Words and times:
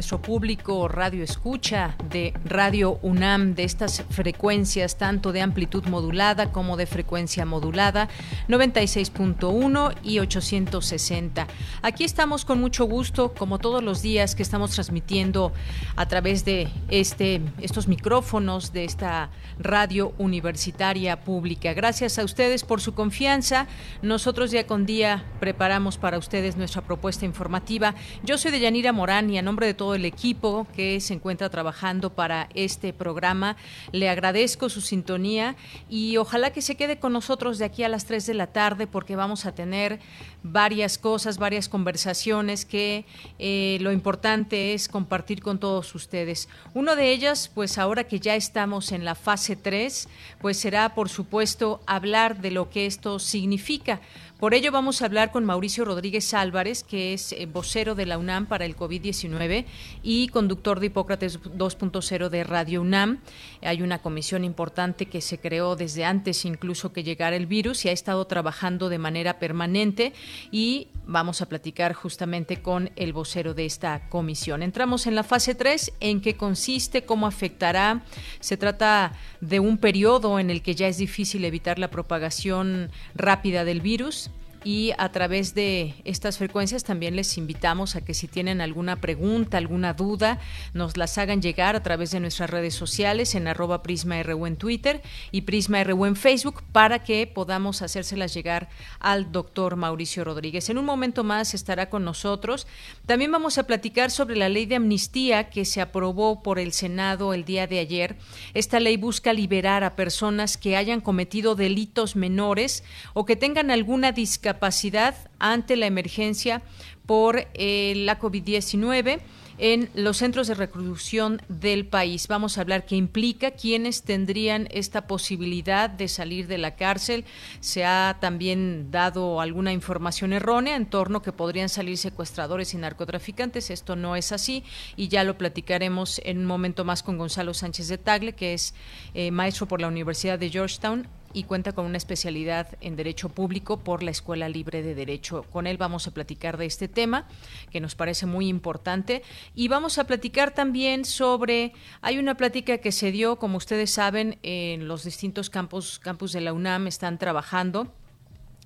Nuestro 0.00 0.22
público 0.22 0.88
radio 0.88 1.22
escucha 1.22 1.94
de 2.08 2.32
Radio 2.46 2.98
UNAM 3.02 3.54
de 3.54 3.64
estas 3.64 4.02
frecuencias 4.08 4.96
tanto 4.96 5.30
de 5.30 5.42
amplitud 5.42 5.84
modulada 5.84 6.52
como 6.52 6.78
de 6.78 6.86
frecuencia 6.86 7.44
modulada 7.44 8.08
96.1 8.48 9.94
y 10.02 10.18
860. 10.20 11.46
Aquí 11.82 12.04
estamos 12.04 12.46
con 12.46 12.58
mucho 12.62 12.86
gusto 12.86 13.34
como 13.34 13.58
todos 13.58 13.84
los 13.84 14.00
días 14.00 14.34
que 14.34 14.42
estamos 14.42 14.70
transmitiendo 14.70 15.52
a 15.96 16.08
través 16.08 16.46
de 16.46 16.68
este 16.88 17.42
estos 17.60 17.86
micrófonos 17.86 18.72
de 18.72 18.84
esta 18.84 19.28
radio 19.58 20.14
universitaria 20.16 21.20
pública. 21.20 21.74
Gracias 21.74 22.18
a 22.18 22.24
ustedes 22.24 22.64
por 22.64 22.80
su 22.80 22.94
confianza. 22.94 23.66
Nosotros 24.00 24.50
día 24.50 24.66
con 24.66 24.86
día 24.86 25.24
preparamos 25.40 25.98
para 25.98 26.16
ustedes 26.16 26.56
nuestra 26.56 26.80
propuesta 26.80 27.26
informativa. 27.26 27.94
Yo 28.22 28.38
soy 28.38 28.50
de 28.50 28.60
Yanira 28.60 28.92
Morán 28.94 29.28
y 29.28 29.36
a 29.36 29.42
nombre 29.42 29.66
de 29.66 29.74
el 29.94 30.04
equipo 30.04 30.66
que 30.74 31.00
se 31.00 31.14
encuentra 31.14 31.50
trabajando 31.50 32.10
para 32.10 32.48
este 32.54 32.92
programa. 32.92 33.56
Le 33.92 34.08
agradezco 34.08 34.68
su 34.68 34.80
sintonía 34.80 35.56
y 35.88 36.16
ojalá 36.16 36.52
que 36.52 36.62
se 36.62 36.76
quede 36.76 36.98
con 36.98 37.12
nosotros 37.12 37.58
de 37.58 37.64
aquí 37.64 37.82
a 37.82 37.88
las 37.88 38.04
3 38.04 38.26
de 38.26 38.34
la 38.34 38.48
tarde 38.48 38.86
porque 38.86 39.16
vamos 39.16 39.46
a 39.46 39.54
tener 39.54 40.00
varias 40.42 40.98
cosas, 40.98 41.38
varias 41.38 41.68
conversaciones 41.68 42.64
que 42.64 43.04
eh, 43.38 43.78
lo 43.80 43.92
importante 43.92 44.74
es 44.74 44.88
compartir 44.88 45.42
con 45.42 45.58
todos 45.58 45.94
ustedes. 45.94 46.48
Uno 46.74 46.96
de 46.96 47.10
ellas, 47.10 47.50
pues 47.54 47.78
ahora 47.78 48.04
que 48.04 48.20
ya 48.20 48.36
estamos 48.36 48.92
en 48.92 49.04
la 49.04 49.14
fase 49.14 49.56
3, 49.56 50.08
pues 50.40 50.56
será 50.56 50.94
por 50.94 51.08
supuesto 51.08 51.80
hablar 51.86 52.40
de 52.40 52.50
lo 52.50 52.70
que 52.70 52.86
esto 52.86 53.18
significa 53.18 54.00
por 54.40 54.54
ello 54.54 54.72
vamos 54.72 55.02
a 55.02 55.04
hablar 55.04 55.32
con 55.32 55.44
Mauricio 55.44 55.84
Rodríguez 55.84 56.32
Álvarez, 56.32 56.82
que 56.82 57.12
es 57.12 57.32
eh, 57.32 57.44
vocero 57.44 57.94
de 57.94 58.06
la 58.06 58.16
UNAM 58.16 58.46
para 58.46 58.64
el 58.64 58.74
COVID-19 58.74 59.66
y 60.02 60.28
conductor 60.28 60.80
de 60.80 60.86
Hipócrates 60.86 61.42
2.0 61.42 62.30
de 62.30 62.42
Radio 62.44 62.80
UNAM. 62.80 63.18
Hay 63.60 63.82
una 63.82 64.00
comisión 64.00 64.42
importante 64.42 65.04
que 65.04 65.20
se 65.20 65.38
creó 65.38 65.76
desde 65.76 66.06
antes 66.06 66.46
incluso 66.46 66.94
que 66.94 67.02
llegara 67.02 67.36
el 67.36 67.44
virus 67.44 67.84
y 67.84 67.90
ha 67.90 67.92
estado 67.92 68.26
trabajando 68.26 68.88
de 68.88 68.96
manera 68.96 69.38
permanente 69.38 70.14
y 70.50 70.88
vamos 71.06 71.42
a 71.42 71.48
platicar 71.48 71.92
justamente 71.92 72.62
con 72.62 72.90
el 72.96 73.12
vocero 73.12 73.54
de 73.54 73.66
esta 73.66 74.08
comisión. 74.08 74.62
Entramos 74.62 75.06
en 75.06 75.14
la 75.14 75.24
fase 75.24 75.54
3, 75.54 75.92
en 76.00 76.20
qué 76.20 76.36
consiste, 76.36 77.04
cómo 77.04 77.26
afectará. 77.26 78.02
Se 78.40 78.56
trata 78.56 79.12
de 79.40 79.60
un 79.60 79.78
periodo 79.78 80.38
en 80.38 80.50
el 80.50 80.62
que 80.62 80.74
ya 80.74 80.88
es 80.88 80.98
difícil 80.98 81.44
evitar 81.44 81.78
la 81.78 81.90
propagación 81.90 82.90
rápida 83.14 83.64
del 83.64 83.80
virus 83.80 84.30
y 84.62 84.92
a 84.98 85.10
través 85.10 85.54
de 85.54 85.94
estas 86.04 86.36
frecuencias 86.36 86.84
también 86.84 87.16
les 87.16 87.38
invitamos 87.38 87.96
a 87.96 88.04
que 88.04 88.12
si 88.12 88.28
tienen 88.28 88.60
alguna 88.60 88.96
pregunta, 89.00 89.56
alguna 89.56 89.94
duda, 89.94 90.38
nos 90.74 90.98
las 90.98 91.16
hagan 91.16 91.40
llegar 91.40 91.76
a 91.76 91.82
través 91.82 92.10
de 92.10 92.20
nuestras 92.20 92.50
redes 92.50 92.74
sociales 92.74 93.34
en 93.34 93.48
arroba 93.48 93.82
PrismaRU 93.82 94.46
en 94.46 94.56
Twitter 94.56 95.00
y 95.30 95.42
PrismaRU 95.42 96.04
en 96.04 96.14
Facebook 96.14 96.62
para 96.72 97.02
que 97.02 97.26
podamos 97.26 97.80
hacérselas 97.80 98.34
llegar 98.34 98.68
al 98.98 99.32
doctor 99.32 99.76
Mauricio 99.76 100.24
Rodríguez. 100.24 100.68
En 100.68 100.76
un 100.76 100.84
momento 100.84 101.24
más 101.24 101.54
estará 101.54 101.88
con 101.88 102.04
nosotros. 102.04 102.66
También 103.06 103.32
vamos 103.32 103.56
a 103.56 103.62
platicar 103.62 104.10
sobre 104.10 104.36
la 104.36 104.50
ley 104.50 104.66
de 104.66 104.76
amnistía 104.76 105.48
que 105.48 105.64
se 105.64 105.80
aprobó 105.80 106.42
por 106.42 106.58
el 106.58 106.72
Senado 106.72 107.32
el 107.32 107.44
día 107.44 107.66
de 107.66 107.78
ayer. 107.78 108.16
Esta 108.52 108.78
ley 108.78 108.98
busca 108.98 109.32
liberar 109.32 109.84
a 109.84 109.96
personas 109.96 110.58
que 110.58 110.76
hayan 110.76 111.00
cometido 111.00 111.54
delitos 111.54 112.14
menores 112.14 112.84
o 113.14 113.24
que 113.24 113.36
tengan 113.36 113.70
alguna 113.70 114.12
discapacidad 114.12 114.49
capacidad 114.50 115.14
ante 115.38 115.76
la 115.76 115.86
emergencia 115.86 116.60
por 117.06 117.46
eh, 117.54 117.92
la 117.98 118.18
COVID-19 118.18 119.20
en 119.58 119.90
los 119.94 120.16
centros 120.16 120.48
de 120.48 120.54
reclusión 120.54 121.40
del 121.48 121.86
país. 121.86 122.26
Vamos 122.26 122.58
a 122.58 122.62
hablar 122.62 122.84
qué 122.84 122.96
implica, 122.96 123.52
quiénes 123.52 124.02
tendrían 124.02 124.66
esta 124.72 125.06
posibilidad 125.06 125.88
de 125.88 126.08
salir 126.08 126.48
de 126.48 126.58
la 126.58 126.74
cárcel. 126.74 127.24
Se 127.60 127.84
ha 127.84 128.16
también 128.20 128.90
dado 128.90 129.40
alguna 129.40 129.72
información 129.72 130.32
errónea 130.32 130.74
en 130.74 130.86
torno 130.86 131.22
que 131.22 131.30
podrían 131.30 131.68
salir 131.68 131.96
secuestradores 131.96 132.74
y 132.74 132.78
narcotraficantes. 132.78 133.70
Esto 133.70 133.94
no 133.94 134.16
es 134.16 134.32
así 134.32 134.64
y 134.96 135.06
ya 135.06 135.22
lo 135.22 135.38
platicaremos 135.38 136.20
en 136.24 136.38
un 136.38 136.46
momento 136.46 136.84
más 136.84 137.04
con 137.04 137.18
Gonzalo 137.18 137.54
Sánchez 137.54 137.86
de 137.86 137.98
Tagle, 137.98 138.32
que 138.32 138.54
es 138.54 138.74
eh, 139.14 139.30
maestro 139.30 139.68
por 139.68 139.80
la 139.80 139.86
Universidad 139.86 140.40
de 140.40 140.50
Georgetown 140.50 141.06
y 141.32 141.44
cuenta 141.44 141.72
con 141.72 141.86
una 141.86 141.96
especialidad 141.96 142.68
en 142.80 142.96
Derecho 142.96 143.28
Público 143.28 143.78
por 143.78 144.02
la 144.02 144.10
Escuela 144.10 144.48
Libre 144.48 144.82
de 144.82 144.94
Derecho. 144.94 145.44
Con 145.44 145.66
él 145.66 145.76
vamos 145.76 146.06
a 146.06 146.10
platicar 146.10 146.56
de 146.56 146.66
este 146.66 146.88
tema 146.88 147.26
que 147.70 147.80
nos 147.80 147.94
parece 147.94 148.26
muy 148.26 148.48
importante 148.48 149.22
y 149.54 149.68
vamos 149.68 149.98
a 149.98 150.04
platicar 150.04 150.52
también 150.52 151.04
sobre, 151.04 151.72
hay 152.00 152.18
una 152.18 152.36
plática 152.36 152.78
que 152.78 152.92
se 152.92 153.12
dio, 153.12 153.36
como 153.36 153.58
ustedes 153.58 153.90
saben, 153.90 154.38
en 154.42 154.88
los 154.88 155.04
distintos 155.04 155.50
campus, 155.50 155.98
campus 155.98 156.32
de 156.32 156.40
la 156.40 156.52
UNAM 156.52 156.86
están 156.86 157.18
trabajando 157.18 157.92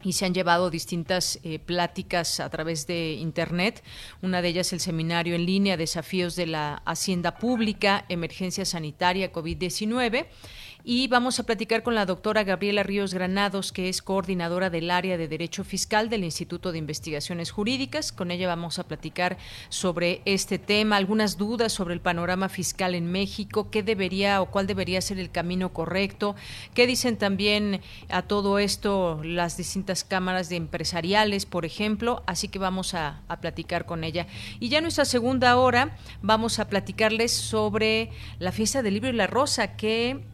y 0.05 0.13
se 0.13 0.27
han 0.27 0.35
llevado 0.35 0.71
distintas 0.71 1.41
eh, 1.43 1.59
pláticas 1.59 2.39
a 2.41 2.51
través 2.51 2.87
de 2.87 3.15
Internet. 3.15 3.83
Una 4.23 4.43
de 4.43 4.49
ellas 4.49 4.73
el 4.73 4.81
seminario 4.81 5.35
en 5.35 5.47
línea 5.47 5.77
Desafíos 5.77 6.37
de 6.37 6.47
la 6.47 6.83
Hacienda 6.85 7.39
Pública, 7.39 8.05
Emergencia 8.09 8.65
Sanitaria 8.65 9.33
COVID-19 9.33 10.27
y 10.87 11.09
vamos 11.09 11.41
a 11.41 11.45
platicar 11.45 11.83
con 11.83 11.95
la 11.95 12.05
doctora 12.05 12.45
Gabriela 12.45 12.83
Ríos 12.83 13.15
Granados, 13.15 13.73
que 13.73 13.89
es 13.89 14.03
coordinadora 14.03 14.69
del 14.69 14.91
área 14.91 15.17
de 15.17 15.29
Derecho 15.29 15.65
Fiscal 15.65 16.11
del 16.11 16.25
Instituto 16.25 16.73
de 16.73 16.79
Investigaciones 16.79 17.53
Jurídicas. 17.53 18.13
Con 18.13 18.31
ella 18.31 18.49
vamos 18.49 18.79
a 18.79 18.85
platicar 18.85 19.39
sobre 19.71 20.21
este 20.27 20.59
tema, 20.59 20.97
algunas 20.97 21.39
dudas 21.39 21.73
sobre 21.73 21.95
el 21.95 22.03
panorama 22.03 22.51
fiscal 22.51 22.95
en 22.95 23.11
México, 23.11 23.71
qué 23.71 23.83
debería 23.83 24.43
o 24.43 24.51
cuál 24.51 24.67
debería 24.67 25.01
ser 25.01 25.19
el 25.19 25.31
camino 25.31 25.73
correcto, 25.73 26.37
qué 26.75 26.87
dicen 26.87 27.17
también 27.17 27.81
a 28.11 28.21
todo 28.21 28.59
esto 28.59 29.23
las 29.25 29.57
distintas 29.57 30.05
cámaras 30.05 30.51
de 30.51 30.57
empresariales, 30.57 31.47
por 31.47 31.65
ejemplo. 31.65 32.23
Así 32.27 32.49
que 32.49 32.59
vamos 32.59 32.93
a, 32.93 33.23
a 33.29 33.41
platicar 33.41 33.87
con 33.87 34.05
ella. 34.05 34.27
Y 34.61 34.69
ya 34.69 34.79
en 34.79 34.85
nuestra 34.85 35.07
segunda 35.07 35.57
hora 35.57 35.97
vamos 36.21 36.59
a 36.59 36.69
platicarles 36.69 37.33
sobre 37.33 38.11
la 38.39 38.53
fiesta 38.53 38.83
del 38.83 38.93
libro 38.93 39.09
y 39.09 39.15
la 39.15 39.27
rosa, 39.27 39.77
que 39.77 40.34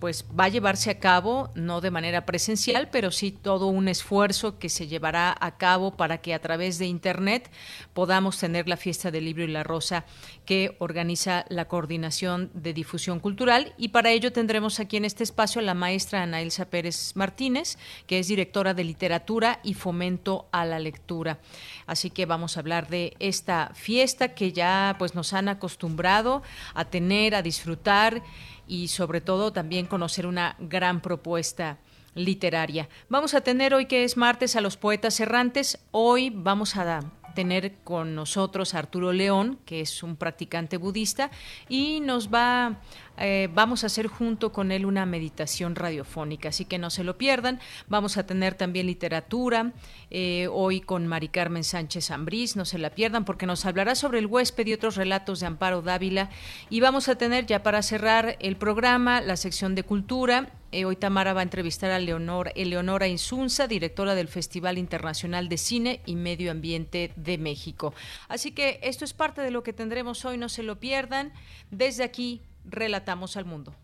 pues 0.00 0.24
va 0.38 0.44
a 0.44 0.48
llevarse 0.48 0.90
a 0.90 0.98
cabo, 0.98 1.50
no 1.54 1.82
de 1.82 1.90
manera 1.90 2.24
presencial, 2.24 2.88
pero 2.90 3.10
sí 3.10 3.32
todo 3.32 3.66
un 3.66 3.86
esfuerzo 3.86 4.58
que 4.58 4.70
se 4.70 4.88
llevará 4.88 5.36
a 5.38 5.58
cabo 5.58 5.96
para 5.96 6.18
que 6.18 6.32
a 6.32 6.40
través 6.40 6.78
de 6.78 6.86
Internet 6.86 7.50
podamos 7.92 8.38
tener 8.38 8.66
la 8.66 8.78
fiesta 8.78 9.10
del 9.10 9.26
libro 9.26 9.44
y 9.44 9.48
la 9.48 9.62
rosa 9.62 10.06
que 10.46 10.74
organiza 10.78 11.44
la 11.50 11.68
Coordinación 11.68 12.50
de 12.54 12.72
Difusión 12.72 13.20
Cultural. 13.20 13.74
Y 13.76 13.88
para 13.88 14.10
ello 14.10 14.32
tendremos 14.32 14.80
aquí 14.80 14.96
en 14.96 15.04
este 15.04 15.22
espacio 15.22 15.60
a 15.60 15.64
la 15.64 15.74
maestra 15.74 16.22
Ana 16.22 16.40
Elsa 16.40 16.70
Pérez 16.70 17.12
Martínez, 17.14 17.76
que 18.06 18.18
es 18.18 18.26
directora 18.26 18.72
de 18.72 18.84
literatura 18.84 19.60
y 19.62 19.74
fomento 19.74 20.48
a 20.50 20.64
la 20.64 20.78
lectura. 20.78 21.38
Así 21.86 22.08
que 22.08 22.24
vamos 22.24 22.56
a 22.56 22.60
hablar 22.60 22.88
de 22.88 23.14
esta 23.18 23.72
fiesta 23.74 24.34
que 24.34 24.52
ya 24.52 24.96
pues 24.98 25.14
nos 25.14 25.34
han 25.34 25.48
acostumbrado 25.48 26.42
a 26.72 26.86
tener, 26.86 27.34
a 27.34 27.42
disfrutar 27.42 28.22
y 28.70 28.86
sobre 28.86 29.20
todo 29.20 29.52
también 29.52 29.86
conocer 29.86 30.26
una 30.26 30.54
gran 30.60 31.00
propuesta 31.00 31.78
literaria. 32.14 32.88
Vamos 33.08 33.34
a 33.34 33.40
tener 33.40 33.74
hoy 33.74 33.86
que 33.86 34.04
es 34.04 34.16
martes 34.16 34.54
a 34.54 34.60
los 34.60 34.76
poetas 34.76 35.18
errantes. 35.18 35.80
Hoy 35.90 36.30
vamos 36.30 36.76
a 36.76 37.00
tener 37.34 37.74
con 37.82 38.14
nosotros 38.14 38.74
a 38.74 38.78
Arturo 38.78 39.12
León, 39.12 39.58
que 39.64 39.80
es 39.80 40.04
un 40.04 40.14
practicante 40.14 40.76
budista, 40.76 41.32
y 41.68 41.98
nos 41.98 42.32
va 42.32 42.78
eh, 43.20 43.48
vamos 43.52 43.84
a 43.84 43.86
hacer 43.86 44.06
junto 44.06 44.52
con 44.52 44.72
él 44.72 44.86
una 44.86 45.06
meditación 45.06 45.74
radiofónica, 45.74 46.48
así 46.48 46.64
que 46.64 46.78
no 46.78 46.90
se 46.90 47.04
lo 47.04 47.18
pierdan. 47.18 47.60
Vamos 47.88 48.16
a 48.16 48.26
tener 48.26 48.54
también 48.54 48.86
literatura, 48.86 49.72
eh, 50.10 50.48
hoy 50.50 50.80
con 50.80 51.06
Mari 51.06 51.28
Carmen 51.28 51.64
Sánchez 51.64 52.10
Ambrís, 52.10 52.56
no 52.56 52.64
se 52.64 52.78
la 52.78 52.90
pierdan 52.90 53.24
porque 53.24 53.46
nos 53.46 53.66
hablará 53.66 53.94
sobre 53.94 54.18
el 54.18 54.26
huésped 54.26 54.66
y 54.66 54.72
otros 54.72 54.96
relatos 54.96 55.40
de 55.40 55.46
Amparo 55.46 55.82
Dávila. 55.82 56.30
Y 56.70 56.80
vamos 56.80 57.08
a 57.08 57.16
tener 57.16 57.46
ya 57.46 57.62
para 57.62 57.82
cerrar 57.82 58.36
el 58.40 58.56
programa 58.56 59.20
la 59.20 59.36
sección 59.36 59.74
de 59.74 59.82
cultura 59.82 60.50
eh, 60.72 60.84
hoy 60.84 60.94
Tamara 60.94 61.32
va 61.32 61.40
a 61.40 61.42
entrevistar 61.42 61.90
a 61.90 61.98
Leonor, 61.98 62.52
Eleonora 62.54 63.08
Insunza, 63.08 63.66
directora 63.66 64.14
del 64.14 64.28
Festival 64.28 64.78
Internacional 64.78 65.48
de 65.48 65.58
Cine 65.58 66.00
y 66.06 66.14
Medio 66.14 66.52
Ambiente 66.52 67.12
de 67.16 67.38
México. 67.38 67.92
Así 68.28 68.52
que 68.52 68.78
esto 68.82 69.04
es 69.04 69.12
parte 69.12 69.40
de 69.42 69.50
lo 69.50 69.64
que 69.64 69.72
tendremos 69.72 70.24
hoy, 70.24 70.38
no 70.38 70.48
se 70.48 70.62
lo 70.62 70.78
pierdan. 70.78 71.32
Desde 71.72 72.04
aquí, 72.04 72.40
Relatamos 72.64 73.36
al 73.36 73.44
mundo. 73.44 73.74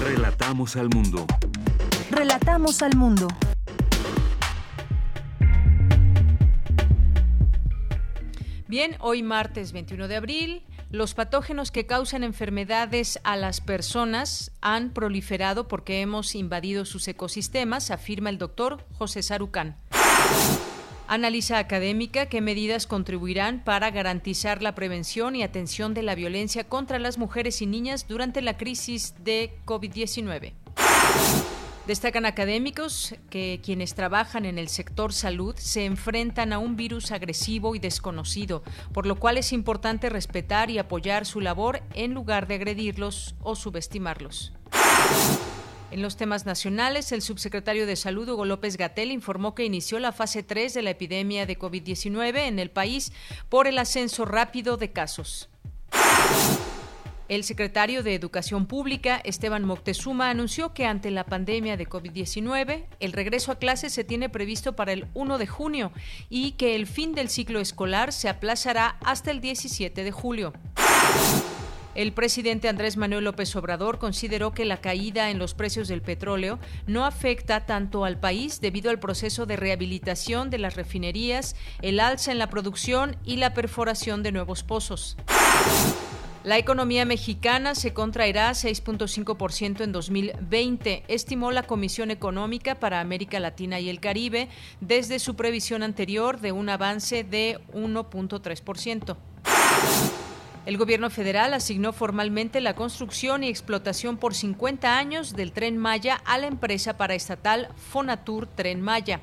Relatamos 0.00 0.76
al 0.76 0.88
mundo. 0.88 1.26
Relatamos 2.10 2.82
al 2.82 2.96
mundo. 2.96 3.28
Bien, 8.68 8.96
hoy 9.00 9.22
martes 9.22 9.72
21 9.72 10.08
de 10.08 10.16
abril, 10.16 10.64
los 10.90 11.14
patógenos 11.14 11.70
que 11.70 11.86
causan 11.86 12.24
enfermedades 12.24 13.20
a 13.22 13.36
las 13.36 13.60
personas 13.60 14.50
han 14.60 14.90
proliferado 14.90 15.68
porque 15.68 16.00
hemos 16.00 16.34
invadido 16.34 16.84
sus 16.84 17.06
ecosistemas, 17.08 17.90
afirma 17.90 18.30
el 18.30 18.38
doctor 18.38 18.84
José 18.92 19.22
Sarucán. 19.22 19.76
Analiza 21.08 21.58
académica 21.58 22.26
qué 22.26 22.40
medidas 22.40 22.88
contribuirán 22.88 23.62
para 23.62 23.92
garantizar 23.92 24.60
la 24.60 24.74
prevención 24.74 25.36
y 25.36 25.44
atención 25.44 25.94
de 25.94 26.02
la 26.02 26.16
violencia 26.16 26.64
contra 26.64 26.98
las 26.98 27.16
mujeres 27.16 27.62
y 27.62 27.66
niñas 27.66 28.08
durante 28.08 28.42
la 28.42 28.56
crisis 28.56 29.14
de 29.22 29.56
COVID-19. 29.66 30.52
Destacan 31.86 32.26
académicos 32.26 33.14
que 33.30 33.60
quienes 33.62 33.94
trabajan 33.94 34.44
en 34.44 34.58
el 34.58 34.68
sector 34.68 35.12
salud 35.12 35.54
se 35.56 35.84
enfrentan 35.84 36.52
a 36.52 36.58
un 36.58 36.74
virus 36.74 37.12
agresivo 37.12 37.76
y 37.76 37.78
desconocido, 37.78 38.64
por 38.92 39.06
lo 39.06 39.14
cual 39.14 39.38
es 39.38 39.52
importante 39.52 40.10
respetar 40.10 40.70
y 40.70 40.78
apoyar 40.78 41.24
su 41.24 41.40
labor 41.40 41.82
en 41.94 42.14
lugar 42.14 42.48
de 42.48 42.56
agredirlos 42.56 43.36
o 43.42 43.54
subestimarlos. 43.54 44.52
En 45.92 46.02
los 46.02 46.16
temas 46.16 46.46
nacionales, 46.46 47.12
el 47.12 47.22
subsecretario 47.22 47.86
de 47.86 47.94
Salud, 47.94 48.28
Hugo 48.28 48.44
López 48.44 48.76
Gatel, 48.76 49.12
informó 49.12 49.54
que 49.54 49.64
inició 49.64 50.00
la 50.00 50.12
fase 50.12 50.42
3 50.42 50.74
de 50.74 50.82
la 50.82 50.90
epidemia 50.90 51.46
de 51.46 51.58
COVID-19 51.58 52.48
en 52.48 52.58
el 52.58 52.70
país 52.70 53.12
por 53.48 53.68
el 53.68 53.78
ascenso 53.78 54.24
rápido 54.24 54.76
de 54.76 54.90
casos. 54.90 55.48
El 57.28 57.42
secretario 57.42 58.02
de 58.02 58.14
Educación 58.14 58.66
Pública, 58.66 59.20
Esteban 59.24 59.64
Moctezuma, 59.64 60.30
anunció 60.30 60.74
que 60.74 60.86
ante 60.86 61.10
la 61.10 61.24
pandemia 61.24 61.76
de 61.76 61.88
COVID-19, 61.88 62.84
el 63.00 63.12
regreso 63.12 63.50
a 63.50 63.58
clases 63.58 63.92
se 63.92 64.04
tiene 64.04 64.28
previsto 64.28 64.74
para 64.74 64.92
el 64.92 65.06
1 65.14 65.38
de 65.38 65.46
junio 65.46 65.92
y 66.30 66.52
que 66.52 66.76
el 66.76 66.86
fin 66.86 67.14
del 67.14 67.28
ciclo 67.28 67.58
escolar 67.58 68.12
se 68.12 68.28
aplazará 68.28 68.96
hasta 69.04 69.30
el 69.30 69.40
17 69.40 70.04
de 70.04 70.12
julio. 70.12 70.52
El 71.96 72.12
presidente 72.12 72.68
Andrés 72.68 72.98
Manuel 72.98 73.24
López 73.24 73.56
Obrador 73.56 73.98
consideró 73.98 74.52
que 74.52 74.66
la 74.66 74.82
caída 74.82 75.30
en 75.30 75.38
los 75.38 75.54
precios 75.54 75.88
del 75.88 76.02
petróleo 76.02 76.58
no 76.86 77.06
afecta 77.06 77.64
tanto 77.64 78.04
al 78.04 78.20
país 78.20 78.60
debido 78.60 78.90
al 78.90 79.00
proceso 79.00 79.46
de 79.46 79.56
rehabilitación 79.56 80.50
de 80.50 80.58
las 80.58 80.76
refinerías, 80.76 81.56
el 81.80 81.98
alza 81.98 82.32
en 82.32 82.38
la 82.38 82.50
producción 82.50 83.16
y 83.24 83.36
la 83.36 83.54
perforación 83.54 84.22
de 84.22 84.30
nuevos 84.30 84.62
pozos. 84.62 85.16
La 86.44 86.58
economía 86.58 87.06
mexicana 87.06 87.74
se 87.74 87.94
contraerá 87.94 88.50
6.5% 88.50 89.80
en 89.80 89.92
2020, 89.92 91.02
estimó 91.08 91.50
la 91.50 91.62
Comisión 91.62 92.10
Económica 92.10 92.74
para 92.74 93.00
América 93.00 93.40
Latina 93.40 93.80
y 93.80 93.88
el 93.88 94.00
Caribe, 94.00 94.50
desde 94.82 95.18
su 95.18 95.34
previsión 95.34 95.82
anterior 95.82 96.40
de 96.42 96.52
un 96.52 96.68
avance 96.68 97.24
de 97.24 97.58
1.3%. 97.72 99.16
El 100.66 100.78
gobierno 100.78 101.10
federal 101.10 101.54
asignó 101.54 101.92
formalmente 101.92 102.60
la 102.60 102.74
construcción 102.74 103.44
y 103.44 103.48
explotación 103.48 104.16
por 104.16 104.34
50 104.34 104.98
años 104.98 105.34
del 105.36 105.52
tren 105.52 105.78
Maya 105.78 106.20
a 106.24 106.38
la 106.38 106.48
empresa 106.48 106.96
paraestatal 106.96 107.68
Fonatur 107.76 108.48
Tren 108.48 108.82
Maya. 108.82 109.20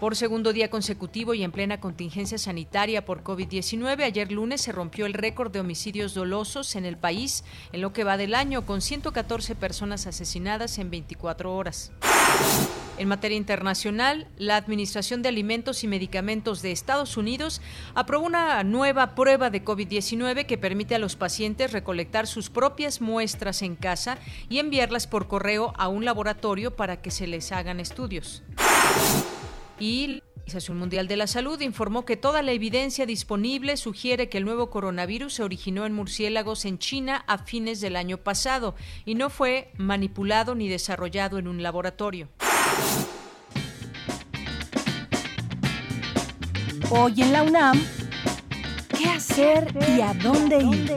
Por 0.00 0.14
segundo 0.14 0.52
día 0.52 0.68
consecutivo 0.68 1.32
y 1.32 1.42
en 1.42 1.52
plena 1.52 1.80
contingencia 1.80 2.36
sanitaria 2.36 3.06
por 3.06 3.24
COVID-19, 3.24 4.02
ayer 4.02 4.30
lunes 4.30 4.60
se 4.60 4.70
rompió 4.70 5.06
el 5.06 5.14
récord 5.14 5.50
de 5.50 5.60
homicidios 5.60 6.12
dolosos 6.12 6.76
en 6.76 6.84
el 6.84 6.98
país 6.98 7.44
en 7.72 7.80
lo 7.80 7.94
que 7.94 8.04
va 8.04 8.18
del 8.18 8.34
año, 8.34 8.66
con 8.66 8.82
114 8.82 9.54
personas 9.54 10.06
asesinadas 10.06 10.76
en 10.76 10.90
24 10.90 11.54
horas. 11.54 11.92
En 12.98 13.08
materia 13.08 13.38
internacional, 13.38 14.28
la 14.36 14.56
Administración 14.56 15.22
de 15.22 15.30
Alimentos 15.30 15.82
y 15.82 15.88
Medicamentos 15.88 16.60
de 16.60 16.72
Estados 16.72 17.16
Unidos 17.16 17.62
aprobó 17.94 18.26
una 18.26 18.62
nueva 18.64 19.14
prueba 19.14 19.48
de 19.48 19.64
COVID-19 19.64 20.44
que 20.44 20.58
permite 20.58 20.94
a 20.94 20.98
los 20.98 21.16
pacientes 21.16 21.72
recolectar 21.72 22.26
sus 22.26 22.50
propias 22.50 23.00
muestras 23.00 23.62
en 23.62 23.76
casa 23.76 24.18
y 24.50 24.58
enviarlas 24.58 25.06
por 25.06 25.26
correo 25.26 25.72
a 25.78 25.88
un 25.88 26.04
laboratorio 26.04 26.76
para 26.76 27.00
que 27.00 27.10
se 27.10 27.26
les 27.26 27.50
hagan 27.50 27.80
estudios. 27.80 28.42
Y 29.78 30.06
la 30.06 30.22
Organización 30.36 30.78
Mundial 30.78 31.08
de 31.08 31.16
la 31.16 31.26
Salud 31.26 31.60
informó 31.60 32.04
que 32.04 32.16
toda 32.16 32.40
la 32.40 32.52
evidencia 32.52 33.04
disponible 33.04 33.76
sugiere 33.76 34.28
que 34.28 34.38
el 34.38 34.44
nuevo 34.44 34.70
coronavirus 34.70 35.34
se 35.34 35.42
originó 35.42 35.86
en 35.86 35.92
murciélagos 35.92 36.64
en 36.64 36.78
China 36.78 37.24
a 37.26 37.38
fines 37.38 37.80
del 37.80 37.96
año 37.96 38.18
pasado 38.18 38.74
y 39.04 39.16
no 39.16 39.28
fue 39.28 39.70
manipulado 39.76 40.54
ni 40.54 40.68
desarrollado 40.68 41.38
en 41.38 41.48
un 41.48 41.62
laboratorio. 41.62 42.28
Hoy 46.88 47.14
en 47.20 47.32
la 47.32 47.42
UNAM, 47.42 47.82
¿qué 48.96 49.08
hacer 49.08 49.74
y 49.96 50.00
a 50.00 50.14
dónde 50.14 50.58
ir? 50.58 50.96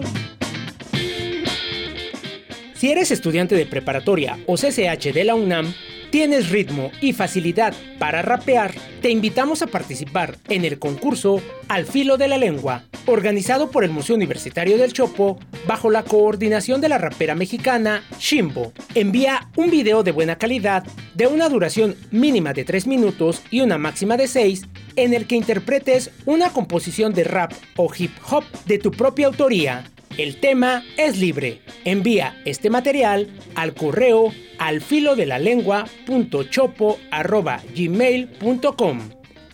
Si 2.76 2.92
eres 2.92 3.12
estudiante 3.12 3.56
de 3.56 3.66
preparatoria 3.66 4.40
o 4.46 4.56
CCH 4.56 5.12
de 5.12 5.24
la 5.26 5.36
UNAM, 5.36 5.74
tienes 6.10 6.50
ritmo 6.50 6.92
y 7.02 7.14
facilidad 7.14 7.74
para 7.98 8.22
rapear, 8.22 8.74
te 9.02 9.10
invitamos 9.10 9.62
a 9.62 9.68
participar 9.68 10.38
en 10.50 10.66
el 10.66 10.80
concurso 10.80 11.42
Al 11.68 11.86
Filo 11.86 12.18
de 12.18 12.28
la 12.28 12.38
Lengua, 12.38 12.84
organizado 13.06 13.72
por 13.72 13.84
el 13.84 13.92
Museo 13.92 14.16
Universitario 14.16 14.78
del 14.78 14.94
Chopo, 14.94 15.40
bajo 15.68 15.90
la 15.90 16.04
coordinación 16.04 16.82
de 16.82 16.90
la 16.90 16.98
rapera 16.98 17.36
mexicana 17.36 18.04
Shimbo. 18.20 18.74
Envía 18.96 19.50
un 19.56 19.70
video 19.70 20.04
de 20.04 20.12
buena 20.12 20.38
calidad, 20.38 20.84
de 21.16 21.28
una 21.28 21.50
duración 21.50 21.96
mínima 22.12 22.54
de 22.54 22.66
3 22.66 22.88
minutos 22.88 23.42
y 23.52 23.62
una 23.62 23.78
máxima 23.78 24.18
de 24.18 24.28
6, 24.28 24.64
en 24.96 25.14
el 25.14 25.28
que 25.28 25.36
interpretes 25.36 26.12
una 26.26 26.50
composición 26.50 27.14
de 27.14 27.24
rap 27.24 27.54
o 27.76 27.90
hip 27.98 28.12
hop 28.30 28.44
de 28.66 28.80
tu 28.80 28.92
propia 28.92 29.28
autoría. 29.28 29.86
El 30.18 30.40
tema 30.40 30.84
es 30.98 31.18
libre. 31.18 31.60
Envía 31.86 32.36
este 32.46 32.70
material 32.70 33.28
al 33.56 33.74
correo 33.74 34.34
al 34.58 34.82
de 35.16 35.26
la 35.26 35.40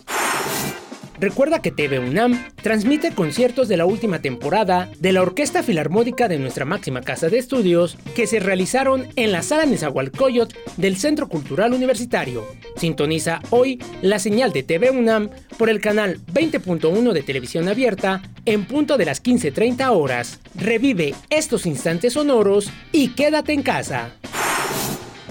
Recuerda 1.19 1.63
que 1.63 1.71
TV 1.71 2.01
UNAM 2.01 2.51
transmite 2.63 3.13
conciertos 3.13 3.69
de 3.69 3.77
la 3.77 3.87
última 3.87 4.21
temporada 4.21 4.91
de 4.99 5.13
la 5.13 5.23
Orquesta 5.23 5.63
Filarmónica 5.63 6.29
de 6.29 6.39
nuestra 6.39 6.65
máxima 6.65 7.03
casa 7.03 7.29
de 7.29 7.39
estudios 7.39 7.97
que 8.17 8.27
se 8.27 8.41
realizaron 8.41 9.07
en 9.17 9.33
la 9.33 9.43
sala 9.43 9.67
Nezahualcóyotl 9.67 10.57
del 10.77 10.97
Centro 10.97 11.29
Cultural 11.29 11.73
Universitario. 11.73 12.45
Sintoniza 12.77 13.41
hoy 13.51 13.81
la 14.03 14.19
señal 14.19 14.53
de 14.53 14.65
TV 14.65 14.91
UNAM 14.91 15.31
por 15.57 15.71
el 15.71 15.81
canal 15.81 16.19
20.1 16.33 17.13
de 17.13 17.23
televisión 17.23 17.69
abierta 17.69 18.23
en 18.45 18.65
punto 18.65 18.99
de 18.99 19.05
las 19.05 19.23
15.30 19.23 19.89
horas. 19.91 20.41
Revive 20.55 21.15
estos 21.31 21.67
instantes 21.67 22.15
sonoros 22.15 22.71
y 22.93 23.09
quédate 23.09 23.53
en 23.53 23.63
casa. 23.63 24.11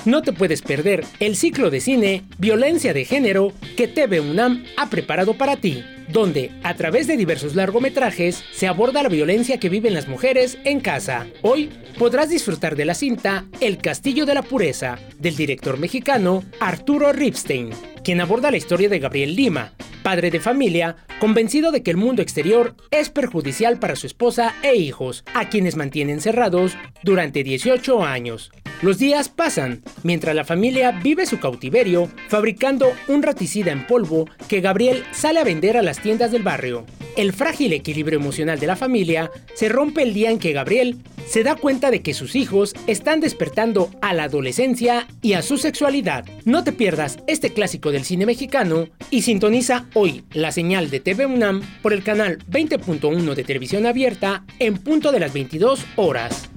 No 0.05 0.21
te 0.21 0.33
puedes 0.33 0.61
perder 0.61 1.05
el 1.21 1.37
ciclo 1.37 1.69
de 1.69 1.79
cine 1.79 2.23
Violencia 2.37 2.93
de 2.93 3.05
Género 3.05 3.53
que 3.77 3.87
TV 3.87 4.19
UNAM 4.19 4.65
ha 4.75 4.89
preparado 4.89 5.35
para 5.35 5.55
ti, 5.55 5.81
donde, 6.13 6.51
a 6.61 6.75
través 6.75 7.07
de 7.07 7.17
diversos 7.17 7.55
largometrajes, 7.55 8.43
se 8.53 8.67
aborda 8.67 9.03
la 9.03 9.09
violencia 9.09 9.59
que 9.59 9.67
viven 9.67 9.95
las 9.95 10.07
mujeres 10.07 10.59
en 10.63 10.79
casa. 10.79 11.27
Hoy 11.41 11.71
podrás 11.97 12.29
disfrutar 12.29 12.75
de 12.75 12.85
la 12.85 12.93
cinta 12.93 13.45
El 13.59 13.79
Castillo 13.79 14.25
de 14.27 14.35
la 14.35 14.43
Pureza, 14.43 14.99
del 15.17 15.35
director 15.35 15.79
mexicano 15.79 16.43
Arturo 16.59 17.11
Ripstein, 17.11 17.71
quien 18.03 18.21
aborda 18.21 18.51
la 18.51 18.57
historia 18.57 18.89
de 18.89 18.99
Gabriel 18.99 19.35
Lima, 19.35 19.73
padre 20.03 20.29
de 20.29 20.39
familia, 20.39 20.97
convencido 21.19 21.71
de 21.71 21.81
que 21.81 21.91
el 21.91 21.97
mundo 21.97 22.21
exterior 22.21 22.75
es 22.91 23.09
perjudicial 23.09 23.79
para 23.79 23.95
su 23.95 24.05
esposa 24.05 24.53
e 24.61 24.75
hijos, 24.75 25.23
a 25.33 25.49
quienes 25.49 25.75
mantiene 25.75 26.13
encerrados 26.13 26.77
durante 27.01 27.43
18 27.43 28.03
años. 28.03 28.51
Los 28.83 28.99
días 28.99 29.29
pasan, 29.29 29.81
mientras 30.03 30.35
la 30.35 30.43
familia 30.43 30.91
vive 30.91 31.25
su 31.25 31.39
cautiverio, 31.39 32.09
fabricando 32.27 32.91
un 33.07 33.23
raticida 33.23 33.71
en 33.71 33.87
polvo 33.87 34.27
que 34.49 34.59
Gabriel 34.59 35.05
sale 35.13 35.39
a 35.39 35.45
vender 35.45 35.77
a 35.77 35.81
las 35.81 36.02
tiendas 36.03 36.31
del 36.31 36.43
barrio. 36.43 36.85
El 37.15 37.33
frágil 37.33 37.73
equilibrio 37.73 38.19
emocional 38.19 38.59
de 38.59 38.67
la 38.67 38.75
familia 38.75 39.31
se 39.55 39.69
rompe 39.69 40.03
el 40.03 40.13
día 40.13 40.29
en 40.29 40.37
que 40.37 40.51
Gabriel 40.51 40.97
se 41.25 41.43
da 41.43 41.55
cuenta 41.55 41.89
de 41.89 42.01
que 42.01 42.13
sus 42.13 42.35
hijos 42.35 42.75
están 42.85 43.21
despertando 43.21 43.89
a 44.01 44.13
la 44.13 44.25
adolescencia 44.25 45.07
y 45.21 45.33
a 45.33 45.41
su 45.41 45.57
sexualidad. 45.57 46.25
No 46.43 46.63
te 46.63 46.73
pierdas 46.73 47.17
este 47.27 47.53
clásico 47.53 47.91
del 47.91 48.03
cine 48.03 48.25
mexicano 48.25 48.89
y 49.09 49.21
sintoniza 49.21 49.85
hoy 49.93 50.23
la 50.33 50.51
señal 50.51 50.89
de 50.89 50.99
TV 50.99 51.25
UNAM 51.25 51.61
por 51.81 51.93
el 51.93 52.03
canal 52.03 52.39
20.1 52.49 53.33
de 53.33 53.43
televisión 53.43 53.85
abierta 53.85 54.43
en 54.59 54.77
punto 54.77 55.11
de 55.11 55.21
las 55.21 55.33
22 55.33 55.85
horas. 55.95 56.49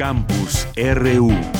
Campus 0.00 0.66
RU. 0.78 1.59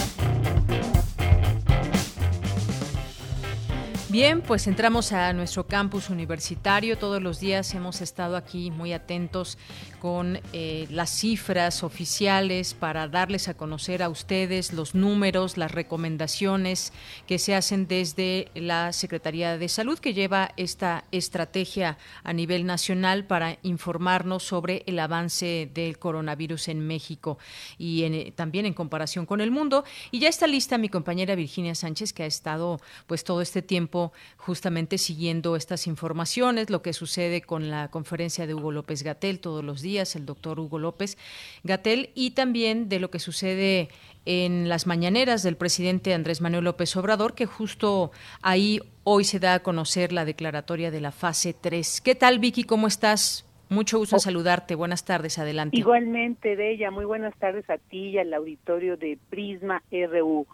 Bien, 4.10 4.42
pues 4.42 4.66
entramos 4.66 5.12
a 5.12 5.32
nuestro 5.32 5.68
campus 5.68 6.10
universitario. 6.10 6.98
Todos 6.98 7.22
los 7.22 7.38
días 7.38 7.72
hemos 7.74 8.00
estado 8.00 8.36
aquí 8.36 8.72
muy 8.72 8.92
atentos 8.92 9.56
con 10.00 10.40
eh, 10.52 10.88
las 10.90 11.10
cifras 11.10 11.84
oficiales 11.84 12.74
para 12.74 13.06
darles 13.06 13.46
a 13.46 13.54
conocer 13.54 14.02
a 14.02 14.08
ustedes 14.08 14.72
los 14.72 14.96
números, 14.96 15.56
las 15.56 15.70
recomendaciones 15.70 16.92
que 17.28 17.38
se 17.38 17.54
hacen 17.54 17.86
desde 17.86 18.48
la 18.56 18.92
Secretaría 18.92 19.56
de 19.58 19.68
Salud, 19.68 20.00
que 20.00 20.12
lleva 20.12 20.50
esta 20.56 21.04
estrategia 21.12 21.96
a 22.24 22.32
nivel 22.32 22.66
nacional 22.66 23.26
para 23.26 23.58
informarnos 23.62 24.42
sobre 24.42 24.82
el 24.86 24.98
avance 24.98 25.70
del 25.72 26.00
coronavirus 26.00 26.66
en 26.66 26.84
México 26.84 27.38
y 27.78 28.02
eh, 28.02 28.32
también 28.34 28.66
en 28.66 28.74
comparación 28.74 29.24
con 29.24 29.40
el 29.40 29.52
mundo. 29.52 29.84
Y 30.10 30.18
ya 30.18 30.28
está 30.28 30.48
lista 30.48 30.78
mi 30.78 30.88
compañera 30.88 31.36
Virginia 31.36 31.76
Sánchez, 31.76 32.12
que 32.12 32.24
ha 32.24 32.26
estado 32.26 32.80
pues 33.06 33.22
todo 33.22 33.40
este 33.40 33.62
tiempo 33.62 33.99
justamente 34.36 34.98
siguiendo 34.98 35.56
estas 35.56 35.86
informaciones, 35.86 36.70
lo 36.70 36.82
que 36.82 36.92
sucede 36.92 37.42
con 37.42 37.70
la 37.70 37.88
conferencia 37.90 38.46
de 38.46 38.54
Hugo 38.54 38.72
López 38.72 39.02
Gatel 39.02 39.40
todos 39.40 39.64
los 39.64 39.82
días 39.82 40.16
el 40.16 40.26
doctor 40.26 40.58
Hugo 40.58 40.78
López 40.78 41.18
Gatel, 41.64 42.10
y 42.14 42.32
también 42.32 42.88
de 42.88 43.00
lo 43.00 43.10
que 43.10 43.18
sucede 43.18 43.88
en 44.26 44.68
las 44.68 44.86
mañaneras 44.86 45.42
del 45.42 45.56
presidente 45.56 46.14
Andrés 46.14 46.40
Manuel 46.40 46.64
López 46.64 46.94
Obrador, 46.96 47.34
que 47.34 47.46
justo 47.46 48.12
ahí 48.42 48.80
hoy 49.04 49.24
se 49.24 49.38
da 49.38 49.54
a 49.54 49.62
conocer 49.62 50.12
la 50.12 50.24
declaratoria 50.24 50.90
de 50.90 51.00
la 51.00 51.12
fase 51.12 51.54
3. 51.58 52.00
¿Qué 52.00 52.14
tal, 52.14 52.38
Vicky? 52.38 52.64
¿Cómo 52.64 52.86
estás? 52.86 53.46
Mucho 53.70 53.98
gusto 53.98 54.16
en 54.16 54.18
oh. 54.18 54.20
saludarte. 54.20 54.74
Buenas 54.74 55.04
tardes, 55.04 55.38
adelante. 55.38 55.78
Igualmente, 55.78 56.56
Bella, 56.56 56.90
muy 56.90 57.04
buenas 57.04 57.34
tardes 57.38 57.68
a 57.70 57.78
ti 57.78 58.08
y 58.08 58.18
al 58.18 58.34
auditorio 58.34 58.96
de 58.96 59.16
Prisma 59.30 59.82
RU. 59.90 60.46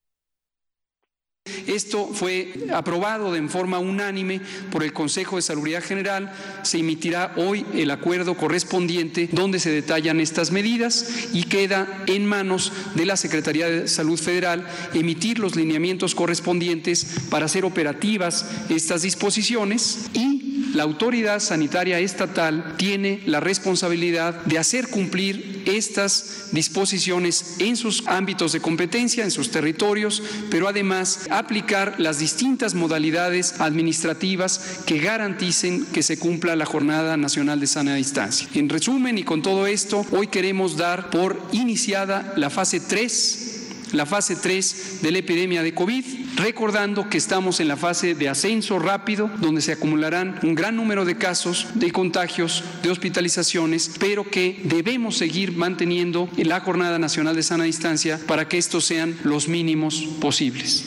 Esto 1.67 2.11
fue 2.13 2.53
aprobado 2.73 3.33
de 3.33 3.47
forma 3.49 3.79
unánime 3.79 4.41
por 4.71 4.83
el 4.83 4.93
Consejo 4.93 5.37
de 5.37 5.43
Salubridad 5.43 5.83
General. 5.83 6.33
Se 6.63 6.79
emitirá 6.79 7.33
hoy 7.37 7.65
el 7.75 7.91
acuerdo 7.91 8.37
correspondiente 8.37 9.29
donde 9.33 9.61
se 9.61 9.71
detallan 9.71 10.21
estas 10.21 10.51
medidas 10.51 11.29
y 11.33 11.45
queda 11.45 12.05
en 12.07 12.27
manos 12.27 12.73
de 12.95 13.07
la 13.07 13.17
Secretaría 13.17 13.69
de 13.69 13.89
Salud 13.89 14.19
Federal 14.19 14.67
emitir 14.95 15.39
los 15.39 15.57
lineamientos 15.57 16.15
correspondientes 16.15 17.07
para 17.31 17.47
hacer 17.47 17.65
operativas 17.65 18.47
estas 18.69 19.03
disposiciones 19.03 20.11
y 20.15 20.47
la 20.75 20.83
autoridad 20.83 21.41
sanitaria 21.41 21.99
estatal 22.01 22.75
tiene 22.77 23.23
la 23.25 23.41
responsabilidad 23.41 24.45
de 24.45 24.59
hacer 24.59 24.89
cumplir 24.89 25.63
estas 25.67 26.49
disposiciones 26.53 27.57
en 27.59 27.77
sus 27.77 28.07
ámbitos 28.07 28.53
de 28.53 28.61
competencia, 28.61 29.25
en 29.25 29.31
sus 29.31 29.51
territorios, 29.51 30.23
pero 30.51 30.69
además 30.69 31.29
aplicar 31.39 31.95
las 31.99 32.19
distintas 32.19 32.75
modalidades 32.75 33.61
administrativas 33.61 34.81
que 34.87 34.99
garanticen 34.99 35.85
que 35.87 36.03
se 36.03 36.19
cumpla 36.19 36.57
la 36.57 36.67
Jornada 36.67 37.17
Nacional 37.17 37.61
de 37.61 37.67
Sana 37.67 37.95
Distancia. 37.95 38.49
En 38.55 38.69
resumen 38.69 39.19
y 39.19 39.23
con 39.23 39.43
todo 39.43 39.67
esto, 39.67 40.05
hoy 40.13 40.29
queremos 40.29 40.77
dar 40.77 41.11
por 41.11 41.41
iniciada 41.53 42.33
la 42.37 42.51
fase 42.51 42.81
3 42.81 43.53
la 43.93 44.05
fase 44.05 44.37
3 44.37 44.99
de 45.03 45.13
la 45.13 45.19
epidemia 45.19 45.63
de 45.63 45.73
COVID, 45.73 46.05
recordando 46.37 47.09
que 47.09 47.19
estamos 47.19 47.61
en 47.61 47.69
la 47.69 47.77
fase 47.77 48.15
de 48.15 48.29
ascenso 48.29 48.79
rápido, 48.79 49.31
donde 49.39 49.61
se 49.61 49.73
acumularán 49.73 50.39
un 50.43 50.55
gran 50.55 50.77
número 50.77 51.05
de 51.05 51.17
casos 51.17 51.69
de 51.75 51.93
contagios, 51.93 52.65
de 52.83 52.91
hospitalizaciones, 52.91 53.93
pero 53.99 54.29
que 54.29 54.61
debemos 54.65 55.17
seguir 55.17 55.53
manteniendo 55.53 56.29
en 56.37 56.49
la 56.49 56.61
Jornada 56.61 56.99
Nacional 56.99 57.37
de 57.37 57.43
Sana 57.43 57.65
Distancia 57.65 58.21
para 58.27 58.49
que 58.49 58.59
estos 58.59 58.85
sean 58.85 59.17
los 59.23 59.49
mínimos 59.49 60.03
posibles 60.21 60.87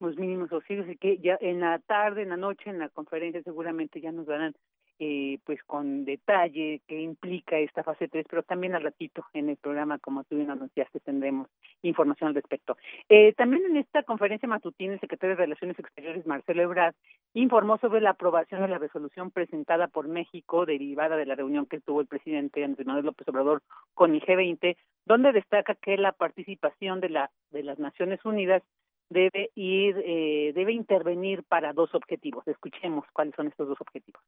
los 0.00 0.16
mínimos 0.16 0.48
posibles 0.48 0.88
y 0.88 0.96
que 0.96 1.18
ya 1.18 1.38
en 1.40 1.60
la 1.60 1.78
tarde, 1.78 2.22
en 2.22 2.30
la 2.30 2.36
noche, 2.36 2.70
en 2.70 2.78
la 2.78 2.88
conferencia 2.88 3.42
seguramente 3.42 4.00
ya 4.00 4.12
nos 4.12 4.26
darán 4.26 4.54
eh, 4.98 5.40
pues 5.44 5.62
con 5.64 6.06
detalle 6.06 6.80
qué 6.86 6.98
implica 6.98 7.58
esta 7.58 7.82
fase 7.82 8.08
3, 8.08 8.24
pero 8.30 8.42
también 8.42 8.74
al 8.74 8.82
ratito 8.82 9.26
en 9.34 9.50
el 9.50 9.58
programa, 9.58 9.98
como 9.98 10.24
tú 10.24 10.36
bien 10.36 10.50
anunciaste, 10.50 11.00
tendremos 11.00 11.48
información 11.82 12.28
al 12.28 12.34
respecto. 12.34 12.78
Eh, 13.10 13.34
también 13.34 13.66
en 13.66 13.76
esta 13.76 14.04
conferencia 14.04 14.48
matutina, 14.48 14.94
el 14.94 15.00
secretario 15.00 15.36
de 15.36 15.42
Relaciones 15.42 15.78
Exteriores, 15.78 16.26
Marcelo 16.26 16.62
Ebrard, 16.62 16.94
informó 17.34 17.76
sobre 17.76 18.00
la 18.00 18.10
aprobación 18.10 18.62
de 18.62 18.68
la 18.68 18.78
resolución 18.78 19.30
presentada 19.30 19.88
por 19.88 20.08
México, 20.08 20.64
derivada 20.64 21.16
de 21.16 21.26
la 21.26 21.34
reunión 21.34 21.66
que 21.66 21.80
tuvo 21.80 22.00
el 22.00 22.06
presidente 22.06 22.64
Andrés 22.64 22.86
Manuel 22.86 23.04
López 23.04 23.28
Obrador 23.28 23.62
con 23.92 24.14
el 24.14 24.22
G20, 24.22 24.78
donde 25.04 25.32
destaca 25.32 25.74
que 25.74 25.98
la 25.98 26.12
participación 26.12 27.00
de, 27.00 27.10
la, 27.10 27.30
de 27.50 27.62
las 27.62 27.78
Naciones 27.78 28.24
Unidas 28.24 28.62
debe 29.10 29.50
ir, 29.54 29.96
eh, 30.04 30.52
debe 30.54 30.72
intervenir 30.72 31.42
para 31.44 31.72
dos 31.72 31.94
objetivos. 31.94 32.46
Escuchemos 32.46 33.04
cuáles 33.12 33.34
son 33.34 33.48
estos 33.48 33.68
dos 33.68 33.80
objetivos 33.80 34.22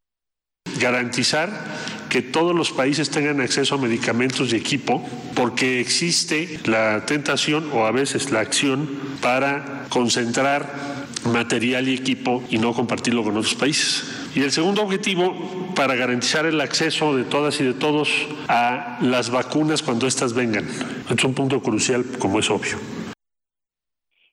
garantizar 0.79 1.51
que 2.09 2.23
todos 2.23 2.55
los 2.55 2.71
países 2.71 3.11
tengan 3.11 3.41
acceso 3.41 3.75
a 3.75 3.79
medicamentos 3.79 4.53
y 4.53 4.57
equipo, 4.57 5.05
porque 5.35 5.81
existe 5.81 6.61
la 6.65 7.05
tentación 7.05 7.71
o 7.73 7.85
a 7.85 7.91
veces 7.91 8.31
la 8.31 8.41
acción 8.41 8.89
para 9.21 9.87
concentrar 9.91 10.73
material 11.33 11.89
y 11.89 11.95
equipo 11.95 12.43
y 12.49 12.59
no 12.59 12.73
compartirlo 12.73 13.23
con 13.23 13.37
otros 13.37 13.55
países. 13.55 14.05
Y 14.35 14.41
el 14.41 14.53
segundo 14.53 14.83
objetivo, 14.83 15.73
para 15.75 15.97
garantizar 15.97 16.47
el 16.47 16.61
acceso 16.61 17.17
de 17.17 17.25
todas 17.25 17.61
y 17.61 17.65
de 17.65 17.75
todos 17.75 18.11
a 18.49 18.99
las 19.03 19.31
vacunas 19.31 19.83
cuando 19.83 20.07
éstas 20.07 20.33
vengan. 20.33 20.67
Es 21.11 21.25
un 21.25 21.35
punto 21.35 21.61
crucial, 21.61 22.05
como 22.19 22.39
es 22.39 22.51
obvio. 22.51 22.79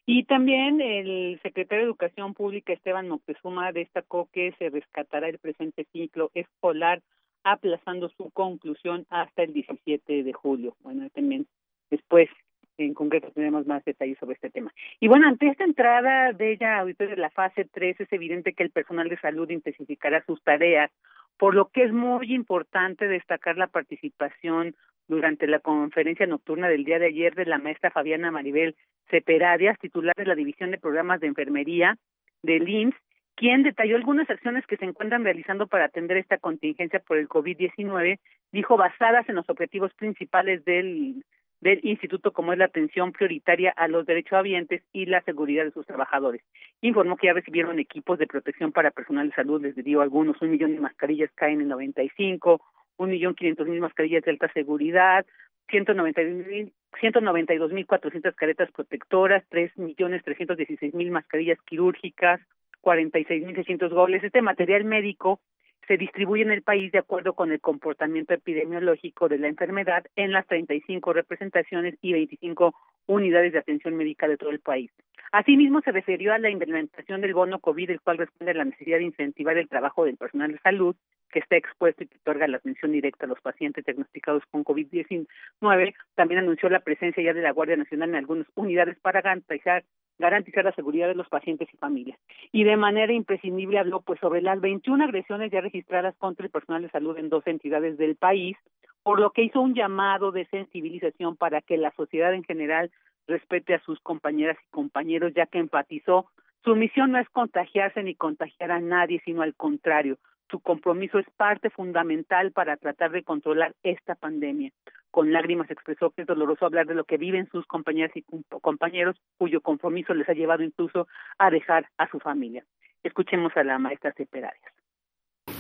Y 0.06 0.24
también 0.26 0.82
el 0.82 1.40
secretario 1.42 1.86
de 1.86 1.90
Educación 1.90 2.34
Pública, 2.36 2.74
Esteban 2.74 3.10
Moctezuma, 3.10 3.72
destacó 3.72 4.30
que 4.32 4.54
se 4.60 4.70
rescatará 4.70 5.28
el 5.28 5.40
presente 5.40 5.88
ciclo 5.92 6.30
escolar, 6.36 7.02
aplazando 7.44 8.10
su 8.10 8.30
conclusión 8.32 9.06
hasta 9.10 9.44
el 9.44 9.54
17 9.54 10.24
de 10.24 10.34
julio. 10.34 10.76
Bueno, 10.82 11.10
también 11.10 11.48
después 11.90 12.30
en 12.78 12.94
concreto 12.94 13.32
tenemos 13.32 13.66
más 13.66 13.84
detalles 13.86 14.18
sobre 14.20 14.36
este 14.36 14.50
tema. 14.50 14.72
Y 15.00 15.08
bueno, 15.08 15.28
ante 15.28 15.48
esta 15.48 15.64
entrada 15.64 16.34
de 16.34 16.54
ella 16.54 16.80
ahorita 16.80 17.06
de 17.06 17.18
la 17.18 17.30
fase 17.30 17.66
3 17.66 18.02
es 18.02 18.12
evidente 18.12 18.54
que 18.54 18.64
el 18.64 18.72
personal 18.72 19.10
de 19.10 19.20
salud 19.20 19.50
intensificará 19.50 20.24
sus 20.26 20.42
tareas, 20.44 20.92
por 21.38 21.56
lo 21.56 21.70
que 21.70 21.84
es 21.84 21.94
muy 21.94 22.34
importante 22.34 23.08
destacar 23.08 23.58
la 23.58 23.68
participación 23.68 24.76
durante 25.08 25.48
la 25.48 25.60
conferencia 25.60 26.26
nocturna 26.26 26.68
del 26.68 26.84
día 26.84 27.00
de 27.00 27.08
ayer 27.08 27.36
de 27.36 27.46
la 27.46 27.58
maestra 27.58 27.92
Fabiana 27.92 28.32
Maribel 28.32 28.76
Ceperadias, 29.10 29.78
titular 29.80 30.16
de 30.16 30.26
la 30.26 30.36
División 30.36 30.72
de 30.72 30.78
Programas 30.78 31.20
de 31.20 31.28
Enfermería 31.28 31.98
del 32.42 32.68
IMSS, 32.68 32.96
quien 33.36 33.64
detalló 33.64 33.98
algunas 33.98 34.30
acciones 34.30 34.66
que 34.66 34.78
se 34.78 34.86
encuentran 34.86 35.24
realizando 35.24 35.68
para 35.68 35.86
atender 35.86 36.18
esta 36.18 36.38
contingencia 36.38 37.00
por 37.00 37.18
el 37.18 37.28
COVID-19, 37.28 38.20
dijo 38.52 38.78
basadas 38.78 39.28
en 39.28 39.36
los 39.36 39.50
objetivos 39.50 39.94
principales 39.94 40.64
del, 40.64 41.24
del 41.60 41.82
instituto, 41.84 42.32
como 42.32 42.54
es 42.54 42.60
la 42.60 42.66
atención 42.66 43.12
prioritaria 43.12 43.72
a 43.72 43.88
los 43.88 44.06
derechohabientes 44.06 44.84
y 44.94 45.06
la 45.06 45.22
seguridad 45.24 45.66
de 45.66 45.72
sus 45.72 45.86
trabajadores. 45.86 46.42
Informó 46.82 47.18
que 47.18 47.28
ya 47.28 47.34
recibieron 47.34 47.80
equipos 47.80 48.18
de 48.20 48.28
protección 48.28 48.72
para 48.72 48.92
personal 48.92 49.30
de 49.30 49.36
salud, 49.36 49.62
les 49.62 49.76
dio 49.76 50.02
algunos, 50.02 50.42
un 50.42 50.52
millón 50.52 50.74
de 50.74 50.80
mascarillas 50.80 51.32
caen 51.36 51.62
en 51.62 51.68
95, 51.68 52.62
un 52.98 53.10
millón 53.10 53.36
quinientos 53.36 53.68
mil 53.68 53.82
mascarillas 53.82 54.24
de 54.24 54.32
alta 54.32 54.52
seguridad, 54.54 55.26
ciento 55.70 55.94
noventa 55.94 56.22
mil 56.22 56.74
ciento 57.00 57.22
noventa 57.22 57.54
y 57.54 57.58
dos 57.58 57.72
mil 57.72 57.86
cuatrocientas 57.86 58.36
caretas 58.36 58.72
protectoras, 58.72 59.44
tres 59.50 59.76
millones 59.78 60.24
trescientos 60.24 60.58
dieciséis 60.58 60.94
mil 60.94 61.12
mascarillas 61.12 61.60
quirúrgicas, 61.66 62.42
cuarenta 62.82 63.20
y 63.20 63.26
seis 63.26 63.46
mil 63.46 63.56
seiscientos 63.56 63.92
goles. 63.94 64.24
Este 64.24 64.42
material 64.42 64.86
médico 64.86 65.40
se 65.88 65.98
distribuye 65.98 66.44
en 66.44 66.52
el 66.52 66.64
país 66.64 66.92
de 66.92 67.00
acuerdo 67.00 67.34
con 67.34 67.52
el 67.52 67.62
comportamiento 67.62 68.34
epidemiológico 68.34 69.30
de 69.30 69.38
la 69.38 69.48
enfermedad 69.48 70.06
en 70.16 70.32
las 70.32 70.48
35 70.48 71.14
representaciones 71.14 71.96
y 72.02 72.14
25 72.14 72.74
unidades 73.08 73.54
de 73.54 73.60
atención 73.60 73.96
médica 73.96 74.28
de 74.28 74.38
todo 74.38 74.50
el 74.50 74.60
país. 74.60 74.92
Asimismo, 75.32 75.82
se 75.82 75.92
refirió 75.92 76.34
a 76.34 76.40
la 76.40 76.50
implementación 76.50 77.22
del 77.22 77.34
bono 77.34 77.60
COVID, 77.60 77.90
el 77.90 78.02
cual 78.02 78.18
responde 78.18 78.52
a 78.52 78.56
la 78.56 78.66
necesidad 78.66 78.98
de 78.98 79.04
incentivar 79.04 79.58
el 79.58 79.68
trabajo 79.68 80.06
del 80.06 80.18
personal 80.18 80.52
de 80.52 80.60
salud 80.60 80.96
que 81.32 81.40
está 81.40 81.56
expuesto 81.58 82.04
y 82.04 82.08
que 82.08 82.18
otorga 82.18 82.48
la 82.48 82.58
atención 82.58 82.92
directa 82.92 83.26
a 83.26 83.30
los 83.30 83.42
pacientes 83.42 83.86
diagnosticados 83.86 84.44
con 84.52 84.64
COVID-19. 84.64 85.96
También 86.16 86.40
anunció 86.40 86.70
la 86.70 86.80
presencia 86.80 87.24
ya 87.24 87.34
de 87.34 87.42
la 87.42 87.52
Guardia 87.52 87.78
Nacional 87.78 88.10
en 88.10 88.16
algunas 88.16 88.48
unidades 88.56 88.98
para 89.00 89.22
garantizar 89.22 89.84
garantizar 90.18 90.64
la 90.64 90.72
seguridad 90.72 91.10
de 91.10 91.16
los 91.16 91.28
pacientes 91.28 91.68
y 91.74 91.78
familias. 91.78 92.18
Y 92.54 92.64
de 92.64 92.78
manera 92.78 93.12
imprescindible 93.12 93.80
habló 93.80 94.02
pues 94.02 94.20
sobre 94.22 94.42
las 94.42 94.62
21 94.62 95.04
agresiones 95.04 95.52
ya 95.52 95.60
registradas 95.60 96.16
contra 96.18 96.46
el 96.46 96.52
personal 96.52 96.84
de 96.84 96.90
salud 96.90 97.18
en 97.18 97.28
dos 97.28 97.46
entidades 97.48 97.98
del 97.98 98.16
país, 98.16 98.56
por 99.04 99.20
lo 99.20 99.32
que 99.32 99.44
hizo 99.44 99.60
un 99.60 99.76
llamado 99.76 100.32
de 100.32 100.46
sensibilización 100.46 101.36
para 101.36 101.62
que 101.62 101.78
la 101.78 101.92
sociedad 101.98 102.34
en 102.34 102.46
general 102.46 102.92
respete 103.28 103.74
a 103.74 103.82
sus 103.82 104.00
compañeras 104.00 104.58
y 104.66 104.72
compañeros, 104.72 105.34
ya 105.36 105.48
que 105.48 105.60
enfatizó 105.60 106.28
su 106.66 106.76
misión 106.76 107.12
no 107.12 107.20
es 107.20 107.30
contagiarse 107.30 108.02
ni 108.02 108.16
contagiar 108.16 108.72
a 108.72 108.80
nadie, 108.80 109.22
sino 109.24 109.44
al 109.44 109.54
contrario, 109.54 110.18
su 110.50 110.60
compromiso 110.60 111.20
es 111.20 111.26
parte 111.38 111.70
fundamental 111.70 112.52
para 112.52 112.78
tratar 112.78 113.12
de 113.12 113.24
controlar 113.24 113.74
esta 113.84 114.16
pandemia. 114.16 114.72
Con 115.12 115.32
lágrimas 115.32 115.72
expresó 115.72 116.12
que 116.12 116.22
es 116.22 116.28
doloroso 116.28 116.66
hablar 116.66 116.86
de 116.86 116.96
lo 116.96 117.06
que 117.06 117.18
viven 117.18 117.50
sus 117.52 117.66
compañeras 117.66 118.12
y 118.16 118.24
compañeros, 118.62 119.16
cuyo 119.38 119.62
compromiso 119.62 120.14
les 120.14 120.28
ha 120.30 120.34
llevado 120.34 120.64
incluso 120.64 121.08
a 121.38 121.50
dejar 121.50 121.90
a 121.98 122.10
su 122.10 122.20
familia. 122.20 122.64
Escuchemos 123.04 123.56
a 123.56 123.64
la 123.64 123.80
maestra 123.80 124.14
Cepedarias. 124.16 124.74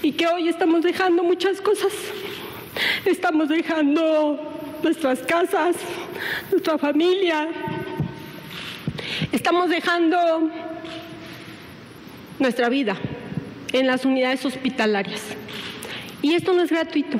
Y 0.01 0.13
que 0.13 0.27
hoy 0.27 0.49
estamos 0.49 0.83
dejando 0.83 1.23
muchas 1.23 1.61
cosas. 1.61 1.93
Estamos 3.05 3.49
dejando 3.49 4.39
nuestras 4.83 5.21
casas, 5.24 5.77
nuestra 6.51 6.77
familia. 6.77 7.48
Estamos 9.31 9.69
dejando 9.69 10.50
nuestra 12.39 12.69
vida 12.69 12.95
en 13.79 13.88
las 13.88 14.05
unidades 14.05 14.46
hospitalarias. 14.46 15.22
Y 16.22 16.33
esto 16.33 16.53
no 16.53 16.64
es 16.64 16.72
gratuito, 16.72 17.20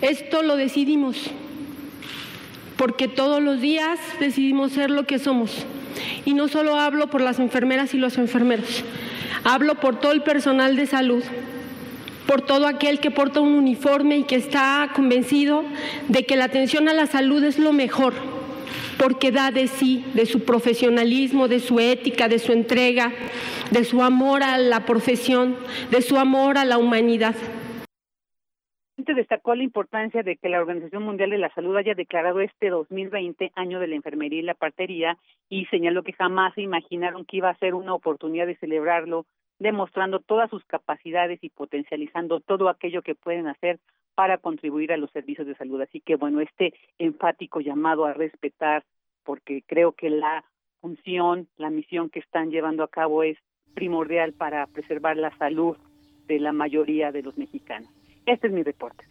esto 0.00 0.42
lo 0.42 0.56
decidimos, 0.56 1.16
porque 2.78 3.06
todos 3.06 3.42
los 3.42 3.60
días 3.60 3.98
decidimos 4.18 4.72
ser 4.72 4.90
lo 4.90 5.06
que 5.06 5.18
somos. 5.18 5.66
Y 6.24 6.32
no 6.32 6.48
solo 6.48 6.76
hablo 6.76 7.10
por 7.10 7.20
las 7.20 7.38
enfermeras 7.38 7.92
y 7.92 7.98
los 7.98 8.16
enfermeros, 8.16 8.82
hablo 9.44 9.74
por 9.74 10.00
todo 10.00 10.12
el 10.12 10.22
personal 10.22 10.74
de 10.74 10.86
salud, 10.86 11.22
por 12.26 12.40
todo 12.40 12.66
aquel 12.66 12.98
que 12.98 13.10
porta 13.10 13.40
un 13.40 13.52
uniforme 13.52 14.16
y 14.16 14.22
que 14.24 14.36
está 14.36 14.90
convencido 14.94 15.64
de 16.08 16.24
que 16.24 16.36
la 16.36 16.44
atención 16.44 16.88
a 16.88 16.94
la 16.94 17.06
salud 17.06 17.44
es 17.44 17.58
lo 17.58 17.74
mejor 17.74 18.37
porque 18.98 19.30
da 19.30 19.50
de 19.50 19.66
sí, 19.68 20.04
de 20.14 20.26
su 20.26 20.44
profesionalismo, 20.44 21.48
de 21.48 21.60
su 21.60 21.80
ética, 21.80 22.28
de 22.28 22.38
su 22.38 22.52
entrega, 22.52 23.12
de 23.70 23.84
su 23.84 24.02
amor 24.02 24.42
a 24.42 24.58
la 24.58 24.84
profesión, 24.84 25.56
de 25.90 26.02
su 26.02 26.16
amor 26.16 26.58
a 26.58 26.64
la 26.64 26.78
humanidad. 26.78 27.34
Destacó 28.96 29.54
la 29.54 29.62
importancia 29.62 30.22
de 30.22 30.36
que 30.36 30.48
la 30.48 30.60
Organización 30.60 31.02
Mundial 31.02 31.30
de 31.30 31.38
la 31.38 31.52
Salud 31.54 31.76
haya 31.76 31.94
declarado 31.94 32.40
este 32.40 32.68
2020 32.68 33.52
año 33.54 33.80
de 33.80 33.86
la 33.86 33.94
enfermería 33.94 34.40
y 34.40 34.42
la 34.42 34.54
partería 34.54 35.16
y 35.48 35.64
señaló 35.66 36.02
que 36.02 36.12
jamás 36.12 36.54
se 36.54 36.62
imaginaron 36.62 37.24
que 37.24 37.38
iba 37.38 37.48
a 37.48 37.58
ser 37.58 37.74
una 37.74 37.94
oportunidad 37.94 38.46
de 38.46 38.56
celebrarlo, 38.56 39.24
demostrando 39.58 40.20
todas 40.20 40.50
sus 40.50 40.64
capacidades 40.66 41.38
y 41.42 41.48
potencializando 41.48 42.40
todo 42.40 42.68
aquello 42.68 43.02
que 43.02 43.14
pueden 43.14 43.46
hacer 43.46 43.78
para 44.18 44.38
contribuir 44.38 44.90
a 44.90 44.96
los 44.96 45.12
servicios 45.12 45.46
de 45.46 45.54
salud. 45.54 45.80
Así 45.80 46.00
que, 46.00 46.16
bueno, 46.16 46.40
este 46.40 46.74
enfático 46.98 47.60
llamado 47.60 48.04
a 48.04 48.14
respetar, 48.14 48.84
porque 49.22 49.62
creo 49.64 49.92
que 49.92 50.10
la 50.10 50.44
función, 50.80 51.46
la 51.56 51.70
misión 51.70 52.10
que 52.10 52.18
están 52.18 52.50
llevando 52.50 52.82
a 52.82 52.88
cabo 52.88 53.22
es 53.22 53.38
primordial 53.74 54.32
para 54.32 54.66
preservar 54.66 55.16
la 55.16 55.30
salud 55.38 55.76
de 56.26 56.40
la 56.40 56.52
mayoría 56.52 57.12
de 57.12 57.22
los 57.22 57.38
mexicanos. 57.38 57.88
Este 58.26 58.48
es 58.48 58.52
mi 58.52 58.64
reporte. 58.64 59.04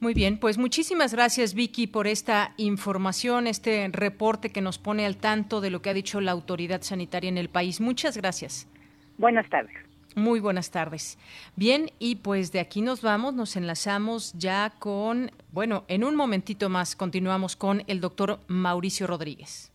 Muy 0.00 0.12
bien, 0.12 0.38
pues 0.38 0.58
muchísimas 0.58 1.14
gracias 1.14 1.54
Vicky 1.54 1.86
por 1.86 2.06
esta 2.06 2.52
información, 2.58 3.46
este 3.46 3.88
reporte 3.90 4.50
que 4.50 4.60
nos 4.60 4.78
pone 4.78 5.06
al 5.06 5.16
tanto 5.16 5.62
de 5.62 5.70
lo 5.70 5.80
que 5.80 5.88
ha 5.88 5.94
dicho 5.94 6.20
la 6.20 6.32
autoridad 6.32 6.82
sanitaria 6.82 7.30
en 7.30 7.38
el 7.38 7.48
país. 7.48 7.80
Muchas 7.80 8.18
gracias. 8.18 8.70
Buenas 9.16 9.48
tardes. 9.48 9.95
Muy 10.16 10.40
buenas 10.40 10.70
tardes. 10.70 11.18
Bien, 11.56 11.90
y 11.98 12.16
pues 12.16 12.50
de 12.50 12.58
aquí 12.58 12.80
nos 12.80 13.02
vamos, 13.02 13.34
nos 13.34 13.54
enlazamos 13.54 14.32
ya 14.32 14.72
con, 14.78 15.30
bueno, 15.52 15.84
en 15.88 16.04
un 16.04 16.16
momentito 16.16 16.70
más 16.70 16.96
continuamos 16.96 17.54
con 17.54 17.84
el 17.86 18.00
doctor 18.00 18.40
Mauricio 18.48 19.06
Rodríguez. 19.06 19.70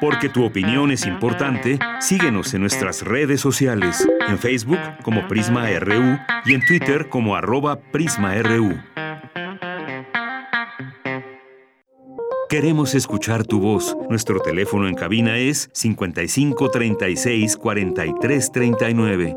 Porque 0.00 0.28
tu 0.28 0.44
opinión 0.44 0.90
es 0.90 1.06
importante, 1.06 1.78
síguenos 2.00 2.52
en 2.52 2.62
nuestras 2.62 3.02
redes 3.02 3.40
sociales, 3.40 4.04
en 4.26 4.38
Facebook 4.38 4.80
como 5.04 5.28
Prisma 5.28 5.68
RU 5.78 6.18
y 6.44 6.54
en 6.54 6.66
Twitter 6.66 7.08
como 7.08 7.36
arroba 7.36 7.76
PrismaRU. 7.76 8.76
Queremos 12.52 12.94
escuchar 12.94 13.46
tu 13.46 13.60
voz. 13.60 13.96
Nuestro 14.10 14.38
teléfono 14.38 14.86
en 14.86 14.94
cabina 14.94 15.38
es 15.38 15.70
55 15.72 16.70
36 16.70 17.56
43 17.56 18.52
39. 18.52 19.36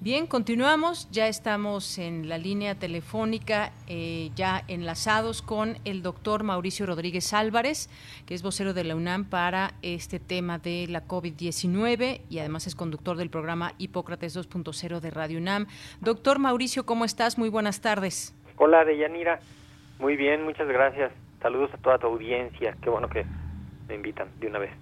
Bien, 0.00 0.26
continuamos. 0.26 1.08
Ya 1.10 1.26
estamos 1.26 1.96
en 1.96 2.28
la 2.28 2.36
línea 2.36 2.74
telefónica, 2.74 3.72
eh, 3.86 4.28
ya 4.36 4.62
enlazados 4.68 5.40
con 5.40 5.78
el 5.86 6.02
doctor 6.02 6.42
Mauricio 6.42 6.84
Rodríguez 6.84 7.32
Álvarez, 7.32 7.88
que 8.26 8.34
es 8.34 8.42
vocero 8.42 8.74
de 8.74 8.84
la 8.84 8.94
UNAM 8.94 9.24
para 9.24 9.72
este 9.80 10.20
tema 10.20 10.58
de 10.58 10.86
la 10.86 11.06
COVID-19 11.06 12.20
y 12.28 12.40
además 12.40 12.66
es 12.66 12.74
conductor 12.74 13.16
del 13.16 13.30
programa 13.30 13.72
Hipócrates 13.78 14.36
2.0 14.36 15.00
de 15.00 15.10
Radio 15.10 15.38
UNAM. 15.38 15.66
Doctor 16.02 16.40
Mauricio, 16.40 16.84
¿cómo 16.84 17.06
estás? 17.06 17.38
Muy 17.38 17.48
buenas 17.48 17.80
tardes. 17.80 18.34
Hola, 18.58 18.84
Deyanira. 18.84 19.40
Muy 19.98 20.16
bien, 20.16 20.44
muchas 20.44 20.68
gracias. 20.68 21.10
Saludos 21.40 21.70
a 21.74 21.78
toda 21.78 21.98
tu 21.98 22.06
audiencia. 22.08 22.76
Qué 22.82 22.90
bueno 22.90 23.08
que 23.08 23.24
me 23.88 23.94
invitan 23.94 24.28
de 24.40 24.48
una 24.48 24.58
vez. 24.58 24.72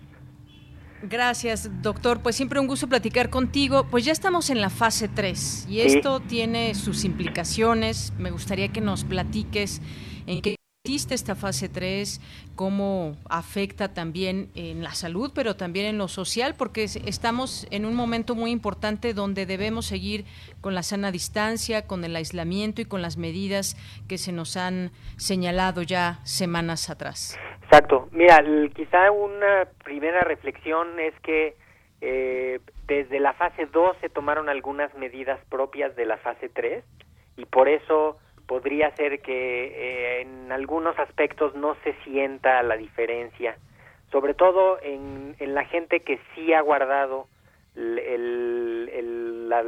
Gracias, 1.02 1.82
doctor. 1.82 2.20
Pues 2.22 2.36
siempre 2.36 2.58
un 2.58 2.66
gusto 2.66 2.88
platicar 2.88 3.28
contigo. 3.28 3.86
Pues 3.90 4.04
ya 4.04 4.12
estamos 4.12 4.48
en 4.50 4.60
la 4.60 4.70
fase 4.70 5.08
3 5.08 5.66
y 5.68 5.80
esto 5.80 6.20
tiene 6.20 6.74
sus 6.74 7.04
implicaciones. 7.04 8.12
Me 8.18 8.30
gustaría 8.30 8.68
que 8.68 8.80
nos 8.80 9.04
platiques 9.04 9.82
en 10.26 10.40
qué 10.40 10.56
existe 10.86 11.16
esta 11.16 11.34
fase 11.34 11.68
3, 11.68 12.20
cómo 12.54 13.16
afecta 13.28 13.92
también 13.92 14.50
en 14.54 14.84
la 14.84 14.92
salud, 14.92 15.32
pero 15.34 15.56
también 15.56 15.86
en 15.86 15.98
lo 15.98 16.06
social, 16.06 16.54
porque 16.56 16.84
estamos 16.84 17.66
en 17.72 17.86
un 17.86 17.96
momento 17.96 18.36
muy 18.36 18.52
importante 18.52 19.12
donde 19.12 19.46
debemos 19.46 19.86
seguir 19.86 20.24
con 20.60 20.76
la 20.76 20.84
sana 20.84 21.10
distancia, 21.10 21.88
con 21.88 22.04
el 22.04 22.14
aislamiento 22.14 22.82
y 22.82 22.84
con 22.84 23.02
las 23.02 23.16
medidas 23.16 23.74
que 24.08 24.16
se 24.16 24.30
nos 24.30 24.56
han 24.56 24.92
señalado 25.16 25.82
ya 25.82 26.20
semanas 26.22 26.88
atrás. 26.88 27.36
Exacto. 27.64 28.08
Mira, 28.12 28.44
quizá 28.72 29.10
una 29.10 29.66
primera 29.82 30.20
reflexión 30.20 31.00
es 31.00 31.14
que 31.20 31.56
eh, 32.00 32.60
desde 32.86 33.18
la 33.18 33.32
fase 33.32 33.66
2 33.66 33.96
se 34.00 34.08
tomaron 34.08 34.48
algunas 34.48 34.94
medidas 34.94 35.40
propias 35.50 35.96
de 35.96 36.06
la 36.06 36.16
fase 36.18 36.48
3 36.48 36.84
y 37.38 37.44
por 37.46 37.68
eso 37.68 38.18
podría 38.46 38.94
ser 38.96 39.20
que 39.20 39.66
eh, 39.66 40.20
en 40.22 40.52
algunos 40.52 40.98
aspectos 40.98 41.54
no 41.54 41.76
se 41.84 41.94
sienta 42.04 42.62
la 42.62 42.76
diferencia, 42.76 43.56
sobre 44.10 44.34
todo 44.34 44.78
en, 44.82 45.34
en 45.38 45.54
la 45.54 45.64
gente 45.64 46.00
que 46.00 46.20
sí 46.34 46.52
ha 46.52 46.60
guardado 46.60 47.26
el, 47.76 48.88
el, 48.92 49.48
la, 49.48 49.62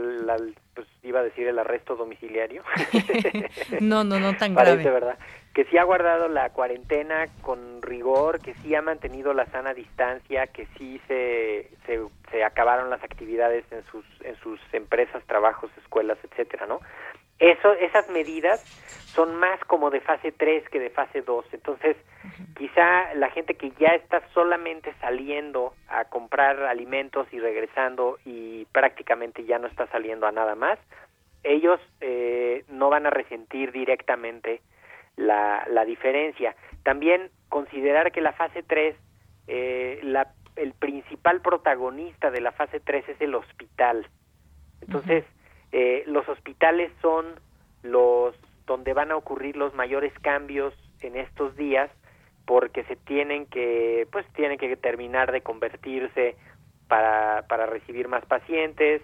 pues 0.75 0.87
iba 1.03 1.21
a 1.21 1.23
decir 1.23 1.47
el 1.47 1.59
arresto 1.59 1.97
domiciliario. 1.97 2.63
no, 3.81 4.05
no, 4.05 4.19
no 4.19 4.37
tan 4.37 4.55
Parece, 4.55 4.83
grave. 4.83 4.91
¿verdad? 4.91 5.19
Que 5.55 5.65
sí 5.67 5.77
ha 5.77 5.85
guardado 5.85 6.29
la 6.29 6.51
cuarentena 6.51 7.27
con 7.43 7.83
rigor, 7.83 8.41
que 8.41 8.55
sí 8.55 8.75
ha 8.75 8.83
mantenido 8.83 9.35
la 9.35 9.47
sana 9.47 9.75
distancia, 9.75 10.47
que 10.47 10.67
sí 10.79 11.01
se, 11.09 11.71
se, 11.87 12.01
se 12.31 12.45
acabaron 12.45 12.91
las 12.91 13.03
actividades 13.03 13.65
en 13.73 13.85
sus, 13.87 14.05
en 14.23 14.37
sus 14.37 14.61
empresas, 14.73 15.23
trabajos, 15.27 15.71
escuelas, 15.83 16.19
etcétera, 16.23 16.67
¿no? 16.67 16.81
Eso, 17.39 17.73
esas 17.75 18.09
medidas 18.11 18.61
son 19.15 19.37
más 19.37 19.59
como 19.65 19.91
de 19.91 20.01
fase 20.01 20.33
3 20.33 20.69
que 20.69 20.81
de 20.81 20.91
fase 20.91 21.23
2. 21.23 21.47
Entonces, 21.53 21.97
quizá 22.57 23.15
la 23.15 23.31
gente 23.31 23.55
que 23.55 23.73
ya 23.79 23.89
está 23.89 24.23
solamente 24.35 24.93
saliendo 25.01 25.75
a 25.89 26.05
comprar 26.05 26.63
alimentos 26.65 27.27
y 27.33 27.39
regresando 27.39 28.19
y 28.25 28.67
prácticamente 28.67 29.45
ya 29.45 29.59
no 29.59 29.67
está 29.67 29.87
saliendo 29.89 30.27
a 30.27 30.33
nada 30.33 30.55
más, 30.55 30.79
ellos 31.43 31.81
eh, 32.01 32.65
no 32.69 32.91
van 32.91 33.07
a 33.07 33.11
resentir 33.11 33.73
directamente 33.73 34.61
la, 35.17 35.67
la 35.71 35.85
diferencia. 35.85 36.55
También 36.83 37.31
considerar 37.49 38.13
que 38.13 38.21
la 38.21 38.33
fase 38.33 38.63
3, 38.63 38.97
eh, 39.47 40.01
la, 40.03 40.33
el 40.57 40.73
principal 40.75 41.41
protagonista 41.41 42.31
de 42.31 42.41
la 42.41 42.53
fase 42.53 42.81
3 42.81 43.09
es 43.09 43.21
el 43.21 43.35
hospital. 43.35 44.07
Entonces, 44.81 45.25
eh, 45.73 46.05
los 46.07 46.29
hospitales 46.29 46.91
son 47.03 47.27
los 47.83 48.35
donde 48.67 48.93
van 48.93 49.11
a 49.11 49.17
ocurrir 49.17 49.57
los 49.57 49.75
mayores 49.75 50.13
cambios 50.21 50.75
en 51.01 51.17
estos 51.17 51.57
días 51.57 51.91
porque 52.45 52.85
se 52.85 52.97
tienen 52.97 53.47
que 53.47 54.07
pues 54.11 54.27
tienen 54.35 54.59
que 54.59 54.77
terminar 54.77 55.33
de 55.33 55.43
convertirse 55.43 56.37
para, 56.87 57.45
para 57.49 57.67
recibir 57.67 58.09
más 58.09 58.25
pacientes. 58.27 59.03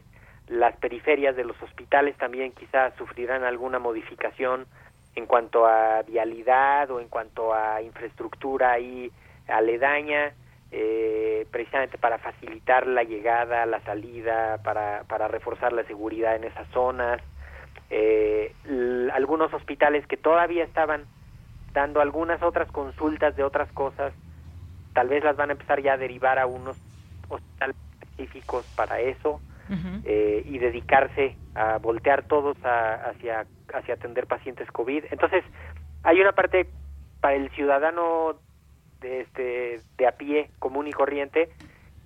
Las 0.48 0.77
periferias 0.77 1.37
de 1.37 1.44
los 1.44 1.61
hospitales 1.62 2.16
también 2.16 2.53
quizás 2.53 2.94
sufrirán 2.96 3.44
alguna 3.44 3.79
modificación 3.79 4.66
en 5.14 5.27
cuanto 5.27 5.66
a 5.66 6.03
vialidad 6.03 6.90
o 6.90 7.00
en 7.00 7.09
cuanto 7.09 7.55
a 7.55 7.81
infraestructura 7.83 8.72
ahí 8.72 9.11
aledaña 9.46 10.35
eh, 10.76 11.46
precisamente 11.52 11.98
para 11.98 12.18
facilitar 12.18 12.88
la 12.88 13.04
llegada, 13.04 13.64
la 13.64 13.80
salida, 13.82 14.58
para, 14.64 15.04
para 15.04 15.28
reforzar 15.28 15.72
la 15.72 15.84
seguridad 15.84 16.34
en 16.34 16.42
esas 16.42 16.66
zonas. 16.70 17.22
Eh, 17.90 18.52
algunos 19.12 19.54
hospitales 19.54 20.04
que 20.08 20.16
todavía 20.16 20.64
estaban 20.64 21.04
dando 21.72 22.00
algunas 22.00 22.42
otras 22.42 22.68
consultas 22.72 23.37
de 23.37 23.44
otras 23.44 23.70
cosas, 23.70 24.12
tal 24.94 25.06
vez 25.06 25.22
las 25.22 25.37
van 25.37 25.50
a 25.50 25.52
empezar 25.52 25.80
ya 25.80 25.92
a 25.92 25.96
derivar 25.96 26.40
a 26.40 26.46
unos 26.46 26.76
hospitales 27.28 27.76
específicos 28.00 28.66
para 28.74 28.98
eso 28.98 29.40
eh, 30.04 30.42
y 30.44 30.58
dedicarse 30.58 31.37
a 31.54 31.78
voltear 31.78 32.24
todos 32.24 32.56
hacia, 32.64 33.46
hacia 33.72 33.94
atender 33.94 34.26
pacientes 34.26 34.68
COVID. 34.72 35.04
Entonces, 35.12 35.44
hay 36.02 36.20
una 36.20 36.32
parte 36.32 36.66
para 37.20 37.37
el 37.37 37.48
ciudadano 37.50 38.34
de, 39.05 39.21
este, 39.21 39.81
de 39.99 40.07
a 40.07 40.12
pie 40.12 40.51
común 40.59 40.88
y 40.88 40.93
corriente 40.93 41.51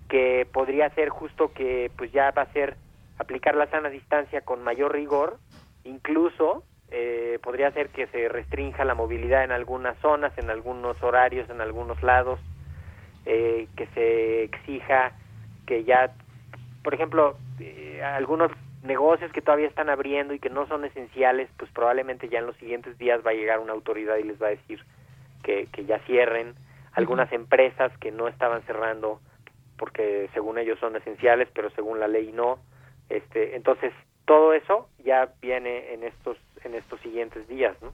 que 0.08 0.46
podría 0.52 0.90
ser 0.90 1.10
justo 1.10 1.52
que 1.52 1.90
pues 1.96 2.10
ya 2.12 2.30
va 2.32 2.42
a 2.42 2.52
ser 2.52 2.76
aplicar 3.18 3.54
la 3.54 3.68
sana 3.68 3.88
distancia 3.88 4.40
con 4.40 4.62
mayor 4.62 4.92
rigor, 4.92 5.38
incluso 5.84 6.64
eh, 6.90 7.38
podría 7.42 7.70
ser 7.72 7.90
que 7.90 8.06
se 8.08 8.28
restrinja 8.28 8.84
la 8.84 8.94
movilidad 8.94 9.44
en 9.44 9.52
algunas 9.52 9.98
zonas, 9.98 10.32
en 10.38 10.50
algunos 10.50 11.00
horarios, 11.02 11.48
en 11.50 11.60
algunos 11.60 12.02
lados, 12.02 12.40
eh, 13.26 13.68
que 13.76 13.86
se 13.88 14.44
exija 14.44 15.12
que 15.66 15.84
ya, 15.84 16.12
por 16.82 16.94
ejemplo, 16.94 17.36
eh, 17.60 18.02
algunos 18.02 18.50
negocios 18.82 19.30
que 19.32 19.42
todavía 19.42 19.66
están 19.68 19.90
abriendo 19.90 20.32
y 20.32 20.38
que 20.38 20.48
no 20.48 20.66
son 20.66 20.84
esenciales, 20.84 21.50
pues 21.58 21.70
probablemente 21.72 22.28
ya 22.28 22.38
en 22.38 22.46
los 22.46 22.56
siguientes 22.56 22.96
días 22.96 23.20
va 23.26 23.32
a 23.32 23.34
llegar 23.34 23.58
una 23.58 23.72
autoridad 23.72 24.16
y 24.16 24.22
les 24.22 24.40
va 24.40 24.46
a 24.46 24.50
decir 24.50 24.82
que, 25.42 25.66
que 25.72 25.84
ya 25.84 25.98
cierren 26.06 26.54
algunas 26.98 27.32
empresas 27.32 27.96
que 27.98 28.10
no 28.10 28.26
estaban 28.26 28.62
cerrando 28.62 29.20
porque 29.76 30.28
según 30.34 30.58
ellos 30.58 30.80
son 30.80 30.96
esenciales, 30.96 31.48
pero 31.54 31.70
según 31.70 32.00
la 32.00 32.08
ley 32.08 32.32
no. 32.32 32.58
Este, 33.08 33.54
entonces 33.54 33.92
todo 34.24 34.52
eso 34.52 34.88
ya 35.04 35.32
viene 35.40 35.94
en 35.94 36.02
estos 36.02 36.36
en 36.64 36.74
estos 36.74 36.98
siguientes 37.00 37.46
días, 37.46 37.76
¿no? 37.80 37.92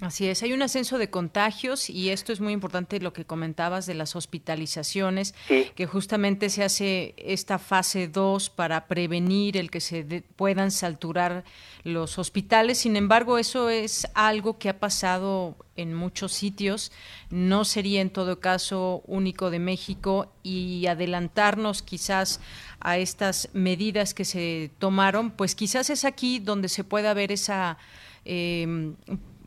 Así 0.00 0.28
es, 0.28 0.44
hay 0.44 0.52
un 0.52 0.62
ascenso 0.62 0.96
de 0.96 1.10
contagios 1.10 1.90
y 1.90 2.10
esto 2.10 2.32
es 2.32 2.40
muy 2.40 2.52
importante 2.52 3.00
lo 3.00 3.12
que 3.12 3.24
comentabas 3.24 3.84
de 3.86 3.94
las 3.94 4.14
hospitalizaciones, 4.14 5.34
que 5.48 5.86
justamente 5.86 6.50
se 6.50 6.62
hace 6.62 7.14
esta 7.16 7.58
fase 7.58 8.06
2 8.06 8.50
para 8.50 8.86
prevenir 8.86 9.56
el 9.56 9.72
que 9.72 9.80
se 9.80 10.22
puedan 10.36 10.70
saturar 10.70 11.42
los 11.82 12.18
hospitales. 12.18 12.78
Sin 12.78 12.94
embargo, 12.94 13.38
eso 13.38 13.70
es 13.70 14.06
algo 14.14 14.58
que 14.58 14.68
ha 14.68 14.78
pasado 14.78 15.56
en 15.74 15.94
muchos 15.94 16.32
sitios, 16.32 16.92
no 17.30 17.64
sería 17.64 18.00
en 18.00 18.10
todo 18.10 18.38
caso 18.38 19.02
único 19.06 19.50
de 19.50 19.58
México 19.58 20.32
y 20.44 20.86
adelantarnos 20.86 21.82
quizás 21.82 22.40
a 22.78 22.98
estas 22.98 23.48
medidas 23.52 24.14
que 24.14 24.24
se 24.24 24.70
tomaron, 24.78 25.32
pues 25.32 25.56
quizás 25.56 25.90
es 25.90 26.04
aquí 26.04 26.38
donde 26.38 26.68
se 26.68 26.84
pueda 26.84 27.14
ver 27.14 27.32
esa... 27.32 27.78
Eh, 28.24 28.94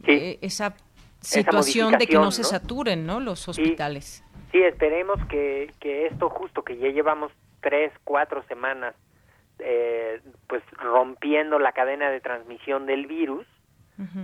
eh, 0.07 0.39
esa 0.41 0.75
situación 1.19 1.97
de 1.97 2.07
que 2.07 2.15
no, 2.15 2.31
se 2.31 2.43
saturen 2.43 3.05
¿no? 3.05 3.19
los 3.19 3.47
hospitales. 3.47 4.23
Sí, 4.51 4.61
esperemos 4.61 5.19
que, 5.27 5.71
que 5.79 6.07
esto 6.07 6.29
justo, 6.29 6.63
que 6.63 6.77
ya 6.77 6.89
llevamos 6.89 7.31
tres, 7.61 7.91
cuatro 8.03 8.43
semanas 8.47 8.95
eh, 9.59 10.19
pues 10.47 10.63
rompiendo 10.71 11.59
la 11.59 11.71
cadena 11.71 12.09
de 12.09 12.19
transmisión 12.19 12.85
del 12.85 13.05
virus, 13.05 13.45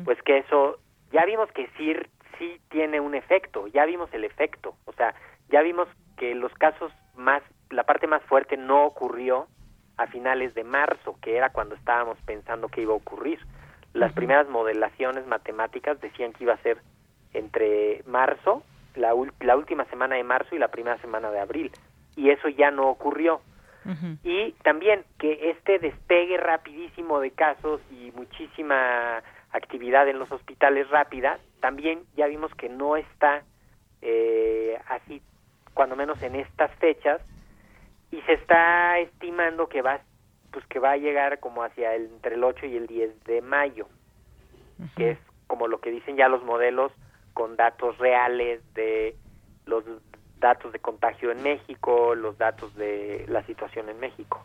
pues 0.05 0.19
que 0.23 0.39
eso, 0.39 0.79
ya 1.11 1.23
vimos 1.25 1.51
que 1.51 1.69
sí, 1.77 1.93
sí 2.39 2.59
tiene 2.69 2.99
un 2.99 3.13
efecto, 3.13 3.67
ya 3.67 3.85
vimos 3.85 4.11
el 4.11 4.23
efecto, 4.23 4.75
o 4.85 4.93
sea, 4.93 5.13
ya 5.49 5.61
vimos 5.61 5.87
que 6.17 6.33
los 6.33 6.51
casos 6.53 6.91
más, 7.15 7.43
la 7.69 7.83
parte 7.83 8.07
más 8.07 8.23
fuerte 8.23 8.57
no 8.57 8.85
ocurrió 8.85 9.47
a 9.97 10.07
finales 10.07 10.55
de 10.55 10.63
marzo, 10.63 11.15
que 11.21 11.37
era 11.37 11.51
cuando 11.51 11.75
estábamos 11.75 12.17
pensando 12.25 12.69
que 12.69 12.81
iba 12.81 12.93
a 12.93 12.97
ocurrir. 12.97 13.39
Las 13.97 14.13
primeras 14.13 14.47
modelaciones 14.47 15.25
matemáticas 15.25 15.99
decían 15.99 16.31
que 16.33 16.43
iba 16.43 16.53
a 16.53 16.61
ser 16.61 16.77
entre 17.33 18.03
marzo, 18.05 18.63
la, 18.95 19.13
la, 19.39 19.55
última 19.55 19.85
semana 19.85 20.15
de 20.15 20.23
marzo 20.23 20.55
y 20.55 20.59
la 20.59 20.67
primera 20.67 20.97
semana 20.99 21.31
de 21.31 21.39
abril. 21.39 21.71
Y 22.15 22.29
eso 22.29 22.47
ya 22.47 22.71
no 22.71 22.87
ocurrió. 22.89 23.41
Y 24.23 24.51
también 24.63 25.05
que 25.17 25.49
este 25.49 25.79
despegue 25.79 26.35
rapidísimo 26.35 27.21
de 27.21 27.31
casos 27.31 27.79
y 27.89 28.11
muchísima 28.11 29.23
actividad 29.51 30.09
en 30.09 30.19
los 30.19 30.29
hospitales 30.29 30.89
rápida, 30.89 31.39
también 31.61 32.03
ya 32.17 32.27
vimos 32.27 32.53
que 32.55 32.67
no 32.67 32.97
está 32.97 33.43
eh, 34.01 34.77
así, 34.89 35.21
cuando 35.73 35.95
menos 35.95 36.21
en 36.21 36.35
estas 36.35 36.69
fechas, 36.75 37.21
y 38.11 38.19
se 38.21 38.33
está 38.33 38.99
estimando 38.99 39.67
que 39.67 39.81
va 39.81 40.01
pues 40.57 40.65
que 40.69 40.79
va 40.79 40.93
a 40.93 40.97
llegar 40.97 41.39
como 41.39 41.61
hacia 41.61 41.93
el, 41.93 42.05
entre 42.05 42.33
el 42.33 42.43
8 42.43 42.65
y 42.65 42.77
el 42.77 42.87
10 42.87 43.25
de 43.25 43.43
mayo, 43.43 43.87
que 44.95 45.11
es 45.11 45.19
como 45.45 45.67
lo 45.67 45.79
que 45.81 45.91
dicen 45.91 46.17
ya 46.17 46.29
los 46.29 46.43
modelos 46.43 46.91
con 47.35 47.55
datos 47.55 47.95
reales 47.99 48.63
de 48.73 49.15
los 49.67 49.83
datos 50.39 50.73
de 50.73 50.79
contagio 50.79 51.29
en 51.29 51.43
México, 51.43 52.15
los 52.15 52.39
datos 52.39 52.73
de 52.73 53.23
la 53.27 53.43
situación 53.43 53.87
en 53.89 53.99
México. 53.99 54.43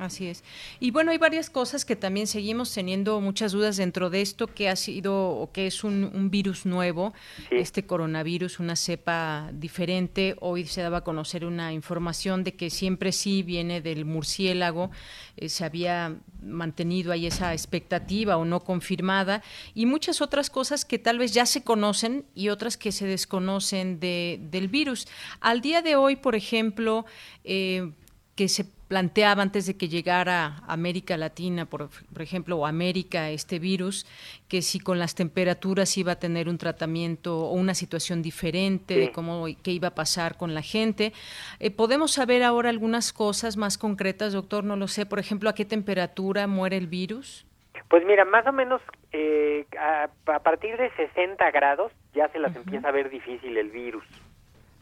Así 0.00 0.28
es. 0.28 0.42
Y 0.80 0.92
bueno, 0.92 1.10
hay 1.10 1.18
varias 1.18 1.50
cosas 1.50 1.84
que 1.84 1.94
también 1.94 2.26
seguimos 2.26 2.72
teniendo 2.72 3.20
muchas 3.20 3.52
dudas 3.52 3.76
dentro 3.76 4.08
de 4.08 4.22
esto, 4.22 4.46
que 4.46 4.70
ha 4.70 4.76
sido 4.76 5.28
o 5.28 5.52
que 5.52 5.66
es 5.66 5.84
un, 5.84 6.30
virus 6.30 6.64
nuevo, 6.64 7.12
este 7.50 7.84
coronavirus, 7.84 8.60
una 8.60 8.76
cepa 8.76 9.50
diferente. 9.52 10.36
Hoy 10.40 10.64
se 10.64 10.80
daba 10.80 10.98
a 10.98 11.04
conocer 11.04 11.44
una 11.44 11.74
información 11.74 12.44
de 12.44 12.54
que 12.54 12.70
siempre 12.70 13.12
sí 13.12 13.42
viene 13.42 13.82
del 13.82 14.06
murciélago, 14.06 14.90
eh, 15.36 15.50
se 15.50 15.66
había 15.66 16.16
mantenido 16.42 17.12
ahí 17.12 17.26
esa 17.26 17.52
expectativa 17.52 18.38
o 18.38 18.46
no 18.46 18.60
confirmada, 18.60 19.42
y 19.74 19.84
muchas 19.84 20.22
otras 20.22 20.48
cosas 20.48 20.86
que 20.86 20.98
tal 20.98 21.18
vez 21.18 21.34
ya 21.34 21.44
se 21.44 21.62
conocen 21.62 22.24
y 22.34 22.48
otras 22.48 22.78
que 22.78 22.90
se 22.90 23.04
desconocen 23.04 24.00
de, 24.00 24.40
del 24.50 24.68
virus. 24.68 25.06
Al 25.40 25.60
día 25.60 25.82
de 25.82 25.96
hoy, 25.96 26.16
por 26.16 26.36
ejemplo, 26.36 27.04
eh, 27.44 27.92
que 28.34 28.48
se 28.48 28.79
planteaba 28.90 29.40
antes 29.40 29.68
de 29.68 29.76
que 29.76 29.88
llegara 29.88 30.64
a 30.66 30.72
América 30.72 31.16
Latina, 31.16 31.64
por, 31.64 31.90
ejemplo, 32.18 32.56
o 32.56 32.66
América, 32.66 33.30
este 33.30 33.60
virus, 33.60 34.04
que 34.48 34.62
si 34.62 34.80
con 34.80 34.98
las 34.98 35.14
temperaturas 35.14 35.96
iba 35.96 36.10
a 36.10 36.18
tener 36.18 36.48
un 36.48 36.58
tratamiento 36.58 37.38
o 37.38 37.52
una 37.52 37.74
situación 37.74 38.20
diferente 38.20 38.96
de 38.96 39.12
cómo 39.12 39.46
qué 39.62 39.70
iba 39.70 39.88
a 39.88 39.94
pasar 39.94 40.36
con 40.36 40.54
la 40.54 40.62
gente. 40.62 41.12
Eh, 41.60 41.70
¿Podemos 41.70 42.10
saber 42.10 42.42
ahora 42.42 42.68
algunas 42.68 43.12
cosas 43.12 43.56
más 43.56 43.78
concretas, 43.78 44.32
doctor? 44.32 44.64
No 44.64 44.74
lo 44.74 44.88
sé. 44.88 45.06
Por 45.06 45.20
ejemplo, 45.20 45.48
¿a 45.48 45.54
qué 45.54 45.64
temperatura 45.64 46.48
muere 46.48 46.76
el 46.76 46.88
virus? 46.88 47.46
Pues 47.88 48.04
mira, 48.04 48.24
más 48.24 48.44
o 48.48 48.52
menos 48.52 48.82
eh, 49.12 49.66
a, 49.78 50.08
partir 50.40 50.76
de 50.76 50.90
60 50.96 51.48
grados 51.52 51.92
ya 52.12 52.28
se 52.30 52.40
las 52.40 52.56
empieza 52.56 52.88
a 52.88 52.90
ver 52.90 53.08
difícil 53.08 53.56
el 53.56 53.70
virus. 53.70 54.04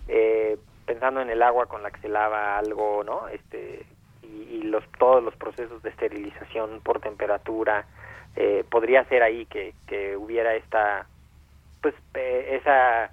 Eh, 0.08 0.56
pensando 0.86 1.20
en 1.20 1.28
el 1.28 1.42
agua 1.42 1.66
con 1.66 1.82
la 1.82 1.90
que 1.90 2.00
se 2.00 2.08
lava 2.08 2.56
algo, 2.56 3.04
¿no? 3.04 3.28
Este, 3.28 3.84
y, 4.28 4.62
los 4.62 4.84
todos 4.98 5.22
los 5.22 5.34
procesos 5.36 5.82
de 5.82 5.90
esterilización 5.90 6.80
por 6.82 7.00
temperatura 7.00 7.86
eh, 8.36 8.64
podría 8.68 9.04
ser 9.04 9.22
ahí 9.22 9.46
que, 9.46 9.74
que 9.86 10.16
hubiera 10.16 10.54
esta 10.54 11.06
pues 11.80 11.94
eh, 12.14 12.58
esa 12.60 13.10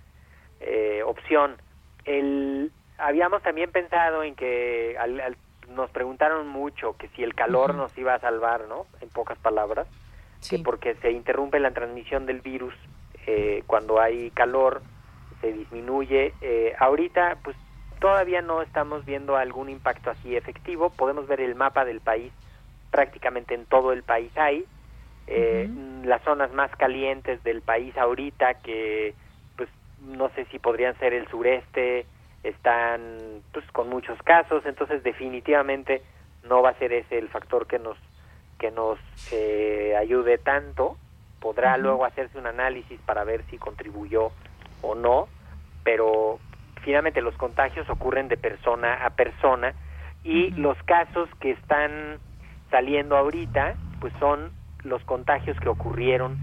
eh, 0.59 1.01
opción. 1.05 1.55
El 2.03 2.71
habíamos 2.97 3.41
también 3.41 3.71
pensado 3.71 4.23
en 4.23 4.35
que 4.35 4.97
nos 5.69 5.89
preguntaron 5.91 6.47
mucho 6.47 6.95
que 6.97 7.07
si 7.09 7.23
el 7.23 7.33
calor 7.33 7.75
nos 7.75 7.97
iba 7.97 8.13
a 8.13 8.19
salvar 8.19 8.67
no 8.67 8.85
en 9.01 9.09
pocas 9.09 9.37
palabras 9.39 9.87
que 10.49 10.59
porque 10.59 10.95
se 10.95 11.11
interrumpe 11.11 11.59
la 11.59 11.71
transmisión 11.71 12.25
del 12.25 12.41
virus 12.41 12.73
cuando 13.65 13.99
hay 13.99 14.29
calor 14.29 14.83
se 15.41 15.51
disminuye 15.51 16.33
ahorita 16.77 17.39
pues 17.43 17.57
Todavía 17.99 18.41
no 18.41 18.61
estamos 18.61 19.05
viendo 19.05 19.35
algún 19.35 19.69
impacto 19.69 20.11
así 20.11 20.35
efectivo. 20.35 20.89
Podemos 20.89 21.27
ver 21.27 21.41
el 21.41 21.55
mapa 21.55 21.85
del 21.85 22.01
país, 22.01 22.31
prácticamente 22.91 23.53
en 23.53 23.65
todo 23.65 23.93
el 23.93 24.03
país 24.03 24.31
hay. 24.35 24.65
Eh, 25.27 25.67
las 26.03 26.21
zonas 26.23 26.53
más 26.53 26.69
calientes 26.75 27.43
del 27.43 27.61
país 27.61 27.97
ahorita, 27.97 28.55
que 28.55 29.15
pues 29.55 29.69
no 30.01 30.29
sé 30.29 30.45
si 30.51 30.59
podrían 30.59 30.97
ser 30.99 31.13
el 31.13 31.27
sureste, 31.29 32.05
están 32.43 33.41
pues 33.51 33.65
con 33.71 33.89
muchos 33.89 34.21
casos, 34.21 34.63
entonces 34.65 35.01
definitivamente 35.01 36.03
no 36.43 36.61
va 36.61 36.69
a 36.69 36.79
ser 36.79 36.93
ese 36.93 37.17
el 37.17 37.29
factor 37.29 37.65
que 37.65 37.79
nos 37.79 37.97
que 38.59 38.71
nos 38.71 38.99
eh, 39.31 39.95
ayude 39.97 40.37
tanto. 40.37 40.97
Podrá 41.39 41.77
luego 41.77 42.05
hacerse 42.05 42.37
un 42.37 42.47
análisis 42.47 42.99
para 43.01 43.23
ver 43.23 43.43
si 43.49 43.57
contribuyó 43.57 44.31
o 44.81 44.95
no, 44.95 45.27
pero 45.83 46.39
finalmente 46.85 47.21
los 47.21 47.35
contagios 47.35 47.89
ocurren 47.89 48.29
de 48.29 48.37
persona 48.37 49.05
a 49.05 49.09
persona 49.09 49.73
y 50.23 50.51
los 50.51 50.81
casos 50.83 51.27
que 51.41 51.51
están 51.51 52.19
saliendo 52.71 53.17
ahorita 53.17 53.75
pues 53.99 54.13
son 54.19 54.51
los 54.83 55.03
contagios 55.03 55.59
que 55.59 55.67
ocurrieron 55.67 56.37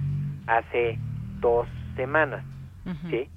hace 0.46 0.98
dos 1.40 1.66
semanas 1.96 2.44
sí 3.08 3.30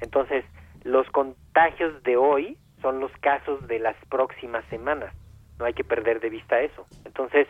entonces 0.00 0.44
los 0.82 1.08
contagios 1.10 2.02
de 2.02 2.16
hoy 2.16 2.56
son 2.82 3.00
los 3.00 3.12
casos 3.20 3.66
de 3.68 3.78
las 3.78 3.96
próximas 4.08 4.64
semanas 4.70 5.12
no 5.58 5.64
hay 5.64 5.74
que 5.74 5.84
perder 5.84 6.20
de 6.20 6.30
vista 6.30 6.60
eso. 6.60 6.86
Entonces 7.04 7.46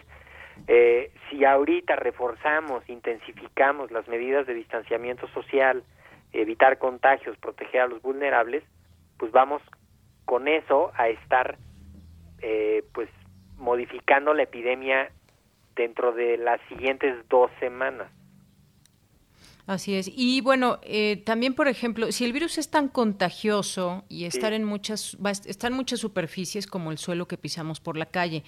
eh, 0.68 1.10
si 1.28 1.44
ahorita 1.44 1.96
reforzamos 1.96 2.88
intensificamos 2.88 3.90
las 3.90 4.08
medidas 4.08 4.46
de 4.46 4.54
distanciamiento 4.54 5.28
social 5.28 5.82
evitar 6.32 6.78
contagios 6.78 7.36
proteger 7.38 7.82
a 7.82 7.86
los 7.86 8.00
vulnerables 8.02 8.64
pues 9.18 9.32
vamos 9.32 9.62
con 10.24 10.48
eso 10.48 10.92
a 10.96 11.08
estar 11.08 11.58
eh, 12.42 12.84
pues 12.92 13.08
modificando 13.56 14.34
la 14.34 14.42
epidemia 14.42 15.10
dentro 15.74 16.12
de 16.12 16.36
las 16.38 16.60
siguientes 16.68 17.14
dos 17.28 17.50
semanas. 17.60 18.10
Así 19.66 19.96
es. 19.96 20.08
Y 20.14 20.42
bueno, 20.42 20.78
eh, 20.82 21.20
también, 21.24 21.54
por 21.54 21.66
ejemplo, 21.66 22.12
si 22.12 22.24
el 22.24 22.32
virus 22.32 22.56
es 22.56 22.70
tan 22.70 22.88
contagioso 22.88 24.04
y 24.08 24.24
estar 24.24 24.52
en 24.52 24.62
muchas, 24.62 25.18
va 25.24 25.32
estar 25.32 25.72
en 25.72 25.76
muchas 25.76 25.98
superficies 25.98 26.68
como 26.68 26.92
el 26.92 26.98
suelo 26.98 27.26
que 27.26 27.36
pisamos 27.36 27.80
por 27.80 27.96
la 27.96 28.06
calle, 28.06 28.44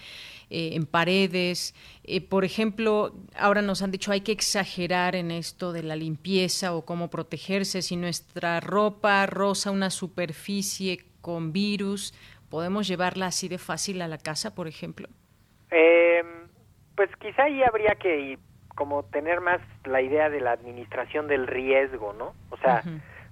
eh, 0.48 0.70
en 0.74 0.86
paredes, 0.86 1.74
eh, 2.04 2.20
por 2.20 2.44
ejemplo, 2.44 3.16
ahora 3.36 3.62
nos 3.62 3.82
han 3.82 3.90
dicho 3.90 4.12
hay 4.12 4.20
que 4.20 4.30
exagerar 4.30 5.16
en 5.16 5.32
esto 5.32 5.72
de 5.72 5.82
la 5.82 5.96
limpieza 5.96 6.72
o 6.72 6.84
cómo 6.84 7.10
protegerse. 7.10 7.82
Si 7.82 7.96
nuestra 7.96 8.60
ropa 8.60 9.26
roza 9.26 9.72
una 9.72 9.90
superficie 9.90 11.04
con 11.20 11.52
virus, 11.52 12.14
¿podemos 12.48 12.86
llevarla 12.86 13.26
así 13.26 13.48
de 13.48 13.58
fácil 13.58 14.02
a 14.02 14.08
la 14.08 14.18
casa, 14.18 14.54
por 14.54 14.68
ejemplo? 14.68 15.08
pues 16.96 17.10
quizá 17.20 17.44
ahí 17.44 17.62
habría 17.62 17.94
que 17.94 18.38
como 18.78 19.02
tener 19.02 19.40
más 19.40 19.60
la 19.86 20.00
idea 20.00 20.30
de 20.30 20.40
la 20.40 20.52
administración 20.52 21.26
del 21.26 21.48
riesgo, 21.48 22.12
¿no? 22.12 22.34
O 22.50 22.56
sea, 22.58 22.84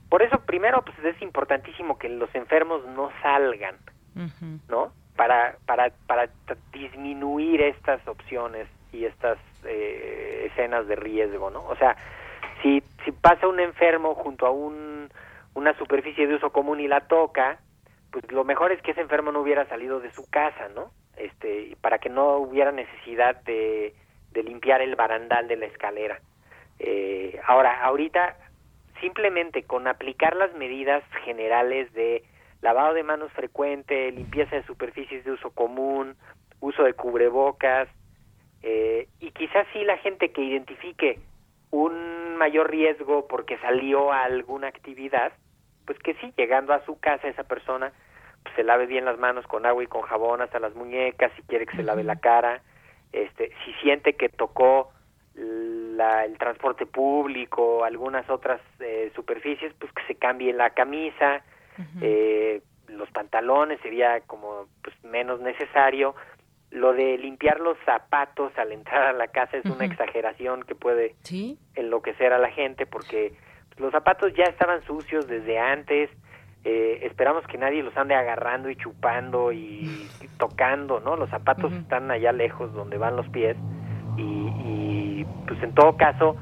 por 0.09 0.23
eso 0.23 0.41
primero 0.41 0.83
pues 0.83 0.99
es 1.05 1.23
importantísimo 1.23 1.99
que 1.99 2.09
los 2.09 2.35
enfermos 2.35 2.85
no 2.85 3.11
salgan, 3.23 3.77
¿no? 4.69 4.91
Para, 5.15 5.57
para, 5.65 5.93
para 6.09 6.29
disminuir 6.73 7.63
estas 7.63 8.05
opciones 8.09 8.67
y 8.93 9.05
estas 9.05 9.39
eh, 9.63 10.49
escenas 10.51 10.89
de 10.89 10.97
riesgo, 10.97 11.49
¿no? 11.49 11.65
O 11.69 11.77
sea, 11.77 11.97
si, 12.61 12.83
si 13.05 13.13
pasa 13.13 13.47
un 13.47 13.61
enfermo 13.61 14.17
junto 14.17 14.47
a 14.47 14.51
un, 14.51 15.09
una 15.55 15.79
superficie 15.79 16.27
de 16.27 16.35
uso 16.35 16.51
común 16.51 16.81
y 16.81 16.89
la 16.89 17.03
toca, 17.03 17.61
pues 18.11 18.33
lo 18.33 18.43
mejor 18.43 18.73
es 18.73 18.83
que 18.83 18.91
ese 18.91 19.01
enfermo 19.01 19.31
no 19.31 19.43
hubiera 19.43 19.65
salido 19.69 20.01
de 20.01 20.11
su 20.11 20.29
casa, 20.29 20.71
¿no? 20.75 20.91
Este, 21.17 21.77
para 21.81 22.01
que 22.01 22.09
no 22.09 22.39
hubiera 22.39 22.73
necesidad 22.73 23.41
de 23.45 23.95
de 24.37 24.43
limpiar 24.43 24.83
el 24.83 24.95
barandal 24.97 25.49
de 25.49 25.57
la 25.57 25.67
escalera. 25.67 26.21
Eh, 26.79 27.41
ahora, 27.47 27.83
ahorita 27.83 28.37
simplemente 29.01 29.63
con 29.65 29.89
aplicar 29.89 30.37
las 30.37 30.53
medidas 30.55 31.03
generales 31.25 31.93
de 31.95 32.23
lavado 32.61 32.95
de 32.95 33.03
manos 33.03 33.33
frecuente, 33.33 34.13
limpieza 34.13 34.57
de 34.57 34.63
superficies 34.65 35.25
de 35.25 35.33
uso 35.33 35.51
común, 35.51 36.17
uso 36.61 36.85
de 36.85 36.93
cubrebocas, 36.93 37.89
eh, 38.63 39.09
y 39.21 39.31
quizás 39.31 39.67
sí 39.73 39.85
la 39.85 39.97
gente 39.99 40.31
que 40.33 40.43
identifique 40.43 41.19
un 41.71 42.37
mayor 42.37 42.71
riesgo 42.71 43.27
porque 43.27 43.59
salió 43.59 44.13
a 44.13 44.25
alguna 44.25 44.69
actividad, 44.69 45.33
pues 45.87 45.99
que 45.99 46.15
sí, 46.15 46.33
llegando 46.37 46.75
a 46.75 46.85
su 46.85 46.99
casa 47.01 47.29
esa 47.29 47.45
persona 47.45 47.93
pues 48.43 48.55
se 48.55 48.65
lave 48.65 48.87
bien 48.87 49.05
las 49.05 49.19
manos 49.19 49.47
con 49.47 49.65
agua 49.67 49.83
y 49.83 49.87
con 49.87 50.03
jabón 50.03 50.43
hasta 50.43 50.59
las 50.59 50.75
muñecas, 50.75 51.33
si 51.37 51.43
quiere 51.43 51.67
que 51.67 51.77
se 51.77 51.83
lave 51.83 52.05
la 52.05 52.17
cara, 52.17 52.63
este, 53.13 53.51
si 53.65 53.73
siente 53.83 54.15
que 54.15 54.29
tocó 54.29 54.91
el 55.37 56.37
transporte 56.39 56.87
público, 56.87 57.85
algunas 57.85 58.29
otras 58.31 58.61
eh, 58.81 59.11
superficies, 59.15 59.73
pues 59.79 59.93
que 59.93 60.03
se 60.07 60.15
cambie 60.15 60.53
la 60.53 60.71
camisa, 60.71 61.43
eh, 62.01 62.63
los 62.89 63.11
pantalones 63.11 63.81
sería 63.81 64.21
como 64.23 64.67
pues 64.83 64.95
menos 65.05 65.41
necesario. 65.41 66.15
Lo 66.71 66.93
de 66.93 67.19
limpiar 67.19 67.61
los 67.61 67.77
zapatos 67.85 68.53
al 68.57 68.73
entrar 68.73 69.03
a 69.07 69.13
la 69.13 69.29
casa 69.29 69.57
es 69.59 69.65
una 69.67 69.85
exageración 69.85 70.63
que 70.63 70.75
puede 70.75 71.15
enloquecer 71.75 72.33
a 72.33 72.39
la 72.39 72.51
gente 72.51 72.87
porque 72.87 73.35
los 73.77 73.93
zapatos 73.93 74.33
ya 74.35 74.45
estaban 74.45 74.83
sucios 74.85 75.27
desde 75.27 75.59
antes, 75.59 76.11
eh, 76.69 77.07
esperamos 77.07 77.47
que 77.47 77.59
nadie 77.59 77.81
los 77.81 77.97
ande 77.97 78.17
agarrando 78.17 78.69
y 78.69 78.75
chupando 78.75 79.53
y, 79.53 80.09
tocando, 80.37 80.99
¿no? 80.99 81.15
Los 81.15 81.31
zapatos 81.31 81.73
están 81.73 82.11
allá 82.11 82.33
lejos 82.33 82.75
donde 82.75 82.99
van 82.99 83.15
los 83.15 83.29
pies 83.29 83.57
y, 84.17 85.25
pues 85.47 85.63
en 85.63 85.73
todo 85.75 85.97
caso 85.97 86.37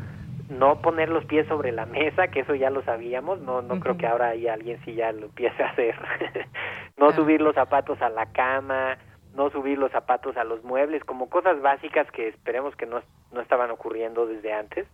no 0.49 0.81
poner 0.81 1.11
los 1.11 1.27
pies 1.27 1.47
sobre 1.47 1.73
la 1.73 1.85
mesa, 1.85 2.29
que 2.29 2.41
eso 2.41 2.55
ya 2.55 2.71
lo 2.71 2.83
sabíamos, 2.85 3.41
no 3.43 3.61
no 3.61 3.81
creo 3.81 3.99
que 3.99 4.07
ahora 4.07 4.29
hay 4.29 4.49
alguien 4.49 4.83
si 4.87 4.95
ya 4.95 5.13
lo 5.13 5.27
empiece 5.27 5.63
a 5.63 5.69
hacer. 5.69 5.95
no 6.97 7.13
subir 7.13 7.43
los 7.43 7.55
zapatos 7.55 8.01
a 8.01 8.09
la 8.09 8.25
cama, 8.33 8.97
no 9.35 9.51
subir 9.51 9.77
los 9.77 9.93
zapatos 9.93 10.39
a 10.39 10.45
los 10.45 10.65
muebles, 10.65 11.05
como 11.05 11.29
cosas 11.29 11.61
básicas 11.61 12.11
que 12.13 12.29
esperemos 12.29 12.75
que 12.77 12.87
no, 12.87 13.03
no 13.31 13.43
estaban 13.43 13.71
ocurriendo 13.71 14.27
desde 14.27 14.55
antes. 14.55 14.87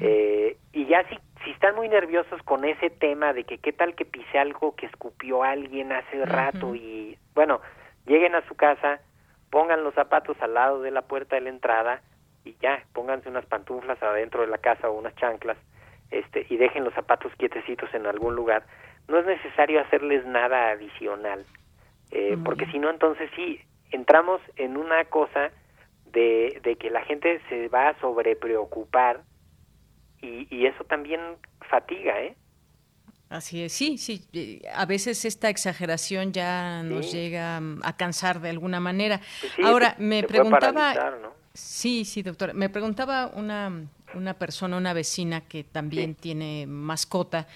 Eh, 0.00 0.56
y 0.72 0.86
ya 0.86 1.06
si, 1.08 1.18
si 1.44 1.50
están 1.50 1.74
muy 1.74 1.88
nerviosos 1.88 2.42
con 2.42 2.64
ese 2.64 2.90
tema 2.90 3.32
de 3.32 3.44
que 3.44 3.58
qué 3.58 3.72
tal 3.72 3.94
que 3.94 4.04
pise 4.04 4.38
algo 4.38 4.74
que 4.74 4.86
escupió 4.86 5.42
alguien 5.42 5.92
hace 5.92 6.24
rato 6.24 6.74
y 6.74 7.18
bueno, 7.34 7.60
lleguen 8.06 8.34
a 8.34 8.46
su 8.48 8.54
casa, 8.54 9.00
pongan 9.50 9.84
los 9.84 9.94
zapatos 9.94 10.36
al 10.40 10.54
lado 10.54 10.82
de 10.82 10.90
la 10.90 11.02
puerta 11.02 11.36
de 11.36 11.42
la 11.42 11.50
entrada 11.50 12.00
y 12.44 12.56
ya, 12.60 12.84
pónganse 12.92 13.28
unas 13.28 13.46
pantuflas 13.46 14.02
adentro 14.02 14.40
de 14.40 14.48
la 14.48 14.58
casa 14.58 14.88
o 14.88 14.98
unas 14.98 15.14
chanclas 15.16 15.56
este, 16.10 16.46
y 16.48 16.56
dejen 16.56 16.84
los 16.84 16.94
zapatos 16.94 17.32
quietecitos 17.36 17.92
en 17.94 18.06
algún 18.06 18.34
lugar. 18.34 18.64
No 19.08 19.18
es 19.18 19.26
necesario 19.26 19.80
hacerles 19.80 20.24
nada 20.26 20.70
adicional, 20.70 21.44
eh, 22.10 22.36
porque 22.44 22.66
si 22.66 22.78
no, 22.78 22.90
entonces 22.90 23.30
sí, 23.34 23.60
entramos 23.90 24.40
en 24.56 24.76
una 24.76 25.04
cosa 25.04 25.50
de, 26.06 26.60
de 26.62 26.76
que 26.76 26.90
la 26.90 27.02
gente 27.02 27.40
se 27.48 27.68
va 27.68 27.88
a 27.88 28.00
sobrepreocupar 28.00 29.20
y, 30.22 30.46
y 30.50 30.66
eso 30.66 30.84
también 30.84 31.20
fatiga, 31.68 32.20
¿eh? 32.20 32.36
Así 33.32 33.62
es, 33.62 33.72
sí, 33.72 33.96
sí. 33.96 34.26
Eh, 34.34 34.60
a 34.74 34.84
veces 34.84 35.24
esta 35.24 35.48
exageración 35.48 36.32
ya 36.32 36.82
nos 36.82 37.12
llega 37.12 37.62
a 37.82 37.96
cansar 37.96 38.40
de 38.40 38.50
alguna 38.50 38.78
manera. 38.78 39.22
Pues 39.40 39.66
Ahora, 39.66 39.96
me 39.98 40.22
preguntaba... 40.22 40.94
Sí, 41.54 42.06
sí, 42.06 42.22
doctora. 42.22 42.54
Me 42.54 42.70
preguntaba 42.70 43.30
una, 43.34 43.86
una 44.14 44.34
persona, 44.34 44.76
una 44.76 44.94
vecina 44.94 45.42
que 45.42 45.64
también 45.64 46.14
tiene 46.14 46.66
mascota, 46.66 47.46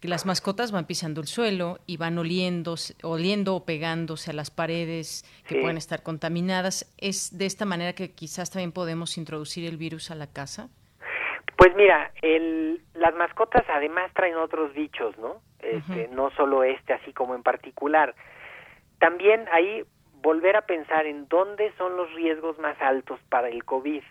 que 0.00 0.08
las 0.08 0.26
mascotas 0.26 0.72
van 0.72 0.86
pisando 0.86 1.22
el 1.22 1.26
suelo 1.26 1.80
y 1.86 1.96
van 1.96 2.18
oliendo, 2.18 2.74
oliendo 3.02 3.56
o 3.56 3.64
pegándose 3.64 4.30
a 4.30 4.34
las 4.34 4.50
paredes 4.50 5.24
que 5.46 5.60
pueden 5.60 5.78
estar 5.78 6.02
contaminadas. 6.02 6.86
¿Es 6.98 7.36
de 7.38 7.46
esta 7.46 7.64
manera 7.64 7.94
que 7.94 8.10
quizás 8.12 8.50
también 8.50 8.72
podemos 8.72 9.16
introducir 9.16 9.64
el 9.64 9.78
virus 9.78 10.10
a 10.10 10.14
la 10.14 10.26
casa? 10.26 10.68
Pues 11.56 11.74
mira, 11.74 12.12
el, 12.22 12.82
las 12.94 13.14
mascotas 13.14 13.64
además 13.68 14.12
traen 14.14 14.36
otros 14.36 14.72
bichos, 14.74 15.16
¿no? 15.18 15.40
Este, 15.60 16.08
No 16.08 16.30
solo 16.30 16.62
este, 16.62 16.92
así 16.92 17.12
como 17.12 17.34
en 17.34 17.42
particular. 17.42 18.14
También 18.98 19.46
ahí 19.52 19.84
volver 20.22 20.56
a 20.56 20.66
pensar 20.66 21.06
en 21.06 21.28
dónde 21.28 21.72
son 21.78 21.96
los 21.96 22.12
riesgos 22.14 22.58
más 22.58 22.80
altos 22.80 23.18
para 23.28 23.48
el 23.48 23.64
COVID. 23.64 24.02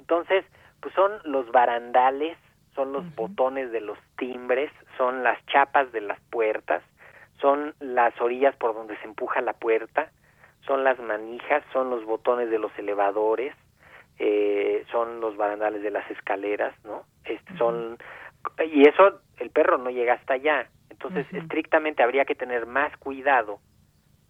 Entonces, 0.00 0.44
pues 0.80 0.94
son 0.94 1.12
los 1.24 1.50
barandales, 1.50 2.36
son 2.74 2.92
los 2.92 3.14
botones 3.14 3.72
de 3.72 3.80
los 3.80 3.98
timbres, 4.16 4.70
son 4.96 5.22
las 5.22 5.44
chapas 5.46 5.92
de 5.92 6.00
las 6.00 6.20
puertas, 6.30 6.82
son 7.40 7.74
las 7.80 8.18
orillas 8.20 8.54
por 8.56 8.74
donde 8.74 8.96
se 8.98 9.04
empuja 9.04 9.40
la 9.40 9.52
puerta, 9.52 10.10
son 10.66 10.84
las 10.84 10.98
manijas, 10.98 11.62
son 11.72 11.90
los 11.90 12.04
botones 12.04 12.50
de 12.50 12.58
los 12.58 12.76
elevadores, 12.78 13.54
eh, 14.22 14.84
son 14.92 15.20
los 15.20 15.34
barandales 15.38 15.82
de 15.82 15.90
las 15.90 16.08
escaleras, 16.10 16.74
¿no? 16.84 17.04
Este, 17.24 17.56
son 17.56 17.96
y 18.64 18.86
eso 18.86 19.20
el 19.38 19.50
perro 19.50 19.78
no 19.78 19.88
llega 19.88 20.14
hasta 20.14 20.34
allá. 20.34 20.68
Entonces, 20.90 21.26
estrictamente 21.32 22.02
habría 22.02 22.26
que 22.26 22.34
tener 22.34 22.66
más 22.66 22.94
cuidado 22.98 23.60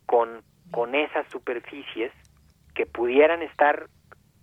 con 0.06 0.42
con 0.70 0.94
esas 0.94 1.26
superficies 1.32 2.12
que 2.76 2.86
pudieran 2.86 3.42
estar 3.42 3.88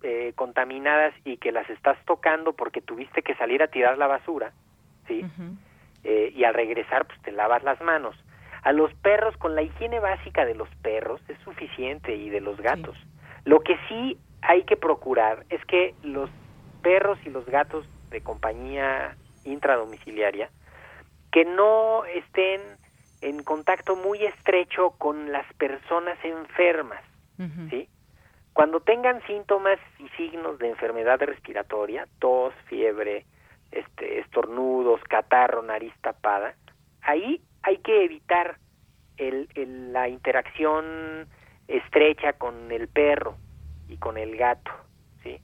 eh, 0.02 0.34
contaminadas 0.36 1.14
y 1.24 1.38
que 1.38 1.52
las 1.52 1.68
estás 1.70 1.96
tocando 2.04 2.52
porque 2.52 2.82
tuviste 2.82 3.22
que 3.22 3.34
salir 3.36 3.62
a 3.62 3.68
tirar 3.68 3.96
la 3.96 4.06
basura, 4.06 4.52
¿sí? 5.06 5.24
Eh, 6.04 6.30
y 6.36 6.44
al 6.44 6.52
regresar, 6.52 7.06
pues 7.06 7.18
te 7.22 7.32
lavas 7.32 7.62
las 7.64 7.80
manos. 7.80 8.14
A 8.62 8.72
los 8.72 8.92
perros, 8.94 9.34
con 9.38 9.54
la 9.54 9.62
higiene 9.62 10.00
básica 10.00 10.44
de 10.44 10.54
los 10.54 10.68
perros, 10.82 11.22
es 11.28 11.38
suficiente 11.38 12.14
y 12.14 12.28
de 12.28 12.42
los 12.42 12.60
gatos. 12.60 12.98
Lo 13.44 13.60
que 13.60 13.78
sí 13.88 14.18
hay 14.42 14.64
que 14.64 14.76
procurar 14.76 15.44
es 15.50 15.64
que 15.66 15.94
los 16.02 16.30
perros 16.82 17.18
y 17.24 17.30
los 17.30 17.44
gatos 17.46 17.86
de 18.10 18.20
compañía 18.20 19.16
intradomiciliaria 19.44 20.50
que 21.32 21.44
no 21.44 22.04
estén 22.04 22.60
en 23.20 23.42
contacto 23.42 23.96
muy 23.96 24.24
estrecho 24.24 24.90
con 24.98 25.32
las 25.32 25.46
personas 25.54 26.18
enfermas, 26.22 27.02
¿sí? 27.70 27.88
Cuando 28.52 28.80
tengan 28.80 29.24
síntomas 29.26 29.78
y 29.98 30.08
signos 30.16 30.58
de 30.58 30.70
enfermedad 30.70 31.20
respiratoria, 31.20 32.06
tos, 32.18 32.54
fiebre, 32.66 33.24
este, 33.70 34.20
estornudos, 34.20 35.00
catarro, 35.04 35.62
nariz 35.62 35.92
tapada, 36.00 36.54
ahí 37.02 37.40
hay 37.62 37.78
que 37.78 38.04
evitar 38.04 38.58
el, 39.16 39.48
la 39.92 40.08
interacción 40.08 41.28
estrecha 41.68 42.32
con 42.32 42.72
el 42.72 42.88
perro, 42.88 43.36
y 43.88 43.96
con 43.96 44.16
el 44.18 44.36
gato, 44.36 44.70
¿sí? 45.22 45.40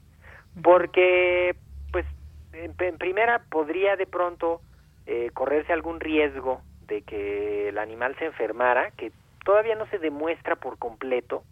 Porque, 0.63 1.57
pues, 1.93 2.07
en, 2.53 2.75
primera 2.99 3.45
podría 3.51 3.97
de 3.97 4.07
pronto 4.07 4.61
eh, 5.07 5.31
correrse 5.33 5.73
algún 5.73 6.01
riesgo 6.01 6.63
de 6.87 7.03
que 7.03 7.69
el 7.69 7.79
animal 7.79 8.15
se 8.19 8.27
enfermara, 8.27 8.91
que 8.93 9.13
todavía 9.45 9.75
no 9.75 9.87
se 9.87 9.99
demuestra 9.99 10.57
por 10.57 10.79
completo, 10.79 11.45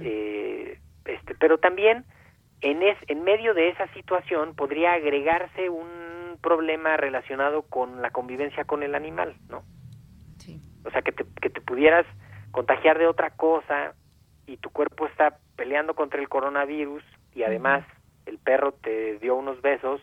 eh, 0.00 0.78
este, 1.04 1.34
pero 1.34 1.58
también 1.58 2.04
en, 2.60 2.82
es, 2.82 2.96
en 3.08 3.24
medio 3.24 3.54
de 3.54 3.70
esa 3.70 3.86
situación 3.88 4.54
podría 4.54 4.92
agregarse 4.92 5.68
un 5.68 6.38
problema 6.40 6.96
relacionado 6.96 7.62
con 7.62 8.00
la 8.00 8.10
convivencia 8.10 8.64
con 8.64 8.82
el 8.82 8.94
animal, 8.94 9.34
¿no? 9.48 9.64
Sí. 10.38 10.62
O 10.84 10.90
sea, 10.90 11.02
que 11.02 11.12
te, 11.12 11.24
que 11.40 11.50
te 11.50 11.60
pudieras 11.60 12.06
contagiar 12.52 12.98
de 12.98 13.06
otra 13.06 13.30
cosa 13.30 13.94
y 14.46 14.56
tu 14.58 14.70
cuerpo 14.70 15.06
está 15.06 15.38
peleando 15.56 15.94
contra 15.94 16.20
el 16.20 16.28
coronavirus 16.28 17.02
y 17.34 17.42
además 17.42 17.84
el 18.26 18.38
perro 18.38 18.72
te 18.72 19.18
dio 19.18 19.34
unos 19.34 19.60
besos 19.62 20.00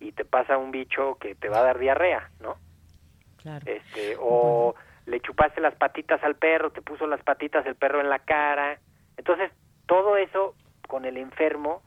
y 0.00 0.12
te 0.12 0.24
pasa 0.24 0.56
un 0.56 0.70
bicho 0.70 1.16
que 1.20 1.34
te 1.34 1.48
va 1.48 1.60
a 1.60 1.64
dar 1.64 1.78
diarrea, 1.78 2.30
¿no? 2.40 2.56
Claro. 3.38 3.64
Este, 3.66 4.16
o 4.18 4.74
le 5.06 5.20
chupaste 5.20 5.60
las 5.60 5.74
patitas 5.74 6.22
al 6.22 6.36
perro, 6.36 6.70
te 6.70 6.82
puso 6.82 7.06
las 7.06 7.22
patitas 7.22 7.64
el 7.66 7.74
perro 7.74 8.00
en 8.00 8.10
la 8.10 8.18
cara. 8.18 8.78
Entonces, 9.16 9.50
todo 9.86 10.16
eso 10.16 10.54
con 10.86 11.04
el 11.04 11.16
enfermo, 11.16 11.82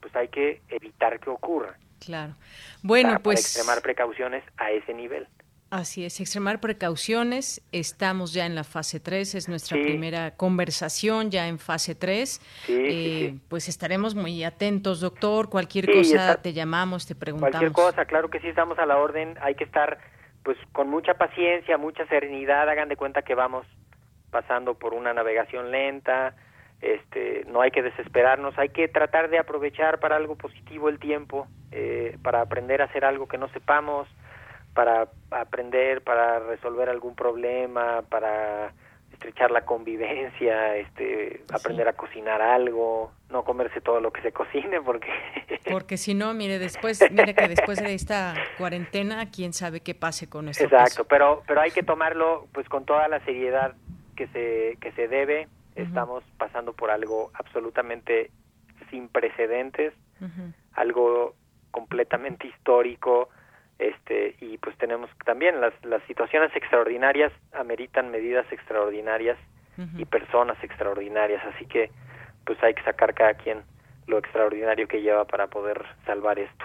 pues 0.00 0.14
hay 0.16 0.28
que 0.28 0.60
evitar 0.68 1.20
que 1.20 1.30
ocurra. 1.30 1.76
Claro. 2.04 2.34
Bueno, 2.82 3.18
pues... 3.22 3.40
extremar 3.40 3.82
precauciones 3.82 4.44
a 4.58 4.70
ese 4.70 4.94
nivel. 4.94 5.26
Así 5.70 6.04
es, 6.04 6.20
extremar 6.20 6.60
precauciones. 6.60 7.60
Estamos 7.72 8.32
ya 8.32 8.46
en 8.46 8.54
la 8.54 8.62
fase 8.62 9.00
3, 9.00 9.34
es 9.34 9.48
nuestra 9.48 9.76
primera 9.76 10.30
conversación 10.36 11.32
ya 11.32 11.48
en 11.48 11.58
fase 11.58 11.96
3. 11.96 12.40
Eh, 12.68 13.34
pues 13.48 13.68
estaremos 13.68 14.14
muy 14.14 14.44
atentos, 14.44 15.00
doctor. 15.00 15.50
Cualquier 15.50 15.90
cosa 15.90 16.40
te 16.40 16.52
llamamos, 16.52 17.06
te 17.06 17.16
preguntamos. 17.16 17.50
Cualquier 17.50 17.72
cosa, 17.72 18.04
claro 18.04 18.30
que 18.30 18.38
sí, 18.38 18.46
estamos 18.46 18.78
a 18.78 18.86
la 18.86 18.96
orden. 18.96 19.36
Hay 19.40 19.56
que 19.56 19.64
estar 19.64 19.98
pues 20.44 20.56
con 20.70 20.88
mucha 20.88 21.14
paciencia, 21.14 21.76
mucha 21.78 22.06
serenidad. 22.06 22.68
Hagan 22.68 22.88
de 22.88 22.96
cuenta 22.96 23.22
que 23.22 23.34
vamos 23.34 23.66
pasando 24.30 24.74
por 24.74 24.94
una 24.94 25.14
navegación 25.14 25.72
lenta. 25.72 26.36
Este, 26.80 27.44
no 27.48 27.60
hay 27.60 27.72
que 27.72 27.82
desesperarnos, 27.82 28.56
hay 28.58 28.68
que 28.68 28.86
tratar 28.86 29.30
de 29.30 29.38
aprovechar 29.38 29.98
para 29.98 30.14
algo 30.14 30.36
positivo 30.36 30.88
el 30.90 31.00
tiempo, 31.00 31.48
eh, 31.72 32.18
para 32.22 32.42
aprender 32.42 32.82
a 32.82 32.84
hacer 32.84 33.04
algo 33.04 33.26
que 33.26 33.38
no 33.38 33.48
sepamos 33.48 34.06
para 34.76 35.08
aprender, 35.30 36.02
para 36.02 36.38
resolver 36.38 36.90
algún 36.90 37.16
problema, 37.16 38.02
para 38.02 38.74
estrechar 39.10 39.50
la 39.50 39.64
convivencia, 39.64 40.76
este, 40.76 41.42
aprender 41.50 41.88
a 41.88 41.94
cocinar 41.94 42.42
algo, 42.42 43.10
no 43.30 43.42
comerse 43.42 43.80
todo 43.80 44.02
lo 44.02 44.12
que 44.12 44.20
se 44.20 44.32
cocine 44.32 44.82
porque 44.82 45.08
porque 45.72 45.96
si 45.96 46.12
no, 46.12 46.34
mire, 46.34 46.58
después 46.58 47.00
mire 47.10 47.34
que 47.34 47.48
después 47.48 47.82
de 47.82 47.94
esta 47.94 48.34
cuarentena, 48.58 49.30
quién 49.30 49.54
sabe 49.54 49.80
qué 49.80 49.94
pase 49.94 50.28
con 50.28 50.44
nuestro 50.44 50.66
Exacto, 50.66 51.04
pero 51.04 51.42
pero 51.46 51.62
hay 51.62 51.70
que 51.70 51.82
tomarlo 51.82 52.46
pues 52.52 52.68
con 52.68 52.84
toda 52.84 53.08
la 53.08 53.24
seriedad 53.24 53.74
que 54.14 54.26
se 54.28 54.76
que 54.80 54.92
se 54.92 55.08
debe. 55.08 55.48
Estamos 55.74 56.24
pasando 56.38 56.72
por 56.72 56.90
algo 56.90 57.30
absolutamente 57.34 58.30
sin 58.90 59.08
precedentes, 59.08 59.92
algo 60.74 61.34
completamente 61.70 62.46
histórico 62.46 63.28
este 63.78 64.36
y 64.40 64.58
pues 64.58 64.76
tenemos 64.78 65.10
también 65.24 65.60
las, 65.60 65.72
las 65.84 66.02
situaciones 66.04 66.54
extraordinarias 66.54 67.32
ameritan 67.52 68.10
medidas 68.10 68.50
extraordinarias 68.50 69.38
y 69.98 70.06
personas 70.06 70.56
extraordinarias 70.64 71.42
así 71.54 71.66
que 71.66 71.90
pues 72.46 72.62
hay 72.62 72.72
que 72.72 72.82
sacar 72.82 73.12
cada 73.12 73.34
quien 73.34 73.62
lo 74.06 74.18
extraordinario 74.18 74.88
que 74.88 75.02
lleva 75.02 75.26
para 75.26 75.48
poder 75.48 75.84
salvar 76.06 76.38
esto. 76.38 76.64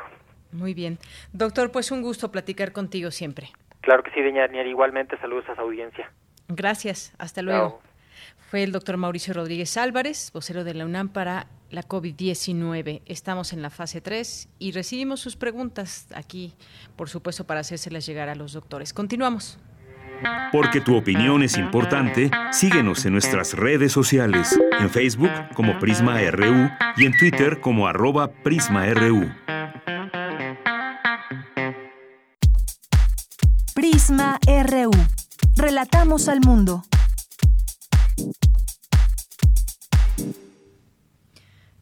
Muy 0.52 0.74
bien. 0.74 0.98
Doctor 1.34 1.72
pues 1.72 1.92
un 1.92 2.02
gusto 2.02 2.32
platicar 2.32 2.72
contigo 2.72 3.12
siempre. 3.12 3.50
Claro 3.82 4.04
que 4.04 4.12
sí 4.12 4.22
doña 4.22 4.46
igualmente 4.64 5.18
saludos 5.18 5.50
a 5.50 5.56
su 5.56 5.62
audiencia. 5.62 6.10
Gracias 6.48 7.14
hasta 7.18 7.42
luego. 7.42 7.82
Fue 8.50 8.64
el 8.64 8.72
doctor 8.72 8.98
Mauricio 8.98 9.34
Rodríguez 9.34 9.76
Álvarez, 9.78 10.32
vocero 10.34 10.64
de 10.64 10.74
la 10.74 10.86
UNAM 10.86 11.10
para 11.10 11.48
la 11.72 11.88
COVID-19. 11.88 13.02
Estamos 13.06 13.54
en 13.54 13.62
la 13.62 13.70
fase 13.70 14.02
3 14.02 14.50
y 14.60 14.72
recibimos 14.74 15.20
sus 15.20 15.36
preguntas 15.36 16.08
aquí, 16.14 16.54
por 16.96 17.10
supuesto, 17.10 17.46
para 17.46 17.62
hacérselas 17.62 18.06
llegar 18.06 18.30
a 18.30 18.36
los 18.36 18.54
doctores. 18.54 18.94
Continuamos. 18.94 19.58
Porque 20.52 20.82
tu 20.82 20.96
opinión 20.96 21.42
es 21.42 21.58
importante, 21.58 22.30
síguenos 22.52 23.06
en 23.06 23.14
nuestras 23.14 23.54
redes 23.54 23.92
sociales, 23.92 24.60
en 24.80 24.90
Facebook 24.90 25.32
como 25.56 25.80
Prisma 25.80 26.20
RU 26.30 26.70
y 26.98 27.06
en 27.06 27.18
Twitter 27.18 27.60
como 27.60 27.88
arroba 27.88 28.32
PrismaRU. 28.32 29.32
Prisma 33.74 34.40
RU. 34.46 34.92
Relatamos 35.56 36.28
al 36.28 36.42
mundo. 36.42 36.84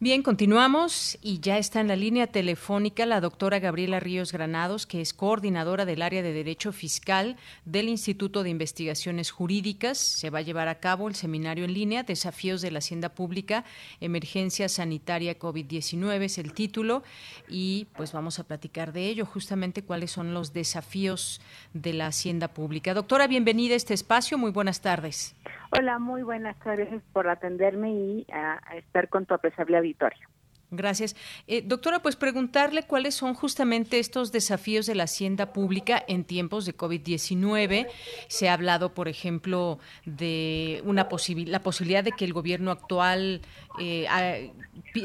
Bien, 0.01 0.23
continuamos 0.23 1.17
y 1.21 1.41
ya 1.41 1.57
está 1.57 1.81
en 1.81 1.89
la 1.89 1.97
línea 1.97 2.27
telefónica 2.27 3.05
la 3.05 3.19
doctora 3.19 3.59
Gabriela 3.59 3.99
Ríos 3.99 4.31
Granados, 4.31 4.85
que 4.85 5.01
es 5.01 5.13
coordinadora 5.13 5.83
del 5.83 6.01
área 6.01 6.23
de 6.23 6.31
Derecho 6.31 6.71
Fiscal 6.71 7.35
del 7.65 7.89
Instituto 7.89 8.41
de 8.43 8.49
Investigaciones 8.49 9.29
Jurídicas. 9.29 9.97
Se 9.97 10.29
va 10.29 10.39
a 10.39 10.41
llevar 10.41 10.69
a 10.69 10.79
cabo 10.79 11.09
el 11.09 11.15
seminario 11.15 11.65
en 11.65 11.73
línea 11.73 12.03
Desafíos 12.03 12.61
de 12.61 12.71
la 12.71 12.79
Hacienda 12.79 13.09
Pública, 13.09 13.65
Emergencia 13.99 14.69
Sanitaria 14.69 15.37
COVID-19 15.37 16.21
es 16.21 16.37
el 16.37 16.53
título 16.53 17.03
y 17.49 17.87
pues 17.97 18.13
vamos 18.13 18.39
a 18.39 18.45
platicar 18.45 18.93
de 18.93 19.05
ello, 19.07 19.25
justamente 19.25 19.83
cuáles 19.83 20.11
son 20.11 20.33
los 20.33 20.53
desafíos 20.53 21.41
de 21.73 21.91
la 21.91 22.07
Hacienda 22.07 22.47
Pública. 22.47 22.93
Doctora, 22.93 23.27
bienvenida 23.27 23.73
a 23.73 23.77
este 23.77 23.95
espacio, 23.95 24.37
muy 24.37 24.51
buenas 24.51 24.79
tardes. 24.79 25.35
Hola, 25.71 25.99
muy 25.99 26.23
buenas 26.23 26.57
tardes 26.59 26.89
por 27.13 27.27
atenderme 27.27 27.91
y 27.91 28.27
a, 28.31 28.59
estar 28.75 29.07
con 29.07 29.25
tu 29.25 29.35
apreciable 29.35 29.77
auditorio. 29.77 30.27
Gracias. 30.71 31.15
Eh, 31.47 31.63
doctora, 31.65 31.99
pues 31.99 32.15
preguntarle 32.15 32.83
cuáles 32.83 33.15
son 33.15 33.33
justamente 33.33 33.97
estos 33.97 34.31
desafíos 34.31 34.85
de 34.85 34.93
la 34.93 35.05
hacienda 35.05 35.51
pública 35.51 36.03
en 36.07 36.23
tiempos 36.23 36.65
de 36.65 36.77
COVID-19. 36.77 37.87
Se 38.27 38.49
ha 38.49 38.53
hablado, 38.53 38.93
por 38.93 39.07
ejemplo, 39.07 39.79
de 40.05 40.83
una 40.85 41.07
la 41.45 41.63
posibilidad 41.63 42.03
de 42.03 42.11
que 42.11 42.25
el 42.25 42.33
gobierno 42.33 42.69
actual 42.69 43.41
eh, 43.79 44.51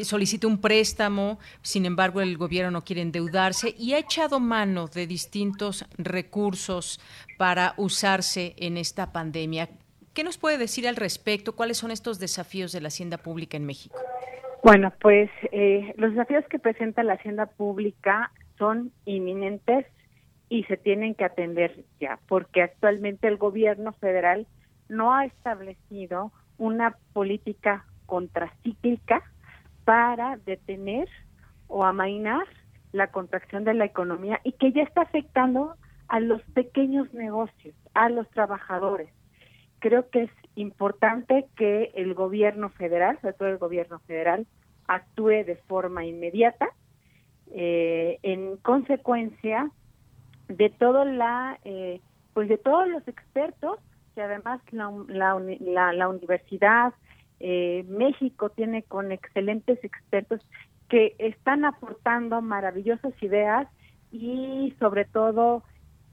solicite 0.02 0.46
un 0.46 0.58
préstamo, 0.58 1.38
sin 1.62 1.86
embargo 1.86 2.20
el 2.20 2.36
gobierno 2.36 2.70
no 2.70 2.84
quiere 2.84 3.00
endeudarse 3.00 3.74
y 3.78 3.94
ha 3.94 3.98
echado 3.98 4.40
mano 4.40 4.86
de 4.86 5.06
distintos 5.06 5.86
recursos 5.96 7.00
para 7.38 7.72
usarse 7.78 8.54
en 8.58 8.76
esta 8.76 9.12
pandemia. 9.12 9.70
¿Qué 10.14 10.22
nos 10.22 10.38
puede 10.38 10.58
decir 10.58 10.86
al 10.86 10.94
respecto? 10.94 11.56
¿Cuáles 11.56 11.78
son 11.78 11.90
estos 11.90 12.20
desafíos 12.20 12.70
de 12.70 12.80
la 12.80 12.86
hacienda 12.86 13.18
pública 13.18 13.56
en 13.56 13.66
México? 13.66 13.98
Bueno, 14.62 14.92
pues 15.00 15.28
eh, 15.50 15.92
los 15.96 16.12
desafíos 16.12 16.44
que 16.48 16.60
presenta 16.60 17.02
la 17.02 17.14
hacienda 17.14 17.46
pública 17.46 18.30
son 18.56 18.92
inminentes 19.06 19.86
y 20.48 20.62
se 20.64 20.76
tienen 20.76 21.16
que 21.16 21.24
atender 21.24 21.84
ya, 21.98 22.20
porque 22.28 22.62
actualmente 22.62 23.26
el 23.26 23.38
gobierno 23.38 23.92
federal 23.94 24.46
no 24.88 25.12
ha 25.12 25.24
establecido 25.24 26.30
una 26.58 26.96
política 27.12 27.84
contracíclica 28.06 29.20
para 29.84 30.36
detener 30.46 31.08
o 31.66 31.84
amainar 31.84 32.46
la 32.92 33.08
contracción 33.08 33.64
de 33.64 33.74
la 33.74 33.84
economía 33.84 34.40
y 34.44 34.52
que 34.52 34.70
ya 34.70 34.84
está 34.84 35.02
afectando 35.02 35.74
a 36.06 36.20
los 36.20 36.40
pequeños 36.54 37.12
negocios, 37.12 37.74
a 37.94 38.08
los 38.10 38.30
trabajadores 38.30 39.08
creo 39.84 40.08
que 40.08 40.22
es 40.22 40.30
importante 40.54 41.44
que 41.56 41.92
el 41.94 42.14
gobierno 42.14 42.70
federal, 42.70 43.18
sobre 43.20 43.34
todo 43.34 43.48
el 43.48 43.58
gobierno 43.58 43.98
federal, 44.06 44.46
actúe 44.86 45.44
de 45.44 45.56
forma 45.68 46.06
inmediata 46.06 46.70
eh, 47.52 48.18
en 48.22 48.56
consecuencia 48.56 49.70
de 50.48 50.70
todo 50.70 51.04
la 51.04 51.58
eh, 51.64 52.00
pues 52.32 52.48
de 52.48 52.56
todos 52.56 52.88
los 52.88 53.06
expertos 53.06 53.78
que 54.14 54.22
además 54.22 54.62
la, 54.70 54.90
la, 55.60 55.92
la, 55.92 56.08
universidad 56.08 56.94
eh, 57.40 57.84
México 57.86 58.48
tiene 58.48 58.84
con 58.84 59.12
excelentes 59.12 59.84
expertos 59.84 60.40
que 60.88 61.14
están 61.18 61.66
aportando 61.66 62.40
maravillosas 62.40 63.12
ideas 63.22 63.68
y 64.10 64.74
sobre 64.78 65.04
todo 65.04 65.62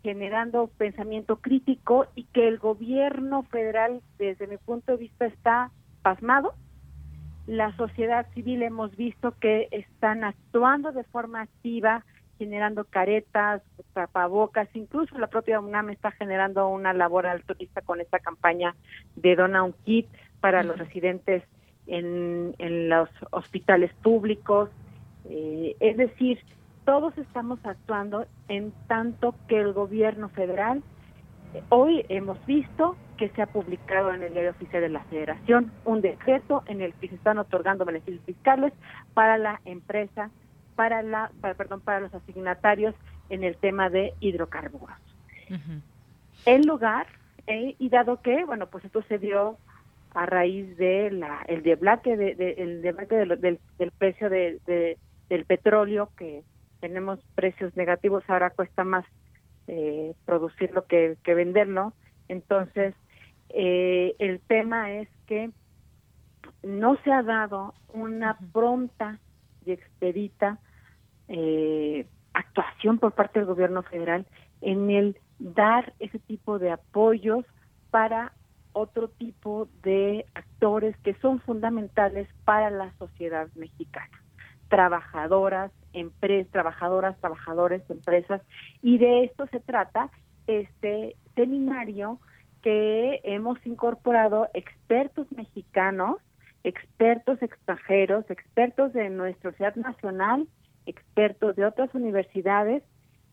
generando 0.03 0.67
pensamiento 0.77 1.37
crítico 1.37 2.07
y 2.15 2.23
que 2.25 2.47
el 2.47 2.57
gobierno 2.57 3.43
federal, 3.43 4.01
desde 4.17 4.47
mi 4.47 4.57
punto 4.57 4.93
de 4.93 4.97
vista, 4.97 5.25
está 5.25 5.71
pasmado. 6.01 6.53
La 7.47 7.75
sociedad 7.75 8.27
civil 8.33 8.63
hemos 8.63 8.95
visto 8.95 9.35
que 9.39 9.67
están 9.71 10.23
actuando 10.23 10.91
de 10.91 11.03
forma 11.03 11.41
activa, 11.41 12.05
generando 12.37 12.85
caretas, 12.85 13.61
tapabocas, 13.93 14.67
incluso 14.73 15.17
la 15.19 15.27
propia 15.27 15.59
UNAM 15.59 15.91
está 15.91 16.11
generando 16.11 16.67
una 16.69 16.93
labor 16.93 17.27
altruista 17.27 17.81
con 17.81 18.01
esta 18.01 18.19
campaña 18.19 18.75
de 19.15 19.35
Dona 19.35 19.63
un 19.63 19.73
Kit 19.85 20.07
para 20.39 20.63
los 20.63 20.77
residentes 20.77 21.43
en, 21.85 22.55
en 22.57 22.89
los 22.89 23.09
hospitales 23.31 23.93
públicos. 24.01 24.69
Eh, 25.29 25.75
es 25.79 25.97
decir, 25.97 26.39
todos 26.91 27.17
estamos 27.17 27.57
actuando 27.63 28.25
en 28.49 28.73
tanto 28.89 29.33
que 29.47 29.57
el 29.61 29.71
gobierno 29.71 30.27
federal, 30.27 30.83
hoy 31.69 32.05
hemos 32.09 32.45
visto 32.45 32.97
que 33.15 33.29
se 33.29 33.41
ha 33.41 33.45
publicado 33.45 34.13
en 34.13 34.23
el 34.23 34.33
diario 34.33 34.51
oficial 34.51 34.81
de 34.81 34.89
la 34.89 35.05
Federación 35.05 35.71
un 35.85 36.01
decreto 36.01 36.63
en 36.65 36.81
el 36.81 36.93
que 36.95 37.07
se 37.07 37.15
están 37.15 37.37
otorgando 37.37 37.85
beneficios 37.85 38.21
fiscales 38.25 38.73
para 39.13 39.37
la 39.37 39.61
empresa, 39.63 40.31
para 40.75 41.01
la, 41.01 41.31
perdón, 41.39 41.79
para 41.79 42.01
los 42.01 42.13
asignatarios 42.13 42.93
en 43.29 43.45
el 43.45 43.55
tema 43.55 43.89
de 43.89 44.13
hidrocarburos. 44.19 44.97
En 46.45 46.67
lugar, 46.67 47.07
eh, 47.47 47.73
y 47.79 47.87
dado 47.87 48.21
que, 48.21 48.43
bueno, 48.43 48.67
pues 48.67 48.83
esto 48.83 49.01
se 49.03 49.17
dio 49.17 49.55
a 50.13 50.25
raíz 50.25 50.75
de 50.75 51.09
la 51.09 51.41
el 51.47 51.63
debate 51.63 52.17
de, 52.17 52.55
el 52.57 52.81
debate 52.81 53.15
del, 53.15 53.39
del, 53.77 53.91
precio 53.97 54.29
de, 54.29 54.97
del 55.29 55.45
petróleo 55.45 56.09
que 56.17 56.43
tenemos 56.81 57.19
precios 57.35 57.75
negativos, 57.77 58.23
ahora 58.27 58.49
cuesta 58.49 58.83
más 58.83 59.05
eh, 59.67 60.13
producirlo 60.25 60.85
que, 60.87 61.15
que 61.23 61.33
venderlo. 61.33 61.93
Entonces, 62.27 62.93
eh, 63.49 64.15
el 64.19 64.41
tema 64.41 64.91
es 64.91 65.07
que 65.27 65.51
no 66.63 66.97
se 67.03 67.11
ha 67.11 67.23
dado 67.23 67.73
una 67.93 68.37
pronta 68.51 69.19
y 69.65 69.71
expedita 69.71 70.59
eh, 71.27 72.07
actuación 72.33 72.97
por 72.97 73.13
parte 73.13 73.39
del 73.39 73.47
gobierno 73.47 73.83
federal 73.83 74.25
en 74.61 74.89
el 74.89 75.17
dar 75.39 75.93
ese 75.99 76.19
tipo 76.19 76.59
de 76.59 76.71
apoyos 76.71 77.45
para 77.91 78.33
otro 78.73 79.09
tipo 79.09 79.67
de 79.83 80.25
actores 80.33 80.95
que 81.03 81.13
son 81.15 81.39
fundamentales 81.41 82.27
para 82.45 82.69
la 82.69 82.91
sociedad 82.97 83.47
mexicana 83.55 84.21
trabajadoras, 84.71 85.71
empresas, 85.93 86.51
trabajadoras, 86.51 87.19
trabajadores, 87.19 87.81
empresas, 87.89 88.41
y 88.81 88.97
de 88.97 89.25
esto 89.25 89.47
se 89.47 89.59
trata 89.59 90.09
este 90.47 91.15
seminario 91.35 92.19
que 92.61 93.21
hemos 93.23 93.57
incorporado 93.65 94.47
expertos 94.53 95.27
mexicanos, 95.31 96.17
expertos 96.63 97.41
extranjeros, 97.41 98.29
expertos 98.29 98.93
de 98.93 99.09
nuestra 99.09 99.51
ciudad 99.53 99.75
nacional, 99.75 100.47
expertos 100.85 101.55
de 101.55 101.65
otras 101.65 101.93
universidades, 101.95 102.83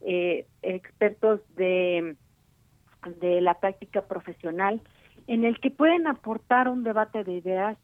eh, 0.00 0.46
expertos 0.62 1.40
de, 1.56 2.16
de 3.20 3.40
la 3.40 3.54
práctica 3.54 4.02
profesional, 4.02 4.80
en 5.26 5.44
el 5.44 5.60
que 5.60 5.70
pueden 5.70 6.06
aportar 6.06 6.68
un 6.68 6.84
debate 6.84 7.24
de 7.24 7.32
ideas 7.32 7.76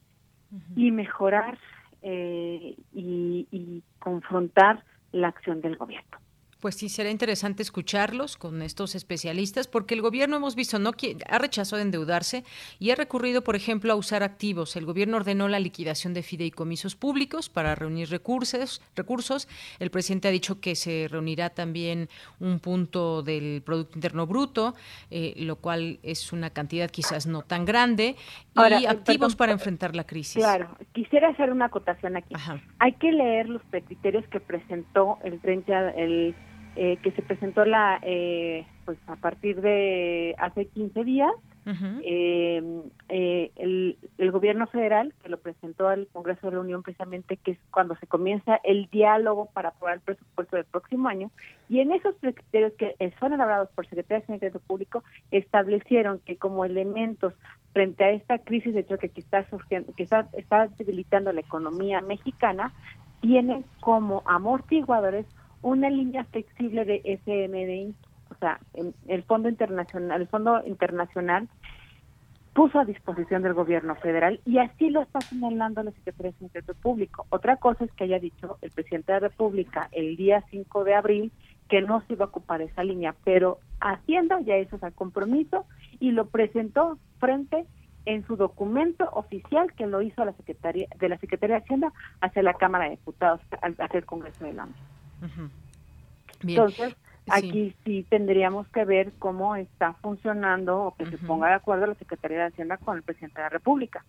y 0.76 0.90
mejorar 0.92 1.58
eh, 2.04 2.76
y, 2.92 3.48
y 3.50 3.82
confrontar 3.98 4.84
la 5.12 5.28
acción 5.28 5.60
del 5.62 5.76
gobierno. 5.76 6.18
Pues 6.64 6.76
sí, 6.76 6.88
será 6.88 7.10
interesante 7.10 7.62
escucharlos 7.62 8.38
con 8.38 8.62
estos 8.62 8.94
especialistas, 8.94 9.68
porque 9.68 9.92
el 9.92 10.00
gobierno 10.00 10.36
hemos 10.38 10.54
visto 10.54 10.78
no 10.78 10.92
ha 11.28 11.38
rechazado 11.38 11.82
endeudarse 11.82 12.42
y 12.78 12.90
ha 12.90 12.94
recurrido, 12.94 13.44
por 13.44 13.54
ejemplo, 13.54 13.92
a 13.92 13.96
usar 13.96 14.22
activos. 14.22 14.74
El 14.74 14.86
gobierno 14.86 15.18
ordenó 15.18 15.46
la 15.46 15.60
liquidación 15.60 16.14
de 16.14 16.22
fideicomisos 16.22 16.96
públicos 16.96 17.50
para 17.50 17.74
reunir 17.74 18.08
recursos. 18.08 18.80
Recursos. 18.96 19.46
El 19.78 19.90
presidente 19.90 20.28
ha 20.28 20.30
dicho 20.30 20.58
que 20.62 20.74
se 20.74 21.06
reunirá 21.10 21.50
también 21.50 22.08
un 22.40 22.60
punto 22.60 23.22
del 23.22 23.60
Producto 23.60 23.98
Interno 23.98 24.26
Bruto, 24.26 24.74
eh, 25.10 25.34
lo 25.36 25.56
cual 25.56 25.98
es 26.02 26.32
una 26.32 26.48
cantidad 26.48 26.90
quizás 26.90 27.26
no 27.26 27.42
tan 27.42 27.66
grande, 27.66 28.16
y 28.56 28.84
eh, 28.84 28.88
activos 28.88 29.36
para 29.36 29.52
enfrentar 29.52 29.94
la 29.94 30.04
crisis. 30.04 30.36
Claro, 30.36 30.78
quisiera 30.94 31.28
hacer 31.28 31.52
una 31.52 31.66
acotación 31.66 32.16
aquí. 32.16 32.34
Hay 32.78 32.92
que 32.94 33.12
leer 33.12 33.50
los 33.50 33.60
criterios 33.70 34.26
que 34.28 34.40
presentó 34.40 35.18
el 35.24 35.38
30 35.40 35.90
el 35.90 36.34
eh, 36.76 36.96
que 37.02 37.12
se 37.12 37.22
presentó 37.22 37.64
la 37.64 38.00
eh, 38.02 38.66
pues 38.84 38.98
a 39.06 39.16
partir 39.16 39.60
de 39.60 40.34
hace 40.38 40.66
15 40.66 41.04
días. 41.04 41.32
Em, 41.66 42.82
eh, 43.08 43.50
el, 43.56 43.96
el, 44.18 44.30
gobierno 44.32 44.66
federal 44.66 45.14
que 45.22 45.30
lo 45.30 45.38
presentó 45.38 45.88
al 45.88 46.06
Congreso 46.08 46.48
de 46.48 46.56
la 46.56 46.60
Unión 46.60 46.82
precisamente 46.82 47.38
que 47.38 47.52
es 47.52 47.58
cuando 47.70 47.96
se 47.96 48.06
comienza 48.06 48.60
el 48.64 48.86
diálogo 48.90 49.48
para 49.54 49.70
aprobar 49.70 49.94
el 49.94 50.00
presupuesto 50.02 50.56
del 50.56 50.66
próximo 50.66 51.08
año 51.08 51.30
y 51.70 51.80
en 51.80 51.92
esos 51.92 52.16
criterios 52.16 52.74
que 52.74 52.94
son 53.18 53.32
elaborados 53.32 53.70
por 53.70 53.86
Secretaría 53.86 54.20
de 54.20 54.26
Seguridad 54.26 54.60
Público 54.66 55.04
establecieron 55.30 56.18
que 56.26 56.36
como 56.36 56.66
elementos 56.66 57.32
frente 57.72 58.04
a 58.04 58.10
esta 58.10 58.40
crisis 58.40 58.74
de 58.74 58.84
choque 58.84 59.08
que 59.08 59.22
está 59.22 59.48
surgiendo 59.48 59.90
que 59.94 60.02
está, 60.02 60.28
está 60.34 60.68
debilitando 60.76 61.32
la 61.32 61.40
economía 61.40 62.02
mexicana 62.02 62.74
tienen 63.22 63.64
como 63.80 64.22
amortiguadores 64.26 65.24
una 65.64 65.88
línea 65.88 66.24
flexible 66.24 66.84
de 66.84 67.00
FMDI, 67.24 67.94
o 68.30 68.34
sea, 68.38 68.60
el 69.08 69.22
Fondo 69.22 69.48
Internacional, 69.48 70.20
el 70.20 70.28
Fondo 70.28 70.62
Internacional 70.66 71.48
puso 72.52 72.78
a 72.78 72.84
disposición 72.84 73.42
del 73.42 73.54
gobierno 73.54 73.94
federal 73.96 74.40
y 74.44 74.58
así 74.58 74.90
lo 74.90 75.00
está 75.00 75.22
señalando 75.22 75.82
la 75.82 75.90
Secretaría 75.92 76.32
de 76.32 76.38
Seguridad 76.38 76.76
Público. 76.82 77.26
Otra 77.30 77.56
cosa 77.56 77.84
es 77.84 77.92
que 77.92 78.04
haya 78.04 78.18
dicho 78.18 78.58
el 78.60 78.70
presidente 78.72 79.12
de 79.12 79.20
la 79.20 79.28
República 79.28 79.88
el 79.92 80.16
día 80.16 80.44
5 80.50 80.84
de 80.84 80.94
abril 80.94 81.32
que 81.68 81.80
no 81.80 82.02
se 82.02 82.12
iba 82.12 82.26
a 82.26 82.28
ocupar 82.28 82.60
esa 82.60 82.84
línea, 82.84 83.14
pero 83.24 83.58
Hacienda 83.80 84.40
ya 84.40 84.58
hizo 84.58 84.76
ese 84.76 84.92
compromiso 84.92 85.64
y 85.98 86.10
lo 86.10 86.26
presentó 86.26 86.98
frente 87.18 87.64
en 88.04 88.26
su 88.26 88.36
documento 88.36 89.08
oficial 89.14 89.72
que 89.72 89.86
lo 89.86 90.02
hizo 90.02 90.26
la 90.26 90.34
Secretaría 90.34 90.88
de 90.98 91.08
la 91.08 91.16
Secretaría 91.16 91.56
de 91.56 91.62
Hacienda 91.62 91.92
hacia 92.20 92.42
la 92.42 92.52
Cámara 92.52 92.84
de 92.84 92.90
Diputados, 92.90 93.40
hacia 93.62 93.98
el 93.98 94.04
Congreso 94.04 94.44
de 94.44 94.52
la 94.52 94.68
Entonces, 96.42 96.94
aquí 97.28 97.74
sí. 97.84 98.04
tendríamos 98.08 98.68
que 98.68 98.84
ver 98.84 99.12
cómo 99.18 99.56
está 99.56 99.94
funcionando 99.94 100.82
o 100.82 100.94
que 100.94 101.06
se 101.06 101.18
ponga 101.18 101.48
de 101.48 101.54
acuerdo 101.54 101.86
la 101.86 101.94
Secretaría 101.94 102.38
de 102.38 102.44
Hacienda 102.44 102.76
con 102.76 102.96
el 102.96 103.02
presidente 103.02 103.40
de 103.40 103.44
la 103.44 103.48
República. 103.50 104.04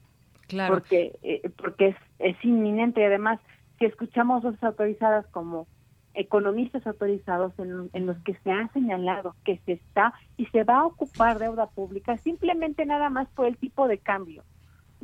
Claro. 0.48 0.76
Porque, 0.76 1.18
eh, 1.24 1.50
porque 1.58 1.88
es, 1.90 1.96
es 2.20 2.46
inminente 2.46 3.02
y 3.02 3.06
además, 3.06 3.40
si 3.80 3.86
escuchamos 3.86 4.44
voces 4.44 4.64
autorizadas 4.64 5.26
como 5.28 5.68
economistas 6.16 6.86
autorizados 6.88 7.54
en, 7.60 8.06
los 8.06 8.18
que 8.20 8.36
se 8.44 8.52
ha 8.52 8.68
señalado 8.70 9.36
que 9.44 9.60
se 9.66 9.74
está 9.74 10.14
y 10.38 10.46
se 10.48 10.64
va 10.64 10.80
a 10.80 10.86
ocupar 10.86 11.40
deuda 11.40 11.68
pública 11.68 12.18
simplemente 12.18 12.86
nada 12.86 13.10
más 13.10 13.28
por 13.30 13.46
el 13.46 13.58
tipo 13.58 13.88
de 13.88 13.98
cambio 13.98 14.44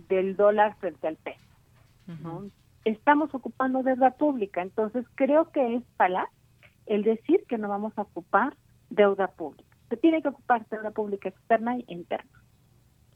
del 0.08 0.36
dólar 0.36 0.76
frente 0.80 1.08
al 1.08 1.18
peso. 1.18 1.40
Estamos 2.86 3.34
ocupando 3.34 3.84
deuda 3.84 4.12
pública, 4.12 4.62
entonces 4.62 5.06
creo 5.16 5.52
que 5.52 5.76
es 5.76 5.84
falaz 5.98 6.30
el 6.88 7.04
decir 7.04 7.46
que 7.48 7.58
no 7.58 7.70
vamos 7.70 7.94
a 7.98 8.02
ocupar 8.02 8.56
deuda 8.90 9.28
pública. 9.28 9.78
Se 9.90 9.98
tiene 9.98 10.22
que 10.22 10.30
ocupar 10.30 10.68
deuda 10.70 10.92
pública 10.92 11.30
externa 11.30 11.78
y 11.78 11.86
interna. 11.88 12.41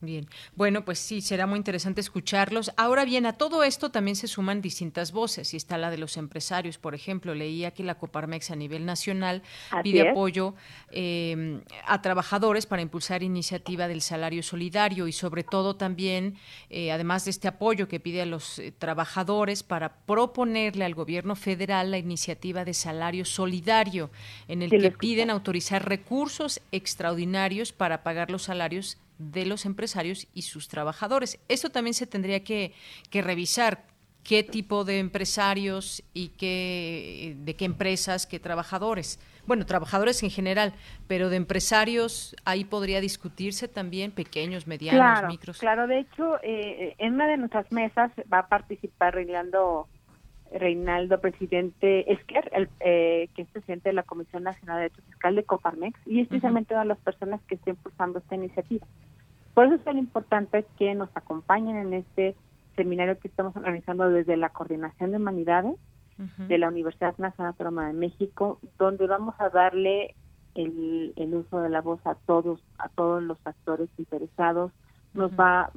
Bien, 0.02 0.28
bueno, 0.54 0.84
pues 0.84 0.98
sí, 0.98 1.22
será 1.22 1.46
muy 1.46 1.56
interesante 1.56 2.02
escucharlos. 2.02 2.70
Ahora 2.76 3.06
bien, 3.06 3.24
a 3.24 3.32
todo 3.32 3.64
esto 3.64 3.90
también 3.90 4.14
se 4.14 4.28
suman 4.28 4.60
distintas 4.60 5.10
voces. 5.10 5.54
Y 5.54 5.56
está 5.56 5.78
la 5.78 5.90
de 5.90 5.96
los 5.96 6.18
empresarios, 6.18 6.76
por 6.76 6.94
ejemplo. 6.94 7.34
Leía 7.34 7.70
que 7.70 7.82
la 7.82 7.94
Coparmex 7.94 8.50
a 8.50 8.56
nivel 8.56 8.84
nacional 8.84 9.42
pide 9.82 10.10
apoyo 10.10 10.54
em, 10.90 11.62
a 11.86 12.02
trabajadores 12.02 12.66
para 12.66 12.82
impulsar 12.82 13.22
iniciativa 13.22 13.88
del 13.88 14.02
salario 14.02 14.42
solidario 14.42 15.08
y 15.08 15.12
sobre 15.12 15.44
todo 15.44 15.76
también, 15.76 16.36
eh, 16.68 16.92
además 16.92 17.24
de 17.24 17.30
este 17.30 17.48
apoyo 17.48 17.88
que 17.88 17.98
pide 17.98 18.20
a 18.20 18.26
los 18.26 18.58
eh, 18.58 18.72
trabajadores 18.72 19.62
para 19.62 19.96
proponerle 20.04 20.84
al 20.84 20.94
gobierno 20.94 21.36
federal 21.36 21.90
la 21.90 21.96
iniciativa 21.96 22.66
de 22.66 22.74
salario 22.74 23.24
solidario, 23.24 24.10
en 24.46 24.60
el 24.60 24.68
que 24.68 24.90
piden 24.90 25.30
autorizar 25.30 25.88
recursos 25.88 26.60
extraordinarios 26.70 27.72
para 27.72 28.02
pagar 28.02 28.30
los 28.30 28.42
salarios 28.42 28.98
de 29.18 29.46
los 29.46 29.64
empresarios 29.64 30.28
y 30.34 30.42
sus 30.42 30.68
trabajadores. 30.68 31.38
Eso 31.48 31.70
también 31.70 31.94
se 31.94 32.06
tendría 32.06 32.44
que, 32.44 32.72
revisar 33.12 33.84
qué 34.22 34.42
tipo 34.42 34.84
de 34.84 34.98
empresarios 34.98 36.02
y 36.12 36.28
qué, 36.30 37.36
de 37.38 37.54
qué 37.54 37.64
empresas, 37.64 38.26
qué 38.26 38.40
trabajadores. 38.40 39.20
Bueno, 39.46 39.64
trabajadores 39.64 40.22
en 40.24 40.30
general, 40.30 40.74
pero 41.06 41.30
de 41.30 41.36
empresarios 41.36 42.34
ahí 42.44 42.64
podría 42.64 43.00
discutirse 43.00 43.68
también 43.68 44.10
pequeños, 44.10 44.66
medianos, 44.66 45.00
claro, 45.00 45.28
micros. 45.28 45.58
Claro, 45.58 45.86
de 45.86 46.00
hecho, 46.00 46.38
eh, 46.42 46.96
en 46.98 47.14
una 47.14 47.28
de 47.28 47.36
nuestras 47.36 47.70
mesas 47.70 48.10
va 48.32 48.40
a 48.40 48.48
participar 48.48 49.14
Reinaldo, 49.14 49.86
Reinaldo 50.58 51.20
presidente 51.20 52.12
Esquer, 52.12 52.50
el, 52.52 52.68
eh, 52.80 53.28
que 53.34 53.42
es 53.42 53.48
presidente 53.48 53.88
de 53.88 53.94
la 53.94 54.02
Comisión 54.02 54.42
Nacional 54.42 54.76
de 54.76 54.82
Derecho 54.82 55.02
Fiscal 55.02 55.34
de 55.36 55.44
Coparmex, 55.44 55.98
y 56.06 56.20
es 56.20 56.28
precisamente 56.28 56.74
una 56.74 56.82
de 56.82 56.88
las 56.88 56.98
personas 56.98 57.40
que 57.42 57.56
está 57.56 57.70
impulsando 57.70 58.18
esta 58.18 58.34
iniciativa. 58.34 58.86
Por 59.54 59.66
eso 59.66 59.76
es 59.76 59.84
tan 59.84 59.98
importante 59.98 60.64
que 60.78 60.94
nos 60.94 61.08
acompañen 61.16 61.76
en 61.76 61.94
este 61.94 62.34
seminario 62.76 63.18
que 63.18 63.28
estamos 63.28 63.56
organizando 63.56 64.08
desde 64.10 64.36
la 64.36 64.50
Coordinación 64.50 65.10
de 65.10 65.16
Humanidades 65.16 65.76
de 66.38 66.56
la 66.56 66.68
Universidad 66.68 67.16
Nacional 67.18 67.52
Autónoma 67.52 67.88
de 67.88 67.92
México, 67.92 68.58
donde 68.78 69.06
vamos 69.06 69.34
a 69.38 69.50
darle 69.50 70.14
el, 70.54 71.12
uso 71.34 71.60
de 71.60 71.68
la 71.68 71.82
voz 71.82 72.00
a 72.06 72.14
todos, 72.14 72.62
a 72.78 72.88
todos 72.88 73.22
los 73.22 73.38
actores 73.44 73.90
interesados. 73.98 74.72
Nos 75.12 75.32
va, 75.32 75.70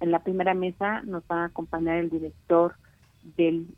en 0.00 0.10
la 0.10 0.20
primera 0.20 0.54
mesa 0.54 1.02
nos 1.02 1.22
va 1.24 1.42
a 1.42 1.46
acompañar 1.46 1.96
el 1.96 2.10
director 2.10 2.74
del 3.36 3.68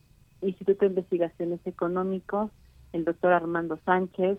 Instituto 0.42 0.80
de 0.80 0.90
Investigaciones 0.90 1.60
Económicos, 1.66 2.50
el 2.92 3.04
doctor 3.04 3.32
Armando 3.32 3.78
Sánchez, 3.84 4.38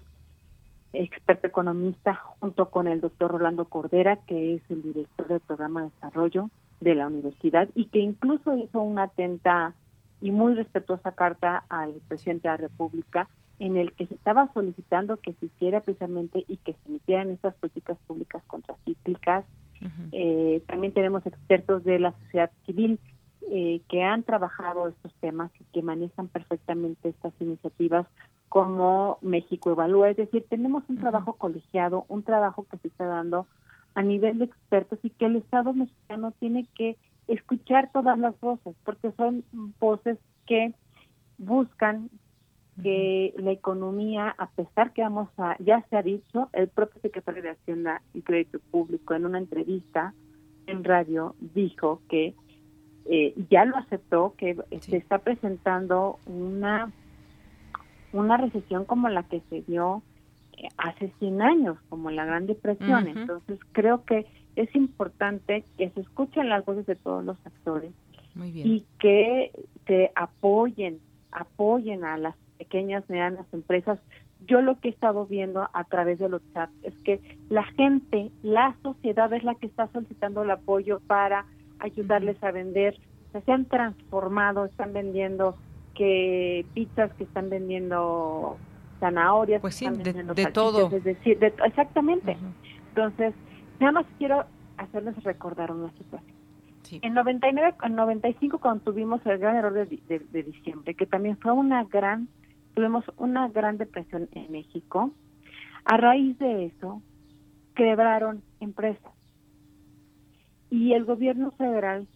experto 0.93 1.47
economista, 1.47 2.15
junto 2.39 2.69
con 2.69 2.87
el 2.87 3.01
doctor 3.01 3.31
Rolando 3.31 3.65
Cordera, 3.65 4.17
que 4.27 4.55
es 4.55 4.61
el 4.69 4.81
director 4.81 5.27
del 5.27 5.39
programa 5.41 5.83
de 5.83 5.89
desarrollo 5.89 6.49
de 6.79 6.95
la 6.95 7.07
universidad 7.07 7.69
y 7.75 7.85
que 7.85 7.99
incluso 7.99 8.55
hizo 8.55 8.81
una 8.81 9.03
atenta 9.03 9.73
y 10.21 10.31
muy 10.31 10.53
respetuosa 10.53 11.11
carta 11.11 11.63
al 11.69 11.93
presidente 12.07 12.47
de 12.47 12.53
la 12.53 12.57
República 12.57 13.27
en 13.59 13.77
el 13.77 13.93
que 13.93 14.05
se 14.05 14.13
estaba 14.13 14.51
solicitando 14.53 15.17
que 15.17 15.33
se 15.33 15.47
hiciera 15.47 15.81
precisamente 15.81 16.45
y 16.47 16.57
que 16.57 16.73
se 16.73 16.89
emitieran 16.89 17.31
estas 17.31 17.55
políticas 17.55 17.97
públicas 18.07 18.43
contracíclicas. 18.47 19.45
eh, 20.11 20.63
también 20.67 20.93
tenemos 20.93 21.25
expertos 21.25 21.83
de 21.83 21.99
la 21.99 22.11
sociedad 22.23 22.51
civil 22.65 22.99
eh, 23.49 23.81
que 23.89 24.03
han 24.03 24.23
trabajado 24.23 24.87
estos 24.87 25.13
temas 25.15 25.51
y 25.59 25.63
que 25.73 25.81
manejan 25.81 26.27
perfectamente 26.27 27.09
estas 27.09 27.33
iniciativas 27.39 28.07
como 28.49 29.17
México 29.21 29.71
Evalúa. 29.71 30.09
Es 30.09 30.17
decir, 30.17 30.45
tenemos 30.49 30.83
un 30.89 30.97
trabajo 30.97 31.33
colegiado, 31.33 32.05
un 32.07 32.23
trabajo 32.23 32.65
que 32.69 32.77
se 32.77 32.87
está 32.89 33.05
dando 33.05 33.47
a 33.95 34.01
nivel 34.01 34.39
de 34.39 34.45
expertos 34.45 34.99
y 35.03 35.09
que 35.09 35.25
el 35.25 35.37
Estado 35.37 35.73
mexicano 35.73 36.31
tiene 36.39 36.67
que 36.75 36.97
escuchar 37.27 37.89
todas 37.91 38.17
las 38.19 38.39
voces, 38.39 38.75
porque 38.85 39.11
son 39.13 39.43
voces 39.79 40.17
que 40.45 40.73
buscan 41.37 42.09
que 42.81 43.33
la 43.37 43.51
economía, 43.51 44.35
a 44.37 44.49
pesar 44.51 44.93
que 44.93 45.01
vamos 45.01 45.29
a, 45.37 45.57
ya 45.59 45.83
se 45.89 45.97
ha 45.97 46.03
dicho, 46.03 46.49
el 46.53 46.67
propio 46.67 47.01
secretario 47.01 47.41
de 47.41 47.49
Hacienda 47.51 48.01
y 48.13 48.21
Crédito 48.21 48.59
Público 48.71 49.13
en 49.15 49.25
una 49.25 49.39
entrevista 49.39 50.13
en 50.67 50.83
radio 50.83 51.35
dijo 51.39 52.01
que 52.07 52.35
eh, 53.09 53.33
ya 53.49 53.65
lo 53.65 53.77
aceptó, 53.77 54.33
que 54.37 54.57
se 54.81 54.97
está 54.97 55.19
presentando 55.19 56.19
una 56.25 56.91
una 58.13 58.37
recesión 58.37 58.85
como 58.85 59.09
la 59.09 59.23
que 59.23 59.41
se 59.49 59.61
dio 59.61 60.01
eh, 60.57 60.67
hace 60.77 61.11
100 61.19 61.41
años, 61.41 61.77
como 61.89 62.11
la 62.11 62.25
Gran 62.25 62.47
Depresión. 62.47 63.07
Entonces, 63.07 63.59
creo 63.71 64.03
que 64.05 64.25
es 64.55 64.73
importante 64.75 65.63
que 65.77 65.89
se 65.91 66.01
escuchen 66.01 66.49
las 66.49 66.65
voces 66.65 66.85
de 66.85 66.95
todos 66.95 67.23
los 67.23 67.37
actores 67.45 67.91
y 68.35 68.85
que 68.99 69.51
se 69.87 70.11
apoyen, 70.15 70.99
apoyen 71.31 72.03
a 72.03 72.17
las 72.17 72.35
pequeñas, 72.57 73.07
medianas 73.09 73.45
empresas. 73.51 73.99
Yo 74.45 74.61
lo 74.61 74.79
que 74.79 74.89
he 74.89 74.91
estado 74.91 75.25
viendo 75.25 75.67
a 75.73 75.83
través 75.85 76.19
de 76.19 76.29
los 76.29 76.41
chats 76.53 76.73
es 76.83 76.93
que 76.99 77.19
la 77.49 77.63
gente, 77.63 78.31
la 78.43 78.75
sociedad 78.83 79.31
es 79.33 79.43
la 79.43 79.55
que 79.55 79.65
está 79.65 79.87
solicitando 79.87 80.43
el 80.43 80.51
apoyo 80.51 80.99
para 81.07 81.45
ayudarles 81.79 82.41
a 82.43 82.51
vender. 82.51 82.99
se 83.45 83.51
han 83.51 83.65
transformado, 83.65 84.65
están 84.65 84.93
vendiendo 84.93 85.55
que 85.95 86.65
pizzas 86.73 87.11
que 87.13 87.23
están 87.23 87.49
vendiendo 87.49 88.57
zanahorias, 88.99 89.61
pues 89.61 89.75
sí, 89.75 89.87
de, 89.89 90.45
todo. 90.53 90.89
Es 90.91 91.03
decir, 91.03 91.37
exactamente. 91.65 92.37
Entonces, 92.89 93.33
nada 93.79 93.91
más 93.91 94.05
quiero 94.17 94.45
hacerles 94.77 95.21
recordar 95.23 95.71
una 95.71 95.91
situación. 95.93 96.37
En 96.89 97.13
99, 97.13 97.75
en 97.83 97.95
95 97.95 98.59
cuando 98.59 98.83
tuvimos 98.83 99.25
el 99.25 99.37
gran 99.39 99.57
error 99.57 99.73
de, 99.73 99.85
de, 100.07 100.43
diciembre, 100.43 100.93
que 100.93 101.05
también 101.05 101.37
fue 101.37 101.51
una 101.51 101.83
gran, 101.83 102.29
tuvimos 102.75 103.03
una 103.17 103.49
gran 103.49 103.77
depresión 103.77 104.29
en 104.31 104.51
México, 104.51 105.11
a 105.83 105.97
raíz 105.97 106.37
de 106.39 106.65
eso 106.67 107.01
quebraron 107.75 108.41
empresas. 108.61 109.11
Y 110.69 110.93
el 110.93 111.05
gobierno 111.05 111.51
federal 111.51 112.07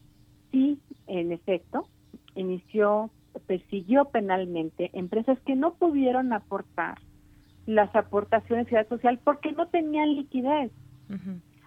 sí, 0.51 0.79
en 1.07 1.31
efecto, 1.31 1.87
inició 2.35 3.09
persiguió 3.47 4.05
penalmente 4.05 4.89
empresas 4.93 5.39
que 5.45 5.55
no 5.55 5.73
pudieron 5.75 6.33
aportar 6.33 6.97
las 7.65 7.93
aportaciones 7.95 8.69
de 8.69 8.85
social 8.85 9.19
porque 9.23 9.51
no 9.51 9.67
tenían 9.67 10.15
liquidez. 10.15 10.71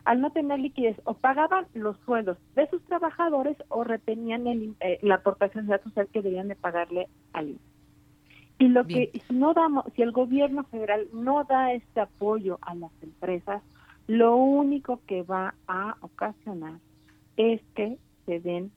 Al 0.05 0.21
no 0.21 0.31
tener 0.33 0.59
liquidez, 0.59 1.01
o 1.05 1.15
pagaban 1.15 1.67
los 1.75 1.99
sueldos 2.01 2.39
de 2.55 2.69
sus 2.69 2.83
trabajadores 2.85 3.57
o 3.69 3.85
retenían 3.85 4.47
el, 4.47 4.75
eh, 4.81 4.99
la 5.03 5.17
aportación 5.17 5.67
de 5.67 5.79
social 5.83 6.09
que 6.13 6.23
debían 6.23 6.49
de 6.49 6.57
pagarle 6.57 7.09
al 7.33 7.59
Y 8.59 8.69
lo 8.69 8.87
que 8.87 9.11
si 9.27 9.35
no 9.35 9.53
damos, 9.55 9.85
si 9.95 10.03
el 10.03 10.13
gobierno 10.13 10.65
federal 10.65 11.09
no 11.13 11.45
da 11.45 11.73
este 11.73 12.01
apoyo 12.01 12.59
a 12.63 12.75
las 12.75 12.93
empresas, 13.03 13.63
lo 14.07 14.37
único 14.37 15.01
que 15.07 15.23
va 15.23 15.55
a 15.67 15.97
ocasionar 16.01 16.79
es 17.37 17.61
que 17.75 17.99
se 18.27 18.41
den 18.41 18.71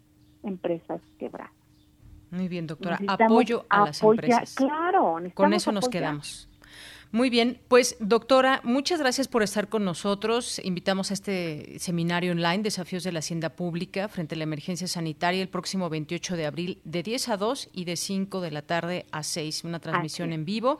empresas 0.44 1.02
quebradas. 1.20 1.52
Muy 2.32 2.48
bien, 2.48 2.68
doctora. 2.68 3.00
Apoyo 3.08 3.66
a 3.70 3.86
las 3.86 4.02
empresas. 4.04 4.56
Claro. 4.56 5.18
Con 5.34 5.54
eso 5.54 5.72
nos 5.72 5.88
quedamos. 5.90 6.50
Muy 7.12 7.30
bien, 7.30 7.62
pues 7.70 7.96
doctora, 8.02 8.60
muchas 8.66 9.00
gracias 9.00 9.30
por 9.30 9.42
estar 9.42 9.70
con 9.70 9.86
nosotros. 9.86 10.60
Invitamos 10.62 11.10
a 11.10 11.14
este 11.14 11.80
seminario 11.80 12.34
online, 12.34 12.64
Desafíos 12.64 13.04
de 13.04 13.14
la 13.14 13.20
Hacienda 13.20 13.56
Pública 13.56 14.10
frente 14.10 14.36
a 14.36 14.38
la 14.38 14.44
emergencia 14.44 14.88
sanitaria, 14.88 15.42
el 15.42 15.48
próximo 15.48 15.90
28 15.90 16.36
de 16.36 16.46
abril, 16.46 16.82
de 16.84 17.04
10 17.04 17.30
a 17.30 17.38
2 17.38 17.70
y 17.72 17.86
de 17.86 17.96
5 17.96 18.42
de 18.42 18.52
la 18.52 18.62
tarde 18.62 19.06
a 19.12 19.24
6, 19.24 19.64
una 19.64 19.80
transmisión 19.80 20.34
en 20.34 20.44
vivo 20.44 20.80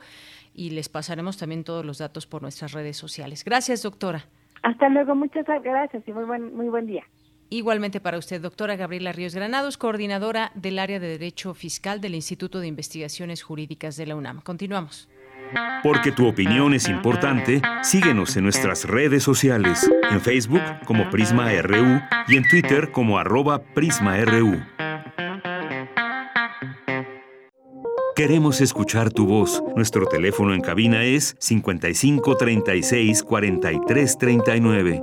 y 0.52 0.70
les 0.70 0.90
pasaremos 0.90 1.38
también 1.38 1.64
todos 1.64 1.84
los 1.86 1.96
datos 1.96 2.26
por 2.26 2.42
nuestras 2.42 2.72
redes 2.72 2.98
sociales. 2.98 3.42
Gracias, 3.42 3.82
doctora. 3.82 4.26
Hasta 4.62 4.88
luego, 4.88 5.14
muchas 5.14 5.46
gracias 5.62 6.02
y 6.06 6.12
muy 6.12 6.24
buen, 6.24 6.54
muy 6.54 6.68
buen 6.68 6.86
día. 6.86 7.04
Igualmente 7.50 8.00
para 8.00 8.18
usted, 8.18 8.42
doctora 8.42 8.76
Gabriela 8.76 9.12
Ríos 9.12 9.34
Granados, 9.34 9.78
coordinadora 9.78 10.52
del 10.54 10.78
área 10.78 11.00
de 11.00 11.08
Derecho 11.08 11.54
Fiscal 11.54 12.00
del 12.00 12.14
Instituto 12.14 12.60
de 12.60 12.66
Investigaciones 12.66 13.42
Jurídicas 13.42 13.96
de 13.96 14.06
la 14.06 14.16
UNAM. 14.16 14.42
Continuamos. 14.42 15.08
Porque 15.82 16.12
tu 16.12 16.26
opinión 16.26 16.74
es 16.74 16.90
importante, 16.90 17.62
síguenos 17.82 18.36
en 18.36 18.44
nuestras 18.44 18.84
redes 18.84 19.22
sociales, 19.22 19.90
en 20.10 20.20
Facebook 20.20 20.60
como 20.84 21.08
Prisma 21.08 21.50
RU 21.62 22.00
y 22.28 22.36
en 22.36 22.46
Twitter 22.48 22.90
como 22.90 23.18
arroba 23.18 23.62
PrismaRU. 23.62 24.60
Queremos 28.18 28.60
escuchar 28.60 29.12
tu 29.12 29.28
voz. 29.28 29.62
Nuestro 29.76 30.04
teléfono 30.06 30.52
en 30.52 30.60
cabina 30.60 31.04
es 31.04 31.36
55 31.38 32.36
36 32.36 33.22
43 33.22 34.18
39. 34.18 35.02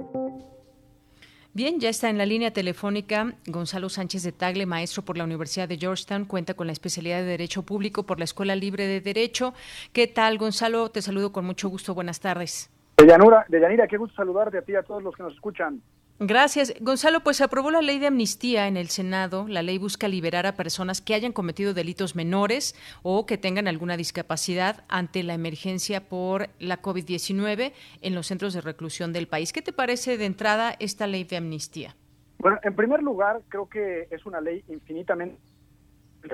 Bien, 1.53 1.79
ya 1.79 1.87
está 1.87 2.09
en 2.09 2.17
la 2.17 2.25
línea 2.25 2.51
telefónica 2.51 3.35
Gonzalo 3.47 3.87
Sánchez 3.87 4.23
de 4.23 4.33
Tagle, 4.33 4.65
maestro 4.65 5.03
por 5.03 5.17
la 5.17 5.23
Universidad 5.23 5.69
de 5.69 5.77
Georgetown, 5.77 6.25
cuenta 6.25 6.55
con 6.55 6.67
la 6.67 6.73
especialidad 6.73 7.19
de 7.19 7.27
Derecho 7.27 7.63
Público 7.63 8.03
por 8.03 8.19
la 8.19 8.25
Escuela 8.25 8.53
Libre 8.53 8.85
de 8.85 8.99
Derecho. 8.99 9.53
¿Qué 9.93 10.07
tal, 10.07 10.37
Gonzalo? 10.37 10.91
Te 10.91 11.01
saludo 11.01 11.31
con 11.31 11.45
mucho 11.45 11.69
gusto. 11.69 11.93
Buenas 11.93 12.19
tardes. 12.19 12.69
De 12.97 13.07
Yanura, 13.07 13.45
de 13.47 13.61
Yanira, 13.61 13.87
qué 13.87 13.95
gusto 13.95 14.13
saludarte 14.17 14.57
a 14.57 14.61
ti 14.61 14.73
y 14.73 14.75
a 14.75 14.83
todos 14.83 15.01
los 15.01 15.15
que 15.15 15.23
nos 15.23 15.33
escuchan. 15.33 15.81
Gracias. 16.19 16.73
Gonzalo, 16.79 17.19
pues 17.19 17.37
se 17.37 17.43
aprobó 17.43 17.71
la 17.71 17.81
ley 17.81 17.99
de 17.99 18.07
amnistía 18.07 18.67
en 18.67 18.77
el 18.77 18.87
Senado. 18.87 19.47
La 19.49 19.61
ley 19.61 19.77
busca 19.77 20.07
liberar 20.07 20.45
a 20.45 20.55
personas 20.55 21.01
que 21.01 21.13
hayan 21.13 21.33
cometido 21.33 21.73
delitos 21.73 22.15
menores 22.15 22.73
o 23.03 23.25
que 23.25 23.37
tengan 23.37 23.67
alguna 23.67 23.97
discapacidad 23.97 24.85
ante 24.87 25.23
la 25.23 25.33
emergencia 25.33 26.07
por 26.07 26.47
la 26.57 26.81
COVID-19 26.81 27.73
en 28.01 28.15
los 28.15 28.27
centros 28.27 28.53
de 28.53 28.61
reclusión 28.61 29.11
del 29.11 29.27
país. 29.27 29.51
¿Qué 29.51 29.61
te 29.61 29.73
parece 29.73 30.17
de 30.17 30.25
entrada 30.25 30.73
esta 30.79 31.05
ley 31.05 31.25
de 31.25 31.35
amnistía? 31.35 31.97
Bueno, 32.37 32.59
en 32.63 32.75
primer 32.75 33.03
lugar, 33.03 33.41
creo 33.49 33.67
que 33.67 34.07
es 34.09 34.25
una 34.25 34.39
ley 34.39 34.63
infinitamente 34.69 35.37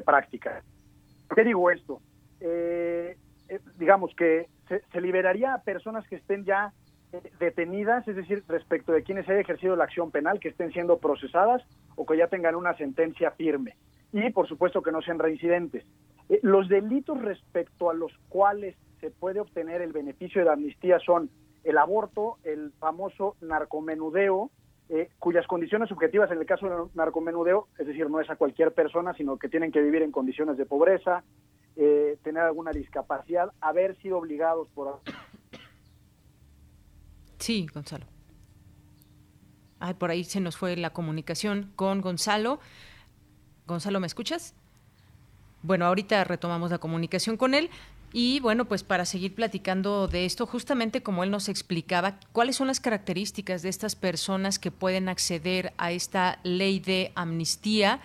práctica. 0.05 0.61
¿Por 1.27 1.37
qué 1.37 1.43
digo 1.43 1.71
esto? 1.71 2.01
Eh, 2.39 3.17
eh, 3.49 3.59
digamos 3.79 4.13
que 4.15 4.47
se, 4.67 4.83
se 4.91 5.01
liberaría 5.01 5.55
a 5.55 5.61
personas 5.63 6.07
que 6.07 6.17
estén 6.17 6.45
ya 6.45 6.71
detenidas, 7.39 8.07
es 8.07 8.15
decir, 8.15 8.43
respecto 8.47 8.91
de 8.91 9.03
quienes 9.03 9.27
haya 9.29 9.39
ejercido 9.39 9.75
la 9.75 9.85
acción 9.85 10.11
penal, 10.11 10.39
que 10.39 10.49
estén 10.49 10.71
siendo 10.71 10.97
procesadas 10.99 11.63
o 11.95 12.05
que 12.05 12.17
ya 12.17 12.27
tengan 12.27 12.55
una 12.55 12.75
sentencia 12.75 13.31
firme. 13.31 13.75
Y, 14.13 14.29
por 14.31 14.47
supuesto, 14.47 14.81
que 14.81 14.91
no 14.91 15.01
sean 15.01 15.19
reincidentes. 15.19 15.85
Eh, 16.29 16.39
los 16.43 16.67
delitos 16.67 17.21
respecto 17.21 17.89
a 17.89 17.93
los 17.93 18.11
cuales 18.29 18.75
se 18.99 19.09
puede 19.09 19.39
obtener 19.39 19.81
el 19.81 19.93
beneficio 19.93 20.41
de 20.41 20.45
la 20.45 20.53
amnistía 20.53 20.99
son 20.99 21.29
el 21.63 21.77
aborto, 21.77 22.37
el 22.43 22.71
famoso 22.79 23.35
narcomenudeo, 23.41 24.49
eh, 24.89 25.09
cuyas 25.19 25.47
condiciones 25.47 25.89
subjetivas 25.89 26.31
en 26.31 26.39
el 26.39 26.45
caso 26.45 26.67
del 26.67 26.89
narcomenudeo, 26.95 27.67
es 27.77 27.87
decir, 27.87 28.09
no 28.09 28.19
es 28.19 28.29
a 28.29 28.35
cualquier 28.35 28.73
persona, 28.73 29.13
sino 29.13 29.37
que 29.37 29.47
tienen 29.47 29.71
que 29.71 29.81
vivir 29.81 30.01
en 30.01 30.11
condiciones 30.11 30.57
de 30.57 30.65
pobreza, 30.65 31.23
eh, 31.77 32.17
tener 32.23 32.43
alguna 32.43 32.71
discapacidad, 32.71 33.51
haber 33.61 33.95
sido 33.97 34.17
obligados 34.17 34.67
por 34.69 34.99
Sí, 37.41 37.67
Gonzalo. 37.73 38.05
Ay, 39.79 39.95
por 39.95 40.11
ahí 40.11 40.23
se 40.23 40.39
nos 40.39 40.55
fue 40.55 40.77
la 40.77 40.91
comunicación 40.91 41.71
con 41.75 42.01
Gonzalo. 42.01 42.59
Gonzalo, 43.65 43.99
¿me 43.99 44.05
escuchas? 44.05 44.53
Bueno, 45.63 45.85
ahorita 45.85 46.23
retomamos 46.23 46.69
la 46.69 46.77
comunicación 46.77 47.37
con 47.37 47.55
él. 47.55 47.71
Y 48.13 48.41
bueno, 48.41 48.65
pues 48.65 48.83
para 48.83 49.05
seguir 49.05 49.33
platicando 49.33 50.07
de 50.07 50.25
esto, 50.25 50.45
justamente 50.45 51.01
como 51.01 51.23
él 51.23 51.31
nos 51.31 51.49
explicaba, 51.49 52.19
cuáles 52.31 52.57
son 52.57 52.67
las 52.67 52.79
características 52.79 53.63
de 53.63 53.69
estas 53.69 53.95
personas 53.95 54.59
que 54.59 54.69
pueden 54.69 55.09
acceder 55.09 55.73
a 55.77 55.91
esta 55.91 56.39
ley 56.43 56.79
de 56.79 57.11
amnistía 57.15 58.01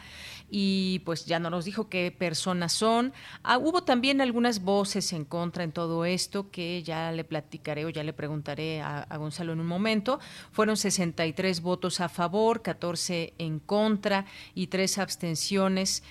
y 0.50 1.00
pues 1.00 1.26
ya 1.26 1.38
no 1.38 1.50
nos 1.50 1.64
dijo 1.64 1.88
qué 1.88 2.14
personas 2.16 2.72
son. 2.72 3.12
Ah, 3.42 3.58
hubo 3.58 3.82
también 3.82 4.20
algunas 4.20 4.62
voces 4.62 5.12
en 5.12 5.24
contra 5.24 5.64
en 5.64 5.72
todo 5.72 6.04
esto 6.04 6.50
que 6.50 6.82
ya 6.82 7.12
le 7.12 7.24
platicaré 7.24 7.84
o 7.84 7.90
ya 7.90 8.04
le 8.04 8.12
preguntaré 8.12 8.80
a, 8.80 9.00
a 9.02 9.16
Gonzalo 9.16 9.52
en 9.52 9.60
un 9.60 9.66
momento. 9.66 10.20
Fueron 10.52 10.76
63 10.76 11.60
votos 11.62 12.00
a 12.00 12.08
favor, 12.08 12.62
14 12.62 13.34
en 13.38 13.58
contra 13.58 14.26
y 14.54 14.68
tres 14.68 14.98
abstenciones 14.98 16.02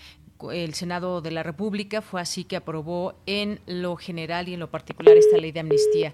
el 0.52 0.74
Senado 0.74 1.22
de 1.22 1.32
la 1.32 1.44
República 1.44 2.02
fue 2.02 2.22
así 2.22 2.44
que 2.44 2.58
aprobó 2.58 3.16
en 3.26 3.62
lo 3.66 3.96
general 3.96 4.50
y 4.50 4.54
en 4.54 4.60
lo 4.60 4.70
particular 4.70 5.16
esta 5.18 5.38
ley 5.38 5.52
de 5.52 5.62
amnistía. 5.62 6.14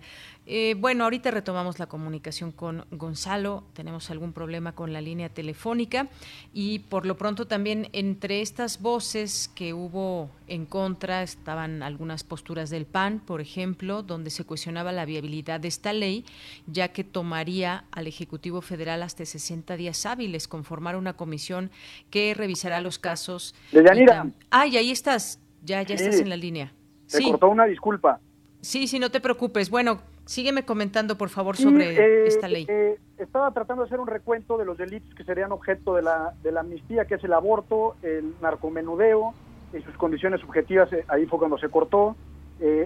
Eh, 0.54 0.76
bueno, 0.78 1.06
ahorita 1.06 1.32
retomamos 1.32 1.80
la 1.80 1.86
comunicación 1.86 2.52
con 2.52 2.84
Gonzalo. 2.92 3.64
Tenemos 3.72 4.12
algún 4.12 4.34
problema 4.34 4.74
con 4.74 4.92
la 4.92 5.00
línea 5.00 5.30
telefónica 5.30 6.10
y 6.54 6.80
por 6.80 7.06
lo 7.06 7.16
pronto 7.16 7.48
también 7.48 7.88
entre 7.94 8.42
estas 8.42 8.82
voces 8.82 9.50
que 9.56 9.74
hubo 9.74 10.30
en 10.48 10.66
contra 10.66 11.24
estaban 11.24 11.82
algunas 11.84 12.26
posturas 12.26 12.70
del 12.70 12.86
PAN, 12.86 13.22
por 13.26 13.40
ejemplo, 13.40 14.04
donde 14.04 14.30
se 14.30 14.44
cuestionaba 14.44 14.92
la 14.92 15.06
viabilidad 15.06 15.62
de 15.62 15.70
esta 15.70 15.94
ley, 15.94 16.26
ya 16.68 16.90
que 16.90 17.06
tomaría 17.06 17.86
al 17.90 18.08
Ejecutivo 18.08 18.60
Federal 18.60 19.04
hasta 19.04 19.26
60 19.26 19.78
días 19.78 20.06
hábiles 20.06 20.50
conformar 20.50 20.98
una 20.98 21.14
comisión 21.14 21.72
que 22.10 22.34
revisará 22.34 22.82
los 22.82 23.00
casos. 23.00 23.56
De 23.72 23.86
Yanira. 23.86 24.28
Ah, 24.50 24.68
y 24.68 24.76
ahí 24.76 24.92
estás. 24.92 25.40
Ya, 25.64 25.82
ya 25.84 25.96
estás 25.96 26.20
en 26.20 26.28
la 26.28 26.36
línea. 26.36 26.74
Se 27.06 27.24
cortó 27.24 27.48
una 27.48 27.64
disculpa. 27.68 28.20
Sí, 28.60 28.88
sí, 28.88 29.00
no 29.00 29.10
te 29.10 29.22
preocupes. 29.22 29.70
Bueno, 29.70 30.02
Sígueme 30.32 30.64
comentando, 30.64 31.18
por 31.18 31.28
favor, 31.28 31.58
sobre 31.58 31.90
eh, 31.90 32.26
esta 32.26 32.48
ley. 32.48 32.66
Eh, 32.70 32.98
estaba 33.18 33.52
tratando 33.52 33.84
de 33.84 33.88
hacer 33.88 34.00
un 34.00 34.08
recuento 34.08 34.58
de 34.58 34.64
los 34.64 34.78
delitos 34.78 35.14
que 35.14 35.26
serían 35.26 35.52
objeto 35.52 35.94
de 35.94 36.04
la, 36.04 36.34
de 36.42 36.54
la 36.54 36.62
amnistía, 36.62 37.04
que 37.04 37.16
es 37.16 37.24
el 37.26 37.34
aborto, 37.34 37.98
el 38.02 38.34
narcomenudeo 38.42 39.34
y 39.78 39.82
sus 39.82 39.94
condiciones 39.98 40.40
subjetivas, 40.40 40.92
eh, 40.94 41.04
ahí 41.10 41.26
fue 41.26 41.38
cuando 41.38 41.58
se 41.58 41.68
cortó, 41.68 42.16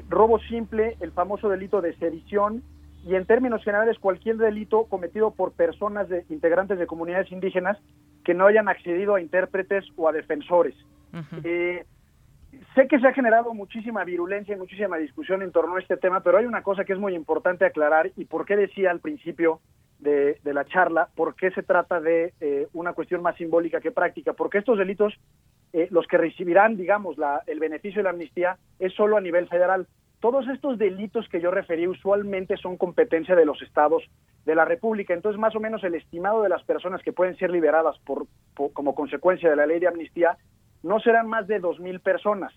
robo 0.10 0.39
simple, 0.39 0.98
el 1.02 1.12
famoso 1.12 1.48
delito 1.48 1.82
de 1.82 1.96
sedición 1.98 2.64
y 3.06 3.14
en 3.14 3.26
términos 3.26 3.64
generales 3.64 4.00
cualquier 4.00 4.38
delito 4.38 4.86
cometido 4.86 5.30
por 5.30 5.52
personas 5.52 6.10
de, 6.10 6.26
integrantes 6.30 6.80
de 6.80 6.88
comunidades 6.88 7.32
indígenas 7.32 7.78
que 8.24 8.34
no 8.34 8.48
hayan 8.48 8.70
accedido 8.70 9.14
a 9.14 9.22
intérpretes 9.22 9.86
o 9.98 10.10
a 10.10 10.14
defensores. 10.14 10.74
Sé 12.74 12.88
que 12.88 12.99
se 12.99 13.08
ha 13.08 13.14
generado 13.14 13.53
muchísima 13.53 14.03
virulencia 14.03 14.56
y 14.56 14.60
muchísima 14.60 14.97
discusión 14.97 15.41
en 15.41 15.51
torno 15.51 15.76
a 15.76 15.80
este 15.80 15.97
tema, 15.97 16.22
pero 16.22 16.38
hay 16.38 16.45
una 16.45 16.62
cosa 16.62 16.86
que 16.86 16.93
es 16.93 16.99
muy 16.99 17.16
importante 17.16 17.66
aclarar 17.66 18.12
y 18.16 18.26
por 18.26 18.45
qué 18.45 18.56
decía 18.56 18.91
al 18.91 18.99
principio 18.99 19.62
de, 19.99 20.38
la 20.43 20.66
charla, 20.66 21.10
por 21.16 21.36
qué 21.36 21.51
se 21.51 21.64
trata 21.64 21.99
de 21.99 22.34
eh, 22.39 22.68
una 22.74 22.93
cuestión 22.93 23.22
más 23.22 23.36
simbólica 23.38 23.82
que 23.82 23.91
práctica, 23.91 24.34
porque 24.34 24.60
estos 24.60 24.78
delitos, 24.78 25.14
eh, 25.74 25.88
los 25.89 26.06
que 26.08 26.18
recibirán, 26.18 26.78
digamos, 26.78 27.18
la, 27.18 27.41
el 27.47 27.60
beneficio 27.60 27.99
de 27.99 28.03
la 28.03 28.10
amnistía, 28.12 28.58
es 28.80 28.93
solo 28.93 29.18
a 29.18 29.22
nivel 29.22 29.47
federal. 29.47 29.88
Todos 30.20 30.47
estos 30.47 30.78
delitos 30.78 31.28
que 31.30 31.41
yo 31.41 31.51
referí 31.51 31.88
usualmente 31.88 32.58
son 32.58 32.78
competencia 32.78 33.36
de 33.36 33.45
los 33.45 33.62
estados 33.62 34.03
de 34.45 34.56
la 34.56 34.66
República, 34.66 35.14
entonces 35.14 35.39
más 35.39 35.56
o 35.56 35.60
menos 35.60 35.84
el 35.84 35.95
estimado 35.95 36.41
de 36.43 36.49
las 36.49 36.64
personas 36.64 37.01
que 37.01 37.14
pueden 37.14 37.36
ser 37.38 37.49
liberadas 37.49 37.97
por 37.99 38.28
como 38.74 38.95
consecuencia 38.95 39.49
de 39.49 39.56
la 39.56 39.66
ley 39.66 39.80
de 39.80 39.88
amnistía 39.88 40.38
no 40.86 41.00
serán 41.00 41.28
más 41.28 41.48
de 41.48 41.60
2.000 41.60 42.00
personas. 42.00 42.54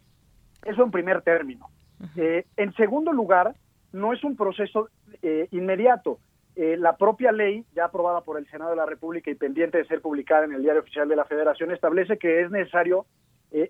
Eso 0.64 0.84
en 0.84 0.90
primer 0.90 1.22
término. 1.22 1.70
Eh, 2.14 2.44
en 2.58 2.74
segundo 2.74 3.10
lugar, 3.10 3.54
no 3.92 4.12
es 4.12 4.22
un 4.22 4.36
proceso 4.36 4.90
eh, 5.22 5.48
inmediato. 5.50 6.18
Eh, 6.54 6.76
la 6.76 6.96
propia 6.96 7.32
ley, 7.32 7.64
ya 7.74 7.86
aprobada 7.86 8.20
por 8.20 8.38
el 8.38 8.46
Senado 8.50 8.70
de 8.70 8.76
la 8.76 8.84
República 8.84 9.30
y 9.30 9.34
pendiente 9.34 9.78
de 9.78 9.86
ser 9.86 10.02
publicada 10.02 10.44
en 10.44 10.52
el 10.52 10.62
Diario 10.62 10.82
Oficial 10.82 11.08
de 11.08 11.16
la 11.16 11.24
Federación, 11.24 11.70
establece 11.70 12.18
que 12.18 12.42
es 12.42 12.50
necesario 12.50 13.06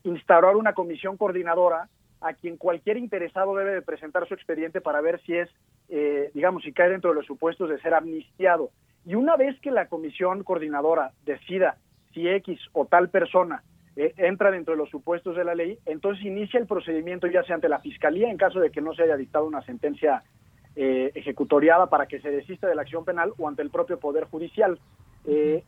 instaurar 0.03 0.57
una 0.57 0.73
comisión 0.73 1.17
coordinadora 1.17 1.89
a 2.21 2.33
quien 2.33 2.57
cualquier 2.57 2.97
interesado 2.97 3.55
debe 3.55 3.75
de 3.75 3.83
presentar 3.83 4.27
su 4.27 4.35
expediente 4.35 4.81
para 4.81 5.01
ver 5.01 5.21
si 5.21 5.37
es, 5.37 5.49
digamos, 6.35 6.65
si 6.65 6.73
cae 6.73 6.91
dentro 6.91 7.11
de 7.11 7.15
los 7.15 7.27
supuestos 7.27 7.71
de 7.71 7.79
ser 7.79 7.95
amnistiado. 7.95 8.71
Y 9.07 9.15
una 9.15 9.37
vez 9.37 9.57
que 9.61 9.71
la 9.71 9.87
comisión 9.87 10.43
coordinadora 10.43 11.13
decida 11.25 11.77
si 12.13 12.27
X 12.27 12.59
o 12.73 12.87
tal 12.87 13.09
persona 13.09 13.63
eh, 14.01 14.15
entra 14.17 14.53
dentro 14.53 14.75
de 14.75 14.79
los 14.79 14.91
supuestos 14.91 15.35
de 15.35 15.43
la 15.43 15.57
ley, 15.57 15.77
entonces 15.85 16.25
inicia 16.25 16.61
el 16.61 16.69
procedimiento 16.69 17.27
ya 17.27 17.43
sea 17.43 17.57
ante 17.57 17.69
la 17.69 17.81
Fiscalía 17.81 18.31
en 18.31 18.37
caso 18.37 18.61
de 18.61 18.71
que 18.71 18.81
no 18.81 18.95
se 18.95 19.03
haya 19.03 19.17
dictado 19.17 19.45
una 19.45 19.61
sentencia 19.63 20.23
eh, 20.77 21.11
ejecutoriada 21.17 21.89
para 21.89 22.07
que 22.07 22.21
se 22.21 22.31
desista 22.31 22.69
de 22.69 22.77
la 22.77 22.83
acción 22.83 23.05
penal 23.05 23.33
o 23.37 23.49
ante 23.49 23.63
el 23.63 23.71
propio 23.71 23.99
Poder 23.99 24.27
Judicial. 24.27 24.79
Eh, 25.27 25.65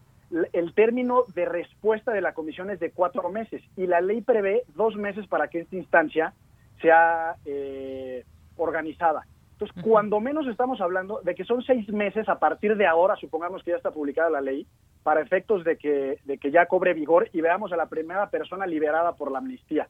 el 0.53 0.75
término 0.75 1.25
de 1.35 1.45
respuesta 1.45 2.13
de 2.13 2.21
la 2.21 2.33
comisión 2.33 2.71
es 2.71 2.79
de 2.79 2.93
cuatro 2.93 3.29
meses 3.31 3.65
y 3.77 3.89
la 3.89 4.01
ley 4.01 4.21
prevé 4.21 4.63
dos 4.77 4.95
meses 4.95 5.27
para 5.27 5.49
que 5.49 5.59
esta 5.59 5.75
instancia 5.75 6.33
sea 6.81 7.35
organizada. 8.57 9.27
Entonces, 9.55 9.83
cuando 9.83 10.21
menos 10.21 10.47
estamos 10.47 10.81
hablando 10.81 11.21
de 11.25 11.35
que 11.35 11.45
son 11.45 11.63
seis 11.63 11.89
meses 11.93 12.29
a 12.29 12.39
partir 12.39 12.77
de 12.77 12.87
ahora, 12.87 13.17
supongamos 13.17 13.65
que 13.65 13.73
ya 13.73 13.77
está 13.77 13.91
publicada 13.91 14.31
la 14.31 14.41
ley, 14.41 14.69
para 15.03 15.21
efectos 15.21 15.65
de 15.65 15.77
que, 15.77 16.19
de 16.25 16.39
que 16.39 16.51
ya 16.51 16.67
cobre 16.67 16.95
vigor 16.95 17.29
y 17.33 17.41
veamos 17.41 17.73
a 17.73 17.77
la 17.77 17.87
primera 17.87 18.29
persona 18.31 18.67
liberada 18.67 19.13
por 19.13 19.33
la 19.33 19.39
amnistía. 19.39 19.89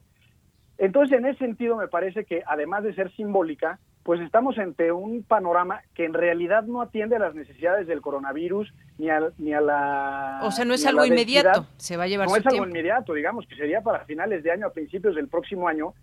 Entonces, 0.77 1.17
en 1.17 1.25
ese 1.25 1.39
sentido, 1.39 1.75
me 1.75 1.87
parece 1.87 2.25
que 2.25 2.43
además 2.45 2.83
de 2.83 2.95
ser 2.95 3.11
simbólica, 3.11 3.79
pues 4.03 4.19
estamos 4.21 4.57
ante 4.57 4.91
un 4.91 5.23
panorama 5.23 5.81
que 5.93 6.05
en 6.05 6.13
realidad 6.13 6.63
no 6.63 6.81
atiende 6.81 7.17
a 7.17 7.19
las 7.19 7.35
necesidades 7.35 7.85
del 7.85 8.01
coronavirus 8.01 8.73
ni 8.97 9.09
a, 9.09 9.21
ni 9.37 9.53
a 9.53 9.61
la... 9.61 10.39
O 10.41 10.51
sea, 10.51 10.65
no 10.65 10.73
es 10.73 10.85
algo 10.87 11.05
inmediato, 11.05 11.67
se 11.77 11.97
va 11.97 12.05
a 12.05 12.07
llevar 12.07 12.27
No 12.27 12.35
es 12.35 12.47
algo 12.47 12.65
inmediato, 12.65 13.13
digamos, 13.13 13.45
que 13.45 13.55
sería 13.55 13.81
para 13.81 14.05
finales 14.05 14.43
de 14.43 14.51
año, 14.51 14.65
a 14.65 14.73
principios 14.73 15.15
del 15.15 15.27
próximo 15.27 15.67
año, 15.67 15.93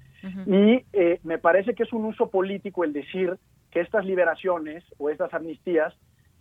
y 0.46 0.84
eh, 0.92 1.20
me 1.22 1.38
parece 1.38 1.74
que 1.74 1.84
es 1.84 1.92
un 1.92 2.04
uso 2.04 2.28
político 2.28 2.84
el 2.84 2.92
decir 2.92 3.36
que 3.70 3.80
estas 3.80 4.04
liberaciones 4.04 4.84
o 4.98 5.10
estas 5.10 5.32
amnistías 5.34 5.94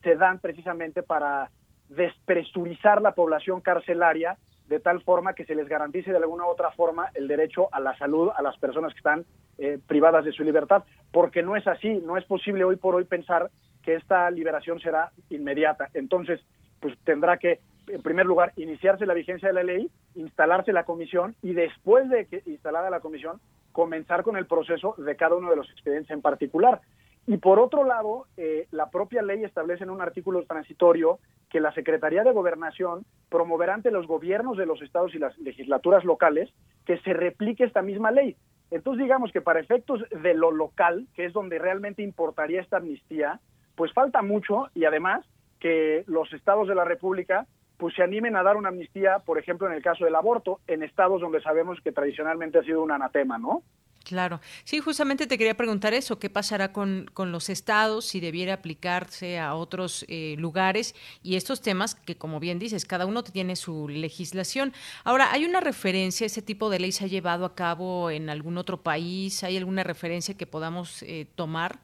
se 0.03 0.15
dan 0.15 0.39
precisamente 0.39 1.03
para 1.03 1.49
despresurizar 1.89 3.01
la 3.01 3.13
población 3.13 3.61
carcelaria 3.61 4.38
de 4.67 4.79
tal 4.79 5.01
forma 5.01 5.33
que 5.33 5.45
se 5.45 5.55
les 5.55 5.67
garantice 5.67 6.11
de 6.11 6.17
alguna 6.17 6.45
u 6.45 6.49
otra 6.49 6.71
forma 6.71 7.09
el 7.13 7.27
derecho 7.27 7.69
a 7.71 7.79
la 7.79 7.97
salud 7.97 8.29
a 8.35 8.41
las 8.41 8.57
personas 8.57 8.93
que 8.93 8.97
están 8.97 9.25
eh, 9.57 9.79
privadas 9.88 10.25
de 10.25 10.33
su 10.33 10.43
libertad, 10.43 10.83
porque 11.11 11.41
no 11.41 11.55
es 11.55 11.65
así, 11.67 12.01
no 12.05 12.17
es 12.17 12.25
posible 12.25 12.63
hoy 12.63 12.75
por 12.75 12.95
hoy 12.95 13.05
pensar 13.05 13.49
que 13.81 13.95
esta 13.95 14.29
liberación 14.29 14.79
será 14.79 15.11
inmediata. 15.29 15.89
Entonces, 15.93 16.41
pues 16.81 16.97
tendrá 17.05 17.38
que, 17.38 17.59
en 17.88 18.01
primer 18.01 18.25
lugar, 18.25 18.51
iniciarse 18.57 19.05
la 19.05 19.13
vigencia 19.13 19.47
de 19.47 19.53
la 19.53 19.63
ley, 19.63 19.89
instalarse 20.15 20.73
la 20.73 20.83
comisión 20.83 21.35
y 21.41 21.53
después 21.53 22.09
de 22.09 22.25
que 22.25 22.43
instalada 22.45 22.89
la 22.89 22.99
comisión, 22.99 23.39
comenzar 23.71 24.23
con 24.23 24.35
el 24.38 24.47
proceso 24.47 24.95
de 24.97 25.15
cada 25.15 25.35
uno 25.35 25.49
de 25.49 25.55
los 25.55 25.69
expedientes 25.69 26.11
en 26.11 26.21
particular. 26.21 26.81
Y 27.28 27.38
por 27.38 27.59
otro 27.59 27.84
lado, 27.84 28.25
eh, 28.38 28.67
la 28.71 28.89
propia 28.89 29.21
ley 29.21 29.43
establece 29.43 29.84
en 29.84 29.89
un 29.89 30.01
artículo 30.01 30.43
transitorio 30.45 31.19
que 31.49 31.59
la 31.59 31.73
Secretaría 31.73 32.23
de 32.23 32.32
Gobernación 32.32 33.05
promoverá 33.30 33.73
ante 33.73 33.91
los 33.91 34.07
gobiernos 34.07 34.57
de 34.57 34.65
los 34.65 34.82
estados 34.82 35.13
y 35.13 35.19
las 35.19 35.38
legislaturas 35.38 36.05
locales 36.05 36.49
que 36.86 36.97
se 36.99 37.13
replique 37.13 37.65
esta 37.65 37.82
misma 37.82 38.11
ley. 38.11 38.38
Entonces, 38.71 39.03
digamos 39.03 39.34
que 39.34 39.41
para 39.41 39.59
efectos 39.59 40.03
de 40.09 40.34
lo 40.34 40.51
local, 40.51 41.05
que 41.15 41.25
es 41.25 41.34
donde 41.34 41.59
realmente 41.59 42.01
importaría 42.01 42.61
esta 42.61 42.78
amnistía, 42.78 43.41
pues 43.75 43.91
falta 43.91 44.21
mucho 44.21 44.69
y 44.73 44.86
además 44.86 45.25
que 45.59 46.05
los 46.07 46.32
estados 46.32 46.69
de 46.69 46.75
la 46.75 46.86
República 46.86 47.45
pues 47.78 47.93
se 47.93 48.03
animen 48.03 48.36
a 48.36 48.43
dar 48.43 48.55
una 48.55 48.69
amnistía, 48.69 49.19
por 49.19 49.38
ejemplo, 49.38 49.67
en 49.67 49.73
el 49.73 49.84
caso 49.84 50.05
del 50.05 50.15
aborto, 50.15 50.59
en 50.65 50.82
estados 50.82 51.21
donde 51.21 51.41
sabemos 51.41 51.80
que 51.82 51.91
tradicionalmente 51.91 52.57
ha 52.57 52.63
sido 52.63 52.82
un 52.82 52.91
anatema, 52.91 53.38
¿no? 53.38 53.63
Claro. 54.08 54.39
Sí, 54.64 54.80
justamente 54.80 55.28
te 55.28 55.38
quería 55.38 55.55
preguntar 55.55 55.93
eso, 55.93 56.18
¿qué 56.18 56.30
pasará 56.30 56.72
con, 56.72 57.08
con 57.14 57.34
los 57.34 57.49
estados 57.49 58.05
si 58.05 58.22
debiera 58.22 58.53
aplicarse 58.53 59.38
a 59.38 59.53
otros 59.53 60.05
eh, 60.08 60.36
lugares 60.39 60.95
y 61.22 61.36
estos 61.36 61.62
temas 61.62 61.93
que, 61.93 62.18
como 62.18 62.39
bien 62.39 62.58
dices, 62.58 62.86
cada 62.86 63.05
uno 63.05 63.22
tiene 63.22 63.58
su 63.58 63.89
legislación? 63.89 64.72
Ahora, 65.03 65.34
¿hay 65.34 65.43
una 65.43 65.60
referencia, 65.60 66.26
ese 66.26 66.41
tipo 66.41 66.70
de 66.70 66.80
ley 66.80 66.93
se 66.93 67.03
ha 67.03 67.08
llevado 67.10 67.43
a 67.43 67.53
cabo 67.53 68.10
en 68.10 68.30
algún 68.30 68.58
otro 68.58 68.78
país? 68.78 69.43
¿Hay 69.43 69.58
alguna 69.58 69.84
referencia 69.84 70.38
que 70.38 70.47
podamos 70.47 71.03
eh, 71.03 71.28
tomar? 71.36 71.80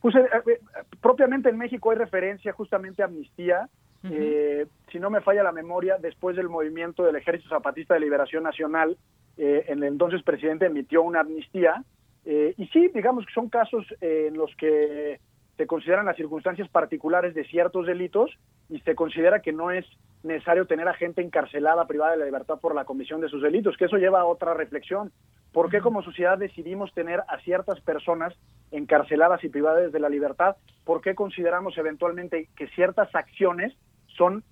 Pues 0.00 0.14
eh, 0.14 0.60
propiamente 1.00 1.48
en 1.48 1.58
México 1.58 1.90
hay 1.90 1.96
referencia 1.96 2.52
justamente 2.52 3.02
a 3.02 3.06
amnistía. 3.06 3.68
si 4.92 5.00
no 5.00 5.10
me 5.10 5.20
falla 5.22 5.42
la 5.42 5.50
memoria, 5.50 5.96
después 5.98 6.36
del 6.36 6.48
movimiento 6.48 7.02
del 7.02 7.16
Ejército 7.16 7.48
Zapatista 7.48 7.94
de 7.94 8.00
Liberación 8.00 8.44
Nacional, 8.44 8.96
eh, 9.36 9.64
el 9.68 9.82
entonces 9.82 10.22
presidente 10.22 10.66
emitió 10.66 11.02
una 11.02 11.20
amnistía. 11.20 11.84
Eh, 12.24 12.54
y 12.56 12.66
sí, 12.68 12.88
digamos 12.94 13.26
que 13.26 13.32
son 13.32 13.48
casos 13.48 13.84
eh, 14.00 14.26
en 14.28 14.36
los 14.36 14.54
que 14.56 15.18
se 15.56 15.66
consideran 15.66 16.06
las 16.06 16.16
circunstancias 16.16 16.68
particulares 16.68 17.34
de 17.34 17.44
ciertos 17.44 17.86
delitos 17.86 18.30
y 18.68 18.80
se 18.80 18.94
considera 18.94 19.40
que 19.40 19.52
no 19.52 19.70
es 19.70 19.84
necesario 20.22 20.66
tener 20.66 20.88
a 20.88 20.94
gente 20.94 21.20
encarcelada, 21.20 21.86
privada 21.86 22.12
de 22.12 22.18
la 22.18 22.24
libertad 22.24 22.60
por 22.60 22.74
la 22.74 22.84
comisión 22.84 23.20
de 23.20 23.28
sus 23.28 23.42
delitos, 23.42 23.76
que 23.76 23.86
eso 23.86 23.96
lleva 23.96 24.20
a 24.20 24.24
otra 24.24 24.54
reflexión. 24.54 25.12
¿Por 25.52 25.68
qué 25.68 25.80
como 25.80 26.02
sociedad 26.02 26.38
decidimos 26.38 26.94
tener 26.94 27.20
a 27.28 27.38
ciertas 27.40 27.80
personas 27.80 28.34
encarceladas 28.70 29.44
y 29.44 29.48
privadas 29.48 29.92
de 29.92 30.00
la 30.00 30.08
libertad? 30.08 30.56
¿Por 30.84 31.02
qué 31.02 31.14
consideramos 31.14 31.76
eventualmente 31.76 32.48
que 32.56 32.68
ciertas 32.68 33.14
acciones 33.14 33.74
son 34.16 34.42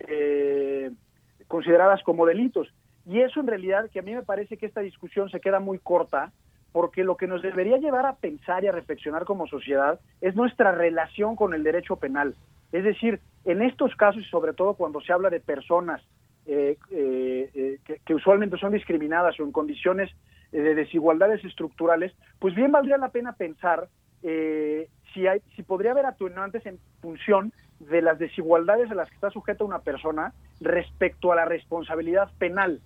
consideradas 1.49 2.03
como 2.03 2.27
delitos? 2.27 2.69
Y 3.11 3.23
eso 3.23 3.41
en 3.41 3.49
realidad 3.49 3.91
que 3.91 3.99
a 3.99 4.03
mí 4.03 4.15
me 4.15 4.23
parece 4.23 4.57
que 4.57 4.67
esta 4.67 4.83
discusión 4.83 5.31
se 5.31 5.41
queda 5.41 5.59
muy 5.59 5.81
corta 5.81 6.31
porque 6.71 7.03
lo 7.03 7.17
que 7.17 7.27
nos 7.27 7.43
debería 7.43 7.77
llevar 7.79 8.07
a 8.07 8.15
pensar 8.15 8.63
y 8.63 8.69
a 8.69 8.73
reflexionar 8.73 9.25
como 9.25 9.49
sociedad 9.49 9.99
es 10.21 10.37
nuestra 10.37 10.71
relación 10.71 11.35
con 11.35 11.53
el 11.53 11.65
derecho 11.65 11.97
penal. 11.97 12.37
Es 12.71 12.85
decir, 12.85 13.19
en 13.45 13.63
estos 13.63 13.97
casos 13.97 14.23
y 14.23 14.31
sobre 14.31 14.53
todo 14.53 14.75
cuando 14.75 15.01
se 15.01 15.13
habla 15.13 15.29
de 15.29 15.41
personas 15.41 16.01
eh, 16.47 16.79
eh, 16.93 17.51
eh, 17.53 17.99
que, 18.05 18.15
usualmente 18.15 18.57
son 18.59 18.75
discriminadas 18.75 19.41
o 19.41 19.43
en 19.43 19.51
condiciones 19.51 20.09
de 20.53 20.77
desigualdades 20.77 21.45
estructurales, 21.45 22.13
pues 22.39 22.55
bien 22.55 22.71
valdría 22.71 22.97
la 22.97 23.09
pena 23.09 23.33
pensar 23.33 23.89
si, 24.23 25.27
hay, 25.27 25.41
si 25.57 25.65
podría 25.65 25.91
haber 25.91 26.07
atenuantes 26.07 26.65
en 26.65 26.79
función 27.01 27.53
de 27.81 28.03
las 28.03 28.21
desigualdades 28.21 28.89
a 28.93 28.95
las 28.95 29.09
que 29.09 29.17
está 29.17 29.31
sujeta 29.31 29.65
una 29.65 29.81
persona 29.81 30.33
respecto 30.61 31.33
a 31.33 31.37
la 31.37 31.47
responsabilidad 31.47 32.31
penal. 32.39 32.81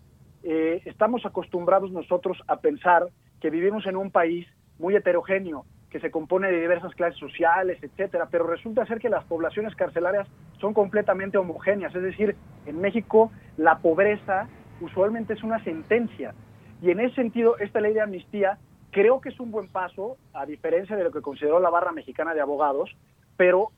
Eh, 0.46 0.82
estamos 0.84 1.24
acostumbrados 1.24 1.90
nosotros 1.90 2.38
a 2.48 2.56
pensar 2.56 3.08
que 3.40 3.48
vivimos 3.48 3.86
en 3.86 3.96
un 3.96 4.10
país 4.10 4.46
muy 4.78 4.94
heterogéneo, 4.94 5.64
que 5.88 6.00
se 6.00 6.10
compone 6.10 6.50
de 6.50 6.60
diversas 6.60 6.94
clases 6.94 7.18
sociales, 7.18 7.78
etcétera, 7.80 8.28
pero 8.30 8.46
resulta 8.46 8.84
ser 8.84 8.98
que 8.98 9.08
las 9.08 9.24
poblaciones 9.24 9.74
carcelarias 9.74 10.28
son 10.60 10.74
completamente 10.74 11.38
homogéneas, 11.38 11.94
es 11.94 12.02
decir, 12.02 12.36
en 12.66 12.78
México 12.78 13.32
la 13.56 13.78
pobreza 13.78 14.48
usualmente 14.82 15.32
es 15.32 15.42
una 15.42 15.64
sentencia. 15.64 16.34
Y 16.82 16.90
en 16.90 17.00
ese 17.00 17.14
sentido 17.14 17.56
esta 17.58 17.80
ley 17.80 17.94
de 17.94 18.02
amnistía 18.02 18.58
creo 18.90 19.22
que 19.22 19.30
es 19.30 19.40
un 19.40 19.50
buen 19.50 19.68
paso, 19.68 20.18
a 20.34 20.44
diferencia 20.44 20.94
de 20.94 21.04
lo 21.04 21.10
que 21.10 21.22
consideró 21.22 21.58
la 21.58 21.70
barra 21.70 21.92
mexicana 21.92 22.34
de 22.34 22.42
abogados, 22.42 22.94
pero 23.38 23.70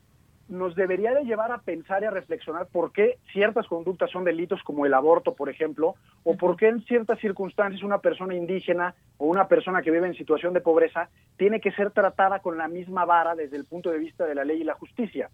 nos 0.49 0.75
debería 0.75 1.13
de 1.13 1.23
llevar 1.23 1.51
a 1.51 1.59
pensar 1.59 2.03
y 2.03 2.05
a 2.05 2.11
reflexionar 2.11 2.67
por 2.67 2.91
qué 2.91 3.17
ciertas 3.33 3.67
conductas 3.67 4.09
son 4.11 4.23
delitos 4.23 4.61
como 4.63 4.85
el 4.85 4.93
aborto, 4.93 5.33
por 5.33 5.49
ejemplo, 5.49 5.95
o 6.23 6.37
por 6.37 6.55
qué 6.55 6.67
en 6.69 6.83
ciertas 6.85 7.19
circunstancias 7.19 7.83
una 7.83 7.99
persona 7.99 8.35
indígena 8.35 8.95
o 9.17 9.25
una 9.25 9.47
persona 9.47 9.81
que 9.81 9.91
vive 9.91 10.07
en 10.07 10.15
situación 10.15 10.53
de 10.53 10.61
pobreza 10.61 11.09
tiene 11.37 11.59
que 11.59 11.71
ser 11.71 11.91
tratada 11.91 12.39
con 12.39 12.57
la 12.57 12.67
misma 12.67 13.05
vara 13.05 13.35
desde 13.35 13.57
el 13.57 13.65
punto 13.65 13.89
de 13.89 13.99
vista 13.99 14.25
de 14.25 14.35
la 14.35 14.45
ley 14.45 14.61
y 14.61 14.63
la 14.63 14.75
justicia. 14.75 15.29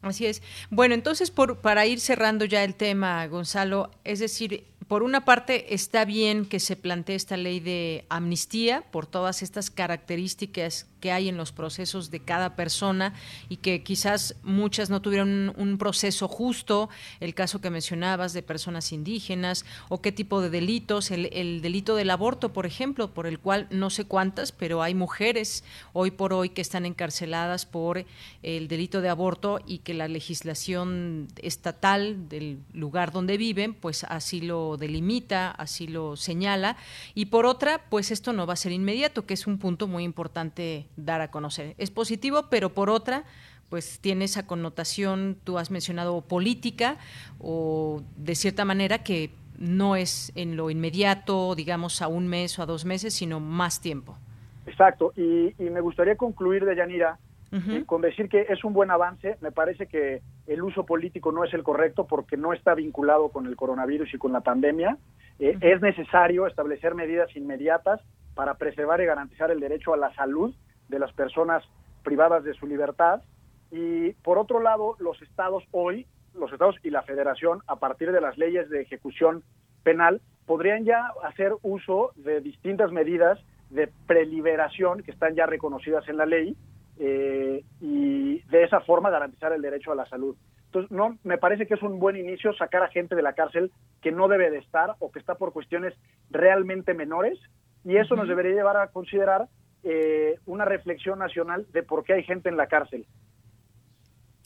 Así 0.00 0.26
es. 0.26 0.42
Bueno, 0.70 0.94
entonces, 0.94 1.30
por, 1.30 1.58
para 1.58 1.86
ir 1.86 2.00
cerrando 2.00 2.44
ya 2.44 2.62
el 2.62 2.74
tema, 2.74 3.26
Gonzalo, 3.26 3.90
es 4.04 4.20
decir, 4.20 4.64
por 4.88 5.02
una 5.02 5.26
parte 5.26 5.74
está 5.74 6.06
bien 6.06 6.46
que 6.46 6.60
se 6.60 6.74
plantee 6.74 7.14
esta 7.14 7.36
ley 7.36 7.60
de 7.60 8.06
amnistía 8.08 8.82
por 8.90 9.06
todas 9.06 9.42
estas 9.42 9.70
características 9.70 10.86
que 11.00 11.12
hay 11.12 11.28
en 11.28 11.36
los 11.36 11.52
procesos 11.52 12.10
de 12.10 12.20
cada 12.20 12.56
persona 12.56 13.14
y 13.48 13.58
que 13.58 13.82
quizás 13.82 14.34
muchas 14.42 14.90
no 14.90 15.02
tuvieron 15.02 15.54
un, 15.56 15.78
proceso 15.78 16.26
justo, 16.26 16.88
el 17.20 17.34
caso 17.34 17.60
que 17.60 17.70
mencionabas 17.70 18.32
de 18.32 18.42
personas 18.42 18.90
indígenas 18.92 19.64
o 19.88 20.00
qué 20.00 20.10
tipo 20.10 20.40
de 20.40 20.50
delitos, 20.50 21.10
el, 21.10 21.60
delito 21.60 21.94
del 21.94 22.10
aborto, 22.10 22.52
por 22.52 22.66
ejemplo, 22.66 23.12
por 23.12 23.26
el 23.26 23.38
cual 23.38 23.68
no 23.70 23.90
sé 23.90 24.06
cuántas, 24.06 24.50
pero 24.50 24.82
hay 24.82 24.94
mujeres 24.94 25.62
hoy 25.92 26.10
por 26.10 26.32
hoy 26.32 26.48
que 26.48 26.62
están 26.62 26.86
encarceladas 26.86 27.66
por 27.66 28.04
el 28.42 28.66
delito 28.66 29.00
de 29.02 29.08
aborto 29.08 29.60
y 29.66 29.78
que 29.88 29.94
la 29.94 30.06
legislación 30.06 31.28
estatal 31.40 32.28
del 32.28 32.58
lugar 32.74 33.10
donde 33.10 33.38
viven, 33.38 33.72
pues 33.72 34.04
así 34.04 34.42
lo 34.42 34.76
delimita, 34.76 35.50
así 35.50 35.86
lo 35.86 36.14
señala, 36.14 36.76
y 37.14 37.26
por 37.26 37.46
otra, 37.46 37.80
pues 37.88 38.10
esto 38.10 38.34
no 38.34 38.46
va 38.46 38.52
a 38.52 38.56
ser 38.56 38.72
inmediato, 38.72 39.24
que 39.24 39.32
es 39.32 39.46
un 39.46 39.56
punto 39.56 39.86
muy 39.86 40.04
importante 40.04 40.88
dar 40.98 41.22
a 41.22 41.30
conocer. 41.30 41.74
Es 41.78 41.90
positivo, 41.90 42.50
pero 42.50 42.74
por 42.74 42.90
otra, 42.90 43.24
pues 43.70 43.98
tiene 43.98 44.26
esa 44.26 44.46
connotación, 44.46 45.38
tú 45.42 45.56
has 45.56 45.70
mencionado 45.70 46.20
política 46.20 46.98
o 47.38 48.02
de 48.18 48.34
cierta 48.34 48.66
manera 48.66 49.02
que 49.02 49.30
no 49.56 49.96
es 49.96 50.32
en 50.34 50.54
lo 50.58 50.68
inmediato, 50.68 51.54
digamos 51.54 52.02
a 52.02 52.08
un 52.08 52.28
mes 52.28 52.58
o 52.58 52.62
a 52.62 52.66
dos 52.66 52.84
meses, 52.84 53.14
sino 53.14 53.40
más 53.40 53.80
tiempo. 53.80 54.18
Exacto, 54.66 55.14
y, 55.16 55.54
me 55.58 55.80
gustaría 55.80 56.16
concluir 56.16 56.66
eh, 57.50 57.84
con 57.86 58.02
decir 58.02 58.28
que 58.28 58.46
es 58.48 58.62
un 58.62 58.74
buen 58.74 58.90
avance, 58.90 59.38
me 59.40 59.52
parece 59.52 59.86
que 59.86 60.20
el 60.46 60.62
uso 60.62 60.84
político 60.84 61.32
no 61.32 61.44
es 61.44 61.54
el 61.54 61.62
correcto 61.62 62.06
porque 62.06 62.36
no 62.36 62.52
está 62.52 62.74
vinculado 62.74 63.30
con 63.30 63.46
el 63.46 63.56
coronavirus 63.56 64.12
y 64.12 64.18
con 64.18 64.32
la 64.32 64.40
pandemia, 64.40 64.98
eh, 65.38 65.56
es 65.60 65.80
necesario 65.80 66.46
establecer 66.46 66.94
medidas 66.94 67.34
inmediatas 67.36 68.00
para 68.34 68.54
preservar 68.54 69.00
y 69.00 69.06
garantizar 69.06 69.50
el 69.50 69.60
derecho 69.60 69.94
a 69.94 69.96
la 69.96 70.14
salud 70.14 70.54
de 70.88 70.98
las 70.98 71.12
personas 71.12 71.64
privadas 72.02 72.44
de 72.44 72.54
su 72.54 72.66
libertad. 72.66 73.22
Y 73.70 74.12
por 74.22 74.38
otro 74.38 74.60
lado, 74.60 74.96
los 74.98 75.20
estados 75.22 75.64
hoy, 75.70 76.06
los 76.34 76.52
estados 76.52 76.76
y 76.82 76.90
la 76.90 77.02
federación, 77.02 77.62
a 77.66 77.76
partir 77.76 78.12
de 78.12 78.20
las 78.20 78.36
leyes 78.36 78.68
de 78.68 78.82
ejecución 78.82 79.42
penal, 79.82 80.20
podrían 80.46 80.84
ya 80.84 81.12
hacer 81.24 81.52
uso 81.62 82.12
de 82.16 82.40
distintas 82.40 82.92
medidas 82.92 83.38
de 83.70 83.90
preliberación 84.06 85.02
que 85.02 85.10
están 85.10 85.34
ya 85.34 85.46
reconocidas 85.46 86.08
en 86.08 86.16
la 86.16 86.26
ley 86.26 86.56
eh, 86.98 87.64
y 87.80 88.40
de 88.40 88.64
esa 88.64 88.80
forma 88.80 89.10
garantizar 89.10 89.52
el 89.52 89.62
derecho 89.62 89.92
a 89.92 89.94
la 89.94 90.06
salud. 90.06 90.36
Entonces, 90.66 90.90
no, 90.90 91.16
me 91.24 91.38
parece 91.38 91.66
que 91.66 91.74
es 91.74 91.82
un 91.82 91.98
buen 91.98 92.16
inicio 92.16 92.52
sacar 92.54 92.82
a 92.82 92.88
gente 92.88 93.14
de 93.14 93.22
la 93.22 93.32
cárcel 93.32 93.72
que 94.02 94.12
no 94.12 94.28
debe 94.28 94.50
de 94.50 94.58
estar 94.58 94.96
o 94.98 95.10
que 95.10 95.18
está 95.18 95.36
por 95.36 95.52
cuestiones 95.52 95.94
realmente 96.30 96.92
menores 96.92 97.38
y 97.84 97.96
eso 97.96 98.16
nos 98.16 98.28
debería 98.28 98.52
llevar 98.52 98.76
a 98.76 98.88
considerar 98.88 99.48
eh, 99.82 100.38
una 100.44 100.64
reflexión 100.64 101.18
nacional 101.20 101.66
de 101.72 101.82
por 101.82 102.04
qué 102.04 102.14
hay 102.14 102.24
gente 102.24 102.48
en 102.48 102.56
la 102.56 102.66
cárcel. 102.66 103.06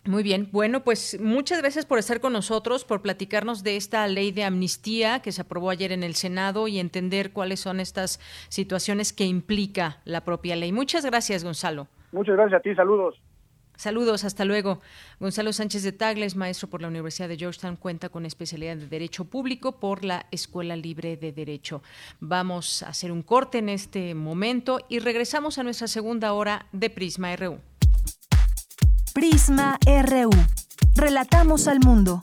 Muy 0.05 0.25
bien, 0.25 0.49
bueno, 0.51 0.83
pues 0.83 1.19
muchas 1.21 1.61
gracias 1.61 1.87
por 1.87 1.99
estar 1.99 2.21
con 2.21 2.33
nosotros, 2.33 2.85
por 2.85 3.03
platicarnos 3.03 3.63
de 3.63 3.77
esta 3.77 4.07
ley 4.09 4.33
de 4.33 4.43
amnistía 4.43 5.23
que 5.23 5.31
se 5.31 5.43
aprobó 5.43 5.71
ayer 5.71 5.93
en 5.93 6.03
el 6.03 6.17
Senado 6.17 6.67
y 6.67 6.81
entender 6.81 7.33
cuáles 7.33 7.61
son 7.61 7.79
estas 7.79 8.19
situaciones 8.49 9.13
que 9.13 9.25
implica 9.25 10.01
la 10.05 10.23
propia 10.23 10.57
ley. 10.57 10.73
Muchas 10.73 11.05
gracias, 11.05 11.45
Gonzalo. 11.45 11.87
Muchas 12.13 12.37
gracias 12.37 12.61
a 12.61 12.63
ti, 12.63 12.75
saludos. 12.75 13.21
Saludos, 13.77 14.25
hasta 14.25 14.45
luego. 14.45 14.81
Gonzalo 15.19 15.53
Sánchez 15.53 15.83
de 15.83 15.93
Tagles, 15.93 16.37
maestro 16.37 16.69
por 16.69 16.83
la 16.83 16.89
Universidad 16.89 17.29
de 17.29 17.37
Georgetown, 17.37 17.77
cuenta 17.77 18.11
con 18.11 18.27
especialidad 18.27 18.77
de 18.77 18.87
Derecho 18.87 19.25
Público 19.25 19.81
por 19.81 20.05
la 20.05 20.27
Escuela 20.31 20.77
Libre 20.77 21.17
de 21.17 21.33
Derecho. 21.33 21.83
Vamos 22.21 22.83
a 22.83 22.91
hacer 22.91 23.11
un 23.11 23.23
corte 23.23 23.59
en 23.59 23.71
este 23.71 24.15
momento 24.15 24.79
y 24.89 24.99
regresamos 24.99 25.59
a 25.59 25.65
nuestra 25.65 25.89
segunda 25.89 26.33
hora 26.35 26.67
de 26.73 26.91
Prisma 26.91 27.35
RU. 27.35 27.59
Prisma 29.15 29.79
RU. 29.85 30.31
Relatamos 30.95 31.67
al 31.67 31.81
mundo. 31.81 32.23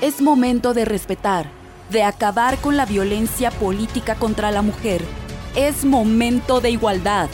Es 0.00 0.20
momento 0.20 0.74
de 0.74 0.84
respetar, 0.84 1.46
de 1.90 2.02
acabar 2.02 2.58
con 2.58 2.76
la 2.76 2.86
violencia 2.86 3.50
política 3.50 4.14
contra 4.16 4.50
la 4.50 4.62
mujer. 4.62 5.02
Es 5.54 5.84
momento 5.84 6.60
de 6.60 6.70
igualdad. 6.70 7.28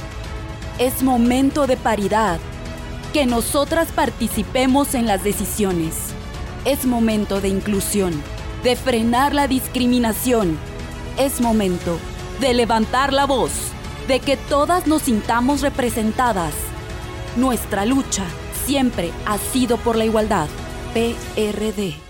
Es 0.78 1.02
momento 1.02 1.66
de 1.66 1.76
paridad. 1.76 2.38
Que 3.12 3.26
nosotras 3.26 3.88
participemos 3.92 4.94
en 4.94 5.06
las 5.06 5.24
decisiones. 5.24 5.96
Es 6.64 6.84
momento 6.84 7.40
de 7.40 7.48
inclusión, 7.48 8.12
de 8.62 8.76
frenar 8.76 9.34
la 9.34 9.48
discriminación. 9.48 10.58
Es 11.18 11.40
momento 11.40 11.98
de 12.40 12.54
levantar 12.54 13.12
la 13.12 13.26
voz, 13.26 13.52
de 14.08 14.20
que 14.20 14.36
todas 14.36 14.86
nos 14.86 15.02
sintamos 15.02 15.60
representadas. 15.60 16.54
Nuestra 17.36 17.84
lucha 17.84 18.24
siempre 18.66 19.12
ha 19.26 19.38
sido 19.38 19.76
por 19.76 19.96
la 19.96 20.04
igualdad. 20.04 20.48
PRD. 20.94 22.09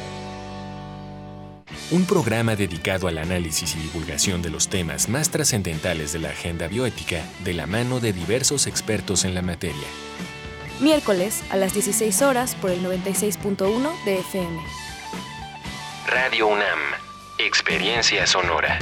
un 1.91 2.05
programa 2.05 2.55
dedicado 2.55 3.09
al 3.09 3.17
análisis 3.17 3.75
y 3.75 3.79
divulgación 3.79 4.41
de 4.41 4.49
los 4.49 4.69
temas 4.69 5.09
más 5.09 5.29
trascendentales 5.29 6.13
de 6.13 6.19
la 6.19 6.29
agenda 6.29 6.67
bioética 6.67 7.21
de 7.43 7.53
la 7.53 7.67
mano 7.67 7.99
de 7.99 8.13
diversos 8.13 8.65
expertos 8.65 9.25
en 9.25 9.33
la 9.33 9.41
materia. 9.41 9.87
Miércoles 10.79 11.43
a 11.49 11.57
las 11.57 11.73
16 11.73 12.21
horas 12.21 12.55
por 12.55 12.71
el 12.71 12.81
96.1 12.83 14.05
de 14.05 14.19
FM. 14.19 14.61
Radio 16.07 16.47
UNAM, 16.47 16.79
Experiencia 17.37 18.25
Sonora. 18.25 18.79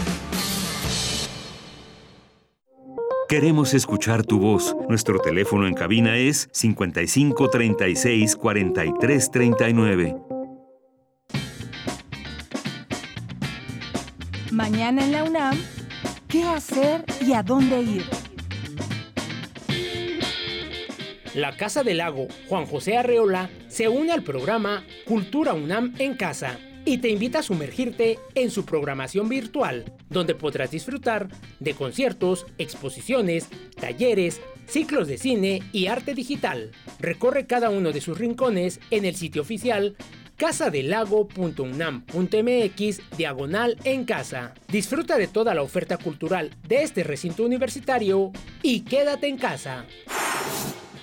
Queremos 3.27 3.73
escuchar 3.73 4.23
tu 4.23 4.39
voz. 4.39 4.75
Nuestro 4.87 5.19
teléfono 5.19 5.67
en 5.67 5.73
cabina 5.73 6.17
es 6.17 6.47
55 6.51 7.49
36 7.49 8.37
Mañana 14.51 15.05
en 15.05 15.11
la 15.11 15.23
UNAM, 15.23 15.59
¿qué 16.27 16.43
hacer 16.43 17.05
y 17.21 17.33
a 17.33 17.43
dónde 17.43 17.83
ir? 17.83 18.03
La 21.35 21.55
Casa 21.55 21.83
del 21.83 21.97
Lago 21.97 22.27
Juan 22.47 22.65
José 22.65 22.97
Arreola 22.97 23.51
se 23.67 23.87
une 23.87 24.11
al 24.11 24.23
programa 24.23 24.83
Cultura 25.05 25.53
UNAM 25.53 25.93
en 25.99 26.15
Casa 26.15 26.57
y 26.83 26.97
te 26.97 27.09
invita 27.09 27.39
a 27.39 27.43
sumergirte 27.43 28.17
en 28.33 28.49
su 28.49 28.65
programación 28.65 29.29
virtual, 29.29 29.93
donde 30.09 30.33
podrás 30.33 30.71
disfrutar 30.71 31.29
de 31.59 31.75
conciertos, 31.75 32.47
exposiciones, 32.57 33.49
talleres, 33.79 34.41
ciclos 34.65 35.07
de 35.07 35.19
cine 35.19 35.61
y 35.71 35.87
arte 35.87 36.15
digital. 36.15 36.71
Recorre 36.99 37.45
cada 37.45 37.69
uno 37.69 37.91
de 37.91 38.01
sus 38.01 38.17
rincones 38.17 38.79
en 38.89 39.05
el 39.05 39.15
sitio 39.15 39.43
oficial 39.43 39.95
casadelago.unam.mx 40.39 43.17
diagonal 43.17 43.77
en 43.83 44.05
casa. 44.05 44.55
Disfruta 44.69 45.17
de 45.17 45.27
toda 45.27 45.53
la 45.53 45.61
oferta 45.61 45.97
cultural 45.97 46.49
de 46.67 46.81
este 46.81 47.03
recinto 47.03 47.43
universitario 47.43 48.31
y 48.63 48.79
quédate 48.81 49.27
en 49.27 49.37
casa. 49.37 49.85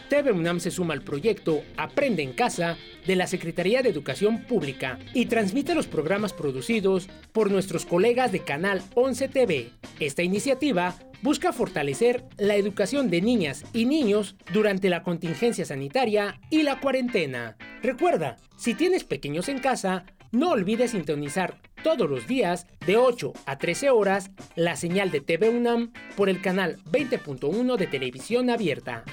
TV 0.09 0.33
UNAM 0.33 0.61
se 0.61 0.71
suma 0.71 0.95
al 0.95 1.03
proyecto 1.03 1.63
Aprende 1.77 2.23
en 2.23 2.33
Casa 2.33 2.77
de 3.07 3.17
la 3.17 3.27
Secretaría 3.27 3.83
de 3.83 3.89
Educación 3.89 4.45
Pública 4.45 4.99
y 5.15 5.27
transmite 5.27 5.75
los 5.75 5.87
programas 5.87 6.33
producidos 6.33 7.09
por 7.33 7.51
nuestros 7.51 7.87
colegas 7.87 8.33
de 8.33 8.41
Canal 8.41 8.83
11 8.95 9.29
TV. 9.29 9.71
Esta 10.01 10.23
iniciativa 10.23 10.97
busca 11.23 11.53
fortalecer 11.53 12.25
la 12.37 12.57
educación 12.57 13.11
de 13.11 13.21
niñas 13.21 13.65
y 13.73 13.87
niños 13.87 14.37
durante 14.53 14.91
la 14.91 15.03
contingencia 15.03 15.65
sanitaria 15.65 16.41
y 16.51 16.63
la 16.63 16.81
cuarentena. 16.81 17.57
Recuerda, 17.83 18.37
si 18.57 18.75
tienes 18.75 19.05
pequeños 19.05 19.49
en 19.49 19.59
casa, 19.59 20.05
no 20.33 20.51
olvides 20.51 20.93
sintonizar 20.93 21.59
todos 21.83 22.09
los 22.09 22.27
días 22.27 22.67
de 22.87 22.97
8 22.97 23.33
a 23.47 23.59
13 23.59 23.91
horas 23.91 24.31
la 24.55 24.77
señal 24.77 25.11
de 25.11 25.21
TV 25.21 25.51
UNAM 25.51 25.93
por 26.17 26.29
el 26.29 26.41
canal 26.41 26.79
20.1 26.91 27.77
de 27.77 27.87
televisión 27.87 28.51
abierta. 28.51 29.05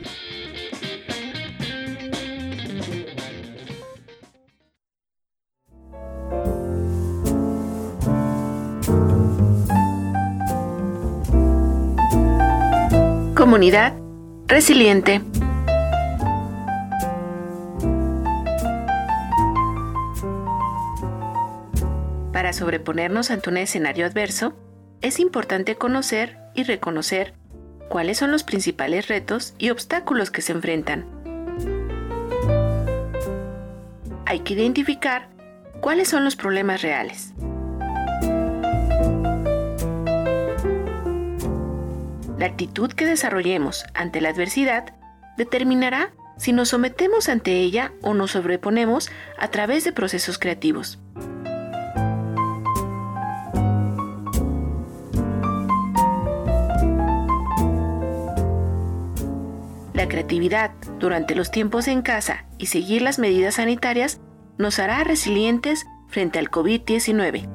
Comunidad 13.36 13.94
resiliente. 14.46 15.22
Para 22.32 22.52
sobreponernos 22.52 23.30
ante 23.30 23.50
un 23.50 23.56
escenario 23.56 24.06
adverso, 24.06 24.54
es 25.02 25.20
importante 25.20 25.76
conocer 25.76 26.38
y 26.60 26.64
reconocer 26.64 27.34
cuáles 27.88 28.18
son 28.18 28.30
los 28.30 28.44
principales 28.44 29.08
retos 29.08 29.54
y 29.58 29.70
obstáculos 29.70 30.30
que 30.30 30.42
se 30.42 30.52
enfrentan. 30.52 31.06
Hay 34.26 34.40
que 34.40 34.54
identificar 34.54 35.28
cuáles 35.80 36.08
son 36.08 36.24
los 36.24 36.36
problemas 36.36 36.82
reales. 36.82 37.34
La 42.38 42.46
actitud 42.46 42.92
que 42.92 43.06
desarrollemos 43.06 43.84
ante 43.92 44.20
la 44.20 44.30
adversidad 44.30 44.94
determinará 45.36 46.12
si 46.38 46.52
nos 46.52 46.70
sometemos 46.70 47.28
ante 47.28 47.60
ella 47.60 47.92
o 48.02 48.14
nos 48.14 48.30
sobreponemos 48.30 49.10
a 49.36 49.48
través 49.48 49.84
de 49.84 49.92
procesos 49.92 50.38
creativos. 50.38 50.98
La 60.00 60.08
creatividad 60.08 60.70
durante 60.98 61.34
los 61.34 61.50
tiempos 61.50 61.86
en 61.86 62.00
casa 62.00 62.46
y 62.56 62.68
seguir 62.68 63.02
las 63.02 63.18
medidas 63.18 63.56
sanitarias 63.56 64.18
nos 64.56 64.78
hará 64.78 65.04
resilientes 65.04 65.84
frente 66.08 66.38
al 66.38 66.50
COVID-19. 66.50 67.46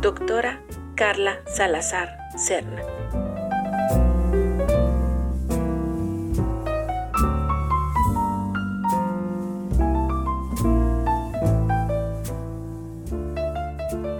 Doctora 0.00 0.62
Carla 0.94 1.40
Salazar 1.46 2.16
Cerna. 2.36 2.89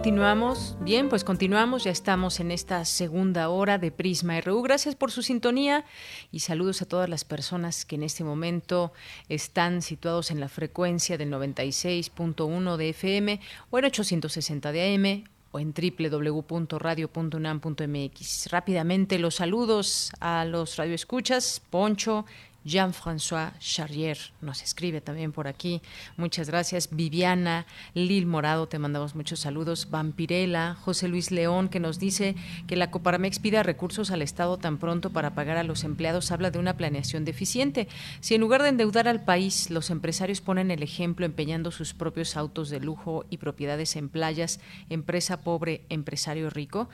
Continuamos, 0.01 0.79
bien, 0.81 1.11
pues 1.11 1.25
continuamos, 1.25 1.85
ya 1.85 1.91
estamos 1.91 2.41
en 2.41 2.53
esta 2.53 2.87
segunda 2.87 3.51
hora 3.51 3.77
de 3.77 3.91
Prisma 3.91 4.41
RU. 4.41 4.63
Gracias 4.63 4.95
por 4.95 5.11
su 5.11 5.21
sintonía 5.21 5.85
y 6.33 6.41
saludos 6.41 6.81
a 6.81 6.87
todas 6.87 7.11
las 7.11 7.27
personas 7.27 7.85
que 7.85 7.97
en 7.97 8.05
este 8.05 8.25
momento 8.25 8.95
están 9.29 9.83
situados 9.83 10.31
en 10.31 10.41
la 10.41 10.49
frecuencia 10.49 11.19
del 11.19 11.31
96.1 11.31 12.79
de 12.79 12.89
FM 12.89 13.41
o 13.69 13.79
en 13.79 13.85
860 13.85 14.73
de 14.73 14.95
AM 14.95 15.25
o 15.53 15.59
en 15.59 15.75
www.radio.unam.mx. 15.75 18.51
Rápidamente 18.51 19.19
los 19.19 19.35
saludos 19.35 20.13
a 20.19 20.47
los 20.47 20.77
radioescuchas, 20.77 21.61
Poncho, 21.69 22.25
Jean-François 22.65 23.53
Charrier 23.59 24.19
nos 24.41 24.63
escribe 24.63 25.01
también 25.01 25.33
por 25.33 25.49
aquí. 25.49 25.81
Muchas 26.17 26.49
gracias. 26.49 26.89
Viviana 26.91 27.67
Lil 27.95 28.27
Morado, 28.27 28.69
te 28.69 28.79
mandamos 28.79 29.15
muchos 29.15 29.41
saludos. 29.41 29.89
Vampirela, 29.91 30.77
José 30.81 31.09
Luis 31.09 31.31
León, 31.31 31.69
que 31.69 31.81
nos 31.81 31.99
dice 31.99 32.35
que 32.67 32.77
la 32.77 32.91
Coparmex 32.91 33.39
pida 33.39 33.63
recursos 33.63 34.11
al 34.11 34.23
Estado 34.23 34.59
tan 34.59 34.79
pronto 34.79 35.11
para 35.11 35.35
pagar 35.35 35.57
a 35.57 35.65
los 35.65 35.85
empleados, 35.85 36.31
habla 36.33 36.51
de 36.51 36.59
una 36.59 36.77
planeación 36.77 37.25
deficiente. 37.25 37.89
Si 38.21 38.35
en 38.35 38.41
lugar 38.41 38.63
de 38.63 38.69
endeudar 38.69 39.09
al 39.09 39.25
país, 39.25 39.71
los 39.71 39.91
empresarios 39.91 40.41
ponen 40.41 40.71
el 40.71 40.83
ejemplo 40.83 41.27
empeñando 41.27 41.71
sus 41.71 41.95
propios 41.95 42.37
autos 42.37 42.71
de 42.71 42.81
lujo 42.81 43.25
y 43.31 43.39
propiedades 43.39 43.97
en 43.97 44.09
playas, 44.09 44.61
empresa 44.89 45.41
pobre, 45.43 45.85
empresario 45.89 46.51
rico. 46.51 46.89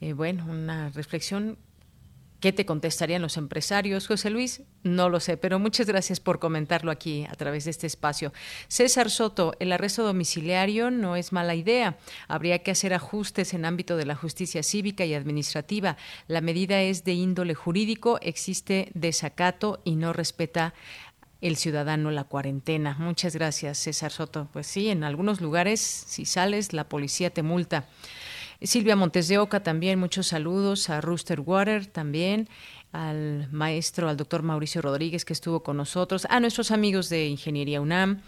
Eh, 0.00 0.14
bueno, 0.14 0.46
una 0.46 0.88
reflexión 0.90 1.58
¿Qué 2.42 2.52
te 2.52 2.66
contestarían 2.66 3.22
los 3.22 3.36
empresarios, 3.36 4.08
José 4.08 4.28
Luis? 4.28 4.62
No 4.82 5.08
lo 5.08 5.20
sé, 5.20 5.36
pero 5.36 5.60
muchas 5.60 5.86
gracias 5.86 6.18
por 6.18 6.40
comentarlo 6.40 6.90
aquí 6.90 7.24
a 7.30 7.36
través 7.36 7.66
de 7.66 7.70
este 7.70 7.86
espacio. 7.86 8.32
César 8.66 9.10
Soto, 9.10 9.54
el 9.60 9.70
arresto 9.70 10.02
domiciliario 10.02 10.90
no 10.90 11.14
es 11.14 11.30
mala 11.30 11.54
idea. 11.54 11.98
Habría 12.26 12.58
que 12.58 12.72
hacer 12.72 12.94
ajustes 12.94 13.54
en 13.54 13.64
ámbito 13.64 13.96
de 13.96 14.06
la 14.06 14.16
justicia 14.16 14.64
cívica 14.64 15.04
y 15.04 15.14
administrativa. 15.14 15.96
La 16.26 16.40
medida 16.40 16.82
es 16.82 17.04
de 17.04 17.12
índole 17.12 17.54
jurídico, 17.54 18.18
existe 18.22 18.90
desacato 18.92 19.80
y 19.84 19.94
no 19.94 20.12
respeta 20.12 20.74
el 21.42 21.56
ciudadano 21.56 22.10
la 22.10 22.24
cuarentena. 22.24 22.96
Muchas 22.98 23.36
gracias, 23.36 23.78
César 23.78 24.10
Soto. 24.10 24.48
Pues 24.52 24.66
sí, 24.66 24.88
en 24.88 25.04
algunos 25.04 25.40
lugares, 25.40 25.80
si 25.80 26.24
sales, 26.24 26.72
la 26.72 26.88
policía 26.88 27.30
te 27.30 27.44
multa. 27.44 27.86
Silvia 28.64 28.96
Montes 28.96 29.28
de 29.28 29.38
Oca 29.38 29.62
también, 29.62 29.98
muchos 29.98 30.28
saludos, 30.28 30.88
a 30.90 31.00
Rooster 31.00 31.40
Water 31.40 31.86
también, 31.86 32.48
al 32.92 33.48
maestro, 33.50 34.08
al 34.08 34.16
doctor 34.16 34.42
Mauricio 34.42 34.82
Rodríguez 34.82 35.24
que 35.24 35.32
estuvo 35.32 35.62
con 35.62 35.76
nosotros, 35.76 36.26
a 36.30 36.38
nuestros 36.40 36.70
amigos 36.70 37.08
de 37.08 37.26
Ingeniería 37.26 37.80
UNAM. 37.80 38.22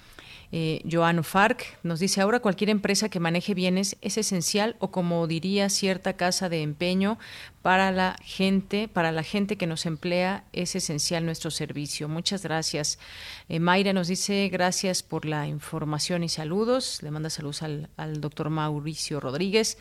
Eh, 0.53 0.83
Joano 0.89 1.23
Farc 1.23 1.79
nos 1.83 1.99
dice 2.01 2.21
ahora 2.21 2.41
cualquier 2.41 2.71
empresa 2.71 3.09
que 3.09 3.19
maneje 3.19 3.55
bienes 3.55 3.97
es 4.03 4.19
esencial 4.19 4.77
o 4.79 4.91
como 4.91 5.27
diría 5.27 5.69
cierta 5.69 6.13
casa 6.13 6.49
de 6.49 6.63
empeño 6.63 7.19
para 7.63 7.91
la 7.91 8.17
gente, 8.23 8.87
para 8.87 9.11
la 9.11 9.23
gente 9.23 9.57
que 9.57 9.67
nos 9.67 9.85
emplea 9.87 10.45
es 10.53 10.77
esencial 10.77 11.27
nuestro 11.27 11.51
servicio. 11.51 12.09
Muchas 12.09 12.43
gracias. 12.43 12.99
Eh, 13.49 13.59
Mayra 13.59 13.93
nos 13.93 14.09
dice 14.09 14.49
gracias 14.49 15.03
por 15.03 15.25
la 15.25 15.49
información 15.49 16.23
y 16.23 16.29
saludos. 16.29 17.03
Le 17.03 17.11
manda 17.11 17.31
saludos 17.31 17.63
al, 17.63 17.89
al 17.97 18.21
doctor 18.21 18.51
Mauricio 18.51 19.19
Rodríguez. 19.21 19.79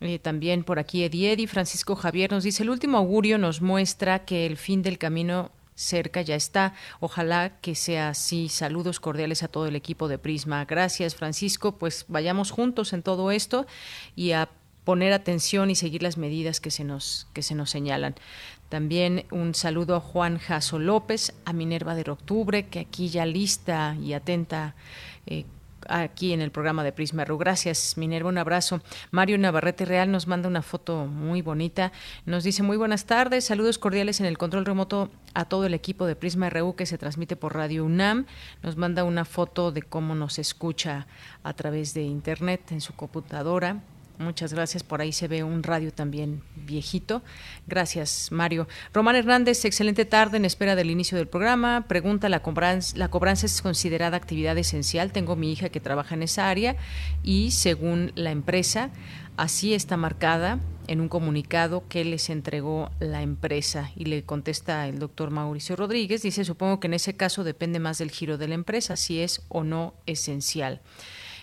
Eh, 0.00 0.18
también 0.18 0.62
por 0.62 0.78
aquí 0.78 1.04
Ediedi, 1.04 1.46
Francisco 1.46 1.96
Javier 1.96 2.30
nos 2.30 2.44
dice, 2.44 2.62
el 2.62 2.70
último 2.70 2.98
augurio 2.98 3.38
nos 3.38 3.62
muestra 3.62 4.24
que 4.24 4.44
el 4.46 4.56
fin 4.56 4.82
del 4.82 4.98
camino 4.98 5.50
cerca, 5.76 6.22
ya 6.22 6.34
está. 6.34 6.74
Ojalá 7.00 7.60
que 7.60 7.74
sea 7.76 8.08
así. 8.08 8.48
Saludos 8.48 8.98
cordiales 8.98 9.42
a 9.42 9.48
todo 9.48 9.66
el 9.66 9.76
equipo 9.76 10.08
de 10.08 10.18
Prisma. 10.18 10.64
Gracias, 10.64 11.14
Francisco. 11.14 11.78
Pues 11.78 12.06
vayamos 12.08 12.50
juntos 12.50 12.92
en 12.92 13.02
todo 13.02 13.30
esto 13.30 13.66
y 14.16 14.32
a 14.32 14.48
poner 14.84 15.12
atención 15.12 15.70
y 15.70 15.74
seguir 15.74 16.02
las 16.02 16.16
medidas 16.16 16.60
que 16.60 16.70
se 16.70 16.84
nos, 16.84 17.28
que 17.32 17.42
se 17.42 17.54
nos 17.54 17.70
señalan. 17.70 18.14
También 18.68 19.26
un 19.30 19.54
saludo 19.54 19.96
a 19.96 20.00
Juan 20.00 20.38
Jaso 20.38 20.78
López, 20.78 21.34
a 21.44 21.52
Minerva 21.52 21.94
de 21.94 22.10
Octubre, 22.10 22.66
que 22.66 22.80
aquí 22.80 23.08
ya 23.08 23.26
lista 23.26 23.96
y 24.00 24.12
atenta 24.12 24.74
eh, 25.26 25.44
aquí 25.88 26.32
en 26.32 26.40
el 26.40 26.50
programa 26.50 26.84
de 26.84 26.92
Prisma 26.92 27.24
RU. 27.24 27.38
Gracias, 27.38 27.96
Minerva, 27.96 28.28
un 28.28 28.38
abrazo. 28.38 28.80
Mario 29.10 29.38
Navarrete 29.38 29.84
Real 29.84 30.10
nos 30.10 30.26
manda 30.26 30.48
una 30.48 30.62
foto 30.62 31.06
muy 31.06 31.42
bonita. 31.42 31.92
Nos 32.24 32.44
dice 32.44 32.62
muy 32.62 32.76
buenas 32.76 33.06
tardes, 33.06 33.44
saludos 33.44 33.78
cordiales 33.78 34.20
en 34.20 34.26
el 34.26 34.38
control 34.38 34.64
remoto 34.64 35.10
a 35.34 35.44
todo 35.44 35.66
el 35.66 35.74
equipo 35.74 36.06
de 36.06 36.16
Prisma 36.16 36.50
RU 36.50 36.76
que 36.76 36.86
se 36.86 36.98
transmite 36.98 37.36
por 37.36 37.54
Radio 37.54 37.84
UNAM. 37.84 38.26
Nos 38.62 38.76
manda 38.76 39.04
una 39.04 39.24
foto 39.24 39.72
de 39.72 39.82
cómo 39.82 40.14
nos 40.14 40.38
escucha 40.38 41.06
a 41.42 41.52
través 41.52 41.94
de 41.94 42.02
internet 42.02 42.72
en 42.72 42.80
su 42.80 42.94
computadora 42.94 43.82
Muchas 44.18 44.52
gracias. 44.54 44.82
Por 44.82 45.00
ahí 45.00 45.12
se 45.12 45.28
ve 45.28 45.44
un 45.44 45.62
radio 45.62 45.92
también 45.92 46.42
viejito. 46.54 47.22
Gracias, 47.66 48.32
Mario. 48.32 48.66
Román 48.92 49.16
Hernández, 49.16 49.64
excelente 49.64 50.04
tarde 50.04 50.38
en 50.38 50.44
espera 50.44 50.74
del 50.74 50.90
inicio 50.90 51.18
del 51.18 51.28
programa. 51.28 51.84
Pregunta, 51.86 52.28
¿la 52.28 52.40
cobranza, 52.40 52.96
¿la 52.96 53.08
cobranza 53.08 53.46
es 53.46 53.60
considerada 53.60 54.16
actividad 54.16 54.56
esencial? 54.56 55.12
Tengo 55.12 55.36
mi 55.36 55.52
hija 55.52 55.68
que 55.68 55.80
trabaja 55.80 56.14
en 56.14 56.22
esa 56.22 56.48
área 56.48 56.76
y 57.22 57.50
según 57.50 58.12
la 58.14 58.30
empresa, 58.30 58.90
así 59.36 59.74
está 59.74 59.96
marcada 59.96 60.60
en 60.88 61.00
un 61.00 61.08
comunicado 61.08 61.84
que 61.88 62.04
les 62.04 62.30
entregó 62.30 62.90
la 63.00 63.22
empresa. 63.22 63.90
Y 63.96 64.06
le 64.06 64.24
contesta 64.24 64.86
el 64.88 64.98
doctor 64.98 65.30
Mauricio 65.30 65.76
Rodríguez, 65.76 66.22
dice, 66.22 66.44
supongo 66.44 66.80
que 66.80 66.86
en 66.86 66.94
ese 66.94 67.16
caso 67.16 67.44
depende 67.44 67.80
más 67.80 67.98
del 67.98 68.10
giro 68.10 68.38
de 68.38 68.48
la 68.48 68.54
empresa, 68.54 68.96
si 68.96 69.20
es 69.20 69.42
o 69.48 69.64
no 69.64 69.94
esencial. 70.06 70.80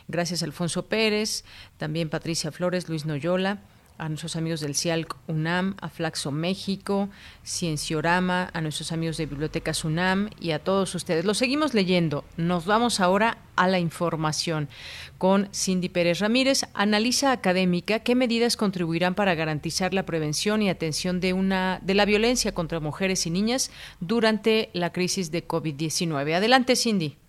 Gracias 0.08 0.44
Alfonso 0.44 0.86
Pérez, 0.86 1.44
también 1.78 2.10
Patricia 2.10 2.52
Flores, 2.52 2.90
Luis 2.90 3.06
Noyola, 3.06 3.60
a 3.98 4.10
nuestros 4.10 4.36
amigos 4.36 4.60
del 4.60 4.76
CIALC 4.76 5.16
UNAM, 5.28 5.76
a 5.80 5.90
Flaxo 5.90 6.32
México, 6.32 7.10
Cienciorama, 7.46 8.50
a 8.54 8.62
nuestros 8.62 8.92
amigos 8.92 9.18
de 9.18 9.26
Bibliotecas 9.26 9.86
UNAM 9.86 10.30
y 10.40 10.52
a 10.52 10.60
todos 10.60 10.96
ustedes. 10.96 11.26
Lo 11.26 11.34
seguimos 11.34 11.74
leyendo. 11.74 12.26
Nos 12.38 12.66
vamos 12.66 13.00
ahora 13.00 13.38
a 13.56 13.68
la 13.68 13.80
información 13.80 14.68
con 15.18 15.48
Cindy 15.54 15.90
Pérez 15.90 16.20
Ramírez, 16.20 16.66
analiza 16.74 17.32
académica 17.32 18.00
qué 18.00 18.16
medidas 18.16 18.58
contribuirán 18.58 19.16
para 19.16 19.36
garantizar 19.36 19.94
la 19.94 20.06
prevención 20.06 20.62
y 20.62 20.70
atención 20.70 21.20
de 21.20 21.34
una 21.34 21.80
de 21.84 21.94
la 21.94 22.06
violencia 22.06 22.54
contra 22.54 22.80
mujeres 22.80 23.26
y 23.28 23.30
niñas 23.30 23.72
durante 24.00 24.70
la 24.74 24.92
crisis 24.92 25.32
de 25.32 25.48
COVID-19. 25.48 26.34
Adelante, 26.34 26.76
Cindy. 26.76 27.23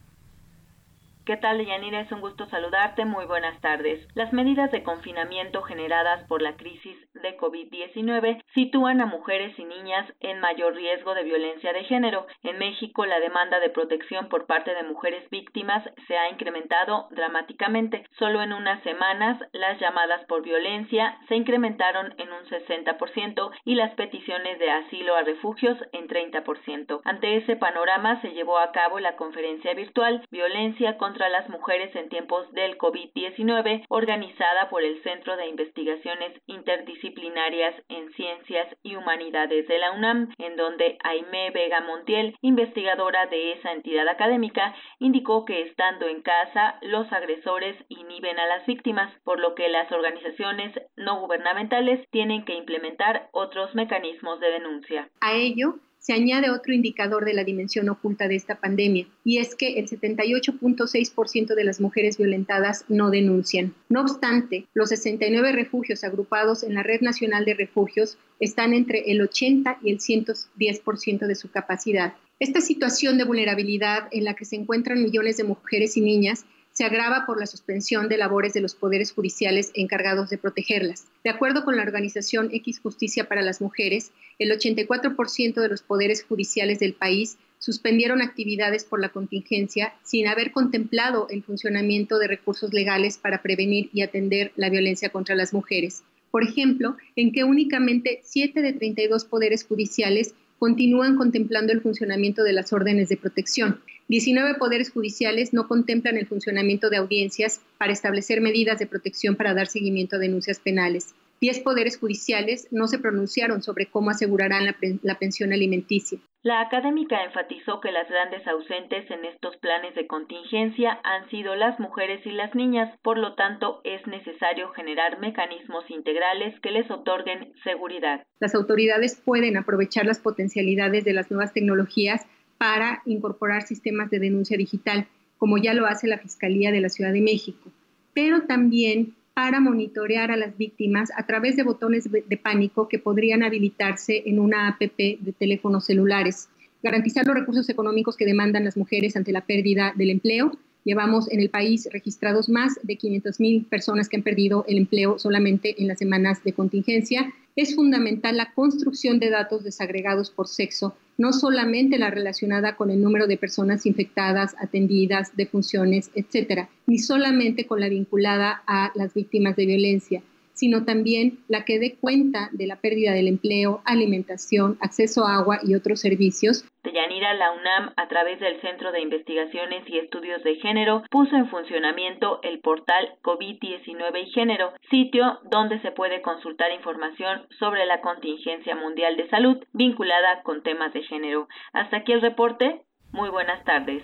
¿Qué 1.27 1.39
tal, 1.39 1.65
Yanira? 1.65 2.01
Es 2.01 2.13
un 2.13 2.21
gusto 2.21 2.45
saludarte. 2.51 3.07
Muy 3.07 3.25
buenas 3.25 3.59
tardes. 3.63 4.07
Las 4.15 4.35
medidas 4.35 4.71
de 4.71 4.83
confinamiento 4.83 5.63
generadas 5.63 6.23
por 6.29 6.43
la 6.43 6.55
crisis 6.59 6.99
de 7.15 7.39
COVID-19 7.39 8.43
sitúan 8.53 9.01
a 9.01 9.07
mujeres 9.07 9.59
y 9.59 9.65
niñas 9.65 10.07
en 10.21 10.41
mayor 10.41 10.75
riesgo 10.75 11.15
de 11.15 11.23
violencia 11.23 11.73
de 11.73 11.85
género. 11.85 12.27
En 12.43 12.59
México, 12.59 13.07
la 13.07 13.21
demanda 13.21 13.59
de 13.59 13.71
protección 13.71 14.29
por 14.29 14.45
parte 14.45 14.75
de 14.75 14.83
mujeres 14.83 15.25
víctimas 15.31 15.83
se 16.07 16.19
ha 16.19 16.29
incrementado 16.29 17.09
dramáticamente. 17.13 18.05
Solo 18.19 18.43
en 18.43 18.53
unas 18.53 18.83
semanas, 18.83 19.43
las 19.53 19.81
llamadas 19.81 20.27
por 20.27 20.43
violencia 20.43 21.17
se 21.29 21.37
incrementaron 21.37 22.13
en 22.19 22.29
un 22.31 22.45
60% 22.45 23.51
y 23.65 23.77
las 23.77 23.95
peticiones 23.95 24.59
de 24.59 24.71
asilo 24.71 25.17
a 25.17 25.23
refugios 25.23 25.79
en 25.93 26.07
30%. 26.07 27.01
Ante 27.03 27.37
ese 27.39 27.57
panorama, 27.57 28.21
se 28.21 28.33
llevó 28.33 28.59
a 28.59 28.73
cabo 28.73 29.01
la 29.01 29.17
conferencia 29.17 29.73
virtual 29.73 30.23
Violencia 30.31 30.99
contra 30.99 31.14
contra 31.15 31.29
las 31.29 31.49
mujeres 31.49 31.95
en 31.95 32.09
tiempos 32.09 32.51
del 32.55 32.77
COVID-19, 32.77 33.85
organizada 33.89 34.69
por 34.69 34.83
el 34.83 35.01
Centro 35.05 35.37
de 35.37 35.47
Investigaciones 35.47 36.33
Interdisciplinarias 36.47 37.73
en 37.89 38.13
Ciencias 38.15 38.67
y 38.83 38.97
Humanidades 38.97 39.69
de 39.69 39.79
la 39.79 39.93
UNAM, 39.93 40.35
en 40.39 40.57
donde 40.57 40.99
Aime 41.05 41.53
Vega 41.53 41.83
Montiel, 41.83 42.37
investigadora 42.41 43.27
de 43.27 43.53
esa 43.53 43.71
entidad 43.71 44.09
académica, 44.09 44.75
indicó 44.99 45.45
que 45.45 45.63
estando 45.63 46.09
en 46.09 46.21
casa, 46.21 46.81
los 46.83 47.13
agresores 47.13 47.77
inhiben 47.89 48.41
a 48.41 48.47
las 48.47 48.67
víctimas, 48.67 49.15
por 49.23 49.39
lo 49.39 49.55
que 49.55 49.69
las 49.69 49.93
organizaciones 49.93 50.73
no 50.97 51.21
gubernamentales 51.21 52.05
tienen 52.11 52.45
que 52.45 52.55
implementar 52.55 53.29
otros 53.31 53.73
mecanismos 53.77 54.41
de 54.41 54.51
denuncia. 54.51 55.09
A 55.21 55.35
ello, 55.35 55.77
se 56.05 56.13
añade 56.13 56.51
otro 56.51 56.75
indicador 56.75 57.25
de 57.25 57.33
la 57.33 57.45
dimensión 57.45 57.89
oculta 57.89 58.29
de 58.29 58.37
esta 58.37 58.57
pandemia, 58.61 59.07
y 59.25 59.39
es 59.39 59.55
que 59.55 59.79
el 59.79 59.89
78.6% 59.89 61.55
de 61.55 61.65
las 61.65 61.81
mujeres 61.81 62.19
violentadas 62.19 62.85
no 62.89 63.09
denuncian. 63.09 63.75
No 63.89 64.03
obstante, 64.03 64.67
los 64.75 64.91
69 64.91 65.53
refugios 65.53 66.05
agrupados 66.05 66.63
en 66.63 66.75
la 66.75 66.83
Red 66.83 67.01
Nacional 67.01 67.47
de 67.47 67.55
Refugios 67.55 68.19
están 68.39 68.75
entre 68.75 69.11
el 69.11 69.23
80 69.23 69.79
y 69.83 69.93
el 69.93 69.99
110% 69.99 71.27
de 71.27 71.35
su 71.35 71.51
capacidad. 71.51 72.13
Esta 72.39 72.61
situación 72.61 73.17
de 73.17 73.25
vulnerabilidad 73.25 74.09
en 74.11 74.25
la 74.25 74.35
que 74.35 74.45
se 74.45 74.57
encuentran 74.57 75.03
millones 75.03 75.39
de 75.39 75.45
mujeres 75.45 75.97
y 75.97 76.03
niñas 76.03 76.45
se 76.75 76.85
agrava 76.85 77.25
por 77.25 77.39
la 77.39 77.47
suspensión 77.47 78.09
de 78.09 78.19
labores 78.19 78.53
de 78.53 78.61
los 78.61 78.75
poderes 78.75 79.13
judiciales 79.13 79.71
encargados 79.75 80.29
de 80.29 80.39
protegerlas. 80.39 81.07
De 81.23 81.31
acuerdo 81.31 81.65
con 81.65 81.77
la 81.77 81.83
organización 81.83 82.51
X 82.53 82.81
Justicia 82.81 83.29
para 83.29 83.43
las 83.43 83.61
Mujeres, 83.61 84.11
el 84.41 84.51
84% 84.51 85.55
de 85.55 85.69
los 85.69 85.83
poderes 85.83 86.25
judiciales 86.25 86.81
del 86.81 86.95
país 86.95 87.39
suspendieron 87.61 88.21
actividades 88.21 88.85
por 88.85 89.01
la 89.01 89.11
contingencia 89.11 89.95
sin 90.03 90.27
haber 90.27 90.51
contemplado 90.51 91.29
el 91.31 91.45
funcionamiento 91.45 92.19
de 92.19 92.27
recursos 92.27 92.75
legales 92.75 93.19
para 93.19 93.41
prevenir 93.41 93.89
y 93.93 94.03
atender 94.03 94.53
la 94.57 94.69
violencia 94.69 95.11
contra 95.11 95.37
las 95.37 95.55
mujeres. 95.55 96.03
Por 96.33 96.43
ejemplo, 96.43 96.97
en 97.15 97.31
que 97.31 97.45
únicamente 97.45 98.21
7 98.25 98.61
de 98.61 98.73
32 98.73 99.25
poderes 99.25 99.65
judiciales 99.65 100.35
continúan 100.59 101.17
contemplando 101.17 101.73
el 101.73 101.81
funcionamiento 101.81 102.43
de 102.43 102.53
las 102.53 102.73
órdenes 102.73 103.09
de 103.09 103.17
protección. 103.17 103.81
19 104.09 104.59
poderes 104.59 104.91
judiciales 104.91 105.55
no 105.55 105.67
contemplan 105.67 106.19
el 106.19 106.27
funcionamiento 106.27 106.91
de 106.91 106.99
audiencias 106.99 107.63
para 107.79 107.93
establecer 107.93 108.43
medidas 108.43 108.79
de 108.79 108.87
protección 108.87 109.35
para 109.35 109.55
dar 109.55 109.67
seguimiento 109.67 110.17
a 110.17 110.19
denuncias 110.19 110.61
penales. 110.61 111.15
Diez 111.41 111.61
poderes 111.61 111.99
judiciales 111.99 112.69
no 112.71 112.87
se 112.87 112.99
pronunciaron 112.99 113.63
sobre 113.63 113.87
cómo 113.87 114.11
asegurarán 114.11 114.67
la, 114.67 114.77
la, 115.03 115.19
pensión 115.19 115.53
alimenticia. 115.53 116.19
La 116.43 116.61
académica 116.61 117.25
enfatizó 117.25 117.81
que 117.81 117.93
las 117.93 118.09
grandes 118.09 118.47
ausentes 118.47 119.11
en 119.11 119.25
estos 119.25 119.57
planes 119.57 119.95
de 119.95 120.07
contingencia 120.07 121.01
han 121.03 121.29
sido 121.31 121.55
las 121.55 121.81
mujeres 121.81 122.25
y 122.27 122.31
las 122.31 122.55
niñas, 122.55 122.95
por 123.03 123.19
lo 123.19 123.35
tanto 123.35 123.81
es 123.85 124.07
necesario 124.07 124.71
generar 124.71 125.19
mecanismos 125.19 125.85
integrales 125.91 126.59
que 126.61 126.71
les 126.71 126.91
otorguen 126.91 127.53
seguridad. 127.65 128.23
Las 128.41 128.55
autoridades 128.55 129.21
pueden 129.23 129.57
aprovechar 129.57 130.07
las 130.07 130.21
potencialidades 130.21 131.05
de 131.05 131.15
las 131.15 131.31
nuevas 131.31 131.53
tecnologías 131.53 132.27
para 132.65 133.03
incorporar 133.05 133.67
sistemas 133.67 134.09
de 134.09 134.19
denuncia 134.19 134.57
digital, 134.57 135.07
como 135.37 135.59
ya 135.59 135.75
lo 135.75 135.85
hace 135.85 136.07
la 136.07 136.17
Fiscalía 136.17 136.73
de 136.73 136.81
la 136.81 136.89
Ciudad 136.89 137.13
de 137.13 137.21
México, 137.21 137.71
pero 138.15 138.45
también 138.45 139.13
para 139.35 139.61
monitorear 139.61 140.31
a 140.31 140.39
las 140.39 140.57
víctimas 140.57 141.11
a 141.15 141.27
través 141.27 141.57
de 141.57 141.63
botones 141.63 142.11
de 142.11 142.37
pánico 142.39 142.89
que 142.89 142.99
podrían 142.99 143.43
habilitarse 143.43 144.23
en 144.25 144.39
una 144.39 144.69
APP 144.69 144.97
de 144.97 145.35
teléfonos 145.39 145.85
celulares, 145.85 146.49
garantizar 146.83 147.27
los 147.27 147.35
recursos 147.35 147.69
económicos 147.69 148.17
que 148.17 148.25
demandan 148.25 148.65
las 148.65 148.79
mujeres 148.79 149.15
ante 149.15 149.33
la 149.33 149.43
pérdida 149.43 149.93
del 149.95 150.09
empleo. 150.09 150.57
Llevamos 150.85 151.31
en 151.31 151.41
el 151.41 151.51
país 151.51 151.87
registrados 151.93 152.49
más 152.49 152.81
de 152.83 152.97
500.000 152.97 153.69
personas 153.69 154.09
que 154.09 154.17
han 154.17 154.23
perdido 154.23 154.65
el 154.67 154.79
empleo 154.79 155.19
solamente 155.19 155.75
en 155.83 155.89
las 155.89 155.99
semanas 155.99 156.43
de 156.43 156.55
contingencia. 156.55 157.31
Es 157.57 157.75
fundamental 157.75 158.39
la 158.39 158.55
construcción 158.55 159.19
de 159.19 159.29
datos 159.29 159.65
desagregados 159.65 160.31
por 160.31 160.49
sexo 160.49 160.97
no 161.17 161.33
solamente 161.33 161.99
la 161.99 162.11
relacionada 162.11 162.77
con 162.77 162.91
el 162.91 163.01
número 163.01 163.27
de 163.27 163.37
personas 163.37 163.87
infectadas, 163.87 164.55
atendidas, 164.59 165.37
defunciones, 165.37 166.11
etcétera, 166.15 166.69
ni 166.87 166.99
solamente 166.99 167.67
con 167.67 167.81
la 167.81 167.89
vinculada 167.89 168.63
a 168.67 168.91
las 168.95 169.15
víctimas 169.15 169.57
de 169.57 169.67
violencia, 169.67 170.23
sino 170.55 170.85
también 170.85 171.39
la 171.49 171.65
que 171.65 171.79
dé 171.79 171.97
cuenta 172.01 172.49
de 172.53 172.67
la 172.67 172.77
pérdida 172.77 173.13
del 173.13 173.29
empleo, 173.29 173.83
alimentación, 173.85 174.79
acceso 174.81 175.27
a 175.27 175.37
agua 175.37 175.59
y 175.63 175.75
otros 175.75 176.01
servicios. 176.01 176.65
Deyanira, 176.83 177.35
la 177.35 177.53
UNAM, 177.53 177.93
a 177.97 178.09
través 178.09 178.41
del 178.41 178.61
Centro 178.61 178.93
de 178.93 179.01
Investigaciones 179.01 179.89
y 179.89 179.99
Estudios 179.99 180.43
de 180.45 180.57
Género, 180.57 181.03
puso 181.11 181.35
en 181.35 181.49
funcionamiento 181.49 182.41
el 182.43 182.61
portal 182.61 183.15
COVID-19 183.23 184.23
y 184.23 184.31
Género, 184.33 184.73
sitio 184.91 185.41
donde 185.51 185.81
se 185.81 185.93
puede 185.93 186.23
consultar 186.23 186.73
información 186.73 187.47
sobre 187.59 187.87
la 187.87 188.01
contingencia 188.01 188.77
mundial 188.77 189.17
de 189.17 189.29
salud 189.29 189.65
vinculada 189.73 190.43
con 190.43 190.63
temas 190.63 190.93
de 190.93 191.03
género. 191.03 191.49
Hasta 191.73 191.99
aquí 191.99 192.13
el 192.13 192.21
reporte. 192.21 192.83
Muy 193.13 193.31
buenas 193.31 193.65
tardes. 193.65 194.03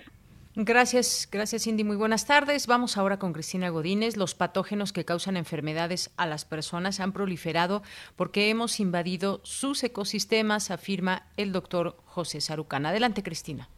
Gracias, 0.55 1.29
gracias 1.31 1.63
Cindy. 1.63 1.85
Muy 1.85 1.95
buenas 1.95 2.27
tardes. 2.27 2.67
Vamos 2.67 2.97
ahora 2.97 3.17
con 3.17 3.31
Cristina 3.31 3.69
Godínez. 3.69 4.17
Los 4.17 4.35
patógenos 4.35 4.91
que 4.91 5.05
causan 5.05 5.37
enfermedades 5.37 6.13
a 6.17 6.25
las 6.25 6.43
personas 6.43 6.99
han 6.99 7.13
proliferado 7.13 7.83
porque 8.17 8.49
hemos 8.49 8.81
invadido 8.81 9.39
sus 9.43 9.81
ecosistemas, 9.83 10.69
afirma 10.69 11.23
el 11.37 11.53
doctor 11.53 11.95
José 12.03 12.41
Sarucán. 12.41 12.85
Adelante, 12.85 13.23
Cristina. 13.23 13.69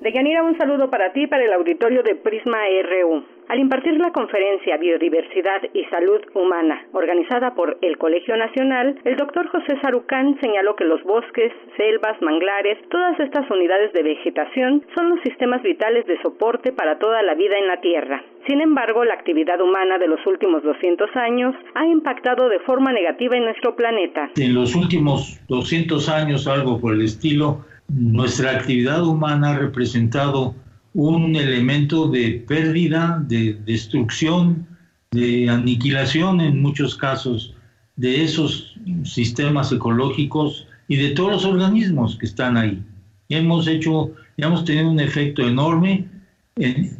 Deyanira, 0.00 0.42
un 0.42 0.58
saludo 0.58 0.90
para 0.90 1.12
ti, 1.12 1.28
para 1.28 1.44
el 1.44 1.52
auditorio 1.52 2.02
de 2.02 2.16
Prisma 2.16 2.58
RU. 2.82 3.35
Al 3.48 3.60
impartir 3.60 3.96
la 3.98 4.10
conferencia 4.10 4.76
Biodiversidad 4.76 5.62
y 5.72 5.84
Salud 5.84 6.18
Humana, 6.34 6.84
organizada 6.92 7.54
por 7.54 7.78
el 7.80 7.96
Colegio 7.96 8.36
Nacional, 8.36 8.98
el 9.04 9.16
doctor 9.16 9.46
José 9.48 9.78
Sarucán 9.80 10.36
señaló 10.40 10.74
que 10.74 10.84
los 10.84 11.00
bosques, 11.04 11.52
selvas, 11.76 12.20
manglares, 12.22 12.76
todas 12.90 13.20
estas 13.20 13.48
unidades 13.48 13.92
de 13.92 14.02
vegetación 14.02 14.82
son 14.96 15.10
los 15.10 15.20
sistemas 15.20 15.62
vitales 15.62 16.04
de 16.06 16.20
soporte 16.22 16.72
para 16.72 16.98
toda 16.98 17.22
la 17.22 17.34
vida 17.34 17.56
en 17.56 17.68
la 17.68 17.80
Tierra. 17.80 18.24
Sin 18.48 18.60
embargo, 18.60 19.04
la 19.04 19.14
actividad 19.14 19.60
humana 19.60 19.98
de 19.98 20.08
los 20.08 20.26
últimos 20.26 20.64
200 20.64 21.08
años 21.14 21.54
ha 21.76 21.86
impactado 21.86 22.48
de 22.48 22.58
forma 22.60 22.92
negativa 22.92 23.36
en 23.36 23.44
nuestro 23.44 23.76
planeta. 23.76 24.28
En 24.36 24.54
los 24.54 24.74
últimos 24.74 25.40
200 25.46 26.08
años, 26.08 26.48
algo 26.48 26.80
por 26.80 26.94
el 26.94 27.02
estilo, 27.02 27.64
nuestra 27.88 28.50
actividad 28.50 29.06
humana 29.06 29.50
ha 29.50 29.58
representado 29.58 30.54
un 30.96 31.36
elemento 31.36 32.08
de 32.08 32.42
pérdida, 32.48 33.22
de 33.28 33.58
destrucción, 33.66 34.66
de 35.10 35.48
aniquilación 35.50 36.40
en 36.40 36.62
muchos 36.62 36.96
casos 36.96 37.54
de 37.96 38.24
esos 38.24 38.74
sistemas 39.04 39.70
ecológicos 39.72 40.66
y 40.88 40.96
de 40.96 41.10
todos 41.10 41.32
los 41.32 41.44
organismos 41.44 42.16
que 42.16 42.24
están 42.24 42.56
ahí. 42.56 42.82
Hemos 43.28 43.68
hecho, 43.68 44.10
hemos 44.38 44.64
tenido 44.64 44.90
un 44.90 44.98
efecto 44.98 45.46
enorme 45.46 46.06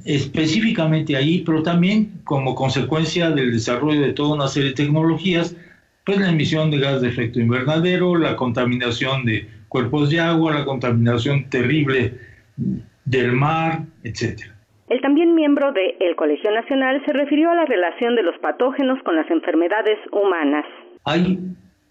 específicamente 0.04 1.16
ahí, 1.16 1.42
pero 1.46 1.62
también 1.62 2.20
como 2.24 2.54
consecuencia 2.54 3.30
del 3.30 3.50
desarrollo 3.52 4.02
de 4.02 4.12
toda 4.12 4.34
una 4.34 4.48
serie 4.48 4.70
de 4.70 4.74
tecnologías, 4.74 5.56
pues 6.04 6.18
la 6.18 6.28
emisión 6.28 6.70
de 6.70 6.80
gas 6.80 7.00
de 7.00 7.08
efecto 7.08 7.40
invernadero, 7.40 8.14
la 8.16 8.36
contaminación 8.36 9.24
de 9.24 9.48
cuerpos 9.68 10.10
de 10.10 10.20
agua, 10.20 10.52
la 10.52 10.66
contaminación 10.66 11.48
terrible 11.48 12.12
del 13.06 13.32
mar, 13.32 13.84
etc. 14.04 14.42
El 14.88 15.00
también 15.00 15.34
miembro 15.34 15.72
del 15.72 15.94
el 16.00 16.14
Colegio 16.16 16.50
Nacional 16.52 17.02
se 17.06 17.12
refirió 17.12 17.50
a 17.50 17.54
la 17.54 17.64
relación 17.64 18.14
de 18.14 18.22
los 18.22 18.38
patógenos 18.38 19.02
con 19.04 19.16
las 19.16 19.28
enfermedades 19.30 19.98
humanas. 20.12 20.64
Hay 21.04 21.38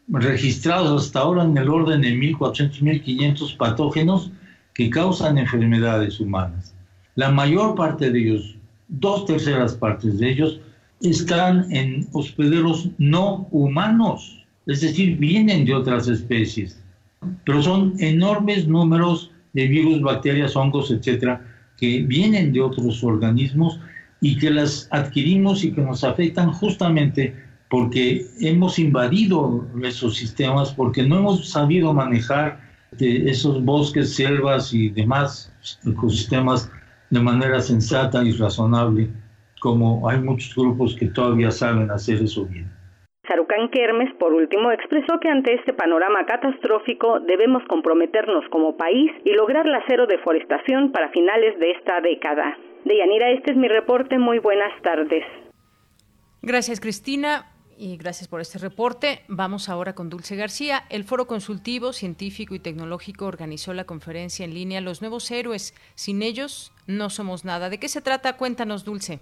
registrados 0.08 1.06
hasta 1.06 1.20
ahora 1.20 1.44
en 1.44 1.58
el 1.58 1.68
orden 1.68 2.02
de 2.02 2.10
1.400, 2.10 2.82
1.500 2.82 3.58
patógenos 3.58 4.32
que 4.74 4.90
causan 4.90 5.38
enfermedades 5.38 6.20
humanas. 6.20 6.76
La 7.16 7.32
mayor 7.32 7.76
parte 7.76 8.12
de 8.12 8.20
ellos, 8.20 8.58
dos 8.88 9.26
terceras 9.26 9.76
partes 9.76 10.20
de 10.20 10.30
ellos, 10.30 10.62
están 11.02 11.72
en 11.72 12.08
hospederos 12.14 12.90
no 12.98 13.48
humanos, 13.52 14.46
es 14.68 14.82
decir, 14.82 15.18
vienen 15.18 15.66
de 15.66 15.74
otras 15.74 16.08
especies 16.08 16.82
pero 17.46 17.62
son 17.62 17.94
enormes 18.00 18.68
números 18.68 19.32
de 19.56 19.68
virus, 19.68 20.02
bacterias, 20.02 20.56
hongos, 20.56 20.92
etcétera, 20.92 21.42
que 21.78 22.04
vienen 22.04 22.52
de 22.52 22.62
otros 22.62 23.04
organismos 23.04 23.80
y 24.22 24.38
que 24.38 24.50
las 24.50 24.88
adquirimos 24.92 25.64
y 25.64 25.72
que 25.72 25.82
nos 25.82 26.04
afectan 26.04 26.52
justamente 26.52 27.34
porque 27.70 28.26
hemos 28.42 28.78
invadido 28.78 29.66
esos 29.84 30.16
sistemas, 30.16 30.72
porque 30.72 31.04
no 31.04 31.20
hemos 31.20 31.50
sabido 31.50 31.94
manejar 31.94 32.60
esos 33.00 33.64
bosques, 33.64 34.14
selvas 34.14 34.74
y 34.74 34.90
demás 34.90 35.52
ecosistemas 35.86 36.70
de 37.10 37.20
manera 37.20 37.62
sensata 37.62 38.24
y 38.24 38.32
razonable, 38.34 39.10
como 39.60 40.08
hay 40.08 40.20
muchos 40.20 40.54
grupos 40.56 40.96
que 40.96 41.08
todavía 41.08 41.52
saben 41.52 41.90
hacer 41.92 42.22
eso 42.22 42.46
bien. 42.46 42.75
Sarucán 43.28 43.70
Kermes, 43.70 44.14
por 44.16 44.34
último, 44.34 44.72
expresó 44.72 45.20
que 45.20 45.30
ante 45.30 45.54
este 45.54 45.74
panorama 45.74 46.26
catastrófico 46.26 47.20
debemos 47.22 47.64
comprometernos 47.68 48.44
como 48.50 48.78
país 48.78 49.12
y 49.24 49.32
lograr 49.34 49.66
la 49.66 49.84
cero 49.88 50.06
deforestación 50.08 50.92
para 50.92 51.10
finales 51.10 51.58
de 51.60 51.72
esta 51.72 52.02
década. 52.02 52.58
Deyanira, 52.84 53.32
este 53.32 53.52
es 53.52 53.58
mi 53.58 53.68
reporte. 53.68 54.20
Muy 54.20 54.40
buenas 54.40 54.72
tardes. 54.82 55.24
Gracias, 56.42 56.80
Cristina. 56.80 57.52
Y 57.78 57.98
gracias 57.98 58.30
por 58.30 58.40
este 58.40 58.58
reporte. 58.58 59.24
Vamos 59.28 59.68
ahora 59.68 59.94
con 59.96 60.10
Dulce 60.10 60.38
García. 60.38 60.84
El 60.90 61.04
Foro 61.04 61.28
Consultivo 61.28 61.92
Científico 61.92 62.56
y 62.56 62.60
Tecnológico 62.60 63.26
organizó 63.26 63.74
la 63.74 63.84
conferencia 63.84 64.46
en 64.46 64.54
línea 64.54 64.80
Los 64.80 65.02
Nuevos 65.02 65.30
Héroes. 65.30 65.74
Sin 65.96 66.22
ellos 66.22 66.72
no 66.88 67.10
somos 67.10 67.44
nada. 67.44 67.70
¿De 67.70 67.80
qué 67.80 67.90
se 67.90 68.02
trata? 68.02 68.38
Cuéntanos, 68.38 68.86
Dulce. 68.86 69.20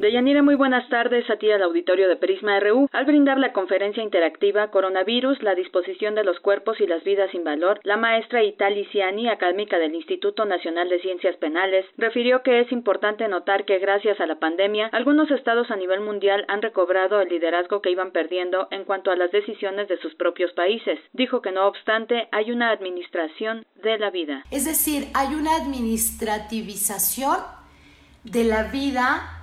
Deyanira, 0.00 0.42
muy 0.42 0.54
buenas 0.54 0.88
tardes 0.88 1.28
a 1.28 1.36
ti 1.36 1.50
al 1.50 1.62
auditorio 1.62 2.08
de 2.08 2.16
Prisma 2.16 2.58
RU. 2.58 2.88
Al 2.90 3.04
brindar 3.04 3.38
la 3.38 3.52
conferencia 3.52 4.02
interactiva 4.02 4.70
Coronavirus, 4.70 5.42
la 5.42 5.54
disposición 5.54 6.14
de 6.14 6.24
los 6.24 6.40
cuerpos 6.40 6.80
y 6.80 6.86
las 6.86 7.04
vidas 7.04 7.30
sin 7.32 7.44
valor, 7.44 7.80
la 7.82 7.98
maestra 7.98 8.42
Itali 8.42 8.86
Ciani, 8.86 9.28
académica 9.28 9.78
del 9.78 9.94
Instituto 9.94 10.46
Nacional 10.46 10.88
de 10.88 11.00
Ciencias 11.00 11.36
Penales, 11.36 11.84
refirió 11.98 12.42
que 12.42 12.60
es 12.60 12.72
importante 12.72 13.28
notar 13.28 13.66
que 13.66 13.78
gracias 13.78 14.18
a 14.22 14.26
la 14.26 14.36
pandemia, 14.36 14.88
algunos 14.92 15.30
estados 15.30 15.70
a 15.70 15.76
nivel 15.76 16.00
mundial 16.00 16.46
han 16.48 16.62
recobrado 16.62 17.20
el 17.20 17.28
liderazgo 17.28 17.82
que 17.82 17.90
iban 17.90 18.10
perdiendo 18.10 18.68
en 18.70 18.84
cuanto 18.84 19.10
a 19.10 19.16
las 19.16 19.30
decisiones 19.32 19.86
de 19.88 19.98
sus 19.98 20.14
propios 20.14 20.50
países. 20.54 20.98
Dijo 21.12 21.42
que 21.42 21.52
no 21.52 21.66
obstante, 21.66 22.26
hay 22.32 22.52
una 22.52 22.70
administración 22.70 23.66
de 23.82 23.98
la 23.98 24.08
vida. 24.08 24.44
Es 24.50 24.64
decir, 24.64 25.08
hay 25.12 25.34
una 25.34 25.56
administrativización 25.56 27.36
de 28.24 28.44
la 28.44 28.62
vida 28.64 29.39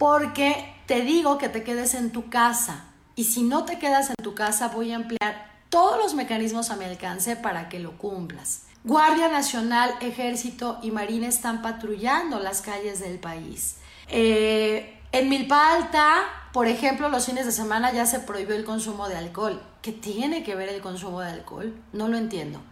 porque 0.00 0.74
te 0.86 1.02
digo 1.02 1.36
que 1.36 1.50
te 1.50 1.62
quedes 1.62 1.92
en 1.92 2.10
tu 2.10 2.30
casa 2.30 2.84
y 3.16 3.24
si 3.24 3.42
no 3.42 3.66
te 3.66 3.78
quedas 3.78 4.08
en 4.08 4.14
tu 4.22 4.34
casa 4.34 4.68
voy 4.68 4.92
a 4.92 4.94
emplear 4.94 5.50
todos 5.68 5.98
los 5.98 6.14
mecanismos 6.14 6.70
a 6.70 6.76
mi 6.76 6.86
alcance 6.86 7.36
para 7.36 7.68
que 7.68 7.80
lo 7.80 7.98
cumplas. 7.98 8.62
Guardia 8.82 9.28
Nacional, 9.28 9.94
Ejército 10.00 10.78
y 10.82 10.90
Marina 10.90 11.28
están 11.28 11.60
patrullando 11.60 12.40
las 12.40 12.62
calles 12.62 12.98
del 13.00 13.18
país. 13.18 13.76
Eh, 14.08 14.98
en 15.12 15.28
Milpa 15.28 15.74
Alta, 15.74 16.24
por 16.54 16.66
ejemplo, 16.66 17.10
los 17.10 17.26
fines 17.26 17.44
de 17.44 17.52
semana 17.52 17.92
ya 17.92 18.06
se 18.06 18.20
prohibió 18.20 18.56
el 18.56 18.64
consumo 18.64 19.06
de 19.06 19.18
alcohol. 19.18 19.60
¿Qué 19.82 19.92
tiene 19.92 20.42
que 20.42 20.54
ver 20.54 20.70
el 20.70 20.80
consumo 20.80 21.20
de 21.20 21.28
alcohol? 21.28 21.74
No 21.92 22.08
lo 22.08 22.16
entiendo. 22.16 22.62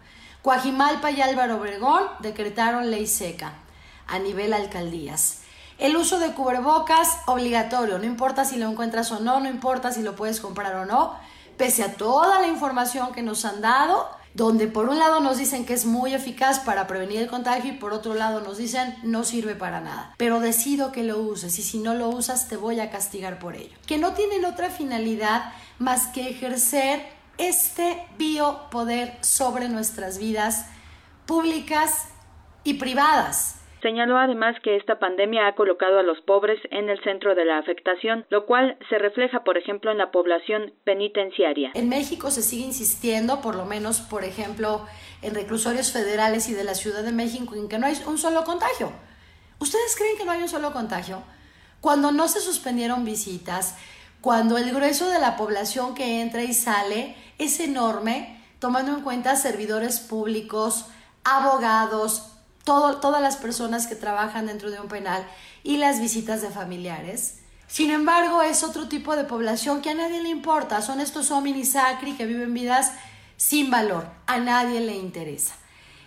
Coajimalpa 0.41 1.11
y 1.11 1.21
Álvaro 1.21 1.57
Obregón 1.57 2.01
decretaron 2.21 2.89
ley 2.89 3.05
seca 3.05 3.53
a 4.07 4.17
nivel 4.17 4.51
alcaldías. 4.51 5.43
El 5.79 5.95
uso 5.95 6.19
de 6.19 6.33
cubrebocas 6.33 7.19
obligatorio, 7.25 7.97
no 7.99 8.03
importa 8.03 8.43
si 8.43 8.57
lo 8.57 8.69
encuentras 8.69 9.13
o 9.13 9.21
no, 9.21 9.39
no 9.39 9.47
importa 9.47 9.93
si 9.93 10.01
lo 10.01 10.13
puedes 10.13 10.41
comprar 10.41 10.75
o 10.75 10.85
no, 10.85 11.15
pese 11.57 11.83
a 11.83 11.93
toda 11.95 12.41
la 12.41 12.47
información 12.47 13.13
que 13.13 13.21
nos 13.21 13.45
han 13.45 13.61
dado, 13.61 14.09
donde 14.33 14.67
por 14.67 14.89
un 14.89 14.99
lado 14.99 15.21
nos 15.21 15.37
dicen 15.37 15.65
que 15.65 15.73
es 15.73 15.85
muy 15.85 16.13
eficaz 16.13 16.59
para 16.59 16.85
prevenir 16.85 17.21
el 17.21 17.29
contagio 17.29 17.71
y 17.71 17.77
por 17.77 17.93
otro 17.93 18.13
lado 18.13 18.41
nos 18.41 18.57
dicen 18.57 18.93
no 19.03 19.23
sirve 19.23 19.55
para 19.55 19.79
nada. 19.79 20.13
Pero 20.17 20.41
decido 20.41 20.91
que 20.91 21.03
lo 21.05 21.17
uses 21.17 21.57
y 21.57 21.63
si 21.63 21.79
no 21.79 21.93
lo 21.95 22.09
usas 22.09 22.49
te 22.49 22.57
voy 22.57 22.81
a 22.81 22.91
castigar 22.91 23.39
por 23.39 23.55
ello. 23.55 23.77
Que 23.87 23.97
no 23.97 24.11
tienen 24.11 24.43
otra 24.43 24.69
finalidad 24.69 25.53
más 25.77 26.07
que 26.07 26.29
ejercer 26.29 27.07
este 27.37 28.05
biopoder 28.17 29.17
sobre 29.21 29.69
nuestras 29.69 30.17
vidas 30.17 30.65
públicas 31.25 32.07
y 32.65 32.73
privadas. 32.73 33.58
Señaló 33.81 34.17
además 34.17 34.55
que 34.61 34.75
esta 34.75 34.99
pandemia 34.99 35.47
ha 35.47 35.55
colocado 35.55 35.99
a 35.99 36.03
los 36.03 36.19
pobres 36.21 36.59
en 36.69 36.89
el 36.89 37.01
centro 37.01 37.33
de 37.33 37.45
la 37.45 37.57
afectación, 37.57 38.25
lo 38.29 38.45
cual 38.45 38.77
se 38.89 38.97
refleja, 38.97 39.43
por 39.43 39.57
ejemplo, 39.57 39.91
en 39.91 39.97
la 39.97 40.11
población 40.11 40.73
penitenciaria. 40.83 41.71
En 41.73 41.87
México 41.87 42.29
se 42.29 42.41
sigue 42.41 42.65
insistiendo, 42.65 43.41
por 43.41 43.55
lo 43.55 43.65
menos, 43.65 44.01
por 44.01 44.25
ejemplo, 44.25 44.85
en 45.21 45.33
reclusorios 45.33 45.93
federales 45.93 46.49
y 46.49 46.53
de 46.53 46.65
la 46.65 46.75
Ciudad 46.75 47.03
de 47.03 47.13
México, 47.13 47.55
en 47.55 47.69
que 47.69 47.79
no 47.79 47.87
hay 47.87 47.95
un 48.05 48.17
solo 48.17 48.43
contagio. 48.43 48.91
¿Ustedes 49.59 49.95
creen 49.97 50.17
que 50.17 50.25
no 50.25 50.31
hay 50.31 50.41
un 50.41 50.49
solo 50.49 50.73
contagio? 50.73 51.23
Cuando 51.79 52.11
no 52.11 52.27
se 52.27 52.41
suspendieron 52.41 53.05
visitas, 53.05 53.77
cuando 54.19 54.57
el 54.57 54.73
grueso 54.73 55.09
de 55.09 55.19
la 55.19 55.37
población 55.37 55.95
que 55.95 56.21
entra 56.21 56.43
y 56.43 56.53
sale 56.53 57.15
es 57.37 57.61
enorme, 57.61 58.41
tomando 58.59 58.93
en 58.93 59.01
cuenta 59.01 59.37
servidores 59.37 60.01
públicos, 60.01 60.87
abogados, 61.23 62.38
todas 62.63 63.21
las 63.21 63.37
personas 63.37 63.87
que 63.87 63.95
trabajan 63.95 64.47
dentro 64.47 64.71
de 64.71 64.79
un 64.79 64.87
penal 64.87 65.25
y 65.63 65.77
las 65.77 65.99
visitas 65.99 66.41
de 66.41 66.49
familiares. 66.49 67.39
Sin 67.67 67.91
embargo, 67.91 68.41
es 68.41 68.63
otro 68.63 68.87
tipo 68.87 69.15
de 69.15 69.23
población 69.23 69.81
que 69.81 69.91
a 69.91 69.95
nadie 69.95 70.21
le 70.21 70.29
importa. 70.29 70.81
Son 70.81 70.99
estos 70.99 71.29
homini 71.31 71.65
sacri 71.65 72.13
que 72.13 72.25
viven 72.25 72.53
vidas 72.53 72.91
sin 73.37 73.69
valor. 73.69 74.07
A 74.25 74.39
nadie 74.39 74.79
le 74.81 74.95
interesa. 74.95 75.53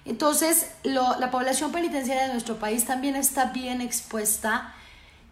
Entonces, 0.05 0.73
la 0.83 1.31
población 1.31 1.70
penitenciaria 1.70 2.24
de 2.24 2.33
nuestro 2.33 2.59
país 2.59 2.85
también 2.85 3.15
está 3.15 3.47
bien 3.47 3.81
expuesta 3.81 4.74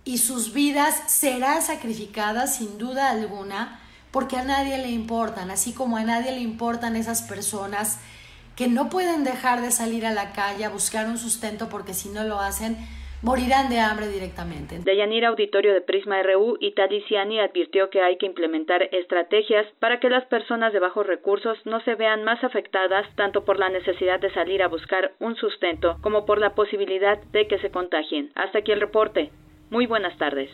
y 0.04 0.18
sus 0.18 0.52
vidas 0.52 0.94
serán 1.08 1.62
sacrificadas 1.62 2.56
sin 2.56 2.78
duda 2.78 3.10
alguna 3.10 3.80
porque 4.10 4.36
a 4.36 4.44
nadie 4.44 4.78
le 4.78 4.90
importan, 4.90 5.50
así 5.50 5.72
como 5.72 5.96
a 5.96 6.04
nadie 6.04 6.32
le 6.32 6.40
importan 6.40 6.96
esas 6.96 7.22
personas 7.22 7.98
que 8.60 8.68
no 8.68 8.90
pueden 8.90 9.24
dejar 9.24 9.62
de 9.62 9.70
salir 9.70 10.04
a 10.04 10.12
la 10.12 10.34
calle 10.34 10.66
a 10.66 10.68
buscar 10.68 11.06
un 11.06 11.16
sustento 11.16 11.70
porque 11.70 11.94
si 11.94 12.10
no 12.10 12.24
lo 12.24 12.40
hacen, 12.40 12.76
morirán 13.22 13.70
de 13.70 13.80
hambre 13.80 14.08
directamente. 14.08 14.80
Deyanira 14.80 15.28
Auditorio 15.28 15.72
de 15.72 15.80
Prisma 15.80 16.22
RU 16.22 16.58
y 16.60 16.74
Taliciani 16.74 17.40
advirtió 17.40 17.88
que 17.88 18.02
hay 18.02 18.18
que 18.18 18.26
implementar 18.26 18.82
estrategias 18.92 19.66
para 19.78 19.98
que 19.98 20.10
las 20.10 20.26
personas 20.26 20.74
de 20.74 20.78
bajos 20.78 21.06
recursos 21.06 21.56
no 21.64 21.80
se 21.84 21.94
vean 21.94 22.22
más 22.22 22.44
afectadas 22.44 23.06
tanto 23.16 23.46
por 23.46 23.58
la 23.58 23.70
necesidad 23.70 24.20
de 24.20 24.30
salir 24.34 24.62
a 24.62 24.68
buscar 24.68 25.14
un 25.20 25.36
sustento 25.36 25.96
como 26.02 26.26
por 26.26 26.38
la 26.38 26.54
posibilidad 26.54 27.16
de 27.32 27.48
que 27.48 27.58
se 27.60 27.70
contagien. 27.70 28.30
Hasta 28.34 28.58
aquí 28.58 28.72
el 28.72 28.82
reporte. 28.82 29.30
Muy 29.70 29.86
buenas 29.86 30.18
tardes. 30.18 30.50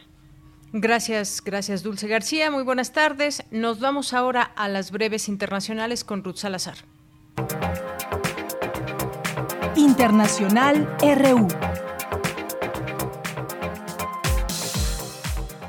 Gracias, 0.73 1.43
gracias 1.45 1.83
Dulce 1.83 2.07
García. 2.07 2.53
Muy 2.53 2.63
buenas 2.63 2.93
tardes. 2.93 3.43
Nos 3.51 3.81
vamos 3.81 4.15
ahora 4.15 4.43
a 4.55 4.69
las 4.69 4.93
breves 4.93 5.29
internacionales 5.29 6.05
con 6.05 6.23
Ruth 6.23 6.37
Salazar. 6.37 6.77
Internacional 9.77 10.89
RU. 11.01 11.49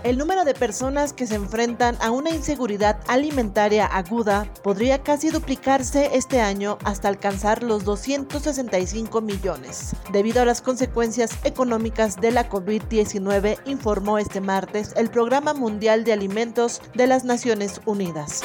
el 0.08 0.18
número 0.18 0.46
de 0.46 0.54
personas 0.54 1.12
que 1.12 1.28
se 1.28 1.36
enfrentan 1.36 1.98
a 2.00 2.12
una 2.12 2.30
inseguridad 2.30 2.98
alimentaria 3.08 3.86
aguda 3.86 4.50
podría 4.64 5.04
casi 5.04 5.32
duplicarse 5.32 6.12
este 6.14 6.40
año 6.40 6.78
hasta 6.86 7.10
alcanzar 7.10 7.62
los 7.62 7.84
265 7.84 9.20
millones, 9.20 9.98
debido 10.14 10.42
a 10.42 10.46
las 10.46 10.62
consecuencias 10.62 11.32
económicas 11.44 12.16
de 12.22 12.32
la 12.32 12.50
COVID-19, 12.50 13.58
informó 13.66 14.18
este 14.18 14.40
martes 14.40 14.94
el 14.96 15.10
Programa 15.10 15.54
Mundial 15.54 16.06
de 16.06 16.14
Alimentos 16.14 16.82
de 16.94 17.08
las 17.08 17.26
Naciones 17.26 17.82
Unidas. 17.86 18.44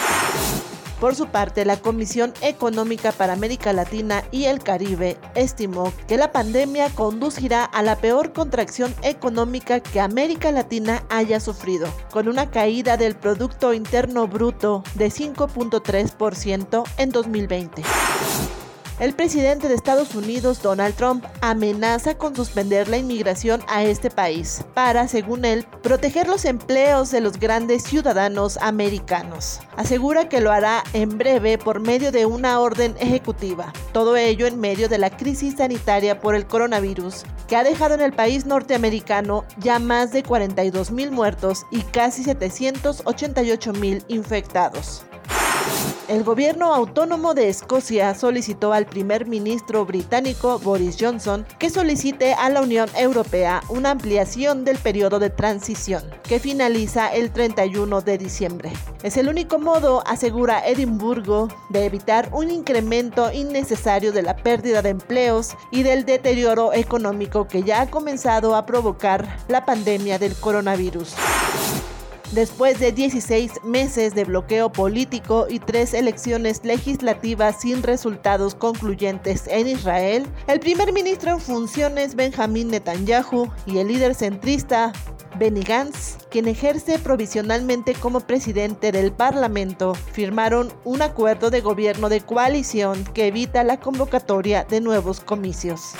Por 1.02 1.16
su 1.16 1.26
parte, 1.26 1.64
la 1.64 1.78
Comisión 1.78 2.32
Económica 2.42 3.10
para 3.10 3.32
América 3.32 3.72
Latina 3.72 4.22
y 4.30 4.44
el 4.44 4.62
Caribe 4.62 5.18
estimó 5.34 5.92
que 6.06 6.16
la 6.16 6.30
pandemia 6.30 6.90
conducirá 6.90 7.64
a 7.64 7.82
la 7.82 7.96
peor 7.96 8.32
contracción 8.32 8.94
económica 9.02 9.80
que 9.80 9.98
América 9.98 10.52
Latina 10.52 11.02
haya 11.10 11.40
sufrido, 11.40 11.88
con 12.12 12.28
una 12.28 12.52
caída 12.52 12.96
del 12.96 13.16
Producto 13.16 13.74
Interno 13.74 14.28
Bruto 14.28 14.84
de 14.94 15.08
5.3% 15.08 16.84
en 16.98 17.10
2020 17.10 17.82
el 19.00 19.14
presidente 19.14 19.68
de 19.68 19.74
Estados 19.74 20.14
Unidos, 20.14 20.62
Donald 20.62 20.94
Trump, 20.94 21.24
amenaza 21.40 22.16
con 22.16 22.36
suspender 22.36 22.88
la 22.88 22.98
inmigración 22.98 23.62
a 23.68 23.84
este 23.84 24.10
país 24.10 24.64
para, 24.74 25.08
según 25.08 25.44
él, 25.44 25.66
proteger 25.82 26.28
los 26.28 26.44
empleos 26.44 27.10
de 27.10 27.20
los 27.20 27.38
grandes 27.38 27.82
ciudadanos 27.82 28.56
americanos. 28.58 29.60
Asegura 29.76 30.28
que 30.28 30.40
lo 30.40 30.52
hará 30.52 30.84
en 30.92 31.18
breve 31.18 31.58
por 31.58 31.80
medio 31.80 32.12
de 32.12 32.26
una 32.26 32.60
orden 32.60 32.94
ejecutiva. 33.00 33.72
Todo 33.92 34.16
ello 34.16 34.46
en 34.46 34.60
medio 34.60 34.88
de 34.88 34.98
la 34.98 35.10
crisis 35.10 35.56
sanitaria 35.56 36.20
por 36.20 36.34
el 36.34 36.46
coronavirus, 36.46 37.24
que 37.48 37.56
ha 37.56 37.64
dejado 37.64 37.94
en 37.94 38.00
el 38.00 38.12
país 38.12 38.46
norteamericano 38.46 39.44
ya 39.58 39.78
más 39.78 40.12
de 40.12 40.22
42 40.22 40.90
mil 40.90 41.10
muertos 41.10 41.66
y 41.70 41.80
casi 41.82 42.24
788 42.24 43.72
mil 43.72 44.04
infectados. 44.08 45.04
El 46.12 46.24
gobierno 46.24 46.74
autónomo 46.74 47.32
de 47.32 47.48
Escocia 47.48 48.14
solicitó 48.14 48.74
al 48.74 48.84
primer 48.84 49.26
ministro 49.26 49.86
británico 49.86 50.58
Boris 50.58 50.96
Johnson 51.00 51.46
que 51.58 51.70
solicite 51.70 52.34
a 52.34 52.50
la 52.50 52.60
Unión 52.60 52.90
Europea 52.96 53.62
una 53.70 53.92
ampliación 53.92 54.62
del 54.64 54.76
periodo 54.76 55.18
de 55.18 55.30
transición, 55.30 56.04
que 56.24 56.38
finaliza 56.38 57.08
el 57.14 57.32
31 57.32 58.02
de 58.02 58.18
diciembre. 58.18 58.72
Es 59.02 59.16
el 59.16 59.28
único 59.28 59.58
modo, 59.58 60.02
asegura 60.06 60.66
Edimburgo, 60.66 61.48
de 61.70 61.86
evitar 61.86 62.28
un 62.32 62.50
incremento 62.50 63.32
innecesario 63.32 64.12
de 64.12 64.22
la 64.22 64.36
pérdida 64.36 64.82
de 64.82 64.90
empleos 64.90 65.56
y 65.70 65.82
del 65.82 66.04
deterioro 66.04 66.74
económico 66.74 67.48
que 67.48 67.62
ya 67.62 67.80
ha 67.80 67.90
comenzado 67.90 68.54
a 68.54 68.66
provocar 68.66 69.38
la 69.48 69.64
pandemia 69.64 70.18
del 70.18 70.34
coronavirus. 70.34 71.14
Después 72.32 72.80
de 72.80 72.92
16 72.92 73.62
meses 73.62 74.14
de 74.14 74.24
bloqueo 74.24 74.72
político 74.72 75.46
y 75.50 75.58
tres 75.58 75.92
elecciones 75.92 76.64
legislativas 76.64 77.60
sin 77.60 77.82
resultados 77.82 78.54
concluyentes 78.54 79.46
en 79.48 79.68
Israel, 79.68 80.26
el 80.46 80.58
primer 80.58 80.94
ministro 80.94 81.32
en 81.32 81.40
funciones 81.40 82.14
Benjamín 82.14 82.68
Netanyahu 82.68 83.50
y 83.66 83.78
el 83.78 83.88
líder 83.88 84.14
centrista 84.14 84.94
Benny 85.38 85.60
Gantz, 85.60 86.16
quien 86.30 86.48
ejerce 86.48 86.98
provisionalmente 86.98 87.92
como 87.92 88.20
presidente 88.20 88.92
del 88.92 89.12
Parlamento, 89.12 89.94
firmaron 89.94 90.72
un 90.84 91.02
acuerdo 91.02 91.50
de 91.50 91.60
gobierno 91.60 92.08
de 92.08 92.22
coalición 92.22 93.04
que 93.12 93.26
evita 93.26 93.62
la 93.62 93.78
convocatoria 93.78 94.64
de 94.64 94.80
nuevos 94.80 95.20
comicios. 95.20 95.92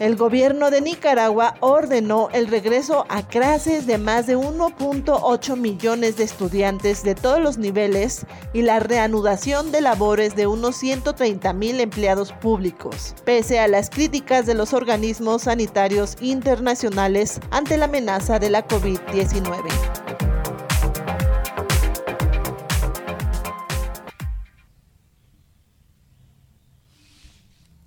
El 0.00 0.16
gobierno 0.16 0.70
de 0.70 0.80
Nicaragua 0.80 1.56
ordenó 1.60 2.30
el 2.32 2.46
regreso 2.46 3.04
a 3.10 3.28
clases 3.28 3.86
de 3.86 3.98
más 3.98 4.26
de 4.26 4.34
1.8 4.34 5.56
millones 5.58 6.16
de 6.16 6.24
estudiantes 6.24 7.02
de 7.02 7.14
todos 7.14 7.38
los 7.38 7.58
niveles 7.58 8.24
y 8.54 8.62
la 8.62 8.80
reanudación 8.80 9.72
de 9.72 9.82
labores 9.82 10.34
de 10.36 10.46
unos 10.46 10.76
130 10.76 11.52
mil 11.52 11.80
empleados 11.80 12.32
públicos, 12.32 13.14
pese 13.26 13.58
a 13.60 13.68
las 13.68 13.90
críticas 13.90 14.46
de 14.46 14.54
los 14.54 14.72
organismos 14.72 15.42
sanitarios 15.42 16.16
internacionales 16.22 17.38
ante 17.50 17.76
la 17.76 17.84
amenaza 17.84 18.38
de 18.38 18.48
la 18.48 18.66
COVID-19. 18.66 19.68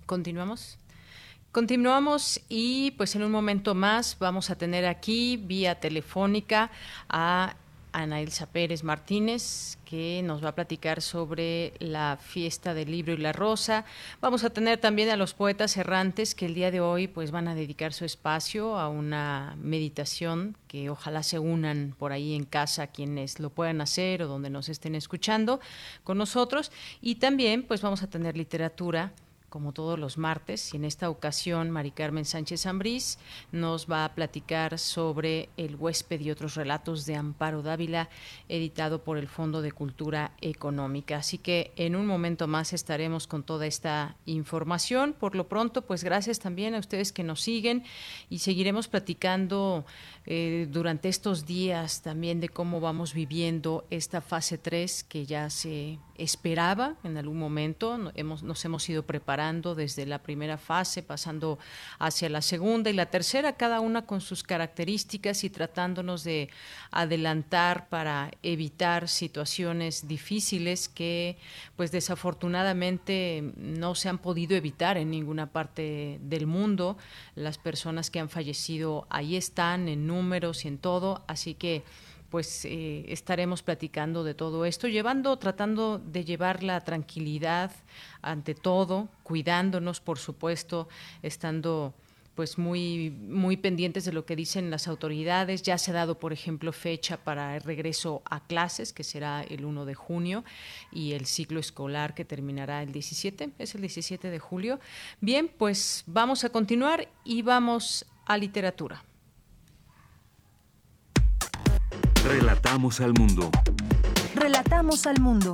Continuamos. 0.06 0.78
Continuamos 1.54 2.40
y 2.48 2.90
pues 2.96 3.14
en 3.14 3.22
un 3.22 3.30
momento 3.30 3.76
más 3.76 4.16
vamos 4.18 4.50
a 4.50 4.58
tener 4.58 4.86
aquí 4.86 5.36
vía 5.36 5.76
telefónica 5.76 6.72
a 7.08 7.54
Ana 7.92 8.20
Elsa 8.20 8.46
Pérez 8.46 8.82
Martínez, 8.82 9.78
que 9.84 10.20
nos 10.24 10.42
va 10.44 10.48
a 10.48 10.54
platicar 10.56 11.00
sobre 11.00 11.74
la 11.78 12.18
fiesta 12.20 12.74
del 12.74 12.90
libro 12.90 13.12
y 13.12 13.18
la 13.18 13.32
rosa. 13.32 13.84
Vamos 14.20 14.42
a 14.42 14.50
tener 14.50 14.80
también 14.80 15.10
a 15.10 15.16
los 15.16 15.32
poetas 15.32 15.76
errantes 15.76 16.34
que 16.34 16.46
el 16.46 16.54
día 16.54 16.72
de 16.72 16.80
hoy 16.80 17.06
pues 17.06 17.30
van 17.30 17.46
a 17.46 17.54
dedicar 17.54 17.92
su 17.92 18.04
espacio 18.04 18.76
a 18.76 18.88
una 18.88 19.54
meditación 19.62 20.56
que 20.66 20.90
ojalá 20.90 21.22
se 21.22 21.38
unan 21.38 21.94
por 21.96 22.10
ahí 22.10 22.34
en 22.34 22.46
casa 22.46 22.88
quienes 22.88 23.38
lo 23.38 23.50
puedan 23.50 23.80
hacer 23.80 24.24
o 24.24 24.26
donde 24.26 24.50
nos 24.50 24.68
estén 24.68 24.96
escuchando 24.96 25.60
con 26.02 26.18
nosotros. 26.18 26.72
Y 27.00 27.14
también 27.14 27.62
pues 27.62 27.80
vamos 27.80 28.02
a 28.02 28.08
tener 28.08 28.36
literatura 28.36 29.12
como 29.54 29.70
todos 29.70 30.00
los 30.00 30.18
martes, 30.18 30.74
y 30.74 30.78
en 30.78 30.84
esta 30.84 31.08
ocasión 31.08 31.70
Mari 31.70 31.92
Carmen 31.92 32.24
Sánchez 32.24 32.66
Ambrís 32.66 33.20
nos 33.52 33.88
va 33.88 34.04
a 34.04 34.12
platicar 34.12 34.80
sobre 34.80 35.48
El 35.56 35.76
huésped 35.76 36.20
y 36.20 36.32
otros 36.32 36.56
relatos 36.56 37.06
de 37.06 37.14
Amparo 37.14 37.62
Dávila, 37.62 38.08
editado 38.48 39.04
por 39.04 39.16
el 39.16 39.28
Fondo 39.28 39.62
de 39.62 39.70
Cultura 39.70 40.32
Económica. 40.40 41.18
Así 41.18 41.38
que 41.38 41.70
en 41.76 41.94
un 41.94 42.04
momento 42.04 42.48
más 42.48 42.72
estaremos 42.72 43.28
con 43.28 43.44
toda 43.44 43.66
esta 43.66 44.16
información. 44.26 45.12
Por 45.12 45.36
lo 45.36 45.46
pronto, 45.46 45.82
pues 45.82 46.02
gracias 46.02 46.40
también 46.40 46.74
a 46.74 46.80
ustedes 46.80 47.12
que 47.12 47.22
nos 47.22 47.40
siguen 47.40 47.84
y 48.28 48.40
seguiremos 48.40 48.88
platicando 48.88 49.84
eh, 50.26 50.66
durante 50.68 51.08
estos 51.08 51.46
días 51.46 52.02
también 52.02 52.40
de 52.40 52.48
cómo 52.48 52.80
vamos 52.80 53.14
viviendo 53.14 53.84
esta 53.90 54.20
fase 54.20 54.58
3 54.58 55.04
que 55.04 55.26
ya 55.26 55.48
se 55.48 56.00
esperaba 56.16 56.96
en 57.04 57.16
algún 57.16 57.38
momento. 57.38 58.12
Hemos, 58.14 58.42
nos 58.42 58.64
hemos 58.64 58.88
ido 58.88 59.04
preparando 59.04 59.74
desde 59.74 60.06
la 60.06 60.18
primera 60.18 60.58
fase, 60.58 61.02
pasando 61.02 61.58
hacia 61.98 62.28
la 62.28 62.42
segunda 62.42 62.90
y 62.90 62.92
la 62.92 63.06
tercera, 63.06 63.56
cada 63.56 63.80
una 63.80 64.06
con 64.06 64.20
sus 64.20 64.42
características 64.42 65.44
y 65.44 65.50
tratándonos 65.50 66.24
de 66.24 66.50
adelantar 66.90 67.88
para 67.88 68.30
evitar 68.42 69.08
situaciones 69.08 70.06
difíciles 70.06 70.88
que, 70.88 71.38
pues 71.76 71.90
desafortunadamente, 71.92 73.52
no 73.56 73.94
se 73.94 74.08
han 74.08 74.18
podido 74.18 74.56
evitar 74.56 74.96
en 74.96 75.10
ninguna 75.10 75.46
parte 75.46 76.18
del 76.22 76.46
mundo. 76.46 76.96
Las 77.34 77.58
personas 77.58 78.10
que 78.10 78.20
han 78.20 78.28
fallecido 78.28 79.06
ahí 79.10 79.36
están 79.36 79.88
en 79.88 80.06
números 80.06 80.64
y 80.64 80.68
en 80.68 80.78
todo, 80.78 81.24
así 81.26 81.54
que 81.54 81.82
pues 82.34 82.64
eh, 82.64 83.04
estaremos 83.06 83.62
platicando 83.62 84.24
de 84.24 84.34
todo 84.34 84.64
esto, 84.64 84.88
llevando, 84.88 85.36
tratando 85.36 86.00
de 86.00 86.24
llevar 86.24 86.64
la 86.64 86.80
tranquilidad 86.80 87.70
ante 88.22 88.56
todo, 88.56 89.08
cuidándonos, 89.22 90.00
por 90.00 90.18
supuesto, 90.18 90.88
estando 91.22 91.94
pues 92.34 92.58
muy 92.58 93.10
muy 93.10 93.56
pendientes 93.56 94.04
de 94.04 94.12
lo 94.12 94.26
que 94.26 94.34
dicen 94.34 94.68
las 94.68 94.88
autoridades. 94.88 95.62
Ya 95.62 95.78
se 95.78 95.92
ha 95.92 95.94
dado, 95.94 96.18
por 96.18 96.32
ejemplo, 96.32 96.72
fecha 96.72 97.18
para 97.18 97.54
el 97.54 97.62
regreso 97.62 98.20
a 98.24 98.44
clases, 98.44 98.92
que 98.92 99.04
será 99.04 99.44
el 99.44 99.64
1 99.64 99.84
de 99.84 99.94
junio, 99.94 100.42
y 100.90 101.12
el 101.12 101.26
ciclo 101.26 101.60
escolar 101.60 102.16
que 102.16 102.24
terminará 102.24 102.82
el 102.82 102.90
17, 102.90 103.50
es 103.60 103.76
el 103.76 103.80
17 103.80 104.28
de 104.28 104.38
julio. 104.40 104.80
Bien, 105.20 105.48
pues 105.56 106.02
vamos 106.08 106.42
a 106.42 106.50
continuar 106.50 107.06
y 107.22 107.42
vamos 107.42 108.04
a 108.26 108.36
literatura. 108.36 109.04
Relatamos 112.24 113.02
al 113.02 113.12
mundo. 113.12 113.50
Relatamos 114.34 115.06
al 115.06 115.20
mundo. 115.20 115.52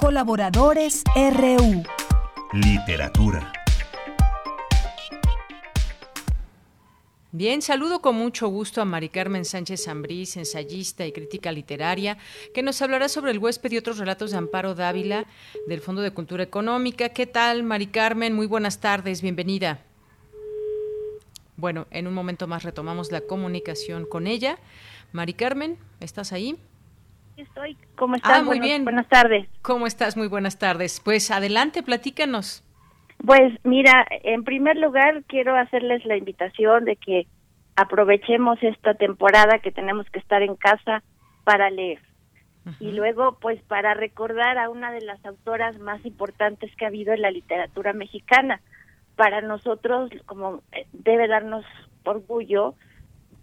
Colaboradores 0.00 1.04
RU. 1.14 1.82
Literatura. 2.54 3.52
Bien, 7.30 7.60
saludo 7.60 8.00
con 8.00 8.16
mucho 8.16 8.48
gusto 8.48 8.80
a 8.80 8.86
Mari 8.86 9.10
Carmen 9.10 9.44
Sánchez 9.44 9.86
Ambrís, 9.88 10.38
ensayista 10.38 11.04
y 11.04 11.12
crítica 11.12 11.52
literaria, 11.52 12.16
que 12.54 12.62
nos 12.62 12.80
hablará 12.80 13.10
sobre 13.10 13.32
el 13.32 13.38
huésped 13.38 13.70
y 13.72 13.76
otros 13.76 13.98
relatos 13.98 14.30
de 14.30 14.38
Amparo 14.38 14.74
Dávila 14.74 15.26
del 15.68 15.82
Fondo 15.82 16.00
de 16.00 16.12
Cultura 16.12 16.42
Económica. 16.42 17.10
¿Qué 17.10 17.26
tal, 17.26 17.64
Mari 17.64 17.88
Carmen? 17.88 18.34
Muy 18.34 18.46
buenas 18.46 18.80
tardes, 18.80 19.20
bienvenida. 19.20 19.84
Bueno, 21.56 21.86
en 21.90 22.06
un 22.06 22.14
momento 22.14 22.46
más 22.46 22.64
retomamos 22.64 23.12
la 23.12 23.20
comunicación 23.20 24.06
con 24.06 24.26
ella. 24.26 24.58
Mari 25.12 25.34
Carmen, 25.34 25.78
¿estás 26.00 26.32
ahí? 26.32 26.56
Estoy. 27.36 27.76
¿Cómo 27.96 28.16
estás? 28.16 28.38
Ah, 28.38 28.42
muy 28.42 28.60
bien. 28.60 28.84
Buenas 28.84 29.08
tardes. 29.08 29.48
¿Cómo 29.62 29.86
estás? 29.86 30.16
Muy 30.16 30.28
buenas 30.28 30.58
tardes. 30.58 31.00
Pues 31.04 31.30
adelante, 31.30 31.82
platícanos. 31.82 32.62
Pues 33.24 33.52
mira, 33.64 34.06
en 34.22 34.44
primer 34.44 34.76
lugar 34.76 35.22
quiero 35.26 35.56
hacerles 35.56 36.04
la 36.04 36.16
invitación 36.16 36.84
de 36.84 36.96
que 36.96 37.26
aprovechemos 37.76 38.62
esta 38.62 38.94
temporada 38.94 39.58
que 39.60 39.72
tenemos 39.72 40.08
que 40.10 40.18
estar 40.18 40.42
en 40.42 40.56
casa 40.56 41.02
para 41.44 41.70
leer. 41.70 42.00
Y 42.80 42.92
luego, 42.92 43.36
pues 43.40 43.60
para 43.62 43.92
recordar 43.92 44.56
a 44.56 44.70
una 44.70 44.90
de 44.90 45.02
las 45.02 45.22
autoras 45.26 45.78
más 45.80 46.04
importantes 46.06 46.74
que 46.76 46.86
ha 46.86 46.88
habido 46.88 47.12
en 47.12 47.20
la 47.20 47.30
literatura 47.30 47.92
mexicana. 47.92 48.62
Para 49.16 49.40
nosotros, 49.40 50.10
como 50.26 50.62
eh, 50.72 50.86
debe 50.92 51.28
darnos 51.28 51.64
orgullo, 52.04 52.74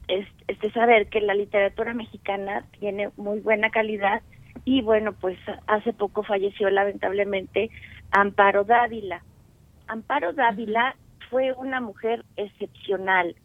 es, 0.07 0.27
de 0.48 0.72
saber 0.72 1.07
que 1.07 1.22
la 1.22 1.34
literatura 1.34 1.93
mexicana 1.93 2.65
tiene 2.80 3.10
muy 3.18 3.39
buena 3.39 3.69
calidad 3.69 4.22
y 4.65 4.81
bueno, 4.81 5.14
pues 5.14 5.38
hace 5.68 5.93
poco 5.93 6.23
falleció 6.23 6.69
lamentablemente 6.69 7.69
Amparo 8.11 8.64
Dávila 8.65 9.23
Amparo 9.91 10.31
Dávila 10.31 10.95
fue 11.30 11.52
una 11.52 11.81
mujer 11.81 12.23
excepcional. 12.38 13.35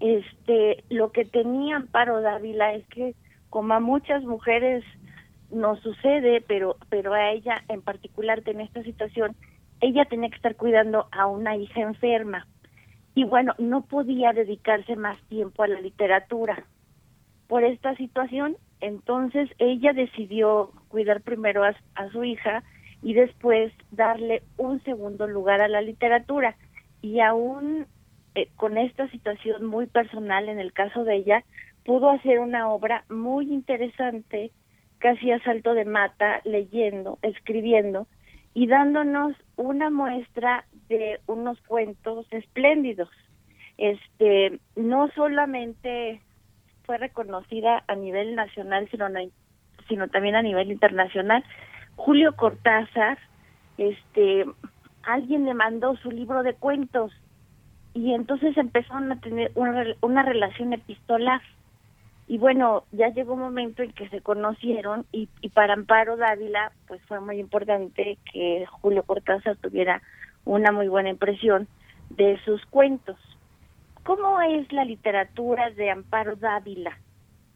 Este, 0.00 0.84
lo 0.88 1.12
que 1.12 1.26
tenía 1.26 1.76
Amparo 1.76 2.22
Dávila 2.22 2.72
es 2.72 2.86
que 2.88 3.14
como 3.50 3.74
a 3.74 3.80
muchas 3.80 4.22
mujeres 4.24 4.84
no 5.50 5.76
sucede, 5.76 6.42
pero 6.46 6.76
pero 6.88 7.12
a 7.12 7.30
ella 7.30 7.62
en 7.68 7.82
particular 7.82 8.42
en 8.46 8.62
esta 8.62 8.82
situación, 8.82 9.36
ella 9.80 10.04
tenía 10.04 10.30
que 10.30 10.36
estar 10.36 10.56
cuidando 10.56 11.08
a 11.12 11.26
una 11.26 11.56
hija 11.56 11.80
enferma. 11.80 12.46
Y 13.14 13.24
bueno, 13.24 13.54
no 13.58 13.82
podía 13.82 14.32
dedicarse 14.32 14.96
más 14.96 15.20
tiempo 15.28 15.62
a 15.62 15.68
la 15.68 15.80
literatura. 15.80 16.64
Por 17.46 17.64
esta 17.64 17.94
situación, 17.96 18.56
entonces 18.80 19.48
ella 19.58 19.92
decidió 19.92 20.72
cuidar 20.88 21.22
primero 21.22 21.64
a, 21.64 21.74
a 21.94 22.08
su 22.10 22.24
hija 22.24 22.62
y 23.02 23.14
después 23.14 23.72
darle 23.90 24.42
un 24.56 24.82
segundo 24.82 25.26
lugar 25.26 25.60
a 25.60 25.68
la 25.68 25.80
literatura. 25.80 26.56
Y 27.00 27.20
aún 27.20 27.86
eh, 28.36 28.50
con 28.56 28.76
esta 28.76 29.08
situación 29.08 29.64
muy 29.64 29.86
personal 29.86 30.50
en 30.50 30.58
el 30.58 30.74
caso 30.74 31.04
de 31.04 31.16
ella, 31.16 31.42
pudo 31.86 32.10
hacer 32.10 32.38
una 32.38 32.68
obra 32.68 33.04
muy 33.08 33.50
interesante, 33.50 34.50
casi 34.98 35.32
a 35.32 35.42
salto 35.42 35.72
de 35.72 35.86
mata, 35.86 36.42
leyendo, 36.44 37.18
escribiendo 37.22 38.06
y 38.56 38.66
dándonos 38.66 39.34
una 39.56 39.90
muestra 39.90 40.64
de 40.88 41.20
unos 41.26 41.60
cuentos 41.68 42.26
espléndidos. 42.30 43.10
Este, 43.76 44.60
no 44.76 45.10
solamente 45.14 46.22
fue 46.84 46.96
reconocida 46.96 47.84
a 47.86 47.94
nivel 47.96 48.34
nacional, 48.34 48.88
sino, 48.90 49.08
sino 49.88 50.08
también 50.08 50.36
a 50.36 50.42
nivel 50.42 50.72
internacional 50.72 51.44
Julio 51.96 52.34
Cortázar, 52.34 53.18
este, 53.76 54.46
alguien 55.02 55.44
le 55.44 55.52
mandó 55.52 55.94
su 55.96 56.10
libro 56.10 56.42
de 56.42 56.54
cuentos 56.54 57.12
y 57.92 58.14
entonces 58.14 58.56
empezaron 58.56 59.12
a 59.12 59.20
tener 59.20 59.52
una, 59.54 59.84
una 60.00 60.22
relación 60.22 60.72
epistolar. 60.72 61.42
Y 62.28 62.38
bueno, 62.38 62.84
ya 62.90 63.08
llegó 63.08 63.34
un 63.34 63.40
momento 63.40 63.82
en 63.82 63.92
que 63.92 64.08
se 64.08 64.20
conocieron 64.20 65.06
y, 65.12 65.28
y 65.40 65.48
para 65.50 65.74
Amparo 65.74 66.16
Dávila, 66.16 66.72
pues 66.88 67.00
fue 67.06 67.20
muy 67.20 67.38
importante 67.38 68.18
que 68.32 68.66
Julio 68.80 69.04
Cortázar 69.04 69.56
tuviera 69.56 70.02
una 70.44 70.72
muy 70.72 70.88
buena 70.88 71.10
impresión 71.10 71.68
de 72.10 72.38
sus 72.44 72.64
cuentos. 72.66 73.16
¿Cómo 74.02 74.40
es 74.40 74.72
la 74.72 74.84
literatura 74.84 75.70
de 75.70 75.90
Amparo 75.90 76.36
Dávila? 76.36 76.98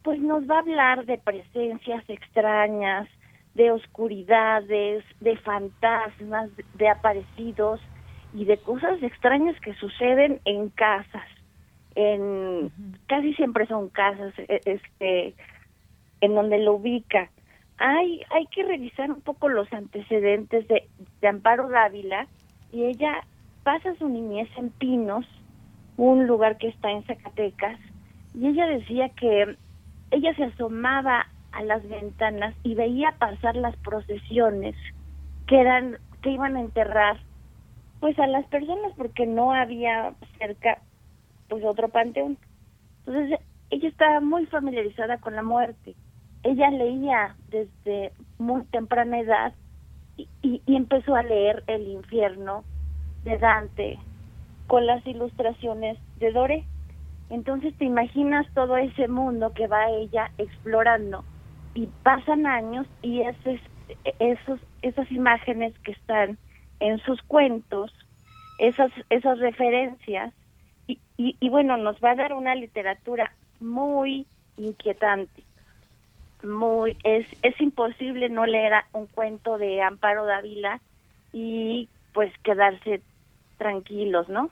Pues 0.03 0.21
nos 0.21 0.49
va 0.49 0.57
a 0.57 0.61
hablar 0.61 1.05
de 1.05 1.19
presencias 1.19 2.05
extrañas, 2.09 3.09
de 3.55 3.73
oscuridades, 3.73 5.05
de 5.21 5.37
fantasmas, 5.39 6.51
de 6.75 6.89
aparecidos 6.89 7.81
y 8.35 8.45
de 8.45 8.59
cosas 8.59 9.03
extrañas 9.03 9.59
que 9.61 9.75
suceden 9.75 10.41
en 10.45 10.71
casas. 10.71 11.27
En 11.95 12.71
casi 13.07 13.35
siempre 13.35 13.67
son 13.67 13.89
casas 13.89 14.33
e, 14.39 14.61
este 14.65 15.35
en 16.21 16.35
donde 16.35 16.59
lo 16.59 16.75
ubica. 16.75 17.31
Hay 17.79 18.23
hay 18.31 18.47
que 18.47 18.63
revisar 18.63 19.11
un 19.11 19.21
poco 19.21 19.49
los 19.49 19.73
antecedentes 19.73 20.69
de, 20.69 20.89
de 21.21 21.29
Amparo 21.29 21.69
Dávila 21.69 22.27
y 22.73 22.85
ella 22.85 23.25
pasa 23.65 23.95
su 23.97 24.09
niñez 24.09 24.49
en 24.57 24.71
Pinos, 24.71 25.27
un 25.97 26.27
lugar 26.27 26.59
que 26.59 26.69
está 26.69 26.91
en 26.91 27.05
Zacatecas, 27.05 27.79
y 28.35 28.49
ella 28.49 28.67
decía 28.67 29.09
que 29.11 29.57
ella 30.11 30.35
se 30.35 30.45
asomaba 30.45 31.27
a 31.53 31.63
las 31.63 31.87
ventanas 31.89 32.55
y 32.63 32.75
veía 32.75 33.13
pasar 33.19 33.57
las 33.57 33.77
procesiones 33.79 34.77
que 35.47 35.61
eran 35.61 35.99
que 36.23 36.31
iban 36.31 36.57
a 36.57 36.61
enterrar 36.61 37.19
pues 37.99 38.19
a 38.19 38.27
las 38.27 38.47
personas 38.47 38.93
porque 38.97 39.27
no 39.27 39.53
había 39.53 40.15
cerca 40.39 40.79
pues 41.51 41.65
otro 41.65 41.89
panteón. 41.89 42.39
Entonces 43.05 43.41
ella 43.69 43.89
estaba 43.89 44.21
muy 44.21 44.47
familiarizada 44.47 45.19
con 45.19 45.37
la 45.37 45.43
muerte. 45.43 45.95
Ella 46.43 46.71
leía 46.71 47.37
desde 47.51 48.13
muy 48.39 48.65
temprana 48.65 49.21
edad 49.21 49.53
y, 50.17 50.29
y, 50.41 50.63
y 50.65 50.77
empezó 50.77 51.15
a 51.15 51.23
leer 51.23 51.63
El 51.67 51.87
infierno 51.89 52.65
de 53.25 53.37
Dante 53.37 53.99
con 54.67 54.87
las 54.87 55.07
ilustraciones 55.07 55.99
de 56.19 56.33
Doré. 56.33 56.65
Entonces 57.29 57.77
te 57.77 57.85
imaginas 57.85 58.47
todo 58.55 58.77
ese 58.77 59.09
mundo 59.09 59.53
que 59.53 59.67
va 59.67 59.91
ella 59.91 60.31
explorando 60.39 61.25
y 61.75 61.87
pasan 62.03 62.47
años 62.47 62.87
y 63.03 63.21
esos, 63.21 63.61
esos, 64.19 64.61
esas 64.83 65.11
imágenes 65.13 65.77
que 65.81 65.93
están 65.93 66.39
en 66.81 66.99
sus 67.01 67.21
cuentos, 67.23 67.93
esas, 68.59 68.91
esas 69.11 69.39
referencias, 69.39 70.33
y, 71.17 71.37
y, 71.39 71.49
bueno, 71.49 71.77
nos 71.77 71.97
va 72.03 72.13
a 72.13 72.17
dar 72.17 72.33
una 72.33 72.55
literatura 72.55 73.33
muy 73.61 74.27
inquietante. 74.57 75.43
Muy, 76.43 76.97
es, 77.05 77.27
es 77.43 77.61
imposible 77.61 78.31
no 78.31 78.47
leer 78.47 78.73
un 78.93 79.07
cuento 79.07 79.59
de 79.59 79.83
Amparo 79.83 80.25
Dávila 80.25 80.81
y 81.33 81.89
pues 82.13 82.33
quedarse 82.43 83.03
tranquilos, 83.59 84.29
¿no? 84.29 84.51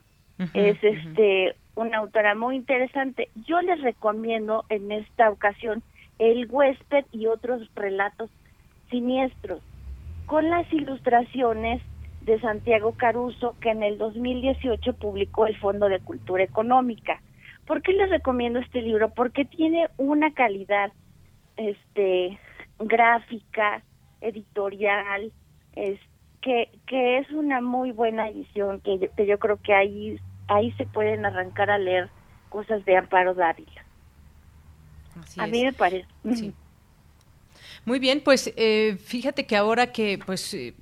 es 0.54 0.78
este 0.82 1.56
una 1.74 1.98
autora 1.98 2.34
muy 2.34 2.56
interesante. 2.56 3.28
Yo 3.46 3.60
les 3.60 3.80
recomiendo 3.80 4.64
en 4.68 4.92
esta 4.92 5.30
ocasión 5.30 5.82
el 6.18 6.46
huésped 6.50 7.04
y 7.12 7.26
otros 7.26 7.68
relatos 7.74 8.30
siniestros, 8.90 9.60
con 10.26 10.50
las 10.50 10.70
ilustraciones 10.72 11.80
de 12.28 12.40
Santiago 12.40 12.92
Caruso, 12.92 13.56
que 13.60 13.70
en 13.70 13.82
el 13.82 13.98
2018 13.98 14.92
publicó 14.94 15.46
el 15.46 15.56
Fondo 15.58 15.88
de 15.88 16.00
Cultura 16.00 16.44
Económica. 16.44 17.20
¿Por 17.66 17.82
qué 17.82 17.92
les 17.92 18.08
recomiendo 18.10 18.60
este 18.60 18.82
libro? 18.82 19.10
Porque 19.10 19.44
tiene 19.44 19.88
una 19.96 20.32
calidad 20.32 20.92
este 21.56 22.38
gráfica, 22.78 23.82
editorial, 24.20 25.32
es, 25.74 25.98
que, 26.40 26.70
que 26.86 27.18
es 27.18 27.30
una 27.32 27.60
muy 27.60 27.90
buena 27.90 28.28
edición, 28.28 28.80
que, 28.80 29.10
que 29.16 29.26
yo 29.26 29.38
creo 29.38 29.60
que 29.60 29.74
ahí, 29.74 30.20
ahí 30.46 30.70
se 30.72 30.86
pueden 30.86 31.26
arrancar 31.26 31.70
a 31.70 31.78
leer 31.78 32.08
cosas 32.48 32.84
de 32.84 32.96
Amparo 32.96 33.34
Dávila 33.34 33.88
a 35.36 35.46
mí 35.46 35.64
me 35.64 35.72
parece. 35.72 36.06
Muy 37.84 37.98
bien, 37.98 38.20
pues 38.22 38.52
eh, 38.56 38.98
fíjate 39.02 39.46
que 39.46 39.56
ahora 39.56 39.92
que 39.92 40.18
pues 40.24 40.52
eh, 40.54 40.74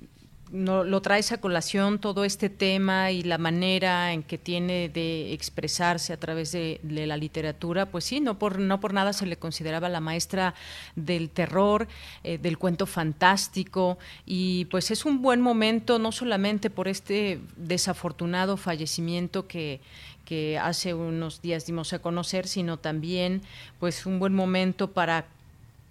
no, 0.51 0.83
lo 0.83 1.01
traes 1.01 1.31
a 1.31 1.39
colación 1.39 1.99
todo 1.99 2.23
este 2.23 2.49
tema 2.49 3.11
y 3.11 3.23
la 3.23 3.37
manera 3.37 4.13
en 4.13 4.23
que 4.23 4.37
tiene 4.37 4.89
de 4.89 5.33
expresarse 5.33 6.13
a 6.13 6.17
través 6.17 6.51
de, 6.51 6.79
la 6.83 7.17
literatura, 7.17 7.87
pues 7.87 8.05
sí, 8.05 8.19
no 8.19 8.39
por, 8.39 8.59
no 8.59 8.79
por 8.79 8.93
nada 8.93 9.13
se 9.13 9.25
le 9.25 9.37
consideraba 9.37 9.89
la 9.89 9.99
maestra 9.99 10.55
del 10.95 11.29
terror, 11.29 11.87
eh, 12.23 12.37
del 12.37 12.57
cuento 12.57 12.85
fantástico, 12.85 13.97
y 14.25 14.65
pues 14.65 14.91
es 14.91 15.05
un 15.05 15.21
buen 15.21 15.41
momento 15.41 15.99
no 15.99 16.11
solamente 16.11 16.69
por 16.69 16.87
este 16.87 17.39
desafortunado 17.55 18.57
fallecimiento 18.57 19.47
que, 19.47 19.81
que 20.25 20.57
hace 20.57 20.93
unos 20.93 21.41
días 21.41 21.65
dimos 21.65 21.93
a 21.93 21.99
conocer, 21.99 22.47
sino 22.47 22.77
también 22.77 23.41
pues 23.79 24.05
un 24.05 24.19
buen 24.19 24.33
momento 24.33 24.91
para 24.91 25.25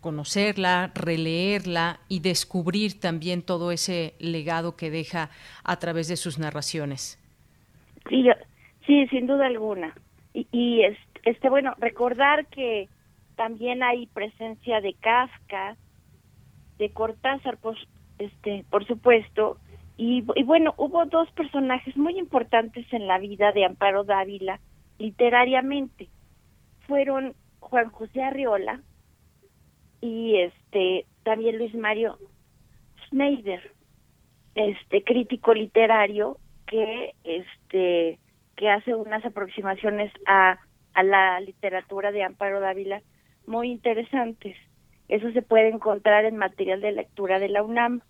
conocerla, 0.00 0.92
releerla 0.94 2.00
y 2.08 2.20
descubrir 2.20 3.00
también 3.00 3.42
todo 3.42 3.72
ese 3.72 4.14
legado 4.18 4.76
que 4.76 4.90
deja 4.90 5.30
a 5.64 5.78
través 5.78 6.08
de 6.08 6.16
sus 6.16 6.38
narraciones. 6.38 7.18
Sí, 8.08 8.28
sí, 8.86 9.06
sin 9.08 9.26
duda 9.26 9.46
alguna. 9.46 9.94
Y, 10.32 10.82
este, 11.24 11.48
bueno, 11.48 11.74
recordar 11.78 12.46
que 12.46 12.88
también 13.36 13.82
hay 13.82 14.06
presencia 14.06 14.80
de 14.80 14.94
Kafka, 14.94 15.76
de 16.78 16.90
Cortázar, 16.90 17.58
pues, 17.58 17.78
este, 18.18 18.64
por 18.70 18.86
supuesto, 18.86 19.58
y, 19.98 20.22
bueno, 20.42 20.74
hubo 20.76 21.06
dos 21.06 21.30
personajes 21.32 21.96
muy 21.96 22.18
importantes 22.18 22.86
en 22.92 23.06
la 23.06 23.18
vida 23.18 23.52
de 23.52 23.64
Amparo 23.64 24.04
Dávila, 24.04 24.60
literariamente. 24.98 26.08
Fueron 26.86 27.34
Juan 27.60 27.88
José 27.90 28.22
Arriola 28.22 28.82
y 30.06 30.40
este 30.40 31.04
también 31.24 31.58
Luis 31.58 31.74
Mario 31.74 32.18
Schneider, 33.06 33.72
este 34.54 35.02
crítico 35.02 35.52
literario 35.52 36.38
que 36.66 37.14
este 37.24 38.18
que 38.56 38.70
hace 38.70 38.94
unas 38.94 39.24
aproximaciones 39.24 40.12
a, 40.26 40.58
a 40.94 41.02
la 41.02 41.40
literatura 41.40 42.12
de 42.12 42.22
Amparo 42.22 42.60
Dávila 42.60 43.02
muy 43.46 43.70
interesantes. 43.70 44.56
Eso 45.08 45.30
se 45.32 45.42
puede 45.42 45.68
encontrar 45.68 46.24
en 46.24 46.36
material 46.36 46.80
de 46.80 46.92
lectura 46.92 47.38
de 47.38 47.48
la 47.48 47.62
UNAM. 47.62 48.00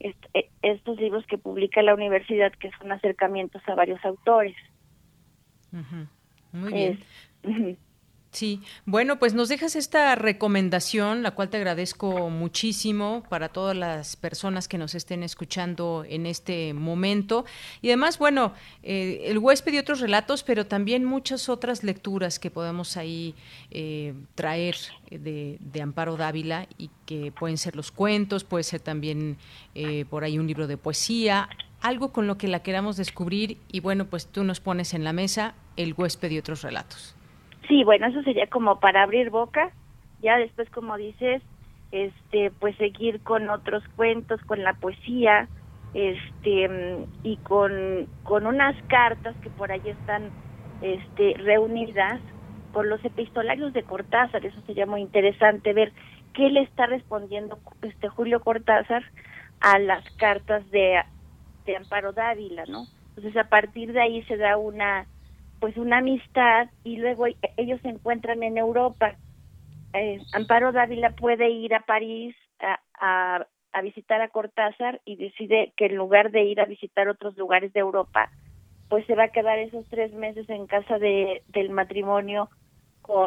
Eh, 0.00 0.14
estos 0.62 1.00
libros 1.00 1.26
que 1.26 1.38
publica 1.38 1.82
la 1.82 1.94
universidad, 1.94 2.52
que 2.52 2.70
son 2.78 2.92
acercamientos 2.92 3.62
a 3.66 3.74
varios 3.74 4.02
autores. 4.04 4.56
Muy 6.52 6.72
bien. 7.42 7.78
Sí, 8.30 8.60
bueno, 8.84 9.18
pues 9.18 9.32
nos 9.32 9.48
dejas 9.48 9.74
esta 9.74 10.14
recomendación, 10.14 11.22
la 11.22 11.30
cual 11.30 11.48
te 11.48 11.56
agradezco 11.56 12.28
muchísimo 12.28 13.22
para 13.30 13.48
todas 13.48 13.74
las 13.74 14.16
personas 14.16 14.68
que 14.68 14.76
nos 14.76 14.94
estén 14.94 15.22
escuchando 15.22 16.04
en 16.06 16.26
este 16.26 16.74
momento. 16.74 17.46
Y 17.80 17.88
además, 17.88 18.18
bueno, 18.18 18.52
eh, 18.82 19.22
el 19.24 19.38
huésped 19.38 19.72
y 19.72 19.78
otros 19.78 20.00
relatos, 20.00 20.42
pero 20.42 20.66
también 20.66 21.06
muchas 21.06 21.48
otras 21.48 21.82
lecturas 21.82 22.38
que 22.38 22.50
podemos 22.50 22.98
ahí 22.98 23.34
eh, 23.70 24.12
traer 24.34 24.76
de, 25.10 25.56
de, 25.60 25.82
Amparo 25.82 26.18
Dávila 26.18 26.68
y 26.76 26.90
que 27.06 27.32
pueden 27.32 27.56
ser 27.56 27.76
los 27.76 27.90
cuentos, 27.90 28.44
puede 28.44 28.62
ser 28.62 28.80
también 28.80 29.38
eh, 29.74 30.04
por 30.10 30.24
ahí 30.24 30.38
un 30.38 30.46
libro 30.46 30.66
de 30.66 30.76
poesía, 30.76 31.48
algo 31.80 32.12
con 32.12 32.26
lo 32.26 32.36
que 32.36 32.46
la 32.46 32.62
queramos 32.62 32.98
descubrir 32.98 33.58
y 33.72 33.80
bueno, 33.80 34.04
pues 34.04 34.26
tú 34.26 34.44
nos 34.44 34.60
pones 34.60 34.92
en 34.92 35.02
la 35.02 35.14
mesa 35.14 35.54
el 35.76 35.94
huésped 35.96 36.30
y 36.30 36.38
otros 36.38 36.60
relatos. 36.60 37.14
Sí, 37.68 37.84
bueno, 37.84 38.06
eso 38.06 38.22
sería 38.22 38.48
como 38.48 38.80
para 38.80 39.02
abrir 39.02 39.30
boca. 39.30 39.70
Ya 40.20 40.36
después, 40.38 40.68
como 40.70 40.96
dices, 40.96 41.42
este, 41.92 42.50
pues 42.58 42.76
seguir 42.76 43.20
con 43.20 43.48
otros 43.50 43.84
cuentos, 43.94 44.40
con 44.42 44.64
la 44.64 44.72
poesía, 44.74 45.48
este, 45.94 47.06
y 47.22 47.36
con, 47.38 48.06
con 48.24 48.46
unas 48.46 48.74
cartas 48.88 49.36
que 49.42 49.50
por 49.50 49.70
ahí 49.70 49.82
están, 49.84 50.30
este, 50.82 51.34
reunidas 51.38 52.20
por 52.72 52.86
los 52.86 53.04
epistolarios 53.04 53.72
de 53.72 53.82
Cortázar. 53.82 54.44
Eso 54.44 54.60
sería 54.66 54.86
muy 54.86 55.00
interesante 55.00 55.72
ver 55.72 55.92
qué 56.34 56.48
le 56.50 56.62
está 56.62 56.86
respondiendo 56.86 57.58
este 57.82 58.08
Julio 58.08 58.40
Cortázar 58.40 59.02
a 59.60 59.78
las 59.78 60.08
cartas 60.16 60.68
de, 60.70 61.00
de 61.66 61.76
Amparo 61.76 62.12
Dávila, 62.12 62.64
¿no? 62.66 62.86
Entonces 63.16 63.36
a 63.36 63.48
partir 63.48 63.92
de 63.92 64.00
ahí 64.00 64.22
se 64.24 64.36
da 64.36 64.56
una 64.56 65.06
pues 65.60 65.76
una 65.76 65.98
amistad 65.98 66.68
y 66.84 66.96
luego 66.96 67.26
e, 67.26 67.36
ellos 67.56 67.80
se 67.82 67.88
encuentran 67.88 68.42
en 68.42 68.58
Europa. 68.58 69.16
Eh, 69.92 70.18
Amparo 70.32 70.72
Dávila 70.72 71.10
puede 71.10 71.50
ir 71.50 71.74
a 71.74 71.80
París 71.80 72.36
a, 72.60 73.46
a, 73.72 73.82
visitar 73.82 74.20
a 74.20 74.28
Cortázar 74.28 75.00
y 75.04 75.16
decide 75.16 75.72
que 75.76 75.86
en 75.86 75.96
lugar 75.96 76.30
de 76.30 76.42
ir 76.42 76.60
a 76.60 76.64
visitar 76.64 77.08
otros 77.08 77.36
lugares 77.36 77.72
de 77.72 77.80
Europa, 77.80 78.30
pues 78.88 79.06
se 79.06 79.14
va 79.14 79.24
a 79.24 79.32
quedar 79.32 79.58
esos 79.58 79.86
tres 79.88 80.12
meses 80.12 80.48
en 80.48 80.66
casa 80.66 80.98
de, 80.98 81.42
del 81.48 81.70
matrimonio, 81.70 82.48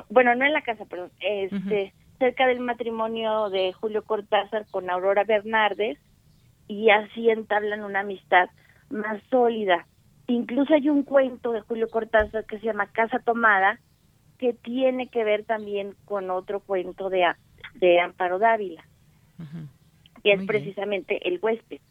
bueno, 0.10 0.36
no 0.36 0.46
en 0.46 0.54
la 0.54 0.62
casa, 0.62 0.86
pero 0.90 1.10
este, 1.22 1.94
cerca 2.20 2.48
del 2.48 2.60
matrimonio 2.60 3.50
de 3.50 3.72
Julio 3.74 4.04
Cortázar 4.04 4.66
con 4.70 4.90
Aurora 4.90 5.24
Bernardes 5.24 5.98
y 6.68 6.90
así 6.90 7.30
entablan 7.30 7.84
una 7.84 8.02
amistad 8.02 8.50
más 8.90 9.22
sólida. 9.30 9.88
Incluso 10.32 10.74
hay 10.74 10.90
un 10.90 11.04
cuento 11.04 11.52
de 11.52 11.60
Julio 11.62 11.90
Cortázar 11.90 12.46
que 12.46 12.58
se 12.60 12.66
llama 12.66 12.88
Casa 12.88 13.20
Tomada, 13.20 13.80
que 14.38 14.54
tiene 14.54 15.08
que 15.08 15.26
ver 15.26 15.44
también 15.44 15.94
con 16.06 16.30
otro 16.30 16.62
cuento 16.62 17.10
de, 17.10 17.26
de 17.76 18.00
Amparo 18.00 18.40
Dávila, 18.40 18.84
que 20.24 20.32
es 20.32 20.44
precisamente 20.46 21.28
El 21.28 21.40
huésped. 21.42 21.82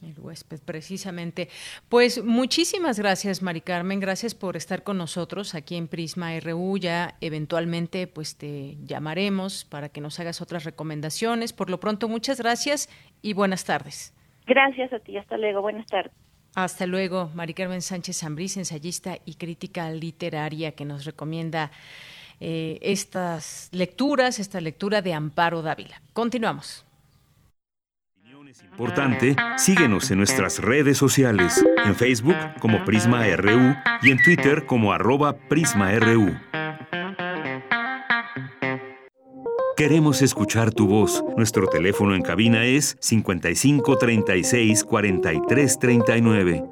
El 0.00 0.14
huésped, 0.20 0.60
precisamente. 0.64 1.48
Pues 1.88 2.22
muchísimas 2.22 3.00
gracias, 3.00 3.42
Mari 3.42 3.62
Carmen. 3.62 3.98
Gracias 3.98 4.34
por 4.34 4.56
estar 4.56 4.84
con 4.84 4.98
nosotros 4.98 5.56
aquí 5.56 5.76
en 5.76 5.88
Prisma 5.88 6.38
RU. 6.38 6.76
Ya 6.76 7.16
eventualmente 7.20 8.06
pues 8.06 8.36
te 8.36 8.76
llamaremos 8.84 9.64
para 9.64 9.88
que 9.88 10.00
nos 10.00 10.20
hagas 10.20 10.40
otras 10.40 10.64
recomendaciones. 10.64 11.52
Por 11.52 11.68
lo 11.68 11.80
pronto, 11.80 12.08
muchas 12.08 12.38
gracias 12.38 12.88
y 13.22 13.32
buenas 13.32 13.64
tardes. 13.64 14.14
Gracias 14.46 14.92
a 14.92 15.00
ti. 15.00 15.16
Hasta 15.16 15.36
luego. 15.36 15.62
Buenas 15.62 15.86
tardes. 15.86 16.12
Hasta 16.54 16.86
luego, 16.86 17.30
Mari 17.34 17.52
Carmen 17.54 17.82
Sánchez 17.82 18.20
Zambriz, 18.20 18.56
ensayista 18.56 19.18
y 19.24 19.34
crítica 19.34 19.90
literaria, 19.90 20.72
que 20.72 20.84
nos 20.84 21.04
recomienda 21.04 21.72
eh, 22.40 22.78
estas 22.80 23.68
lecturas, 23.72 24.38
esta 24.38 24.60
lectura 24.60 25.02
de 25.02 25.14
Amparo 25.14 25.62
Dávila. 25.62 26.00
Continuamos. 26.12 26.84
Importante, 28.70 29.36
síguenos 29.56 30.10
en 30.10 30.18
nuestras 30.18 30.58
redes 30.60 30.98
sociales, 30.98 31.64
en 31.84 31.94
Facebook 31.94 32.36
como 32.60 32.84
Prisma 32.84 33.24
RU 33.36 33.74
y 34.02 34.10
en 34.10 34.22
Twitter 34.22 34.66
como 34.66 34.92
arroba 34.92 35.36
PrismaRU. 35.48 36.36
Queremos 39.76 40.22
escuchar 40.22 40.70
tu 40.70 40.86
voz. 40.86 41.24
Nuestro 41.36 41.66
teléfono 41.66 42.14
en 42.14 42.22
cabina 42.22 42.64
es 42.64 42.96
55 43.00 43.98
36 43.98 44.84
43 44.84 45.78
39. 45.80 46.64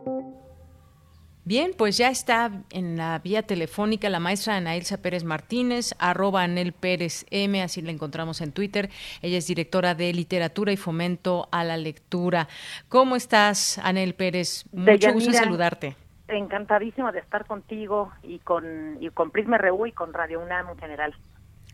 Bien, 1.44 1.72
pues 1.76 1.98
ya 1.98 2.10
está 2.10 2.52
en 2.70 2.96
la 2.96 3.18
vía 3.18 3.42
telefónica 3.42 4.08
la 4.08 4.20
maestra 4.20 4.54
Anaelsa 4.54 5.02
Pérez 5.02 5.24
Martínez, 5.24 5.96
arroba 5.98 6.44
Anel 6.44 6.72
Pérez 6.72 7.26
M, 7.30 7.60
así 7.60 7.82
la 7.82 7.90
encontramos 7.90 8.40
en 8.40 8.52
Twitter. 8.52 8.88
Ella 9.20 9.38
es 9.38 9.48
directora 9.48 9.96
de 9.96 10.12
Literatura 10.12 10.70
y 10.70 10.76
Fomento 10.76 11.48
a 11.50 11.64
la 11.64 11.76
Lectura. 11.76 12.46
¿Cómo 12.88 13.16
estás, 13.16 13.78
Anel 13.78 14.14
Pérez? 14.14 14.64
Mucho 14.70 15.12
gusto 15.12 15.32
saludarte. 15.32 15.96
Encantadísimo 16.28 17.10
de 17.10 17.18
estar 17.18 17.46
contigo 17.46 18.12
y 18.22 18.38
con, 18.38 18.98
y 19.00 19.10
con 19.10 19.32
Prisma 19.32 19.58
RU 19.58 19.86
y 19.86 19.92
con 19.92 20.12
Radio 20.12 20.40
UNAM 20.40 20.68
en 20.68 20.78
general. 20.78 21.16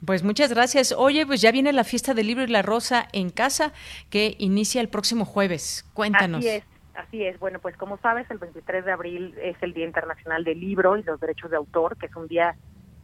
Pues 0.04 0.22
muchas 0.22 0.52
gracias. 0.52 0.92
Oye, 0.96 1.26
pues 1.26 1.40
ya 1.40 1.50
viene 1.52 1.72
la 1.72 1.84
fiesta 1.84 2.14
del 2.14 2.26
libro 2.26 2.44
y 2.44 2.48
la 2.48 2.62
rosa 2.62 3.08
en 3.12 3.30
casa 3.30 3.72
que 4.10 4.36
inicia 4.38 4.80
el 4.80 4.88
próximo 4.88 5.24
jueves. 5.24 5.84
Cuéntanos. 5.94 6.40
Así 6.40 6.48
es, 6.48 6.64
así 6.94 7.24
es. 7.24 7.38
Bueno, 7.38 7.58
pues 7.58 7.76
como 7.76 7.98
sabes, 7.98 8.30
el 8.30 8.38
23 8.38 8.84
de 8.84 8.92
abril 8.92 9.34
es 9.42 9.56
el 9.62 9.74
Día 9.74 9.84
Internacional 9.84 10.44
del 10.44 10.60
Libro 10.60 10.96
y 10.96 11.02
los 11.02 11.20
Derechos 11.20 11.50
de 11.50 11.56
Autor, 11.56 11.96
que 11.96 12.06
es 12.06 12.16
un 12.16 12.28
día 12.28 12.56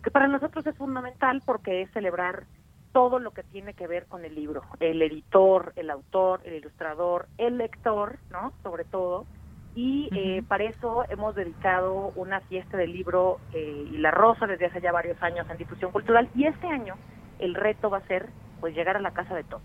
que 0.03 0.11
para 0.11 0.29
nosotros 0.29 0.67
es 0.67 0.77
fundamental 0.77 1.43
porque 1.45 1.83
es 1.83 1.91
celebrar 1.93 2.45
todo 2.93 3.19
lo 3.19 3.33
que 3.33 3.43
tiene 3.43 3.75
que 3.75 3.89
ver 3.89 4.07
con 4.07 4.25
el 4.25 4.37
libro, 4.37 4.63
el 4.79 5.03
editor, 5.03 5.73
el 5.75 5.91
autor, 5.91 6.43
el 6.45 6.55
ilustrador, 6.55 7.27
el 7.39 7.59
lector, 7.59 8.19
¿no? 8.31 8.53
Sobre 8.63 8.85
todo, 8.85 9.27
y 9.75 10.09
eh, 10.13 10.43
para 10.47 10.65
eso 10.65 11.05
hemos 11.09 11.35
dedicado 11.35 12.13
una 12.15 12.41
fiesta 12.41 12.77
del 12.77 12.93
libro 12.93 13.41
eh, 13.53 13.89
y 13.91 13.97
la 13.99 14.13
rosa 14.13 14.47
desde 14.47 14.67
hace 14.67 14.81
ya 14.81 14.93
varios 14.93 15.21
años 15.23 15.49
en 15.51 15.57
difusión 15.57 15.91
cultural. 15.91 16.29
Y 16.35 16.47
este 16.47 16.69
año 16.69 16.95
el 17.41 17.55
reto 17.55 17.91
va 17.91 17.99
a 17.99 18.07
ser 18.07 18.29
pues 18.61 18.75
llegar 18.75 18.97
a 18.97 19.01
la 19.01 19.11
casa 19.11 19.35
de 19.35 19.45
todos. 19.45 19.63